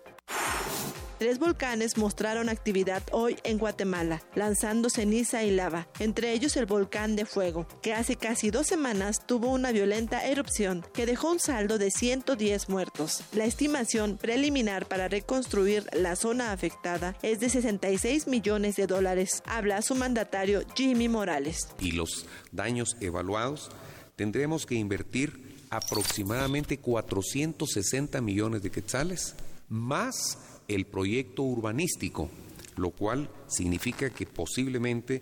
Tres 1.24 1.40
volcanes 1.40 1.98
mostraron 1.98 2.50
actividad 2.50 3.02
hoy 3.14 3.38
en 3.46 3.58
Guatemala, 3.58 4.22
lanzando 4.36 4.90
ceniza 4.90 5.42
y 5.46 5.52
lava, 5.52 5.88
entre 6.00 6.34
ellos 6.34 6.58
el 6.58 6.66
volcán 6.66 7.16
de 7.16 7.26
fuego, 7.26 7.66
que 7.82 7.94
hace 7.94 8.18
casi 8.18 8.52
dos 8.52 8.68
semanas 8.68 9.26
tuvo 9.26 9.48
una 9.48 9.72
violenta 9.72 10.28
erupción 10.28 10.86
que 10.94 11.06
dejó 11.06 11.32
un 11.32 11.40
saldo 11.40 11.78
de 11.78 11.92
110 11.92 12.68
muertos. 12.68 13.24
La 13.32 13.46
estimación 13.46 14.18
preliminar 14.18 14.86
para 14.86 15.08
reconstruir 15.08 15.88
la 15.94 16.18
zona 16.18 16.52
afectada 16.52 17.16
es 17.22 17.40
de 17.40 17.48
66 17.48 18.28
millones 18.28 18.76
de 18.76 18.86
dólares, 18.86 19.44
habla 19.46 19.82
su 19.82 19.96
mandatario 19.96 20.64
Jimmy 20.76 21.08
Morales. 21.08 21.70
Y 21.80 21.94
los 21.94 22.26
daños 22.52 22.98
evaluados 23.00 23.72
tendremos 24.18 24.66
que 24.66 24.76
invertir 24.76 25.56
aproximadamente 25.70 26.80
460 26.80 28.20
millones 28.20 28.62
de 28.62 28.72
quetzales, 28.72 29.36
más 29.70 30.38
el 30.68 30.86
proyecto 30.86 31.44
urbanístico, 31.44 32.30
lo 32.78 32.92
cual 32.92 33.30
significa 33.48 34.10
que 34.10 34.26
posiblemente 34.26 35.22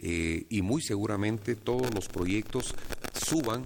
eh, 0.00 0.44
y 0.50 0.60
muy 0.60 0.82
seguramente 0.82 1.56
todos 1.56 1.94
los 1.94 2.08
proyectos 2.08 2.74
suban. 3.14 3.64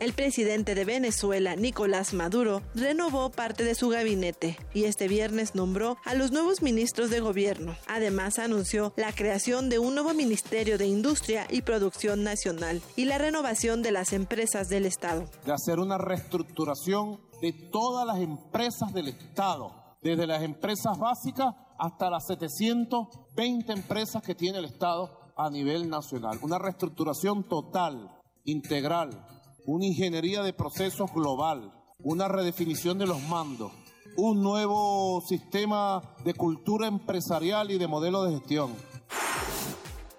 El 0.00 0.12
presidente 0.12 0.74
de 0.74 0.84
Venezuela, 0.84 1.54
Nicolás 1.54 2.14
Maduro, 2.14 2.62
renovó 2.74 3.30
parte 3.30 3.62
de 3.62 3.76
su 3.76 3.88
gabinete 3.90 4.58
y 4.74 4.84
este 4.84 5.06
viernes 5.06 5.54
nombró 5.54 5.98
a 6.04 6.14
los 6.14 6.32
nuevos 6.32 6.62
ministros 6.62 7.10
de 7.10 7.20
gobierno. 7.20 7.76
Además, 7.86 8.40
anunció 8.40 8.92
la 8.96 9.12
creación 9.12 9.68
de 9.68 9.78
un 9.78 9.94
nuevo 9.94 10.12
Ministerio 10.12 10.78
de 10.78 10.86
Industria 10.86 11.46
y 11.48 11.62
Producción 11.62 12.24
Nacional 12.24 12.82
y 12.96 13.04
la 13.04 13.18
renovación 13.18 13.82
de 13.82 13.92
las 13.92 14.12
empresas 14.12 14.68
del 14.68 14.84
Estado. 14.84 15.26
De 15.46 15.52
hacer 15.52 15.78
una 15.78 15.96
reestructuración 15.96 17.20
de 17.40 17.52
todas 17.70 18.04
las 18.04 18.18
empresas 18.18 18.92
del 18.92 19.08
Estado, 19.08 19.96
desde 20.02 20.26
las 20.26 20.42
empresas 20.42 20.98
básicas 20.98 21.54
hasta 21.78 22.10
las 22.10 22.26
720 22.26 23.72
empresas 23.72 24.22
que 24.22 24.34
tiene 24.34 24.58
el 24.58 24.64
Estado 24.64 25.32
a 25.36 25.50
nivel 25.50 25.88
nacional. 25.88 26.38
Una 26.42 26.58
reestructuración 26.58 27.44
total, 27.48 28.10
integral, 28.44 29.26
una 29.64 29.86
ingeniería 29.86 30.42
de 30.42 30.52
procesos 30.52 31.12
global, 31.12 31.72
una 31.98 32.28
redefinición 32.28 32.98
de 32.98 33.06
los 33.06 33.22
mandos, 33.22 33.72
un 34.16 34.42
nuevo 34.42 35.22
sistema 35.26 36.02
de 36.24 36.34
cultura 36.34 36.86
empresarial 36.86 37.70
y 37.70 37.78
de 37.78 37.88
modelo 37.88 38.24
de 38.24 38.34
gestión 38.38 38.74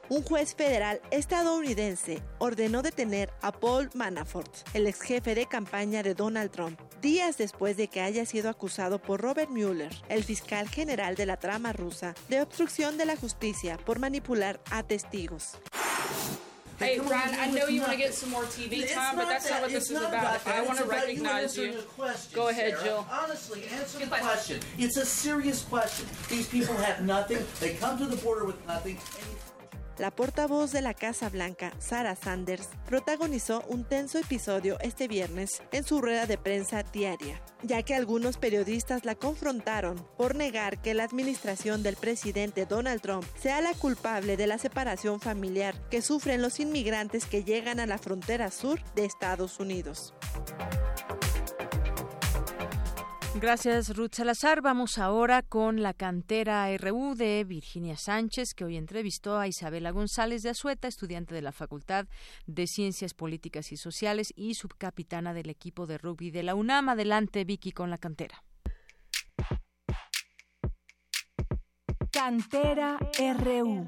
un 0.10 0.22
juez 0.22 0.54
federal 0.56 1.02
estadounidense 1.12 2.22
ordenó 2.38 2.82
detener 2.82 3.32
a 3.42 3.52
Paul 3.52 3.90
Manafort, 3.94 4.54
el 4.74 4.88
ex 4.88 5.02
jefe 5.02 5.36
de 5.36 5.48
campaña 5.48 6.04
de 6.04 6.14
Donald 6.14 6.52
Trump, 6.52 6.80
días 7.02 7.38
después 7.38 7.76
de 7.78 7.88
que 7.88 8.02
haya 8.02 8.26
sido 8.26 8.50
acusado 8.50 9.00
por 9.00 9.22
Robert 9.22 9.50
Mueller, 9.50 9.92
el 10.10 10.24
fiscal 10.24 10.70
general 10.70 11.16
de 11.16 11.26
la 11.26 11.38
trama 11.38 11.74
rusa, 11.74 12.14
de 12.30 12.42
obstrucción 12.42 12.98
de 12.98 13.06
la 13.06 13.18
justicia 13.18 13.78
por 13.84 14.00
manipular 14.00 14.60
a 14.70 14.84
testigos. 14.84 15.58
Hey, 16.78 17.00
Ron, 17.00 17.12
I 17.12 17.50
know 17.52 17.68
you 17.68 17.80
want 17.80 17.94
to 17.94 17.98
get 17.98 18.14
some 18.14 18.30
more 18.30 18.44
TV 18.44 18.92
time, 18.94 19.16
but 19.16 19.28
that's 19.30 19.50
not 19.50 19.62
what 19.62 19.72
this 19.72 19.90
is 19.90 19.98
about. 19.98 20.46
I 20.46 20.62
want 20.62 20.78
to 20.80 20.86
recognize 20.86 21.58
you. 21.58 21.76
Go 22.34 22.50
ahead, 22.50 22.76
Jill. 22.84 23.06
Honestly, 23.10 23.64
answer 23.74 24.00
the 24.00 24.08
question. 24.08 24.60
It's 24.78 24.98
a 24.98 25.06
serious 25.06 25.64
question. 25.64 26.06
These 26.30 26.50
people 26.50 26.76
have 26.76 27.02
nothing. 27.02 27.46
They 27.60 27.76
come 27.76 27.98
to 28.00 28.06
the 28.06 28.18
border 28.18 28.46
with 28.46 28.66
nothing. 28.68 28.98
La 29.98 30.12
portavoz 30.12 30.74
de 30.74 30.82
la 30.82 30.94
Casa 30.94 31.30
Blanca, 31.30 31.72
Sarah 31.80 32.18
Sanders, 32.18 32.68
protagonizó 32.86 33.64
un 33.70 33.86
tenso 33.86 34.18
episodio 34.18 34.78
este 34.82 35.08
viernes 35.08 35.64
en 35.72 35.86
su 35.86 36.02
rueda 36.02 36.26
de 36.26 36.38
prensa 36.38 36.84
diaria, 36.84 37.42
ya 37.64 37.82
que 37.82 37.96
algunos 37.96 38.38
periodistas 38.38 39.06
la 39.06 39.16
confrontaron 39.16 40.06
por 40.18 40.36
negar 40.36 40.82
que 40.82 40.94
la 40.94 41.06
administración 41.06 41.82
del 41.82 41.96
presidente 41.96 42.66
Donald 42.66 43.02
Trump 43.02 43.26
sea 43.40 43.62
la 43.62 43.74
culpable 43.74 44.36
de 44.36 44.48
la 44.48 44.58
separación 44.58 45.22
familiar 45.22 45.82
que 45.90 46.02
sufren 46.02 46.42
los 46.42 46.60
inmigrantes 46.60 47.26
que 47.26 47.46
llegan 47.46 47.80
a 47.80 47.86
la 47.86 47.98
frontera 47.98 48.52
sur 48.52 48.84
de 48.96 49.06
Estados 49.06 49.62
Unidos. 49.62 50.14
Gracias, 53.41 53.95
Ruth 53.95 54.14
Salazar. 54.14 54.62
Vamos 54.62 54.98
ahora 54.98 55.41
con 55.41 55.84
la 55.84 55.94
cantera 55.94 56.68
RU 56.78 57.16
de 57.16 57.44
Virginia 57.44 57.98
Sánchez, 57.98 58.53
que 58.53 58.64
hoy 58.64 58.78
entrevistó 58.78 59.38
a 59.38 59.48
Isabela 59.48 59.91
González 59.91 60.41
de 60.41 60.49
Azueta, 60.49 60.88
estudiante 60.88 61.36
de 61.36 61.41
la 61.41 61.52
Facultad 61.52 62.07
de 62.48 62.66
Ciencias 62.66 63.14
Políticas 63.14 63.72
y 63.74 63.78
Sociales 63.78 64.34
y 64.36 64.56
subcapitana 64.56 65.34
del 65.34 65.49
equipo 65.49 65.86
de 65.86 65.98
rugby 65.98 66.32
de 66.32 66.44
la 66.44 66.56
UNAM. 66.56 66.90
Adelante, 66.90 67.44
Vicky, 67.44 67.72
con 67.72 67.90
la 67.90 67.98
cantera. 67.98 68.41
Cantera 72.12 72.98
RU. 73.38 73.86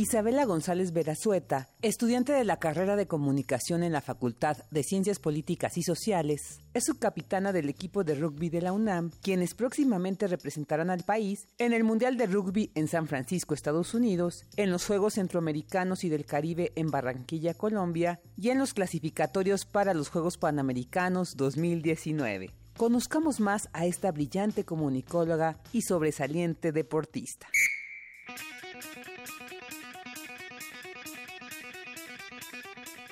Isabela 0.00 0.46
González 0.46 0.94
Verazueta, 0.94 1.68
estudiante 1.82 2.32
de 2.32 2.44
la 2.44 2.58
carrera 2.58 2.96
de 2.96 3.06
comunicación 3.06 3.82
en 3.82 3.92
la 3.92 4.00
Facultad 4.00 4.56
de 4.70 4.82
Ciencias 4.82 5.18
Políticas 5.18 5.76
y 5.76 5.82
Sociales, 5.82 6.60
es 6.72 6.86
subcapitana 6.86 7.52
del 7.52 7.68
equipo 7.68 8.02
de 8.02 8.14
rugby 8.14 8.48
de 8.48 8.62
la 8.62 8.72
UNAM, 8.72 9.10
quienes 9.20 9.52
próximamente 9.52 10.26
representarán 10.26 10.88
al 10.88 11.02
país 11.02 11.48
en 11.58 11.74
el 11.74 11.84
Mundial 11.84 12.16
de 12.16 12.24
Rugby 12.24 12.72
en 12.74 12.88
San 12.88 13.08
Francisco, 13.08 13.52
Estados 13.52 13.92
Unidos, 13.92 14.46
en 14.56 14.70
los 14.70 14.86
Juegos 14.86 15.16
Centroamericanos 15.16 16.02
y 16.02 16.08
del 16.08 16.24
Caribe 16.24 16.72
en 16.76 16.90
Barranquilla, 16.90 17.52
Colombia, 17.52 18.22
y 18.38 18.48
en 18.48 18.58
los 18.58 18.72
clasificatorios 18.72 19.66
para 19.66 19.92
los 19.92 20.08
Juegos 20.08 20.38
Panamericanos 20.38 21.36
2019. 21.36 22.54
Conozcamos 22.78 23.38
más 23.38 23.68
a 23.74 23.84
esta 23.84 24.10
brillante 24.12 24.64
comunicóloga 24.64 25.58
y 25.74 25.82
sobresaliente 25.82 26.72
deportista. 26.72 27.48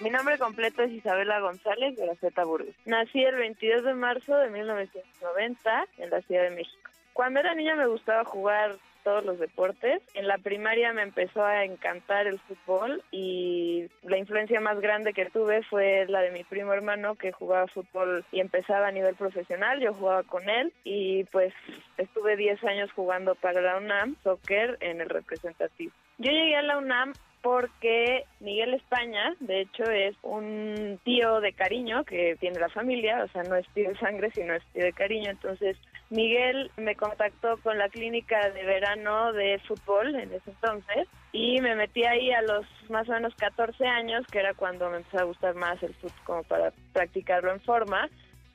Mi 0.00 0.10
nombre 0.10 0.38
completo 0.38 0.82
es 0.82 0.92
Isabela 0.92 1.40
González 1.40 1.96
de 1.96 2.06
la 2.06 2.14
Z 2.14 2.44
Burgos. 2.44 2.74
Nací 2.84 3.24
el 3.24 3.34
22 3.34 3.82
de 3.82 3.94
marzo 3.94 4.36
de 4.36 4.48
1990 4.48 5.86
en 5.98 6.10
la 6.10 6.20
Ciudad 6.22 6.44
de 6.44 6.50
México. 6.54 6.90
Cuando 7.12 7.40
era 7.40 7.54
niña 7.56 7.74
me 7.74 7.88
gustaba 7.88 8.24
jugar 8.24 8.76
todos 9.02 9.24
los 9.24 9.40
deportes. 9.40 10.00
En 10.14 10.28
la 10.28 10.38
primaria 10.38 10.92
me 10.92 11.02
empezó 11.02 11.44
a 11.44 11.64
encantar 11.64 12.28
el 12.28 12.38
fútbol 12.38 13.02
y 13.10 13.88
la 14.02 14.18
influencia 14.18 14.60
más 14.60 14.78
grande 14.80 15.12
que 15.12 15.26
tuve 15.26 15.62
fue 15.64 16.06
la 16.08 16.20
de 16.20 16.30
mi 16.30 16.44
primo 16.44 16.72
hermano 16.72 17.16
que 17.16 17.32
jugaba 17.32 17.66
fútbol 17.66 18.24
y 18.30 18.40
empezaba 18.40 18.86
a 18.86 18.92
nivel 18.92 19.16
profesional. 19.16 19.80
Yo 19.80 19.94
jugaba 19.94 20.22
con 20.22 20.48
él 20.48 20.72
y 20.84 21.24
pues 21.24 21.52
estuve 21.96 22.36
10 22.36 22.62
años 22.64 22.92
jugando 22.92 23.34
para 23.34 23.60
la 23.60 23.78
UNAM, 23.78 24.14
soccer 24.22 24.76
en 24.80 25.00
el 25.00 25.08
representativo. 25.08 25.92
Yo 26.18 26.30
llegué 26.30 26.56
a 26.56 26.62
la 26.62 26.78
UNAM 26.78 27.14
porque 27.42 28.24
Miguel 28.40 28.74
España, 28.74 29.34
de 29.40 29.62
hecho, 29.62 29.84
es 29.84 30.16
un 30.22 30.98
tío 31.04 31.40
de 31.40 31.52
cariño 31.52 32.04
que 32.04 32.36
tiene 32.40 32.58
la 32.58 32.68
familia, 32.68 33.24
o 33.24 33.28
sea, 33.28 33.42
no 33.44 33.56
es 33.56 33.66
tío 33.74 33.88
de 33.88 33.98
sangre, 33.98 34.30
sino 34.34 34.54
es 34.54 34.62
tío 34.72 34.84
de 34.84 34.92
cariño. 34.92 35.30
Entonces, 35.30 35.76
Miguel 36.10 36.70
me 36.76 36.96
contactó 36.96 37.58
con 37.58 37.78
la 37.78 37.88
clínica 37.88 38.50
de 38.50 38.64
verano 38.64 39.32
de 39.32 39.60
fútbol 39.66 40.14
en 40.14 40.32
ese 40.32 40.50
entonces 40.50 41.08
y 41.32 41.60
me 41.60 41.74
metí 41.74 42.04
ahí 42.04 42.32
a 42.32 42.42
los 42.42 42.66
más 42.88 43.08
o 43.08 43.12
menos 43.12 43.34
14 43.34 43.86
años, 43.86 44.26
que 44.30 44.38
era 44.38 44.54
cuando 44.54 44.88
me 44.88 44.98
empezó 44.98 45.18
a 45.18 45.24
gustar 45.24 45.54
más 45.54 45.82
el 45.82 45.94
fútbol 45.94 46.24
como 46.24 46.42
para 46.44 46.72
practicarlo 46.92 47.52
en 47.52 47.60
forma. 47.60 48.08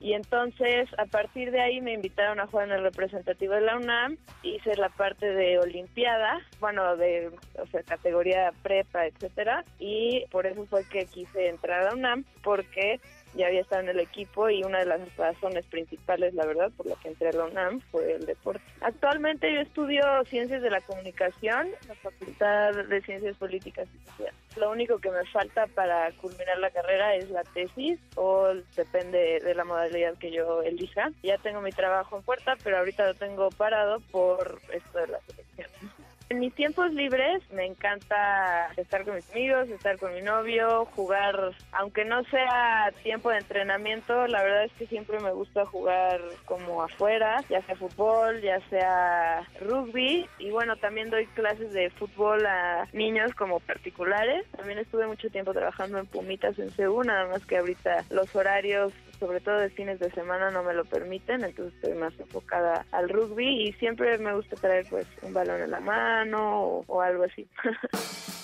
Y 0.04 0.16
entonces, 0.16 0.90
a 0.98 1.06
partir 1.06 1.50
de 1.52 1.62
ahí 1.62 1.80
me 1.80 1.94
invitaron 1.94 2.42
a 2.42 2.48
jugar 2.48 2.68
en 2.68 2.74
el 2.76 2.84
representativo 2.84 3.54
de 3.54 3.62
la 3.62 3.78
UNAM. 3.78 4.18
Hice 4.44 4.76
la 4.76 4.90
parte 4.90 5.26
de 5.26 5.58
Olimpiada, 5.60 6.42
bueno, 6.60 6.98
de 6.98 7.32
o 7.58 7.66
sea, 7.68 7.84
categoría 7.84 8.52
prepa, 8.64 9.06
etcétera. 9.06 9.64
Y 9.80 10.26
por 10.30 10.46
eso 10.46 10.66
fue 10.66 10.86
que 10.90 11.06
quise 11.06 11.48
entrar 11.48 11.80
a 11.80 11.86
la 11.86 11.94
UNAM, 11.96 12.26
porque 12.44 13.00
ya 13.34 13.48
había 13.48 13.62
estado 13.62 13.84
en 13.84 13.90
el 13.90 14.02
equipo 14.02 14.50
y 14.50 14.62
una 14.64 14.80
de 14.80 14.88
las 14.88 15.16
razones 15.16 15.66
principales, 15.68 16.34
la 16.34 16.46
verdad, 16.46 16.70
por 16.76 16.86
la 16.86 16.96
que 16.96 17.08
entré 17.08 17.30
a 17.30 17.32
la 17.32 17.46
UNAM 17.46 17.80
fue 17.90 18.12
el 18.12 18.26
deporte. 18.26 18.62
Actualmente 18.82 19.54
yo 19.54 19.62
estudio 19.62 20.04
Ciencias 20.26 20.62
de 20.62 20.70
la 20.70 20.82
Comunicación, 20.82 21.70
la 21.88 21.96
Facultad 21.96 22.74
de 22.74 23.02
Ciencias 23.04 23.38
Políticas 23.38 23.88
y 23.96 24.06
Sociales. 24.06 24.36
Lo 24.56 24.70
único 24.70 25.00
que 25.00 25.10
me 25.10 25.26
falta 25.26 25.68
para 25.68 26.12
culminar 26.14 26.60
la 26.60 26.70
carrera 26.70 27.16
es 27.16 27.30
la 27.30 27.44
tesis 27.44 28.00
o 28.16 28.54
depende 28.76 29.40
de 29.44 29.56
la 29.56 29.64
modalidad 29.64 30.18
que 30.18 30.32
yo 30.32 30.62
elija. 30.62 31.12
Ya 31.24 31.38
tengo 31.38 31.62
mi 31.62 31.72
trabajo 31.72 32.18
en 32.18 32.24
puerta, 32.24 32.56
pero 32.64 32.78
ahorita 32.78 33.08
lo 33.08 33.14
tengo 33.16 33.50
parado 33.50 34.00
por 34.12 34.60
esto 34.72 35.00
de 35.00 35.08
la 35.08 35.20
selección. 35.22 35.93
En 36.30 36.40
mis 36.40 36.54
tiempos 36.56 36.92
libres 36.94 37.42
me 37.52 37.66
encanta 37.66 38.72
estar 38.78 39.04
con 39.04 39.16
mis 39.16 39.30
amigos, 39.32 39.70
estar 39.70 39.98
con 39.98 40.14
mi 40.14 40.22
novio, 40.22 40.86
jugar, 40.96 41.52
aunque 41.72 42.06
no 42.06 42.24
sea 42.26 42.92
tiempo 43.04 43.30
de 43.30 43.38
entrenamiento, 43.38 44.28
la 44.28 44.42
verdad 44.42 44.64
es 44.66 44.72
que 44.74 44.88
siempre 44.88 45.20
me 45.20 45.32
gusta 45.32 45.66
jugar 45.66 46.22
como 46.46 46.82
afuera, 46.82 47.44
ya 47.50 47.62
sea 47.64 47.76
fútbol, 47.76 48.42
ya 48.42 48.60
sea 48.70 49.48
rugby 49.60 50.28
y 50.40 50.50
bueno, 50.50 50.76
también 50.78 51.10
doy 51.10 51.28
clases 51.28 51.72
de 51.74 51.90
fútbol 51.92 52.46
a 52.46 52.88
niños 52.94 53.34
como 53.36 53.60
particulares. 53.60 54.46
También 54.56 54.80
estuve 54.80 55.08
mucho 55.08 55.30
tiempo 55.30 55.54
trabajando 55.54 56.00
en 56.00 56.08
Pumitas 56.08 56.58
en 56.58 56.72
Seúl, 56.72 57.08
nada 57.08 57.28
más 57.28 57.46
que 57.46 57.58
ahorita 57.58 58.06
los 58.10 58.36
horarios 58.36 58.94
sobre 59.20 59.40
todo 59.40 59.58
de 59.58 59.70
fines 59.70 60.00
de 60.00 60.12
semana 60.12 60.52
no 60.52 60.64
me 60.64 60.74
lo 60.74 60.86
permiten, 60.86 61.44
entonces 61.44 61.74
estoy 61.76 61.94
más 61.94 62.14
enfocada 62.20 62.86
al 62.92 63.10
rugby 63.10 63.68
y 63.68 63.74
siempre 63.74 64.18
me 64.18 64.34
gusta 64.34 64.56
traer 64.56 64.86
pues 64.90 65.08
un 65.22 65.34
balón 65.34 65.62
en 65.62 65.72
la 65.72 65.80
mano 65.80 66.84
o, 66.88 67.02
algo 67.02 67.24
así. 67.24 67.48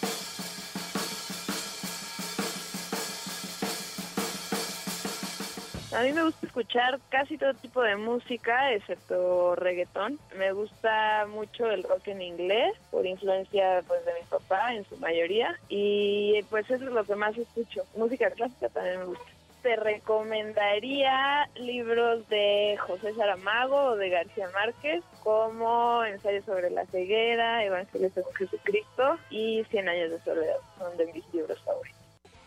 A 5.91 6.03
mí 6.03 6.13
me 6.13 6.23
gusta 6.23 6.45
escuchar 6.45 6.99
casi 7.09 7.37
todo 7.37 7.53
tipo 7.55 7.81
de 7.81 7.95
música, 7.95 8.71
excepto 8.73 9.55
reggaetón. 9.55 10.19
Me 10.37 10.53
gusta 10.53 11.25
mucho 11.27 11.69
el 11.69 11.83
rock 11.83 12.09
en 12.09 12.21
inglés, 12.21 12.77
por 12.91 13.07
influencia 13.07 13.83
pues 13.87 14.05
de 14.05 14.13
mi 14.13 14.25
papá 14.29 14.75
en 14.75 14.85
su 14.85 14.95
mayoría. 14.97 15.59
Y 15.67 16.41
pues 16.51 16.69
eso 16.69 16.85
es 16.85 16.91
lo 16.91 17.03
que 17.03 17.15
más 17.15 17.35
escucho. 17.35 17.83
Música 17.95 18.29
clásica 18.29 18.69
también 18.69 18.99
me 18.99 19.05
gusta 19.05 19.25
te 19.61 19.75
recomendaría 19.75 21.49
libros 21.55 22.27
de 22.29 22.77
José 22.79 23.13
Saramago 23.15 23.75
o 23.75 23.95
de 23.95 24.09
García 24.09 24.49
Márquez, 24.53 25.03
como 25.23 26.03
Ensayo 26.03 26.41
sobre 26.43 26.69
la 26.69 26.85
ceguera, 26.87 27.63
Evangelio 27.63 28.09
según 28.13 28.33
Jesucristo 28.33 29.17
y 29.29 29.63
Cien 29.69 29.89
años 29.89 30.11
de 30.11 30.19
soledad. 30.21 30.57
Son 30.77 30.95
de 30.97 31.11
mis 31.13 31.33
libros 31.33 31.59
favoritos. 31.63 31.98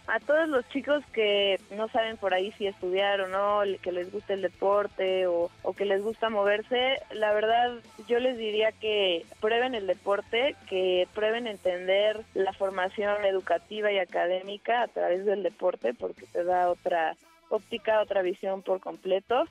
A 0.06 0.18
todos 0.18 0.48
los 0.48 0.68
chicos 0.68 1.04
que 1.12 1.60
no 1.76 1.88
saben 1.88 2.16
por 2.16 2.34
ahí 2.34 2.52
si 2.52 2.66
estudiar 2.66 3.20
o 3.20 3.28
no, 3.28 3.62
que 3.80 3.92
les 3.92 4.12
gusta 4.12 4.34
el 4.34 4.42
deporte 4.42 5.26
o, 5.26 5.50
o 5.62 5.72
que 5.74 5.84
les 5.84 6.02
gusta 6.02 6.28
moverse, 6.28 6.98
la 7.12 7.32
verdad 7.32 7.72
yo 8.08 8.18
les 8.18 8.36
diría 8.36 8.72
que 8.72 9.24
prueben 9.40 9.74
el 9.74 9.86
deporte, 9.86 10.56
que 10.68 11.06
prueben 11.14 11.46
entender 11.46 12.20
la 12.34 12.52
formación 12.52 13.24
educativa 13.24 13.92
y 13.92 13.98
académica 13.98 14.82
a 14.82 14.88
través 14.88 15.24
del 15.24 15.42
deporte 15.42 15.94
porque 15.94 16.26
te 16.26 16.44
da 16.44 16.68
otra 16.68 17.16
óptica, 17.48 18.00
otra 18.00 18.22
visión 18.22 18.62
por 18.62 18.80
completo. 18.80 19.44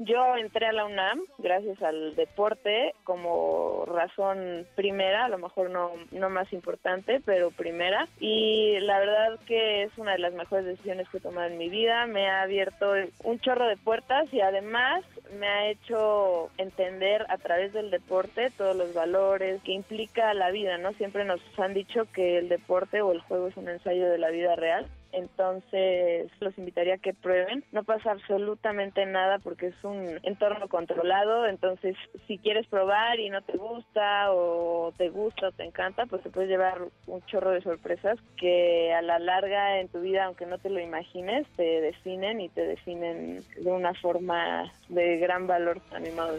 Yo 0.00 0.36
entré 0.36 0.66
a 0.66 0.72
la 0.72 0.84
UNAM 0.84 1.22
gracias 1.38 1.82
al 1.82 2.14
deporte 2.14 2.94
como 3.02 3.84
razón 3.84 4.64
primera, 4.76 5.24
a 5.24 5.28
lo 5.28 5.38
mejor 5.38 5.70
no, 5.70 5.90
no 6.12 6.30
más 6.30 6.52
importante, 6.52 7.20
pero 7.24 7.50
primera. 7.50 8.06
Y 8.20 8.78
la 8.78 9.00
verdad 9.00 9.40
que 9.46 9.82
es 9.82 9.98
una 9.98 10.12
de 10.12 10.20
las 10.20 10.34
mejores 10.34 10.66
decisiones 10.66 11.08
que 11.08 11.18
he 11.18 11.20
tomado 11.20 11.48
en 11.48 11.58
mi 11.58 11.68
vida. 11.68 12.06
Me 12.06 12.28
ha 12.28 12.42
abierto 12.42 12.92
un 13.24 13.40
chorro 13.40 13.66
de 13.66 13.76
puertas 13.76 14.32
y 14.32 14.40
además 14.40 15.04
me 15.36 15.48
ha 15.48 15.68
hecho 15.68 16.50
entender 16.58 17.26
a 17.28 17.36
través 17.38 17.72
del 17.72 17.90
deporte 17.90 18.52
todos 18.56 18.76
los 18.76 18.94
valores 18.94 19.60
que 19.62 19.72
implica 19.72 20.32
la 20.32 20.52
vida, 20.52 20.78
¿no? 20.78 20.92
Siempre 20.92 21.24
nos 21.24 21.40
han 21.58 21.74
dicho 21.74 22.06
que 22.12 22.38
el 22.38 22.48
deporte 22.48 23.02
o 23.02 23.10
el 23.10 23.20
juego 23.22 23.48
es 23.48 23.56
un 23.56 23.68
ensayo 23.68 24.08
de 24.08 24.18
la 24.18 24.30
vida 24.30 24.54
real 24.54 24.86
entonces 25.12 26.30
los 26.40 26.56
invitaría 26.58 26.94
a 26.94 26.98
que 26.98 27.14
prueben. 27.14 27.64
No 27.72 27.84
pasa 27.84 28.12
absolutamente 28.12 29.04
nada 29.06 29.38
porque 29.38 29.68
es 29.68 29.84
un 29.84 30.18
entorno 30.22 30.68
controlado, 30.68 31.46
entonces 31.46 31.96
si 32.26 32.38
quieres 32.38 32.66
probar 32.66 33.18
y 33.20 33.30
no 33.30 33.42
te 33.42 33.56
gusta 33.56 34.32
o 34.32 34.92
te 34.96 35.08
gusta 35.08 35.48
o 35.48 35.52
te 35.52 35.64
encanta, 35.64 36.06
pues 36.06 36.22
te 36.22 36.30
puedes 36.30 36.50
llevar 36.50 36.82
un 37.06 37.22
chorro 37.26 37.50
de 37.50 37.62
sorpresas 37.62 38.18
que 38.36 38.92
a 38.92 39.02
la 39.02 39.18
larga 39.18 39.80
en 39.80 39.88
tu 39.88 40.00
vida, 40.00 40.24
aunque 40.24 40.46
no 40.46 40.58
te 40.58 40.70
lo 40.70 40.80
imagines, 40.80 41.46
te 41.56 41.80
definen 41.80 42.40
y 42.40 42.48
te 42.48 42.66
definen 42.66 43.42
de 43.56 43.70
una 43.70 43.94
forma 43.94 44.72
de 44.88 45.18
gran 45.18 45.46
valor 45.46 45.80
animado. 45.92 46.38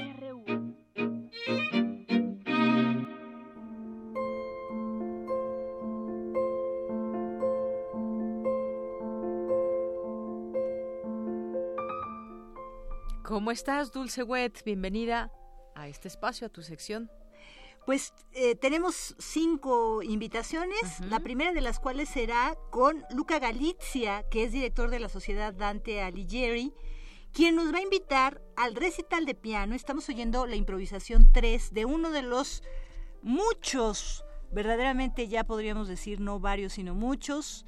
¿Cómo 13.51 13.57
estás, 13.57 13.91
Dulce 13.91 14.23
Wet? 14.23 14.63
Bienvenida 14.63 15.29
a 15.75 15.89
este 15.89 16.07
espacio, 16.07 16.47
a 16.47 16.49
tu 16.49 16.61
sección. 16.61 17.11
Pues 17.85 18.13
eh, 18.31 18.55
tenemos 18.55 19.13
cinco 19.19 20.01
invitaciones, 20.01 21.01
la 21.09 21.19
primera 21.19 21.51
de 21.51 21.59
las 21.59 21.77
cuales 21.77 22.07
será 22.07 22.55
con 22.69 23.03
Luca 23.13 23.39
Galizia, 23.39 24.23
que 24.31 24.45
es 24.45 24.53
director 24.53 24.89
de 24.89 25.01
la 25.01 25.09
Sociedad 25.09 25.53
Dante 25.53 26.01
Alighieri, 26.01 26.73
quien 27.33 27.57
nos 27.57 27.73
va 27.73 27.79
a 27.79 27.81
invitar 27.81 28.41
al 28.55 28.73
recital 28.73 29.25
de 29.25 29.35
piano. 29.35 29.75
Estamos 29.75 30.07
oyendo 30.07 30.47
la 30.47 30.55
improvisación 30.55 31.29
3 31.33 31.73
de 31.73 31.83
uno 31.83 32.11
de 32.11 32.21
los 32.21 32.63
muchos, 33.21 34.23
verdaderamente 34.53 35.27
ya 35.27 35.43
podríamos 35.43 35.89
decir 35.89 36.21
no 36.21 36.39
varios, 36.39 36.71
sino 36.71 36.95
muchos, 36.95 37.65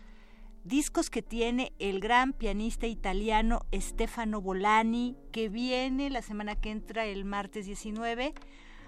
discos 0.64 1.10
que 1.10 1.22
tiene 1.22 1.74
el 1.80 2.00
gran 2.00 2.34
pianista 2.34 2.88
italiano 2.88 3.66
Stefano 3.74 4.42
Bolani, 4.42 5.16
que 5.32 5.50
viene 5.50 6.10
la 6.10 6.22
semana 6.22 6.56
que 6.56 6.72
entra, 6.72 7.06
el 7.06 7.26
martes 7.26 7.66
19, 7.66 8.34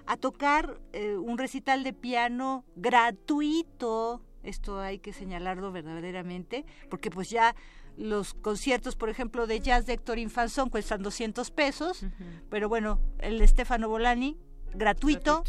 a 0.06 0.18
tocar 0.18 0.80
eh, 0.94 1.18
un 1.18 1.38
recital 1.38 1.84
de 1.84 1.94
piano 1.94 2.66
gratuito. 2.76 4.22
Esto 4.44 4.80
hay 4.80 5.00
que 5.00 5.14
señalarlo 5.14 5.72
verdaderamente, 5.72 6.66
porque 6.90 7.10
pues 7.10 7.30
ya 7.30 7.56
los 7.98 8.34
conciertos, 8.34 8.96
por 8.96 9.10
ejemplo, 9.10 9.48
de 9.48 9.60
jazz 9.60 9.86
de 9.86 9.94
Héctor 9.94 10.20
Infanzón 10.20 10.70
cuestan 10.70 11.02
200 11.02 11.50
pesos, 11.52 12.06
pero 12.50 12.70
bueno, 12.70 13.00
el 13.20 13.40
de 13.40 13.48
Stefano 13.48 13.90
Bolani, 13.90 14.38
gratuito, 14.74 15.44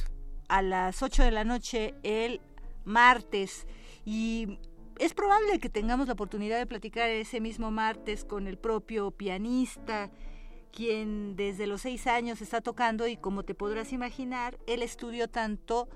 a 0.48 0.62
las 0.62 1.02
8 1.02 1.24
de 1.24 1.30
la 1.30 1.44
noche 1.44 1.94
el 2.02 2.40
martes. 2.84 3.66
Y 4.04 4.58
es 4.98 5.14
probable 5.14 5.58
que 5.58 5.68
tengamos 5.68 6.06
la 6.06 6.14
oportunidad 6.14 6.58
de 6.58 6.66
platicar 6.66 7.10
ese 7.10 7.40
mismo 7.40 7.70
martes 7.70 8.24
con 8.24 8.46
el 8.46 8.58
propio 8.58 9.10
pianista, 9.10 10.10
quien 10.72 11.36
desde 11.36 11.66
los 11.66 11.82
seis 11.82 12.06
años 12.06 12.42
está 12.42 12.60
tocando 12.60 13.06
y 13.06 13.16
como 13.16 13.42
te 13.42 13.54
podrás 13.54 13.92
imaginar, 13.92 14.58
él 14.66 14.82
estudió 14.82 15.28
tanto 15.28 15.88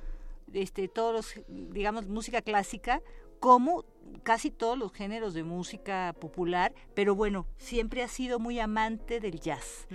este, 0.53 0.89
todos 0.89 1.13
los, 1.13 1.47
digamos, 1.49 2.09
música 2.09 2.43
clásica 2.43 3.03
como 3.41 3.85
casi 4.23 4.51
todos 4.51 4.79
los 4.79 4.93
géneros 4.93 5.35
de 5.35 5.45
música 5.45 6.15
popular, 6.21 6.75
pero 6.95 7.15
bueno, 7.15 7.47
siempre 7.57 8.03
ha 8.03 8.09
sido 8.09 8.39
muy 8.39 8.59
amante 8.59 9.21
del 9.21 9.41
jazz. 9.41 9.87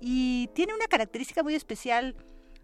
Y 0.00 0.48
tiene 0.54 0.74
una 0.74 0.86
característica 0.86 1.42
muy 1.42 1.54
especial, 1.54 2.16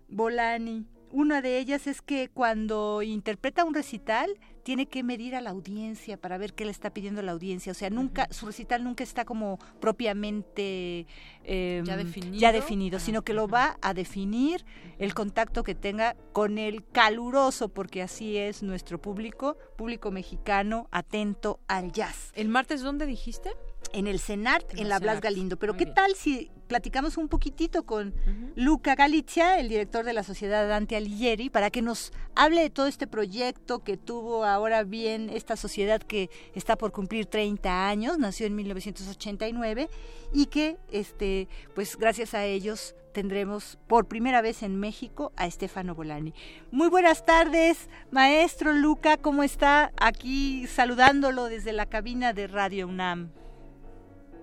Bolani, 0.08 0.86
una 1.14 1.40
de 1.42 1.58
ellas 1.58 1.86
es 1.86 2.02
que 2.02 2.28
cuando 2.28 3.00
interpreta 3.02 3.64
un 3.64 3.72
recital, 3.72 4.36
tiene 4.64 4.86
que 4.86 5.04
medir 5.04 5.36
a 5.36 5.40
la 5.40 5.50
audiencia 5.50 6.16
para 6.16 6.38
ver 6.38 6.54
qué 6.54 6.64
le 6.64 6.72
está 6.72 6.90
pidiendo 6.90 7.22
la 7.22 7.30
audiencia. 7.30 7.70
O 7.70 7.74
sea, 7.74 7.88
nunca, 7.88 8.26
su 8.30 8.46
recital 8.46 8.82
nunca 8.82 9.04
está 9.04 9.24
como 9.24 9.58
propiamente 9.80 11.06
em, 11.44 11.84
ya 11.84 11.96
definido, 11.96 12.36
ya 12.36 12.50
definido 12.50 12.98
sino 12.98 13.22
que 13.22 13.32
lo 13.32 13.46
va 13.46 13.78
a 13.80 13.94
definir 13.94 14.64
el 14.98 15.14
contacto 15.14 15.62
que 15.62 15.76
tenga 15.76 16.16
con 16.32 16.58
el 16.58 16.84
caluroso, 16.84 17.68
porque 17.68 18.02
así 18.02 18.36
es 18.36 18.64
nuestro 18.64 19.00
público, 19.00 19.56
público 19.76 20.10
mexicano 20.10 20.88
atento 20.90 21.60
al 21.68 21.92
jazz. 21.92 22.32
¿El 22.34 22.48
martes 22.48 22.80
dónde 22.80 23.06
dijiste? 23.06 23.50
En 23.92 24.06
el 24.06 24.20
CENART, 24.20 24.78
en, 24.78 24.88
la 24.88 24.98
Blas 24.98 25.20
Galindo. 25.20 25.56
Pero 25.56 25.76
¿qué 25.76 25.86
tal 25.86 26.14
si 26.14 26.50
platicamos 26.66 27.16
un 27.16 27.28
poquitito 27.28 27.84
con 27.84 28.14
Luca 28.56 28.94
Galizia, 28.94 29.58
el 29.60 29.68
director 29.68 30.04
de 30.04 30.12
la 30.12 30.22
Sociedad 30.22 30.68
Dante 30.68 30.96
Alighieri, 30.96 31.50
para 31.50 31.70
que 31.70 31.82
nos 31.82 32.12
hable 32.34 32.62
de 32.62 32.70
todo 32.70 32.86
este 32.86 33.06
proyecto 33.06 33.84
que 33.84 33.96
tuvo 33.96 34.44
ahora 34.44 34.82
bien 34.82 35.30
esta 35.30 35.56
sociedad 35.56 36.00
que 36.00 36.30
está 36.54 36.76
por 36.76 36.92
cumplir 36.92 37.26
30 37.26 37.88
años, 37.88 38.18
nació 38.18 38.46
en 38.46 38.56
1989 38.56 39.88
y 40.32 40.46
que 40.46 40.76
este 40.90 41.48
pues 41.74 41.96
gracias 41.96 42.34
a 42.34 42.44
ellos 42.44 42.94
tendremos 43.12 43.78
por 43.86 44.06
primera 44.06 44.42
vez 44.42 44.62
en 44.62 44.78
México 44.78 45.32
a 45.36 45.46
Estefano 45.46 45.94
Bolani. 45.94 46.34
Muy 46.72 46.88
buenas 46.88 47.24
tardes, 47.24 47.88
maestro 48.10 48.72
Luca, 48.72 49.16
¿cómo 49.16 49.44
está? 49.44 49.92
Aquí 49.96 50.66
saludándolo 50.66 51.44
desde 51.44 51.72
la 51.72 51.86
cabina 51.86 52.32
de 52.32 52.48
Radio 52.48 52.88
UNAM. 52.88 53.30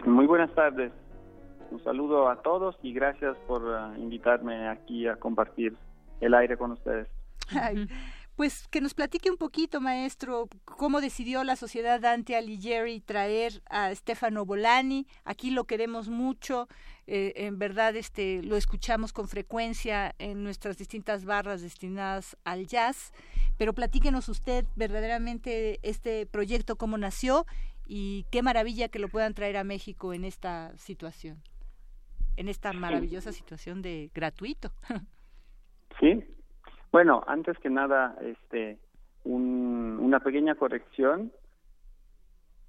Muy 0.06 0.26
buenas 0.26 0.54
tardes. 0.56 0.92
Un 1.70 1.84
saludo 1.84 2.30
a 2.30 2.42
todos 2.42 2.76
y 2.82 2.94
gracias 2.94 3.38
por 3.48 3.64
uh, 3.64 3.96
invitarme 3.98 4.68
aquí 4.68 5.08
a 5.08 5.16
compartir 5.16 5.76
el 6.20 6.34
aire 6.34 6.58
con 6.58 6.72
ustedes. 6.72 7.08
pues 8.36 8.68
que 8.70 8.82
nos 8.82 8.94
platique 8.94 9.30
un 9.30 9.38
poquito, 9.38 9.80
maestro, 9.80 10.48
cómo 10.66 11.02
decidió 11.02 11.44
la 11.44 11.56
Sociedad 11.56 12.00
Dante 12.00 12.36
Alighieri 12.36 13.00
traer 13.00 13.62
a 13.70 13.94
Stefano 13.94 14.46
Bolani. 14.46 15.06
Aquí 15.24 15.52
lo 15.52 15.66
queremos 15.66 16.10
mucho, 16.10 16.68
eh, 17.08 17.34
en 17.36 17.60
verdad 17.60 17.96
este 17.96 18.42
lo 18.42 18.58
escuchamos 18.58 19.14
con 19.14 19.28
frecuencia 19.28 20.16
en 20.18 20.44
nuestras 20.44 20.78
distintas 20.78 21.26
barras 21.26 21.62
destinadas 21.62 22.36
al 22.44 22.66
jazz. 22.68 23.14
Pero 23.58 23.74
platíquenos 23.74 24.28
usted 24.28 24.66
verdaderamente 24.76 25.80
este 25.84 26.26
proyecto, 26.26 26.78
cómo 26.78 26.98
nació 26.98 27.46
y 27.94 28.26
qué 28.32 28.42
maravilla 28.42 28.88
que 28.88 29.00
lo 29.00 29.10
puedan 29.10 29.34
traer 29.34 29.58
a 29.58 29.66
México 29.66 30.14
en 30.14 30.24
esta 30.24 30.72
situación, 30.78 31.44
en 32.38 32.48
esta 32.48 32.72
maravillosa 32.72 33.34
situación 33.34 33.82
de 33.82 34.10
gratuito. 34.16 34.72
Sí, 36.00 36.24
bueno, 36.92 37.22
antes 37.28 37.60
que 37.60 37.70
nada, 37.70 38.16
este, 38.22 38.80
una 39.26 40.22
pequeña 40.22 40.56
corrección. 40.56 41.32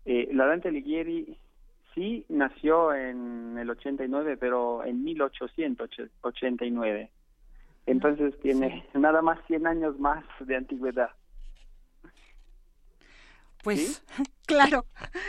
Eh, 0.04 0.28
la 0.32 0.46
Dante 0.46 0.68
Alighieri 0.68 1.38
sí 1.94 2.26
nació 2.28 2.92
en 2.92 3.56
el 3.56 3.70
89, 3.70 4.36
pero 4.36 4.84
en 4.84 5.02
1889. 5.02 7.10
Entonces 7.86 8.38
tiene 8.40 8.84
nada 8.92 9.22
más 9.22 9.38
100 9.46 9.68
años 9.68 9.98
más 9.98 10.24
de 10.40 10.56
antigüedad. 10.56 11.10
Pues 13.62 14.04
claro, 14.46 14.86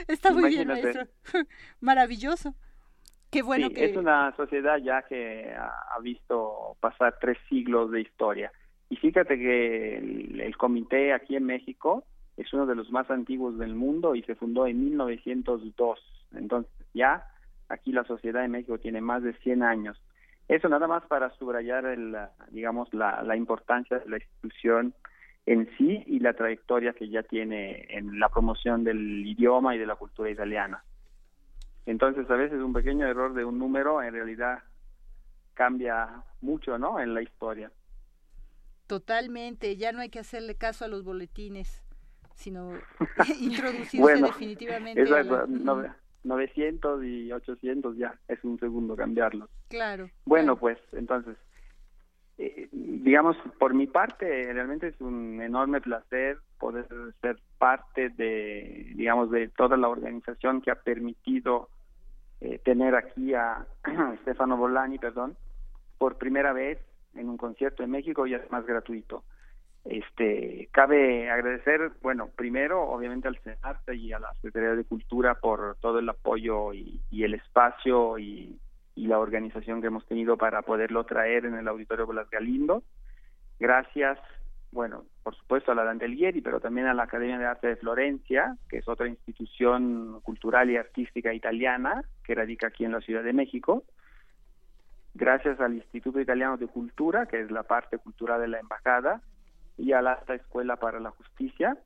está 0.08 0.32
muy 0.32 0.50
bien, 0.50 0.68
maestro. 0.68 1.06
Maravilloso. 1.82 2.56
Qué 3.32 3.42
bueno 3.42 3.70
que... 3.70 3.86
Es 3.86 3.98
una 3.98 4.36
sociedad 4.36 4.78
ya 4.78 5.02
que 5.04 5.52
ha, 5.56 6.00
visto 6.02 6.78
pasar 6.80 7.18
tres 7.20 7.38
siglos 7.50 7.90
de 7.92 8.02
historia. 8.02 8.52
Y 8.90 8.96
fíjate 8.98 9.40
que 9.40 9.98
el, 9.98 10.56
comité 10.58 11.14
aquí 11.14 11.36
en 11.36 11.46
México 11.46 12.04
es 12.38 12.54
uno 12.54 12.68
de 12.68 12.76
los 12.76 12.92
más 12.92 13.10
antiguos 13.10 13.58
del 13.58 13.74
mundo 13.74 14.14
y 14.14 14.22
se 14.24 14.36
fundó 14.36 14.68
en 14.68 14.84
1902. 14.86 16.00
Entonces 16.36 16.72
ya 16.94 17.26
aquí 17.70 17.92
la 17.92 18.04
Sociedad 18.04 18.42
de 18.42 18.50
México 18.50 18.78
tiene 18.78 19.02
más 19.02 19.24
de 19.24 19.34
100 19.34 19.64
años. 19.64 20.00
Eso 20.48 20.70
nada 20.70 20.88
más 20.88 21.04
para 21.08 21.32
subrayar, 21.38 21.86
el, 21.86 22.16
digamos, 22.52 22.94
la, 22.94 23.24
la 23.24 23.36
importancia 23.36 23.98
de 23.98 24.10
la 24.10 24.18
institución 24.18 24.94
en 25.46 25.70
sí 25.78 26.04
y 26.06 26.20
la 26.20 26.34
trayectoria 26.34 26.94
que 26.94 27.10
ya 27.10 27.24
tiene 27.24 27.86
en 27.90 28.20
la 28.20 28.30
promoción 28.30 28.84
del 28.84 29.26
idioma 29.26 29.76
y 29.76 29.80
de 29.80 29.86
la 29.86 29.96
cultura 29.96 30.30
italiana. 30.30 30.84
Entonces, 31.86 32.30
a 32.30 32.36
veces 32.36 32.62
un 32.62 32.74
pequeño 32.74 33.06
error 33.06 33.34
de 33.34 33.44
un 33.44 33.60
número 33.60 34.02
en 34.02 34.14
realidad 34.14 34.60
cambia 35.54 36.24
mucho, 36.42 36.78
¿no? 36.78 37.00
En 37.00 37.14
la 37.14 37.22
historia. 37.22 37.72
Totalmente, 38.88 39.76
ya 39.76 39.92
no 39.92 40.00
hay 40.00 40.10
que 40.10 40.20
hacerle 40.20 40.56
caso 40.56 40.86
a 40.86 40.88
los 40.88 41.04
boletines, 41.04 41.84
sino 42.36 42.72
introducirse 43.40 44.22
definitivamente. 44.22 45.02
Exacto, 45.02 45.46
900 46.24 47.04
y 47.04 47.32
800 47.34 47.98
ya 47.98 48.18
es 48.30 48.42
un 48.44 48.58
segundo 48.60 48.96
cambiarlos. 48.96 49.50
Claro. 49.68 50.10
Bueno, 50.26 50.58
pues 50.58 50.78
entonces 50.94 51.36
eh, 52.38 52.68
digamos, 52.72 53.38
por 53.60 53.74
mi 53.74 53.86
parte, 53.86 54.52
realmente 54.54 54.88
es 54.88 55.02
un 55.02 55.42
enorme 55.42 55.82
placer 55.82 56.38
poder 56.60 56.88
ser 57.22 57.38
parte 57.60 58.10
de, 58.10 58.92
digamos, 58.96 59.30
de 59.30 59.50
toda 59.50 59.78
la 59.78 59.90
organización 59.90 60.62
que 60.62 60.72
ha 60.72 60.76
permitido 60.76 61.70
eh, 62.42 62.60
tener 62.60 62.96
aquí 62.96 63.34
a 63.34 63.66
Stefano 64.22 64.58
Bolani, 64.58 64.98
perdón, 64.98 65.36
por 65.98 66.18
primera 66.18 66.54
vez 66.54 66.80
en 67.14 67.30
un 67.30 67.38
concierto 67.38 67.84
en 67.84 67.92
México 67.92 68.26
y 68.26 68.34
además 68.34 68.66
gratuito. 68.66 69.24
Este, 69.86 70.70
cabe 70.72 71.30
agradecer, 71.30 71.92
bueno, 72.02 72.30
primero, 72.36 72.84
obviamente 72.84 73.28
al 73.28 73.38
CENARTE 73.40 73.96
y 73.96 74.14
a 74.14 74.20
la 74.20 74.34
Secretaría 74.36 74.76
de 74.76 74.86
Cultura 74.86 75.36
por 75.36 75.76
todo 75.82 76.00
el 76.00 76.10
apoyo 76.10 76.74
y 76.74 77.02
el 77.12 77.34
espacio 77.34 78.18
y 78.18 78.58
y 78.96 79.08
la 79.08 79.20
organización 79.20 79.82
que 79.82 79.88
hemos 79.88 80.06
tenido 80.06 80.38
para 80.38 80.62
poderlo 80.62 81.04
traer 81.06 81.46
en 81.46 81.56
el 81.56 81.68
Auditorio 81.68 82.06
Blas 82.06 82.30
Galindo. 82.30 82.84
Gracias, 83.60 84.20
bueno, 84.72 85.06
por 85.24 85.36
supuesto 85.36 85.72
a 85.72 85.76
la 85.76 85.84
Dante 85.84 86.06
Alighieri, 86.06 86.42
pero 86.42 86.60
también 86.60 86.88
a 86.88 86.94
la 86.94 87.04
Academia 87.04 87.38
de 87.38 87.46
Arte 87.46 87.68
de 87.68 87.76
Florencia, 87.76 88.58
que 88.70 88.78
es 88.78 88.88
otra 88.88 89.08
institución 89.08 90.20
cultural 90.22 90.70
y 90.70 90.78
artística 90.78 91.34
italiana 91.34 92.04
que 92.24 92.36
radica 92.36 92.68
aquí 92.68 92.86
en 92.86 92.92
la 92.92 93.02
Ciudad 93.02 93.24
de 93.24 93.34
México. 93.34 93.84
Gracias 95.16 95.60
al 95.60 95.76
Instituto 95.76 96.20
Italiano 96.20 96.58
de 96.58 96.68
Cultura, 96.68 97.28
que 97.28 97.42
es 97.42 97.52
la 97.52 97.64
parte 97.64 97.98
cultural 98.00 98.42
de 98.42 98.48
la 98.48 98.60
embajada, 98.60 99.22
y 99.78 99.92
a 99.92 100.02
la 100.02 100.14
Alta 100.14 100.36
Escuela 100.36 100.76
para 100.78 101.00
la 101.00 101.12
Justicia, 101.12 101.78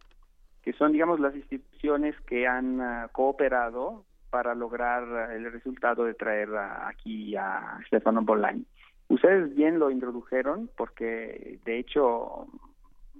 que 0.61 0.73
son, 0.73 0.91
digamos, 0.91 1.19
las 1.19 1.35
instituciones 1.35 2.19
que 2.21 2.47
han 2.47 2.81
ah, 2.81 3.09
cooperado 3.11 4.03
para 4.29 4.55
lograr 4.55 5.31
el 5.31 5.51
resultado 5.51 6.05
de 6.05 6.13
traer 6.13 6.49
aquí 6.55 7.35
a 7.35 7.79
Stefano 7.87 8.21
Bolani. 8.21 8.65
Ustedes 9.09 9.55
bien 9.55 9.79
lo 9.79 9.89
introdujeron 9.89 10.69
porque 10.75 11.59
de 11.63 11.79
hecho 11.79 12.47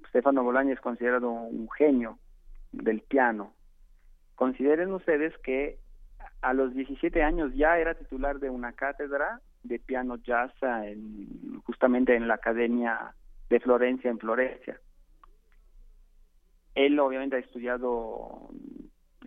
Stefano 0.10 0.44
Bolani 0.44 0.72
es 0.72 0.82
considerado 0.82 1.32
un 1.32 1.70
genio 1.72 2.18
del 2.72 3.02
piano. 3.02 3.54
Consideren 4.36 4.94
ustedes 4.94 5.38
que 5.40 5.80
a 6.42 6.54
los 6.54 6.74
17 6.74 7.24
años 7.24 7.54
ya 7.56 7.78
era 7.78 7.96
titular 7.96 8.40
de 8.40 8.50
una 8.50 8.74
cátedra 8.74 9.42
de 9.64 9.80
piano 9.80 10.18
jazz 10.18 10.52
en, 10.62 11.62
justamente 11.66 12.16
en 12.16 12.28
la 12.28 12.36
Academia 12.36 13.14
de 13.50 13.60
Florencia 13.60 14.10
en 14.10 14.20
Florencia. 14.20 14.80
Él 16.76 17.00
obviamente 17.00 17.38
ha 17.38 17.40
estudiado 17.40 18.50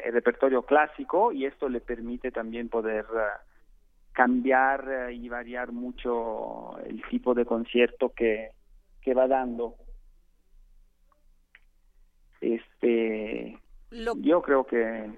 el 0.05 0.13
repertorio 0.13 0.63
clásico 0.63 1.33
y 1.33 1.47
esto 1.47 1.69
le 1.69 1.81
permite 1.81 2.31
también 2.31 2.69
poder 2.69 3.05
eh, 3.05 3.51
cambiar 4.13 4.89
eh, 4.89 5.15
y 5.15 5.29
variar 5.29 5.73
mucho 5.73 6.79
el 6.85 7.03
tipo 7.09 7.35
de 7.35 7.45
concierto 7.45 8.13
que, 8.15 8.51
que 9.01 9.15
va 9.15 9.27
dando. 9.27 9.77
este, 12.41 13.59
yo 13.91 14.43
creo 14.43 14.65
que 14.65 15.11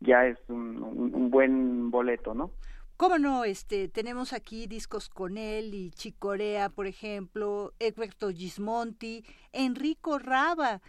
ya 0.00 0.26
es 0.26 0.38
un, 0.48 0.82
un, 0.82 1.30
buen 1.30 1.90
boleto, 1.90 2.34
¿no? 2.34 2.50
¿Cómo 2.96 3.18
no? 3.18 3.44
Este, 3.44 3.88
tenemos 3.88 4.32
aquí 4.32 4.66
discos 4.66 5.08
con 5.08 5.36
él 5.36 5.74
y 5.74 5.90
Chicorea, 5.90 6.68
por 6.68 6.86
ejemplo, 6.86 7.72
Egberto 7.78 8.30
Gismonti, 8.30 9.24
Enrico 9.52 10.18
Raba, 10.18 10.80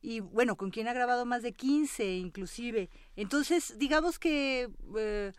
y 0.00 0.20
bueno, 0.20 0.56
con 0.56 0.70
quien 0.70 0.88
ha 0.88 0.92
grabado 0.92 1.26
más 1.26 1.42
de 1.42 1.52
15 1.52 2.16
inclusive. 2.16 2.88
Entonces, 3.16 3.78
digamos 3.78 4.18
que 4.18 4.68
eh, 4.96 5.32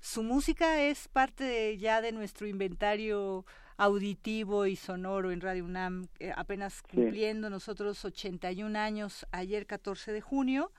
su 0.00 0.22
música 0.22 0.82
es 0.82 1.08
parte 1.08 1.76
ya 1.78 2.00
de 2.00 2.12
nuestro 2.12 2.46
inventario 2.46 3.44
auditivo 3.76 4.66
y 4.66 4.76
sonoro 4.76 5.30
en 5.32 5.40
Radio 5.40 5.64
UNAM, 5.64 6.06
eh, 6.18 6.32
apenas 6.36 6.82
cumpliendo 6.82 7.50
nosotros 7.50 8.04
81 8.04 8.78
años 8.78 9.26
ayer 9.32 9.66
14 9.66 10.12
de 10.12 10.20
junio. 10.20 10.70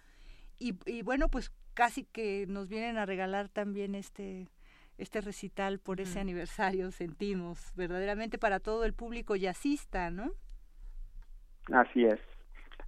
Y, 0.60 0.76
y 0.86 1.02
bueno, 1.02 1.30
pues 1.30 1.52
casi 1.74 2.06
que 2.06 2.46
nos 2.48 2.70
vienen 2.70 2.98
a 2.98 3.06
regalar 3.06 3.50
también 3.50 3.96
este 3.96 4.48
este 4.98 5.22
recital 5.22 5.80
por 5.80 6.00
ese 6.02 6.20
aniversario, 6.20 6.92
sentimos, 6.92 7.74
verdaderamente 7.76 8.38
para 8.38 8.60
todo 8.60 8.86
el 8.86 8.94
público 8.94 9.36
jazzista, 9.36 10.12
¿no? 10.12 10.32
Así 11.72 12.06
es, 12.06 12.20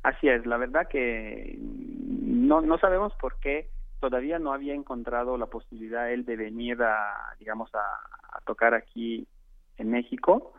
así 0.05 0.27
es, 0.29 0.45
la 0.45 0.57
verdad 0.57 0.87
que 0.87 1.57
no, 1.59 2.61
no 2.61 2.77
sabemos 2.77 3.13
por 3.19 3.39
qué 3.39 3.69
todavía 3.99 4.39
no 4.39 4.53
había 4.53 4.73
encontrado 4.73 5.37
la 5.37 5.47
posibilidad 5.47 6.11
él 6.11 6.25
de 6.25 6.35
venir 6.35 6.81
a, 6.83 7.35
digamos, 7.39 7.73
a, 7.73 8.41
tocar 8.45 8.73
aquí 8.73 9.27
en 9.77 9.89
México. 9.89 10.53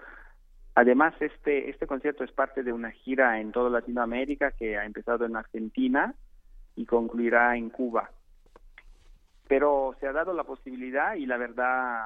Además, 0.75 1.15
este, 1.21 1.71
este 1.71 1.87
concierto 1.87 2.25
es 2.25 2.33
parte 2.33 2.63
de 2.63 2.73
una 2.73 2.91
gira 2.91 3.41
en 3.41 3.53
toda 3.53 3.71
Latinoamérica 3.71 4.51
que 4.53 4.77
ha 4.77 4.85
empezado 4.85 5.25
en 5.25 5.37
Argentina 5.37 6.15
y 6.75 6.85
concluirá 6.87 7.57
en 7.57 7.71
Cuba 7.71 8.11
pero 9.49 9.97
se 10.01 10.07
ha 10.07 10.13
dado 10.13 10.33
la 10.33 10.45
posibilidad 10.45 11.15
y 11.15 11.27
la 11.27 11.37
verdad 11.37 12.05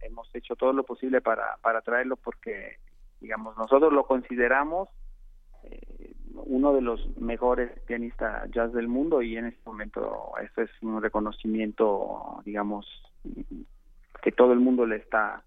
hemos 0.00 0.32
hecho 0.34 0.56
todo 0.56 0.72
lo 0.72 0.84
posible 0.84 1.20
para, 1.20 1.56
para 1.60 1.82
traerlo 1.82 2.16
porque, 2.16 2.78
digamos, 3.20 3.56
nosotros 3.56 3.92
lo 3.92 4.06
consideramos 4.06 4.88
eh, 5.64 5.99
uno 6.46 6.72
de 6.72 6.80
los 6.80 7.16
mejores 7.18 7.70
pianistas 7.86 8.50
jazz 8.50 8.72
del 8.72 8.88
mundo 8.88 9.22
y 9.22 9.36
en 9.36 9.46
este 9.46 9.60
momento 9.64 10.32
eso 10.42 10.62
es 10.62 10.70
un 10.82 11.00
reconocimiento, 11.02 12.42
digamos, 12.44 12.86
que 14.22 14.32
todo 14.32 14.52
el 14.52 14.60
mundo 14.60 14.86
le 14.86 14.96
está 14.96 15.44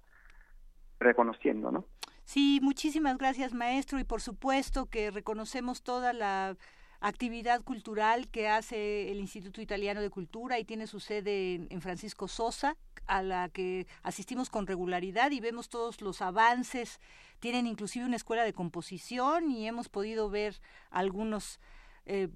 reconociendo, 1.00 1.72
¿no? 1.72 1.86
Sí, 2.26 2.60
muchísimas 2.62 3.18
gracias, 3.18 3.54
maestro, 3.54 4.00
y 4.00 4.04
por 4.06 4.22
supuesto 4.22 4.86
que 4.86 5.12
reconocemos 5.12 5.84
toda 5.84 6.14
la 6.14 6.56
actividad 7.04 7.62
cultural 7.62 8.30
que 8.30 8.48
hace 8.48 9.12
el 9.12 9.20
Instituto 9.20 9.62
Italiano 9.62 10.02
de 10.02 10.10
Cultura 10.10 10.58
y 10.58 10.64
tiene 10.64 10.88
su 10.88 11.02
sede 11.02 11.68
en, 11.70 11.82
Francisco 11.82 12.30
Sosa, 12.30 12.78
a 13.08 13.22
la 13.22 13.50
que 13.50 13.88
asistimos 14.04 14.50
con 14.50 14.68
regularidad 14.68 15.32
y 15.32 15.42
vemos 15.42 15.68
todos 15.68 16.00
los 16.02 16.22
avances. 16.22 17.02
Tienen 17.44 17.68
inclusive 17.68 18.06
una 18.06 18.16
escuela 18.16 18.46
de 18.46 18.54
composición 18.54 19.52
y 19.52 19.68
hemos 19.68 19.90
podido 19.90 20.30
ver 20.30 20.62
algunos 20.90 21.60
eh, 22.06 22.30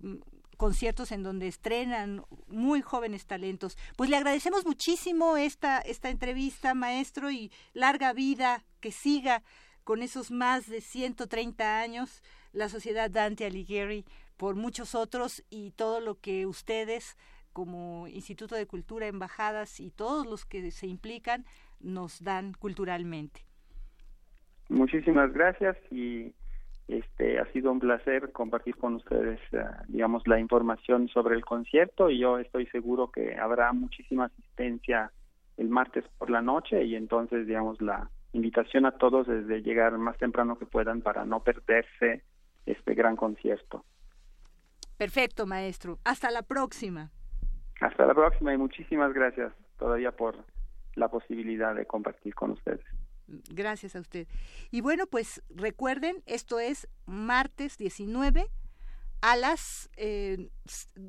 conciertos 0.57 1.13
en 1.13 1.23
donde 1.23 1.47
estrenan 1.47 2.25
muy 2.49 2.81
jóvenes 2.81 3.25
talentos. 3.25 3.77
Pues 3.95 4.09
le 4.09 4.17
agradecemos 4.17 4.65
muchísimo 4.65 5.37
esta, 5.37 5.79
esta 5.79 6.09
entrevista, 6.09 6.73
maestro, 6.73 7.31
y 7.31 7.53
larga 7.71 8.11
vida, 8.11 8.65
que 8.81 8.91
siga 8.91 9.43
con 9.85 10.03
esos 10.03 10.29
más 10.29 10.67
de 10.67 10.81
130 10.81 11.79
años 11.79 12.21
la 12.51 12.67
Sociedad 12.67 13.09
Dante 13.09 13.45
Alighieri 13.45 14.03
por 14.35 14.55
muchos 14.55 14.93
otros 14.93 15.41
y 15.49 15.71
todo 15.71 16.01
lo 16.01 16.19
que 16.19 16.45
ustedes 16.45 17.15
como 17.53 18.09
Instituto 18.09 18.55
de 18.55 18.67
Cultura, 18.67 19.07
embajadas 19.07 19.79
y 19.79 19.89
todos 19.89 20.27
los 20.27 20.43
que 20.43 20.69
se 20.71 20.87
implican 20.87 21.45
nos 21.79 22.21
dan 22.21 22.51
culturalmente. 22.55 23.46
Muchísimas 24.69 25.31
gracias 25.33 25.77
y 25.91 26.33
este 26.87 27.39
ha 27.39 27.51
sido 27.51 27.71
un 27.71 27.79
placer 27.79 28.31
compartir 28.31 28.75
con 28.77 28.95
ustedes 28.95 29.39
eh, 29.51 29.63
digamos 29.87 30.25
la 30.25 30.39
información 30.39 31.09
sobre 31.09 31.35
el 31.35 31.43
concierto 31.43 32.09
y 32.09 32.19
yo 32.19 32.39
estoy 32.39 32.65
seguro 32.67 33.11
que 33.11 33.35
habrá 33.37 33.73
muchísima 33.73 34.25
asistencia 34.25 35.11
el 35.57 35.67
martes 35.67 36.05
por 36.17 36.29
la 36.29 36.41
noche 36.41 36.85
y 36.85 36.95
entonces 36.95 37.45
digamos 37.45 37.81
la 37.81 38.09
invitación 38.33 38.85
a 38.85 38.91
todos 38.91 39.27
es 39.27 39.47
de 39.47 39.61
llegar 39.61 39.97
más 39.97 40.17
temprano 40.17 40.57
que 40.57 40.65
puedan 40.65 41.01
para 41.01 41.25
no 41.25 41.43
perderse 41.43 42.23
este 42.65 42.93
gran 42.93 43.15
concierto. 43.15 43.83
Perfecto, 44.97 45.45
maestro. 45.45 45.99
Hasta 46.03 46.31
la 46.31 46.43
próxima. 46.43 47.11
Hasta 47.81 48.05
la 48.05 48.13
próxima 48.13 48.53
y 48.53 48.57
muchísimas 48.57 49.13
gracias 49.13 49.53
todavía 49.77 50.11
por 50.11 50.35
la 50.95 51.07
posibilidad 51.07 51.75
de 51.75 51.85
compartir 51.85 52.33
con 52.33 52.51
ustedes. 52.51 52.81
Gracias 53.27 53.95
a 53.95 53.99
usted. 53.99 54.27
Y 54.71 54.81
bueno, 54.81 55.07
pues 55.07 55.41
recuerden, 55.49 56.23
esto 56.25 56.59
es 56.59 56.87
martes 57.05 57.77
19 57.77 58.49
a 59.21 59.35
las 59.35 59.89
eh, 59.97 60.49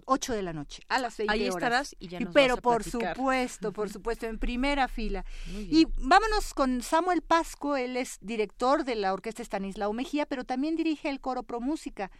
8 0.06 0.32
de 0.32 0.42
la 0.42 0.52
noche, 0.52 0.82
a 0.88 0.98
las 0.98 1.16
20 1.18 1.32
Ahí 1.32 1.46
estarás 1.46 1.94
y 1.98 2.08
ya 2.08 2.20
nos 2.20 2.32
Pero 2.32 2.54
vas 2.54 2.58
a 2.58 2.62
por 2.62 2.84
supuesto, 2.84 3.72
por 3.72 3.90
supuesto, 3.90 4.26
en 4.26 4.38
primera 4.38 4.88
fila. 4.88 5.24
Y 5.46 5.86
vámonos 5.98 6.54
con 6.54 6.82
Samuel 6.82 7.22
Pasco, 7.22 7.76
él 7.76 7.96
es 7.96 8.18
director 8.20 8.84
de 8.84 8.94
la 8.94 9.12
Orquesta 9.12 9.42
Estanislao 9.42 9.92
Mejía, 9.92 10.26
pero 10.26 10.44
también 10.44 10.76
dirige 10.76 11.08
el 11.10 11.20
coro 11.20 11.42
Pro 11.42 11.60
Música. 11.60 12.10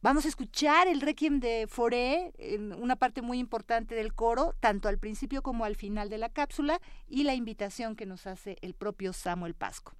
Vamos 0.00 0.24
a 0.26 0.28
escuchar 0.28 0.86
el 0.86 1.00
Requiem 1.00 1.40
de 1.40 1.66
Foré, 1.68 2.32
una 2.78 2.94
parte 2.94 3.20
muy 3.20 3.40
importante 3.40 3.96
del 3.96 4.14
coro, 4.14 4.54
tanto 4.60 4.88
al 4.88 4.96
principio 4.96 5.42
como 5.42 5.64
al 5.64 5.74
final 5.74 6.08
de 6.08 6.18
la 6.18 6.28
cápsula, 6.28 6.80
y 7.08 7.24
la 7.24 7.34
invitación 7.34 7.96
que 7.96 8.06
nos 8.06 8.28
hace 8.28 8.58
el 8.62 8.74
propio 8.74 9.12
Samuel 9.12 9.54
Pasco. 9.54 9.96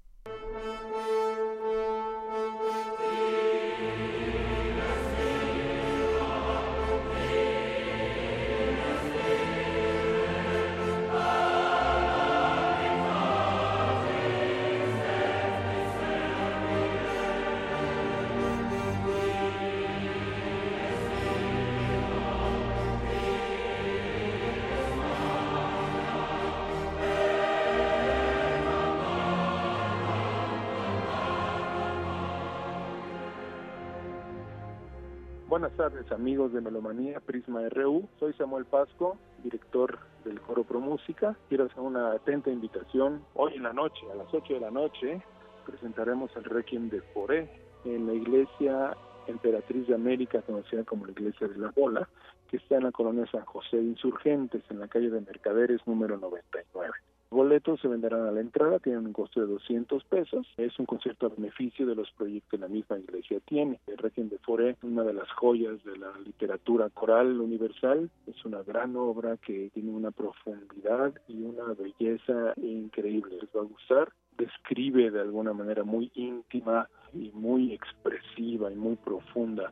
Buenas 35.59 35.76
tardes 35.76 36.12
amigos 36.12 36.52
de 36.52 36.60
Melomanía 36.60 37.18
Prisma 37.18 37.68
RU, 37.68 38.09
soy 38.20 38.32
Samuel 38.35 38.64
Pasco, 38.64 39.18
director 39.43 39.98
del 40.24 40.40
Coro 40.40 40.62
Pro 40.62 40.78
Música. 40.78 41.36
Quiero 41.48 41.64
hacer 41.64 41.80
una 41.80 42.12
atenta 42.12 42.48
invitación. 42.48 43.24
Hoy 43.35 43.55
en 43.56 43.64
la 43.64 43.72
noche, 43.72 44.02
a 44.12 44.14
las 44.14 44.32
8 44.32 44.55
de 44.55 44.60
la 44.60 44.70
noche, 44.70 45.20
presentaremos 45.66 46.30
el 46.36 46.44
Requiem 46.44 46.89
de 46.90 47.01
Foré 47.12 47.51
en 47.85 48.06
la 48.06 48.14
iglesia 48.14 48.97
Emperatriz 49.26 49.89
de 49.89 49.97
América, 49.97 50.43
conocida 50.43 50.85
como 50.85 51.06
la 51.06 51.10
Iglesia 51.10 51.48
de 51.48 51.59
la 51.59 51.72
Bola, 51.74 52.09
que 52.48 52.59
está 52.59 52.76
en 52.76 52.85
la 52.85 52.93
colonia 52.93 53.26
San 53.26 53.44
José 53.44 53.78
de 53.78 53.82
Insurgentes, 53.82 54.62
en 54.70 54.78
la 54.78 54.86
calle 54.86 55.10
de 55.10 55.20
Mercaderes 55.22 55.85
número 55.89 56.18
99. 56.18 56.93
Boletos 57.31 57.79
se 57.81 57.89
venderán 57.89 58.27
a 58.27 58.31
la 58.31 58.41
entrada, 58.41 58.79
tienen 58.79 59.07
un 59.07 59.13
costo 59.13 59.41
de 59.41 59.47
200 59.47 60.03
pesos. 60.05 60.47
Es 60.57 60.79
un 60.79 60.87
concierto 60.87 61.27
a 61.27 61.29
beneficio 61.29 61.87
de 61.87 61.95
los 61.95 62.11
proyectos 62.13 62.51
que 62.51 62.59
la 62.59 62.69
misma 62.69 62.99
iglesia 62.99 63.39
tiene. 63.41 63.81
El 63.87 63.99
Requiem 63.99 64.31
de 64.31 64.39
Foré, 64.39 64.77
una 64.83 65.05
de 65.05 65.13
las 65.13 65.31
joyas 65.33 65.83
de 65.85 65.99
la 65.99 66.11
literatura 66.25 66.89
coral 66.89 67.39
universal, 67.39 68.11
es 68.27 68.45
una 68.47 68.63
gran 68.63 68.97
obra 68.97 69.37
que 69.37 69.71
tiene 69.75 69.91
una 69.91 70.11
profundidad 70.11 71.13
y 71.29 71.43
una 71.43 71.75
belleza 71.75 72.55
increíble. 72.57 73.37
Les 73.43 73.51
va 73.55 73.61
a 73.61 73.65
gustar. 73.65 74.13
Describe 74.39 75.11
de 75.11 75.21
alguna 75.21 75.53
manera 75.53 75.85
muy 75.85 76.11
íntima 76.15 76.89
y 77.13 77.31
muy 77.35 77.75
expresiva 77.75 78.73
y 78.73 78.77
muy 78.77 78.97
profunda 78.97 79.71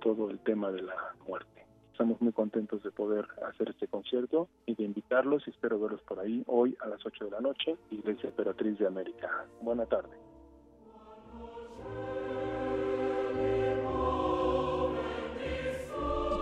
todo 0.00 0.30
el 0.30 0.38
tema 0.40 0.70
de 0.70 0.82
la 0.82 0.96
muerte. 1.26 1.57
Estamos 1.98 2.22
muy 2.22 2.32
contentos 2.32 2.80
de 2.84 2.92
poder 2.92 3.26
hacer 3.44 3.70
este 3.70 3.88
concierto 3.88 4.46
y 4.66 4.76
de 4.76 4.84
invitarlos 4.84 5.42
y 5.48 5.50
espero 5.50 5.80
verlos 5.80 6.00
por 6.02 6.20
ahí 6.20 6.44
hoy 6.46 6.76
a 6.80 6.86
las 6.86 7.04
8 7.04 7.24
de 7.24 7.30
la 7.32 7.40
noche, 7.40 7.76
Iglesia 7.90 8.28
Emperatriz 8.28 8.78
de 8.78 8.86
América. 8.86 9.28
Buena 9.60 9.84
tarde. 9.84 10.16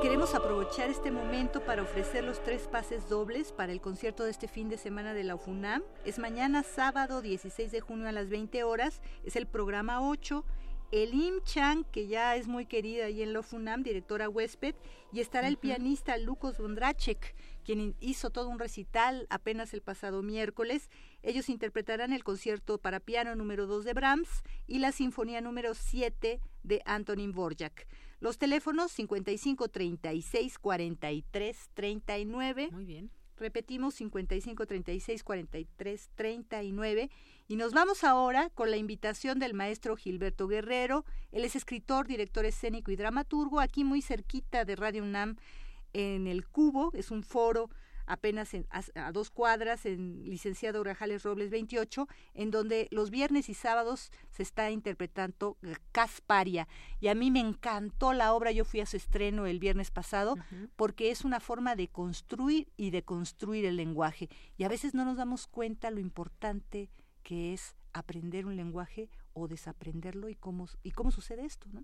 Queremos 0.02 0.34
aprovechar 0.34 0.90
este 0.90 1.10
momento 1.10 1.60
para 1.62 1.82
ofrecer 1.82 2.22
los 2.22 2.42
tres 2.42 2.68
pases 2.68 3.08
dobles 3.08 3.52
para 3.52 3.72
el 3.72 3.80
concierto 3.80 4.24
de 4.24 4.30
este 4.32 4.48
fin 4.48 4.68
de 4.68 4.76
semana 4.76 5.14
de 5.14 5.24
la 5.24 5.34
UFUNAM. 5.34 5.82
Es 6.04 6.18
mañana 6.18 6.62
sábado 6.64 7.22
16 7.22 7.72
de 7.72 7.80
junio 7.80 8.08
a 8.08 8.12
las 8.12 8.28
20 8.28 8.62
horas, 8.62 9.00
es 9.24 9.36
el 9.36 9.46
programa 9.46 10.06
8 10.06 10.44
Elim 10.92 11.40
Chang, 11.42 11.84
que 11.90 12.06
ya 12.06 12.36
es 12.36 12.46
muy 12.46 12.66
querida 12.66 13.06
ahí 13.06 13.22
en 13.22 13.32
Lofunam, 13.32 13.82
directora 13.82 14.28
huésped, 14.28 14.74
y 15.12 15.20
estará 15.20 15.48
el 15.48 15.56
pianista 15.56 16.16
Lukos 16.16 16.58
Bondracek, 16.58 17.34
quien 17.64 17.96
hizo 18.00 18.30
todo 18.30 18.48
un 18.48 18.58
recital 18.58 19.26
apenas 19.28 19.74
el 19.74 19.82
pasado 19.82 20.22
miércoles. 20.22 20.88
Ellos 21.22 21.48
interpretarán 21.48 22.12
el 22.12 22.22
concierto 22.22 22.78
para 22.78 23.00
piano 23.00 23.34
número 23.34 23.66
2 23.66 23.84
de 23.84 23.94
Brahms 23.94 24.42
y 24.66 24.78
la 24.78 24.92
sinfonía 24.92 25.40
número 25.40 25.74
7 25.74 26.40
de 26.62 26.82
Antonin 26.84 27.32
Borjak. 27.32 27.86
Los 28.20 28.38
teléfonos 28.38 28.92
55 28.92 29.68
36 29.68 30.58
43 30.58 31.70
39. 31.74 32.68
Muy 32.70 32.84
bien. 32.84 33.10
Repetimos 33.36 33.94
55 33.94 34.66
36 34.66 35.22
43 35.22 36.10
39 36.14 37.10
y 37.48 37.56
nos 37.56 37.72
vamos 37.72 38.02
ahora 38.04 38.50
con 38.50 38.70
la 38.70 38.76
invitación 38.76 39.38
del 39.38 39.54
maestro 39.54 39.96
Gilberto 39.96 40.48
Guerrero. 40.48 41.04
Él 41.30 41.44
es 41.44 41.54
escritor, 41.54 42.06
director 42.06 42.44
escénico 42.44 42.90
y 42.90 42.96
dramaturgo, 42.96 43.60
aquí 43.60 43.84
muy 43.84 44.02
cerquita 44.02 44.64
de 44.64 44.76
Radio 44.76 45.02
UNAM 45.02 45.36
en 45.92 46.26
el 46.26 46.46
Cubo, 46.46 46.90
es 46.94 47.10
un 47.10 47.22
foro 47.22 47.70
apenas 48.06 48.50
a, 48.94 49.12
dos 49.12 49.30
cuadras 49.30 49.84
en 49.84 50.24
licenciado 50.24 50.82
Grajales 50.82 51.22
Robles 51.24 51.50
28, 51.50 52.06
en 52.34 52.50
donde 52.50 52.88
los 52.90 53.10
viernes 53.10 53.48
y 53.48 53.54
sábados 53.54 54.10
se 54.30 54.42
está 54.42 54.70
interpretando 54.70 55.56
Casparia. 55.92 56.68
Y 57.00 57.08
a 57.08 57.14
mí 57.14 57.30
me 57.30 57.40
encantó 57.40 58.12
la 58.12 58.32
obra, 58.32 58.52
yo 58.52 58.64
fui 58.64 58.80
a 58.80 58.86
su 58.86 58.96
estreno 58.96 59.46
el 59.46 59.58
viernes 59.58 59.90
pasado, 59.90 60.36
porque 60.76 61.10
es 61.10 61.24
una 61.24 61.40
forma 61.40 61.76
de 61.76 61.88
construir 61.88 62.68
y 62.76 62.90
de 62.90 63.02
construir 63.02 63.64
el 63.64 63.76
lenguaje. 63.76 64.28
Y 64.56 64.64
a 64.64 64.68
veces 64.68 64.94
no 64.94 65.04
nos 65.04 65.16
damos 65.16 65.46
cuenta 65.46 65.90
lo 65.90 66.00
importante 66.00 66.88
que 67.26 67.52
es 67.52 67.74
aprender 67.92 68.46
un 68.46 68.54
lenguaje 68.54 69.10
o 69.32 69.48
desaprenderlo 69.48 70.28
y 70.28 70.36
cómo, 70.36 70.68
y 70.84 70.92
cómo 70.92 71.10
sucede 71.10 71.44
esto. 71.44 71.66
¿no? 71.72 71.82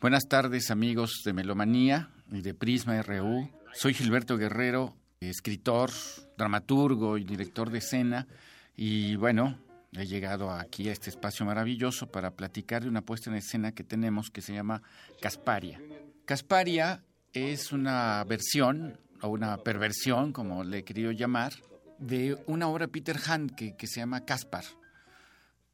Buenas 0.00 0.26
tardes 0.26 0.70
amigos 0.70 1.20
de 1.22 1.34
Melomanía 1.34 2.14
y 2.32 2.40
de 2.40 2.54
Prisma 2.54 3.02
RU. 3.02 3.50
Soy 3.74 3.92
Gilberto 3.92 4.38
Guerrero, 4.38 4.96
escritor, 5.20 5.90
dramaturgo 6.38 7.18
y 7.18 7.24
director 7.24 7.68
de 7.68 7.78
escena 7.78 8.26
y 8.74 9.16
bueno, 9.16 9.58
he 9.92 10.06
llegado 10.06 10.50
aquí 10.50 10.88
a 10.88 10.92
este 10.92 11.10
espacio 11.10 11.44
maravilloso 11.44 12.10
para 12.10 12.30
platicar 12.30 12.84
de 12.84 12.88
una 12.88 13.02
puesta 13.02 13.28
en 13.28 13.36
escena 13.36 13.72
que 13.72 13.84
tenemos 13.84 14.30
que 14.30 14.40
se 14.40 14.54
llama 14.54 14.80
Casparia. 15.20 15.78
Casparia 16.24 17.04
es 17.34 17.70
una 17.70 18.24
versión 18.24 18.98
o 19.22 19.28
una 19.28 19.56
perversión, 19.58 20.32
como 20.32 20.64
le 20.64 20.78
he 20.78 20.84
querido 20.84 21.12
llamar, 21.12 21.52
de 21.98 22.36
una 22.46 22.68
obra 22.68 22.86
de 22.86 22.92
Peter 22.92 23.16
Hand 23.26 23.54
que, 23.54 23.76
que 23.76 23.86
se 23.86 24.00
llama 24.00 24.24
Caspar. 24.24 24.64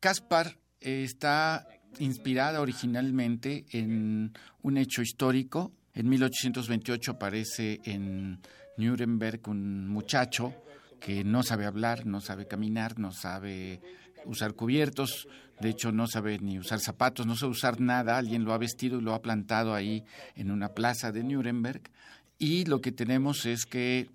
Caspar 0.01 0.59
está 0.81 1.67
inspirada 1.99 2.61
originalmente 2.61 3.65
en 3.71 4.33
un 4.63 4.77
hecho 4.77 5.03
histórico. 5.03 5.73
En 5.95 6.09
1828 6.09 7.13
aparece 7.13 7.81
en 7.85 8.41
Nuremberg 8.77 9.41
un 9.49 9.89
muchacho 9.89 10.55
que 11.01 11.25
no 11.25 11.43
sabe 11.43 11.67
hablar, 11.67 12.07
no 12.07 12.21
sabe 12.21 12.47
caminar, 12.47 12.99
no 12.99 13.13
sabe 13.13 13.81
usar 14.25 14.55
cubiertos, 14.55 15.29
de 15.61 15.71
hecho 15.71 15.93
no 15.93 16.07
sabe 16.07 16.39
ni 16.39 16.59
usar 16.59 16.81
zapatos, 16.81 17.27
no 17.27 17.37
sabe 17.37 17.53
usar 17.53 17.81
nada, 17.81 18.19
alguien 18.19 18.45
lo 18.45 18.53
ha 18.53 18.59
vestido 18.59 18.99
y 18.99 19.03
lo 19.03 19.15
ha 19.15 19.23
plantado 19.23 19.75
ahí 19.75 20.05
en 20.35 20.51
una 20.51 20.71
plaza 20.71 21.13
de 21.13 21.23
Nuremberg 21.23 21.83
y 22.39 22.65
lo 22.65 22.81
que 22.81 22.93
tenemos 22.93 23.47
es 23.47 23.67
que 23.67 24.09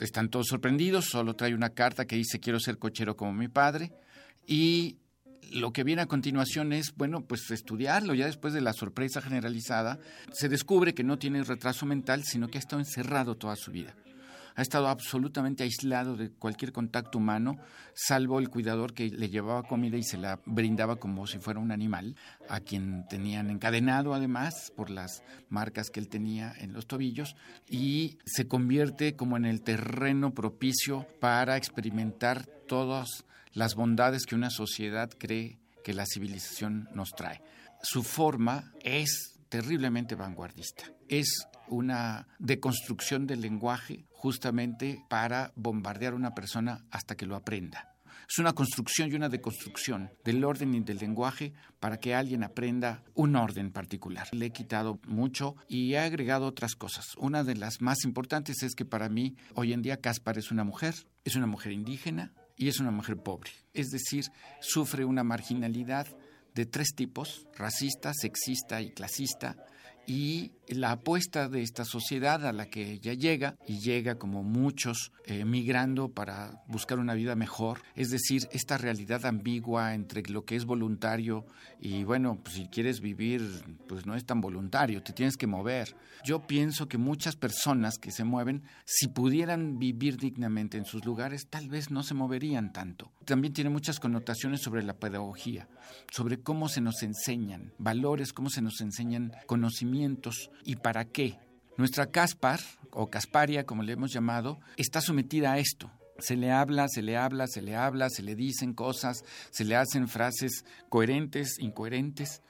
están 0.00 0.28
todos 0.28 0.46
sorprendidos, 0.48 1.06
solo 1.06 1.34
trae 1.34 1.54
una 1.54 1.70
carta 1.70 2.06
que 2.06 2.16
dice 2.16 2.40
quiero 2.40 2.60
ser 2.60 2.78
cochero 2.78 3.16
como 3.16 3.32
mi 3.32 3.48
padre 3.48 3.92
y 4.46 4.98
lo 5.50 5.72
que 5.72 5.84
viene 5.84 6.02
a 6.02 6.06
continuación 6.06 6.72
es, 6.72 6.94
bueno, 6.96 7.24
pues 7.24 7.50
estudiarlo. 7.50 8.14
Ya 8.14 8.26
después 8.26 8.52
de 8.52 8.60
la 8.60 8.72
sorpresa 8.72 9.22
generalizada, 9.22 9.98
se 10.32 10.48
descubre 10.48 10.94
que 10.94 11.04
no 11.04 11.18
tiene 11.18 11.42
retraso 11.44 11.86
mental, 11.86 12.24
sino 12.24 12.48
que 12.48 12.58
ha 12.58 12.60
estado 12.60 12.80
encerrado 12.80 13.36
toda 13.36 13.56
su 13.56 13.70
vida. 13.70 13.94
Ha 14.56 14.62
estado 14.62 14.88
absolutamente 14.88 15.62
aislado 15.62 16.16
de 16.16 16.30
cualquier 16.30 16.72
contacto 16.72 17.18
humano, 17.18 17.58
salvo 17.94 18.38
el 18.38 18.48
cuidador 18.48 18.94
que 18.94 19.10
le 19.10 19.28
llevaba 19.28 19.62
comida 19.62 19.98
y 19.98 20.02
se 20.02 20.16
la 20.16 20.40
brindaba 20.46 20.96
como 20.96 21.26
si 21.26 21.38
fuera 21.38 21.60
un 21.60 21.70
animal, 21.70 22.16
a 22.48 22.60
quien 22.60 23.06
tenían 23.08 23.50
encadenado 23.50 24.14
además 24.14 24.72
por 24.74 24.88
las 24.88 25.22
marcas 25.50 25.90
que 25.90 26.00
él 26.00 26.08
tenía 26.08 26.54
en 26.58 26.72
los 26.72 26.86
tobillos, 26.86 27.36
y 27.68 28.18
se 28.24 28.48
convierte 28.48 29.14
como 29.14 29.36
en 29.36 29.44
el 29.44 29.60
terreno 29.60 30.32
propicio 30.32 31.06
para 31.20 31.56
experimentar 31.56 32.46
todos 32.66 33.26
las 33.52 33.74
bondades 33.74 34.24
que 34.24 34.34
una 34.34 34.50
sociedad 34.50 35.10
cree 35.18 35.58
que 35.84 35.94
la 35.94 36.06
civilización 36.06 36.88
nos 36.94 37.10
trae. 37.10 37.42
Su 37.82 38.02
forma 38.02 38.72
es 38.82 39.38
terriblemente 39.48 40.14
vanguardista. 40.14 40.84
Es 41.08 41.46
una 41.68 42.28
deconstrucción 42.38 43.26
del 43.26 43.40
lenguaje 43.40 44.06
justamente 44.10 45.04
para 45.08 45.52
bombardear 45.56 46.12
a 46.12 46.16
una 46.16 46.34
persona 46.34 46.84
hasta 46.90 47.16
que 47.16 47.26
lo 47.26 47.36
aprenda. 47.36 47.92
Es 48.28 48.38
una 48.38 48.54
construcción 48.54 49.10
y 49.10 49.14
una 49.14 49.28
deconstrucción 49.28 50.10
del 50.24 50.44
orden 50.44 50.74
y 50.74 50.80
del 50.80 50.98
lenguaje 50.98 51.52
para 51.78 52.00
que 52.00 52.14
alguien 52.14 52.42
aprenda 52.42 53.04
un 53.14 53.36
orden 53.36 53.70
particular. 53.70 54.26
Le 54.32 54.46
he 54.46 54.50
quitado 54.50 54.98
mucho 55.06 55.54
y 55.68 55.92
he 55.94 55.98
agregado 55.98 56.46
otras 56.46 56.74
cosas. 56.74 57.14
Una 57.18 57.44
de 57.44 57.54
las 57.54 57.80
más 57.80 58.04
importantes 58.04 58.64
es 58.64 58.74
que 58.74 58.84
para 58.84 59.08
mí 59.08 59.36
hoy 59.54 59.72
en 59.72 59.82
día 59.82 60.00
Caspar 60.00 60.38
es 60.38 60.50
una 60.50 60.64
mujer, 60.64 60.94
es 61.24 61.36
una 61.36 61.46
mujer 61.46 61.72
indígena, 61.72 62.32
y 62.56 62.68
es 62.68 62.80
una 62.80 62.90
mujer 62.90 63.18
pobre. 63.18 63.50
Es 63.74 63.88
decir, 63.90 64.24
sufre 64.60 65.04
una 65.04 65.22
marginalidad 65.22 66.06
de 66.54 66.66
tres 66.66 66.94
tipos, 66.94 67.46
racista, 67.54 68.12
sexista 68.14 68.80
y 68.80 68.90
clasista, 68.90 69.56
y 70.06 70.52
la 70.68 70.92
apuesta 70.92 71.48
de 71.48 71.62
esta 71.62 71.84
sociedad 71.84 72.46
a 72.46 72.52
la 72.52 72.66
que 72.66 72.92
ella 72.92 73.14
llega, 73.14 73.56
y 73.66 73.78
llega 73.78 74.16
como 74.16 74.42
muchos 74.42 75.12
eh, 75.26 75.44
migrando 75.44 76.08
para 76.08 76.62
buscar 76.68 76.98
una 76.98 77.14
vida 77.14 77.34
mejor, 77.36 77.82
es 77.94 78.10
decir, 78.10 78.48
esta 78.52 78.78
realidad 78.78 79.26
ambigua 79.26 79.94
entre 79.94 80.22
lo 80.22 80.44
que 80.44 80.56
es 80.56 80.64
voluntario 80.64 81.46
y 81.80 82.04
bueno, 82.04 82.40
pues 82.42 82.56
si 82.56 82.68
quieres 82.68 83.00
vivir, 83.00 83.42
pues 83.88 84.06
no 84.06 84.14
es 84.14 84.24
tan 84.24 84.40
voluntario, 84.40 85.02
te 85.02 85.12
tienes 85.12 85.36
que 85.36 85.46
mover. 85.46 85.94
Yo 86.24 86.46
pienso 86.46 86.88
que 86.88 86.98
muchas 86.98 87.36
personas 87.36 87.98
que 87.98 88.10
se 88.10 88.24
mueven, 88.24 88.62
si 88.84 89.08
pudieran 89.08 89.78
vivir 89.78 90.16
dignamente 90.16 90.78
en 90.78 90.84
sus 90.84 91.04
lugares, 91.04 91.48
tal 91.48 91.68
vez 91.68 91.90
no 91.90 92.02
se 92.02 92.14
moverían 92.14 92.72
tanto. 92.72 93.12
También 93.24 93.52
tiene 93.52 93.70
muchas 93.70 94.00
connotaciones 94.00 94.62
sobre 94.62 94.82
la 94.82 94.94
pedagogía, 94.94 95.68
sobre 96.10 96.40
cómo 96.40 96.68
se 96.68 96.80
nos 96.80 97.02
enseñan 97.02 97.72
valores, 97.78 98.32
cómo 98.32 98.50
se 98.50 98.62
nos 98.62 98.80
enseñan 98.80 99.32
conocimientos 99.46 100.50
y 100.64 100.76
para 100.76 101.04
qué. 101.04 101.38
Nuestra 101.76 102.06
Caspar, 102.06 102.60
o 102.90 103.08
Casparia 103.08 103.64
como 103.64 103.82
le 103.82 103.92
hemos 103.92 104.12
llamado, 104.12 104.58
está 104.76 105.00
sometida 105.00 105.52
a 105.52 105.58
esto. 105.58 105.90
Se 106.18 106.36
le 106.36 106.50
habla, 106.50 106.88
se 106.88 107.02
le 107.02 107.16
habla, 107.16 107.46
se 107.46 107.60
le 107.60 107.76
habla, 107.76 108.08
se 108.08 108.22
le 108.22 108.34
dicen 108.34 108.72
cosas, 108.72 109.22
se 109.50 109.64
le 109.64 109.76
hacen 109.76 110.08
frases 110.08 110.64
coherentes, 110.88 111.58
incoherentes, 111.58 112.40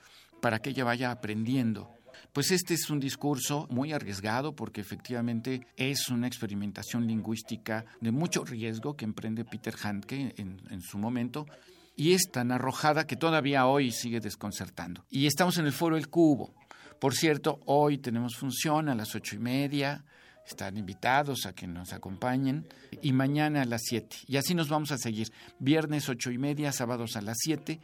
para 0.41 0.61
que 0.61 0.71
ella 0.71 0.85
vaya 0.85 1.11
aprendiendo. 1.11 1.91
Pues 2.33 2.51
este 2.51 2.75
es 2.75 2.91
un 2.91 3.01
discurso 3.01 3.67
muy 3.71 3.93
arriesgado 3.93 4.55
porque 4.55 4.81
efectivamente 4.81 5.67
es 5.77 6.09
una 6.09 6.27
experimentación 6.27 7.07
lingüística 7.07 7.85
de 8.01 8.13
mucho 8.13 8.45
riesgo 8.45 8.95
que 8.95 9.05
emprende 9.05 9.45
Peter 9.45 9.75
Handke 9.83 10.35
en, 10.37 10.63
en 10.71 10.81
su 10.83 10.99
momento 10.99 11.47
y 11.97 12.13
es 12.13 12.31
tan 12.31 12.53
arrojada 12.53 13.07
que 13.07 13.17
todavía 13.17 13.67
hoy 13.67 13.91
sigue 13.91 14.21
desconcertando. 14.21 15.05
Y 15.11 15.27
estamos 15.27 15.59
en 15.59 15.67
el 15.67 15.73
foro 15.73 15.97
El 15.97 16.09
Cubo. 16.09 16.55
Por 17.01 17.15
cierto, 17.15 17.61
hoy 17.67 17.99
tenemos 17.99 18.37
función 18.37 18.89
a 18.89 18.95
las 18.95 19.15
ocho 19.15 19.37
y 19.37 19.39
media. 19.39 20.05
Están 20.47 20.77
invitados 20.77 21.45
a 21.45 21.53
que 21.53 21.67
nos 21.67 21.93
acompañen. 21.93 22.67
Y 23.03 23.13
mañana 23.13 23.63
a 23.63 23.65
las 23.67 23.83
siete. 23.85 24.17
Y 24.27 24.37
así 24.37 24.55
nos 24.55 24.69
vamos 24.69 24.93
a 24.93 24.99
seguir. 24.99 25.33
Viernes 25.59 26.09
ocho 26.09 26.31
y 26.31 26.39
media, 26.39 26.73
sábados 26.73 27.17
a 27.17 27.21
las 27.21 27.37
siete. 27.39 27.81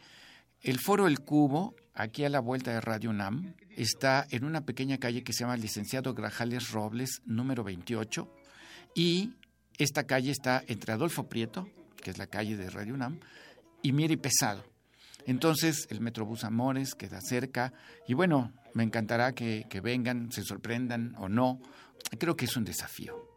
El 0.61 0.79
Foro 0.79 1.07
El 1.07 1.19
Cubo, 1.19 1.75
aquí 1.93 2.23
a 2.23 2.29
la 2.29 2.39
vuelta 2.39 2.71
de 2.71 2.81
Radio 2.81 3.09
UNAM, 3.09 3.53
está 3.75 4.25
en 4.29 4.45
una 4.45 4.61
pequeña 4.65 4.97
calle 4.97 5.23
que 5.23 5.33
se 5.33 5.41
llama 5.41 5.57
Licenciado 5.57 6.13
Grajales 6.13 6.71
Robles, 6.71 7.21
número 7.25 7.63
28. 7.63 8.33
Y 8.95 9.33
esta 9.77 10.05
calle 10.05 10.31
está 10.31 10.63
entre 10.67 10.93
Adolfo 10.93 11.27
Prieto, 11.27 11.67
que 12.01 12.11
es 12.11 12.17
la 12.17 12.27
calle 12.27 12.55
de 12.55 12.69
Radio 12.69 12.93
UNAM, 12.93 13.19
y 13.81 13.91
Mieri 13.91 14.17
Pesado. 14.17 14.63
Entonces 15.25 15.87
el 15.89 16.01
Metrobús 16.01 16.43
Amores 16.43 16.95
queda 16.95 17.21
cerca 17.21 17.73
y 18.07 18.13
bueno, 18.13 18.51
me 18.73 18.83
encantará 18.83 19.33
que, 19.33 19.65
que 19.69 19.81
vengan, 19.81 20.31
se 20.31 20.43
sorprendan 20.43 21.15
o 21.17 21.29
no. 21.29 21.61
Creo 22.19 22.35
que 22.35 22.45
es 22.45 22.57
un 22.57 22.65
desafío. 22.65 23.33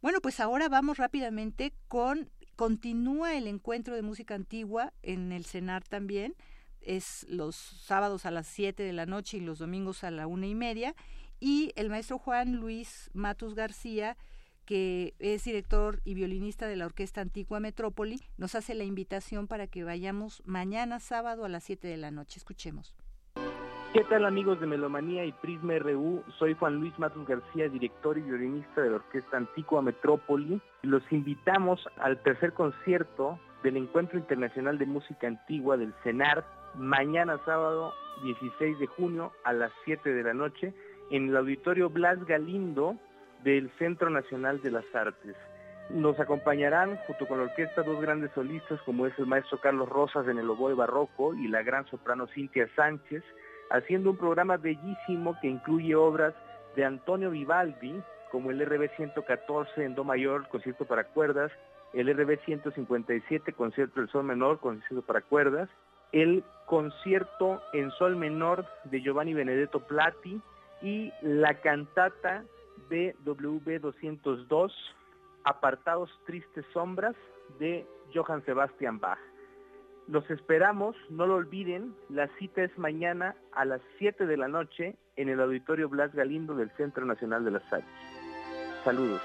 Bueno, 0.00 0.20
pues 0.20 0.38
ahora 0.40 0.68
vamos 0.68 0.96
rápidamente 0.96 1.74
con, 1.88 2.30
continúa 2.54 3.36
el 3.36 3.46
encuentro 3.46 3.94
de 3.94 4.02
música 4.02 4.34
antigua 4.34 4.92
en 5.02 5.32
el 5.32 5.44
CENAR 5.44 5.82
también, 5.84 6.36
es 6.80 7.26
los 7.28 7.56
sábados 7.56 8.24
a 8.24 8.30
las 8.30 8.46
7 8.46 8.82
de 8.82 8.92
la 8.92 9.06
noche 9.06 9.38
y 9.38 9.40
los 9.40 9.58
domingos 9.58 10.04
a 10.04 10.10
la 10.10 10.26
una 10.28 10.46
y 10.46 10.54
media, 10.54 10.94
y 11.40 11.72
el 11.74 11.90
maestro 11.90 12.18
Juan 12.18 12.56
Luis 12.56 13.10
Matus 13.12 13.54
García 13.54 14.16
que 14.68 15.14
es 15.18 15.44
director 15.44 16.02
y 16.04 16.12
violinista 16.12 16.66
de 16.66 16.76
la 16.76 16.84
Orquesta 16.84 17.22
Antigua 17.22 17.58
Metrópoli, 17.58 18.20
nos 18.36 18.54
hace 18.54 18.74
la 18.74 18.84
invitación 18.84 19.46
para 19.46 19.66
que 19.66 19.82
vayamos 19.82 20.42
mañana 20.44 21.00
sábado 21.00 21.46
a 21.46 21.48
las 21.48 21.64
7 21.64 21.88
de 21.88 21.96
la 21.96 22.10
noche. 22.10 22.36
Escuchemos. 22.36 22.94
¿Qué 23.94 24.04
tal 24.10 24.26
amigos 24.26 24.60
de 24.60 24.66
Melomanía 24.66 25.24
y 25.24 25.32
Prisma 25.32 25.78
RU? 25.78 26.22
Soy 26.38 26.52
Juan 26.52 26.74
Luis 26.74 26.92
Matos 26.98 27.26
García, 27.26 27.70
director 27.70 28.18
y 28.18 28.20
violinista 28.20 28.82
de 28.82 28.90
la 28.90 28.96
Orquesta 28.96 29.38
Antigua 29.38 29.80
Metrópoli. 29.80 30.60
Los 30.82 31.02
invitamos 31.10 31.80
al 31.96 32.22
tercer 32.22 32.52
concierto 32.52 33.40
del 33.62 33.78
Encuentro 33.78 34.18
Internacional 34.18 34.76
de 34.76 34.84
Música 34.84 35.28
Antigua 35.28 35.78
del 35.78 35.94
CENAR, 36.02 36.44
mañana 36.74 37.40
sábado 37.46 37.94
16 38.22 38.78
de 38.78 38.86
junio 38.86 39.32
a 39.44 39.54
las 39.54 39.72
7 39.86 40.12
de 40.12 40.22
la 40.22 40.34
noche 40.34 40.74
en 41.10 41.30
el 41.30 41.36
Auditorio 41.38 41.88
Blas 41.88 42.22
Galindo 42.26 42.98
del 43.44 43.70
Centro 43.78 44.10
Nacional 44.10 44.60
de 44.62 44.70
las 44.70 44.84
Artes. 44.94 45.36
Nos 45.90 46.20
acompañarán 46.20 46.96
junto 47.06 47.26
con 47.26 47.38
la 47.38 47.44
orquesta 47.44 47.82
dos 47.82 48.00
grandes 48.00 48.30
solistas 48.32 48.80
como 48.82 49.06
es 49.06 49.18
el 49.18 49.26
maestro 49.26 49.58
Carlos 49.58 49.88
Rosas 49.88 50.28
en 50.28 50.38
el 50.38 50.50
oboe 50.50 50.74
barroco 50.74 51.34
y 51.34 51.48
la 51.48 51.62
gran 51.62 51.86
soprano 51.86 52.26
Cintia 52.34 52.68
Sánchez, 52.76 53.22
haciendo 53.70 54.10
un 54.10 54.18
programa 54.18 54.56
bellísimo 54.58 55.36
que 55.40 55.48
incluye 55.48 55.94
obras 55.94 56.34
de 56.76 56.84
Antonio 56.84 57.30
Vivaldi, 57.30 58.02
como 58.30 58.50
el 58.50 58.64
RB 58.64 58.90
114 58.96 59.84
en 59.84 59.94
Do 59.94 60.04
mayor, 60.04 60.46
concierto 60.48 60.84
para 60.84 61.04
cuerdas, 61.04 61.50
el 61.94 62.14
RB 62.14 62.38
157, 62.44 63.54
concierto 63.54 64.00
del 64.00 64.10
sol 64.10 64.24
menor, 64.24 64.60
concierto 64.60 65.00
para 65.06 65.22
cuerdas, 65.22 65.70
el 66.12 66.44
concierto 66.66 67.62
en 67.72 67.90
sol 67.92 68.16
menor 68.16 68.66
de 68.84 69.00
Giovanni 69.00 69.32
Benedetto 69.32 69.80
Plati 69.80 70.40
y 70.82 71.12
la 71.22 71.54
cantata 71.60 72.44
de 72.88 73.14
WB 73.24 73.80
202, 73.80 74.72
Apartados 75.44 76.10
Tristes 76.26 76.64
Sombras 76.72 77.16
de 77.58 77.86
Johann 78.14 78.44
Sebastian 78.44 78.98
Bach. 79.00 79.18
Los 80.06 80.28
esperamos, 80.30 80.96
no 81.10 81.26
lo 81.26 81.34
olviden, 81.34 81.94
la 82.08 82.28
cita 82.38 82.62
es 82.62 82.76
mañana 82.78 83.36
a 83.52 83.66
las 83.66 83.82
7 83.98 84.26
de 84.26 84.36
la 84.38 84.48
noche 84.48 84.96
en 85.16 85.28
el 85.28 85.40
Auditorio 85.40 85.88
Blas 85.88 86.14
Galindo 86.14 86.54
del 86.54 86.70
Centro 86.76 87.04
Nacional 87.04 87.44
de 87.44 87.50
las 87.50 87.72
Artes. 87.72 87.88
Saludos. 88.84 89.20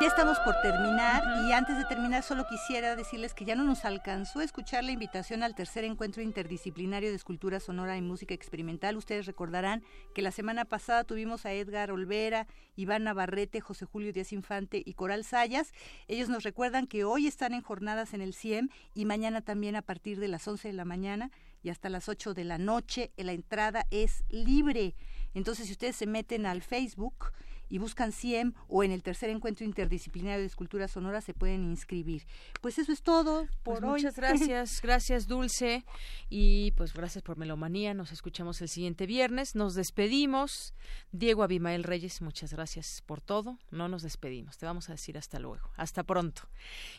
Ya 0.00 0.06
estamos 0.06 0.38
por 0.38 0.54
terminar 0.62 1.22
y 1.46 1.52
antes 1.52 1.76
de 1.76 1.84
terminar 1.84 2.22
solo 2.22 2.46
quisiera 2.48 2.96
decirles 2.96 3.34
que 3.34 3.44
ya 3.44 3.54
no 3.54 3.64
nos 3.64 3.84
alcanzó 3.84 4.38
a 4.38 4.44
escuchar 4.44 4.82
la 4.82 4.92
invitación 4.92 5.42
al 5.42 5.54
tercer 5.54 5.84
encuentro 5.84 6.22
interdisciplinario 6.22 7.10
de 7.10 7.16
escultura 7.16 7.60
sonora 7.60 7.98
y 7.98 8.00
música 8.00 8.32
experimental. 8.32 8.96
Ustedes 8.96 9.26
recordarán 9.26 9.84
que 10.14 10.22
la 10.22 10.30
semana 10.30 10.64
pasada 10.64 11.04
tuvimos 11.04 11.44
a 11.44 11.52
Edgar 11.52 11.90
Olvera, 11.90 12.46
Iván 12.76 13.04
Navarrete, 13.04 13.60
José 13.60 13.84
Julio 13.84 14.10
Díaz 14.14 14.32
Infante 14.32 14.82
y 14.82 14.94
Coral 14.94 15.22
Sayas. 15.22 15.74
Ellos 16.08 16.30
nos 16.30 16.44
recuerdan 16.44 16.86
que 16.86 17.04
hoy 17.04 17.26
están 17.26 17.52
en 17.52 17.60
jornadas 17.60 18.14
en 18.14 18.22
el 18.22 18.32
CIEM 18.32 18.70
y 18.94 19.04
mañana 19.04 19.42
también 19.42 19.76
a 19.76 19.82
partir 19.82 20.18
de 20.18 20.28
las 20.28 20.48
11 20.48 20.68
de 20.68 20.74
la 20.74 20.86
mañana 20.86 21.30
y 21.62 21.68
hasta 21.68 21.90
las 21.90 22.08
8 22.08 22.32
de 22.32 22.44
la 22.44 22.56
noche. 22.56 23.12
La 23.18 23.32
entrada 23.32 23.86
es 23.90 24.24
libre. 24.30 24.94
Entonces 25.34 25.66
si 25.66 25.72
ustedes 25.72 25.96
se 25.96 26.06
meten 26.06 26.46
al 26.46 26.62
Facebook, 26.62 27.32
y 27.70 27.78
buscan 27.78 28.12
CIEM 28.12 28.52
o 28.68 28.84
en 28.84 28.90
el 28.90 29.02
tercer 29.02 29.30
encuentro 29.30 29.64
interdisciplinario 29.64 30.40
de 30.40 30.46
escultura 30.46 30.88
sonora 30.88 31.20
se 31.20 31.32
pueden 31.32 31.64
inscribir. 31.64 32.26
Pues 32.60 32.78
eso 32.78 32.92
es 32.92 33.02
todo 33.02 33.46
por 33.62 33.80
pues 33.80 33.84
hoy. 33.84 34.02
Muchas 34.02 34.16
gracias, 34.16 34.82
gracias 34.82 35.26
Dulce 35.26 35.84
y 36.28 36.72
pues 36.72 36.92
gracias 36.92 37.22
por 37.22 37.38
Melomanía. 37.38 37.94
Nos 37.94 38.12
escuchamos 38.12 38.60
el 38.60 38.68
siguiente 38.68 39.06
viernes. 39.06 39.54
Nos 39.54 39.74
despedimos. 39.74 40.74
Diego 41.12 41.42
Abimael 41.42 41.84
Reyes, 41.84 42.20
muchas 42.20 42.52
gracias 42.52 43.02
por 43.06 43.20
todo. 43.20 43.58
No 43.70 43.88
nos 43.88 44.02
despedimos, 44.02 44.58
te 44.58 44.66
vamos 44.66 44.88
a 44.88 44.92
decir 44.92 45.16
hasta 45.16 45.38
luego, 45.38 45.70
hasta 45.76 46.02
pronto. 46.02 46.42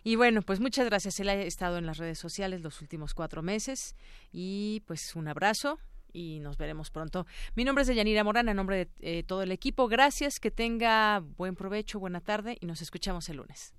Y 0.03 0.15
bueno, 0.15 0.41
pues 0.41 0.59
muchas 0.59 0.85
gracias. 0.85 1.19
Él 1.19 1.29
ha 1.29 1.35
estado 1.35 1.77
en 1.77 1.85
las 1.85 1.97
redes 1.97 2.17
sociales 2.17 2.61
los 2.61 2.81
últimos 2.81 3.13
cuatro 3.13 3.41
meses 3.41 3.95
y 4.31 4.81
pues 4.87 5.15
un 5.15 5.27
abrazo 5.27 5.79
y 6.13 6.39
nos 6.39 6.57
veremos 6.57 6.89
pronto. 6.89 7.25
Mi 7.55 7.63
nombre 7.63 7.83
es 7.83 7.87
Deyanira 7.87 8.23
Morán, 8.23 8.49
en 8.49 8.55
nombre 8.55 8.77
de 8.77 9.19
eh, 9.19 9.23
todo 9.23 9.41
el 9.43 9.51
equipo. 9.51 9.87
Gracias, 9.87 10.39
que 10.39 10.51
tenga 10.51 11.19
buen 11.19 11.55
provecho, 11.55 11.99
buena 11.99 12.21
tarde 12.21 12.57
y 12.59 12.65
nos 12.65 12.81
escuchamos 12.81 13.29
el 13.29 13.37
lunes. 13.37 13.73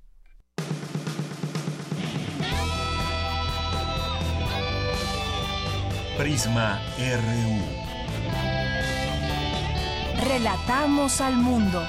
Prisma 6.16 6.80
RU. 6.98 7.92
Relatamos 10.28 11.20
al 11.20 11.36
mundo. 11.36 11.82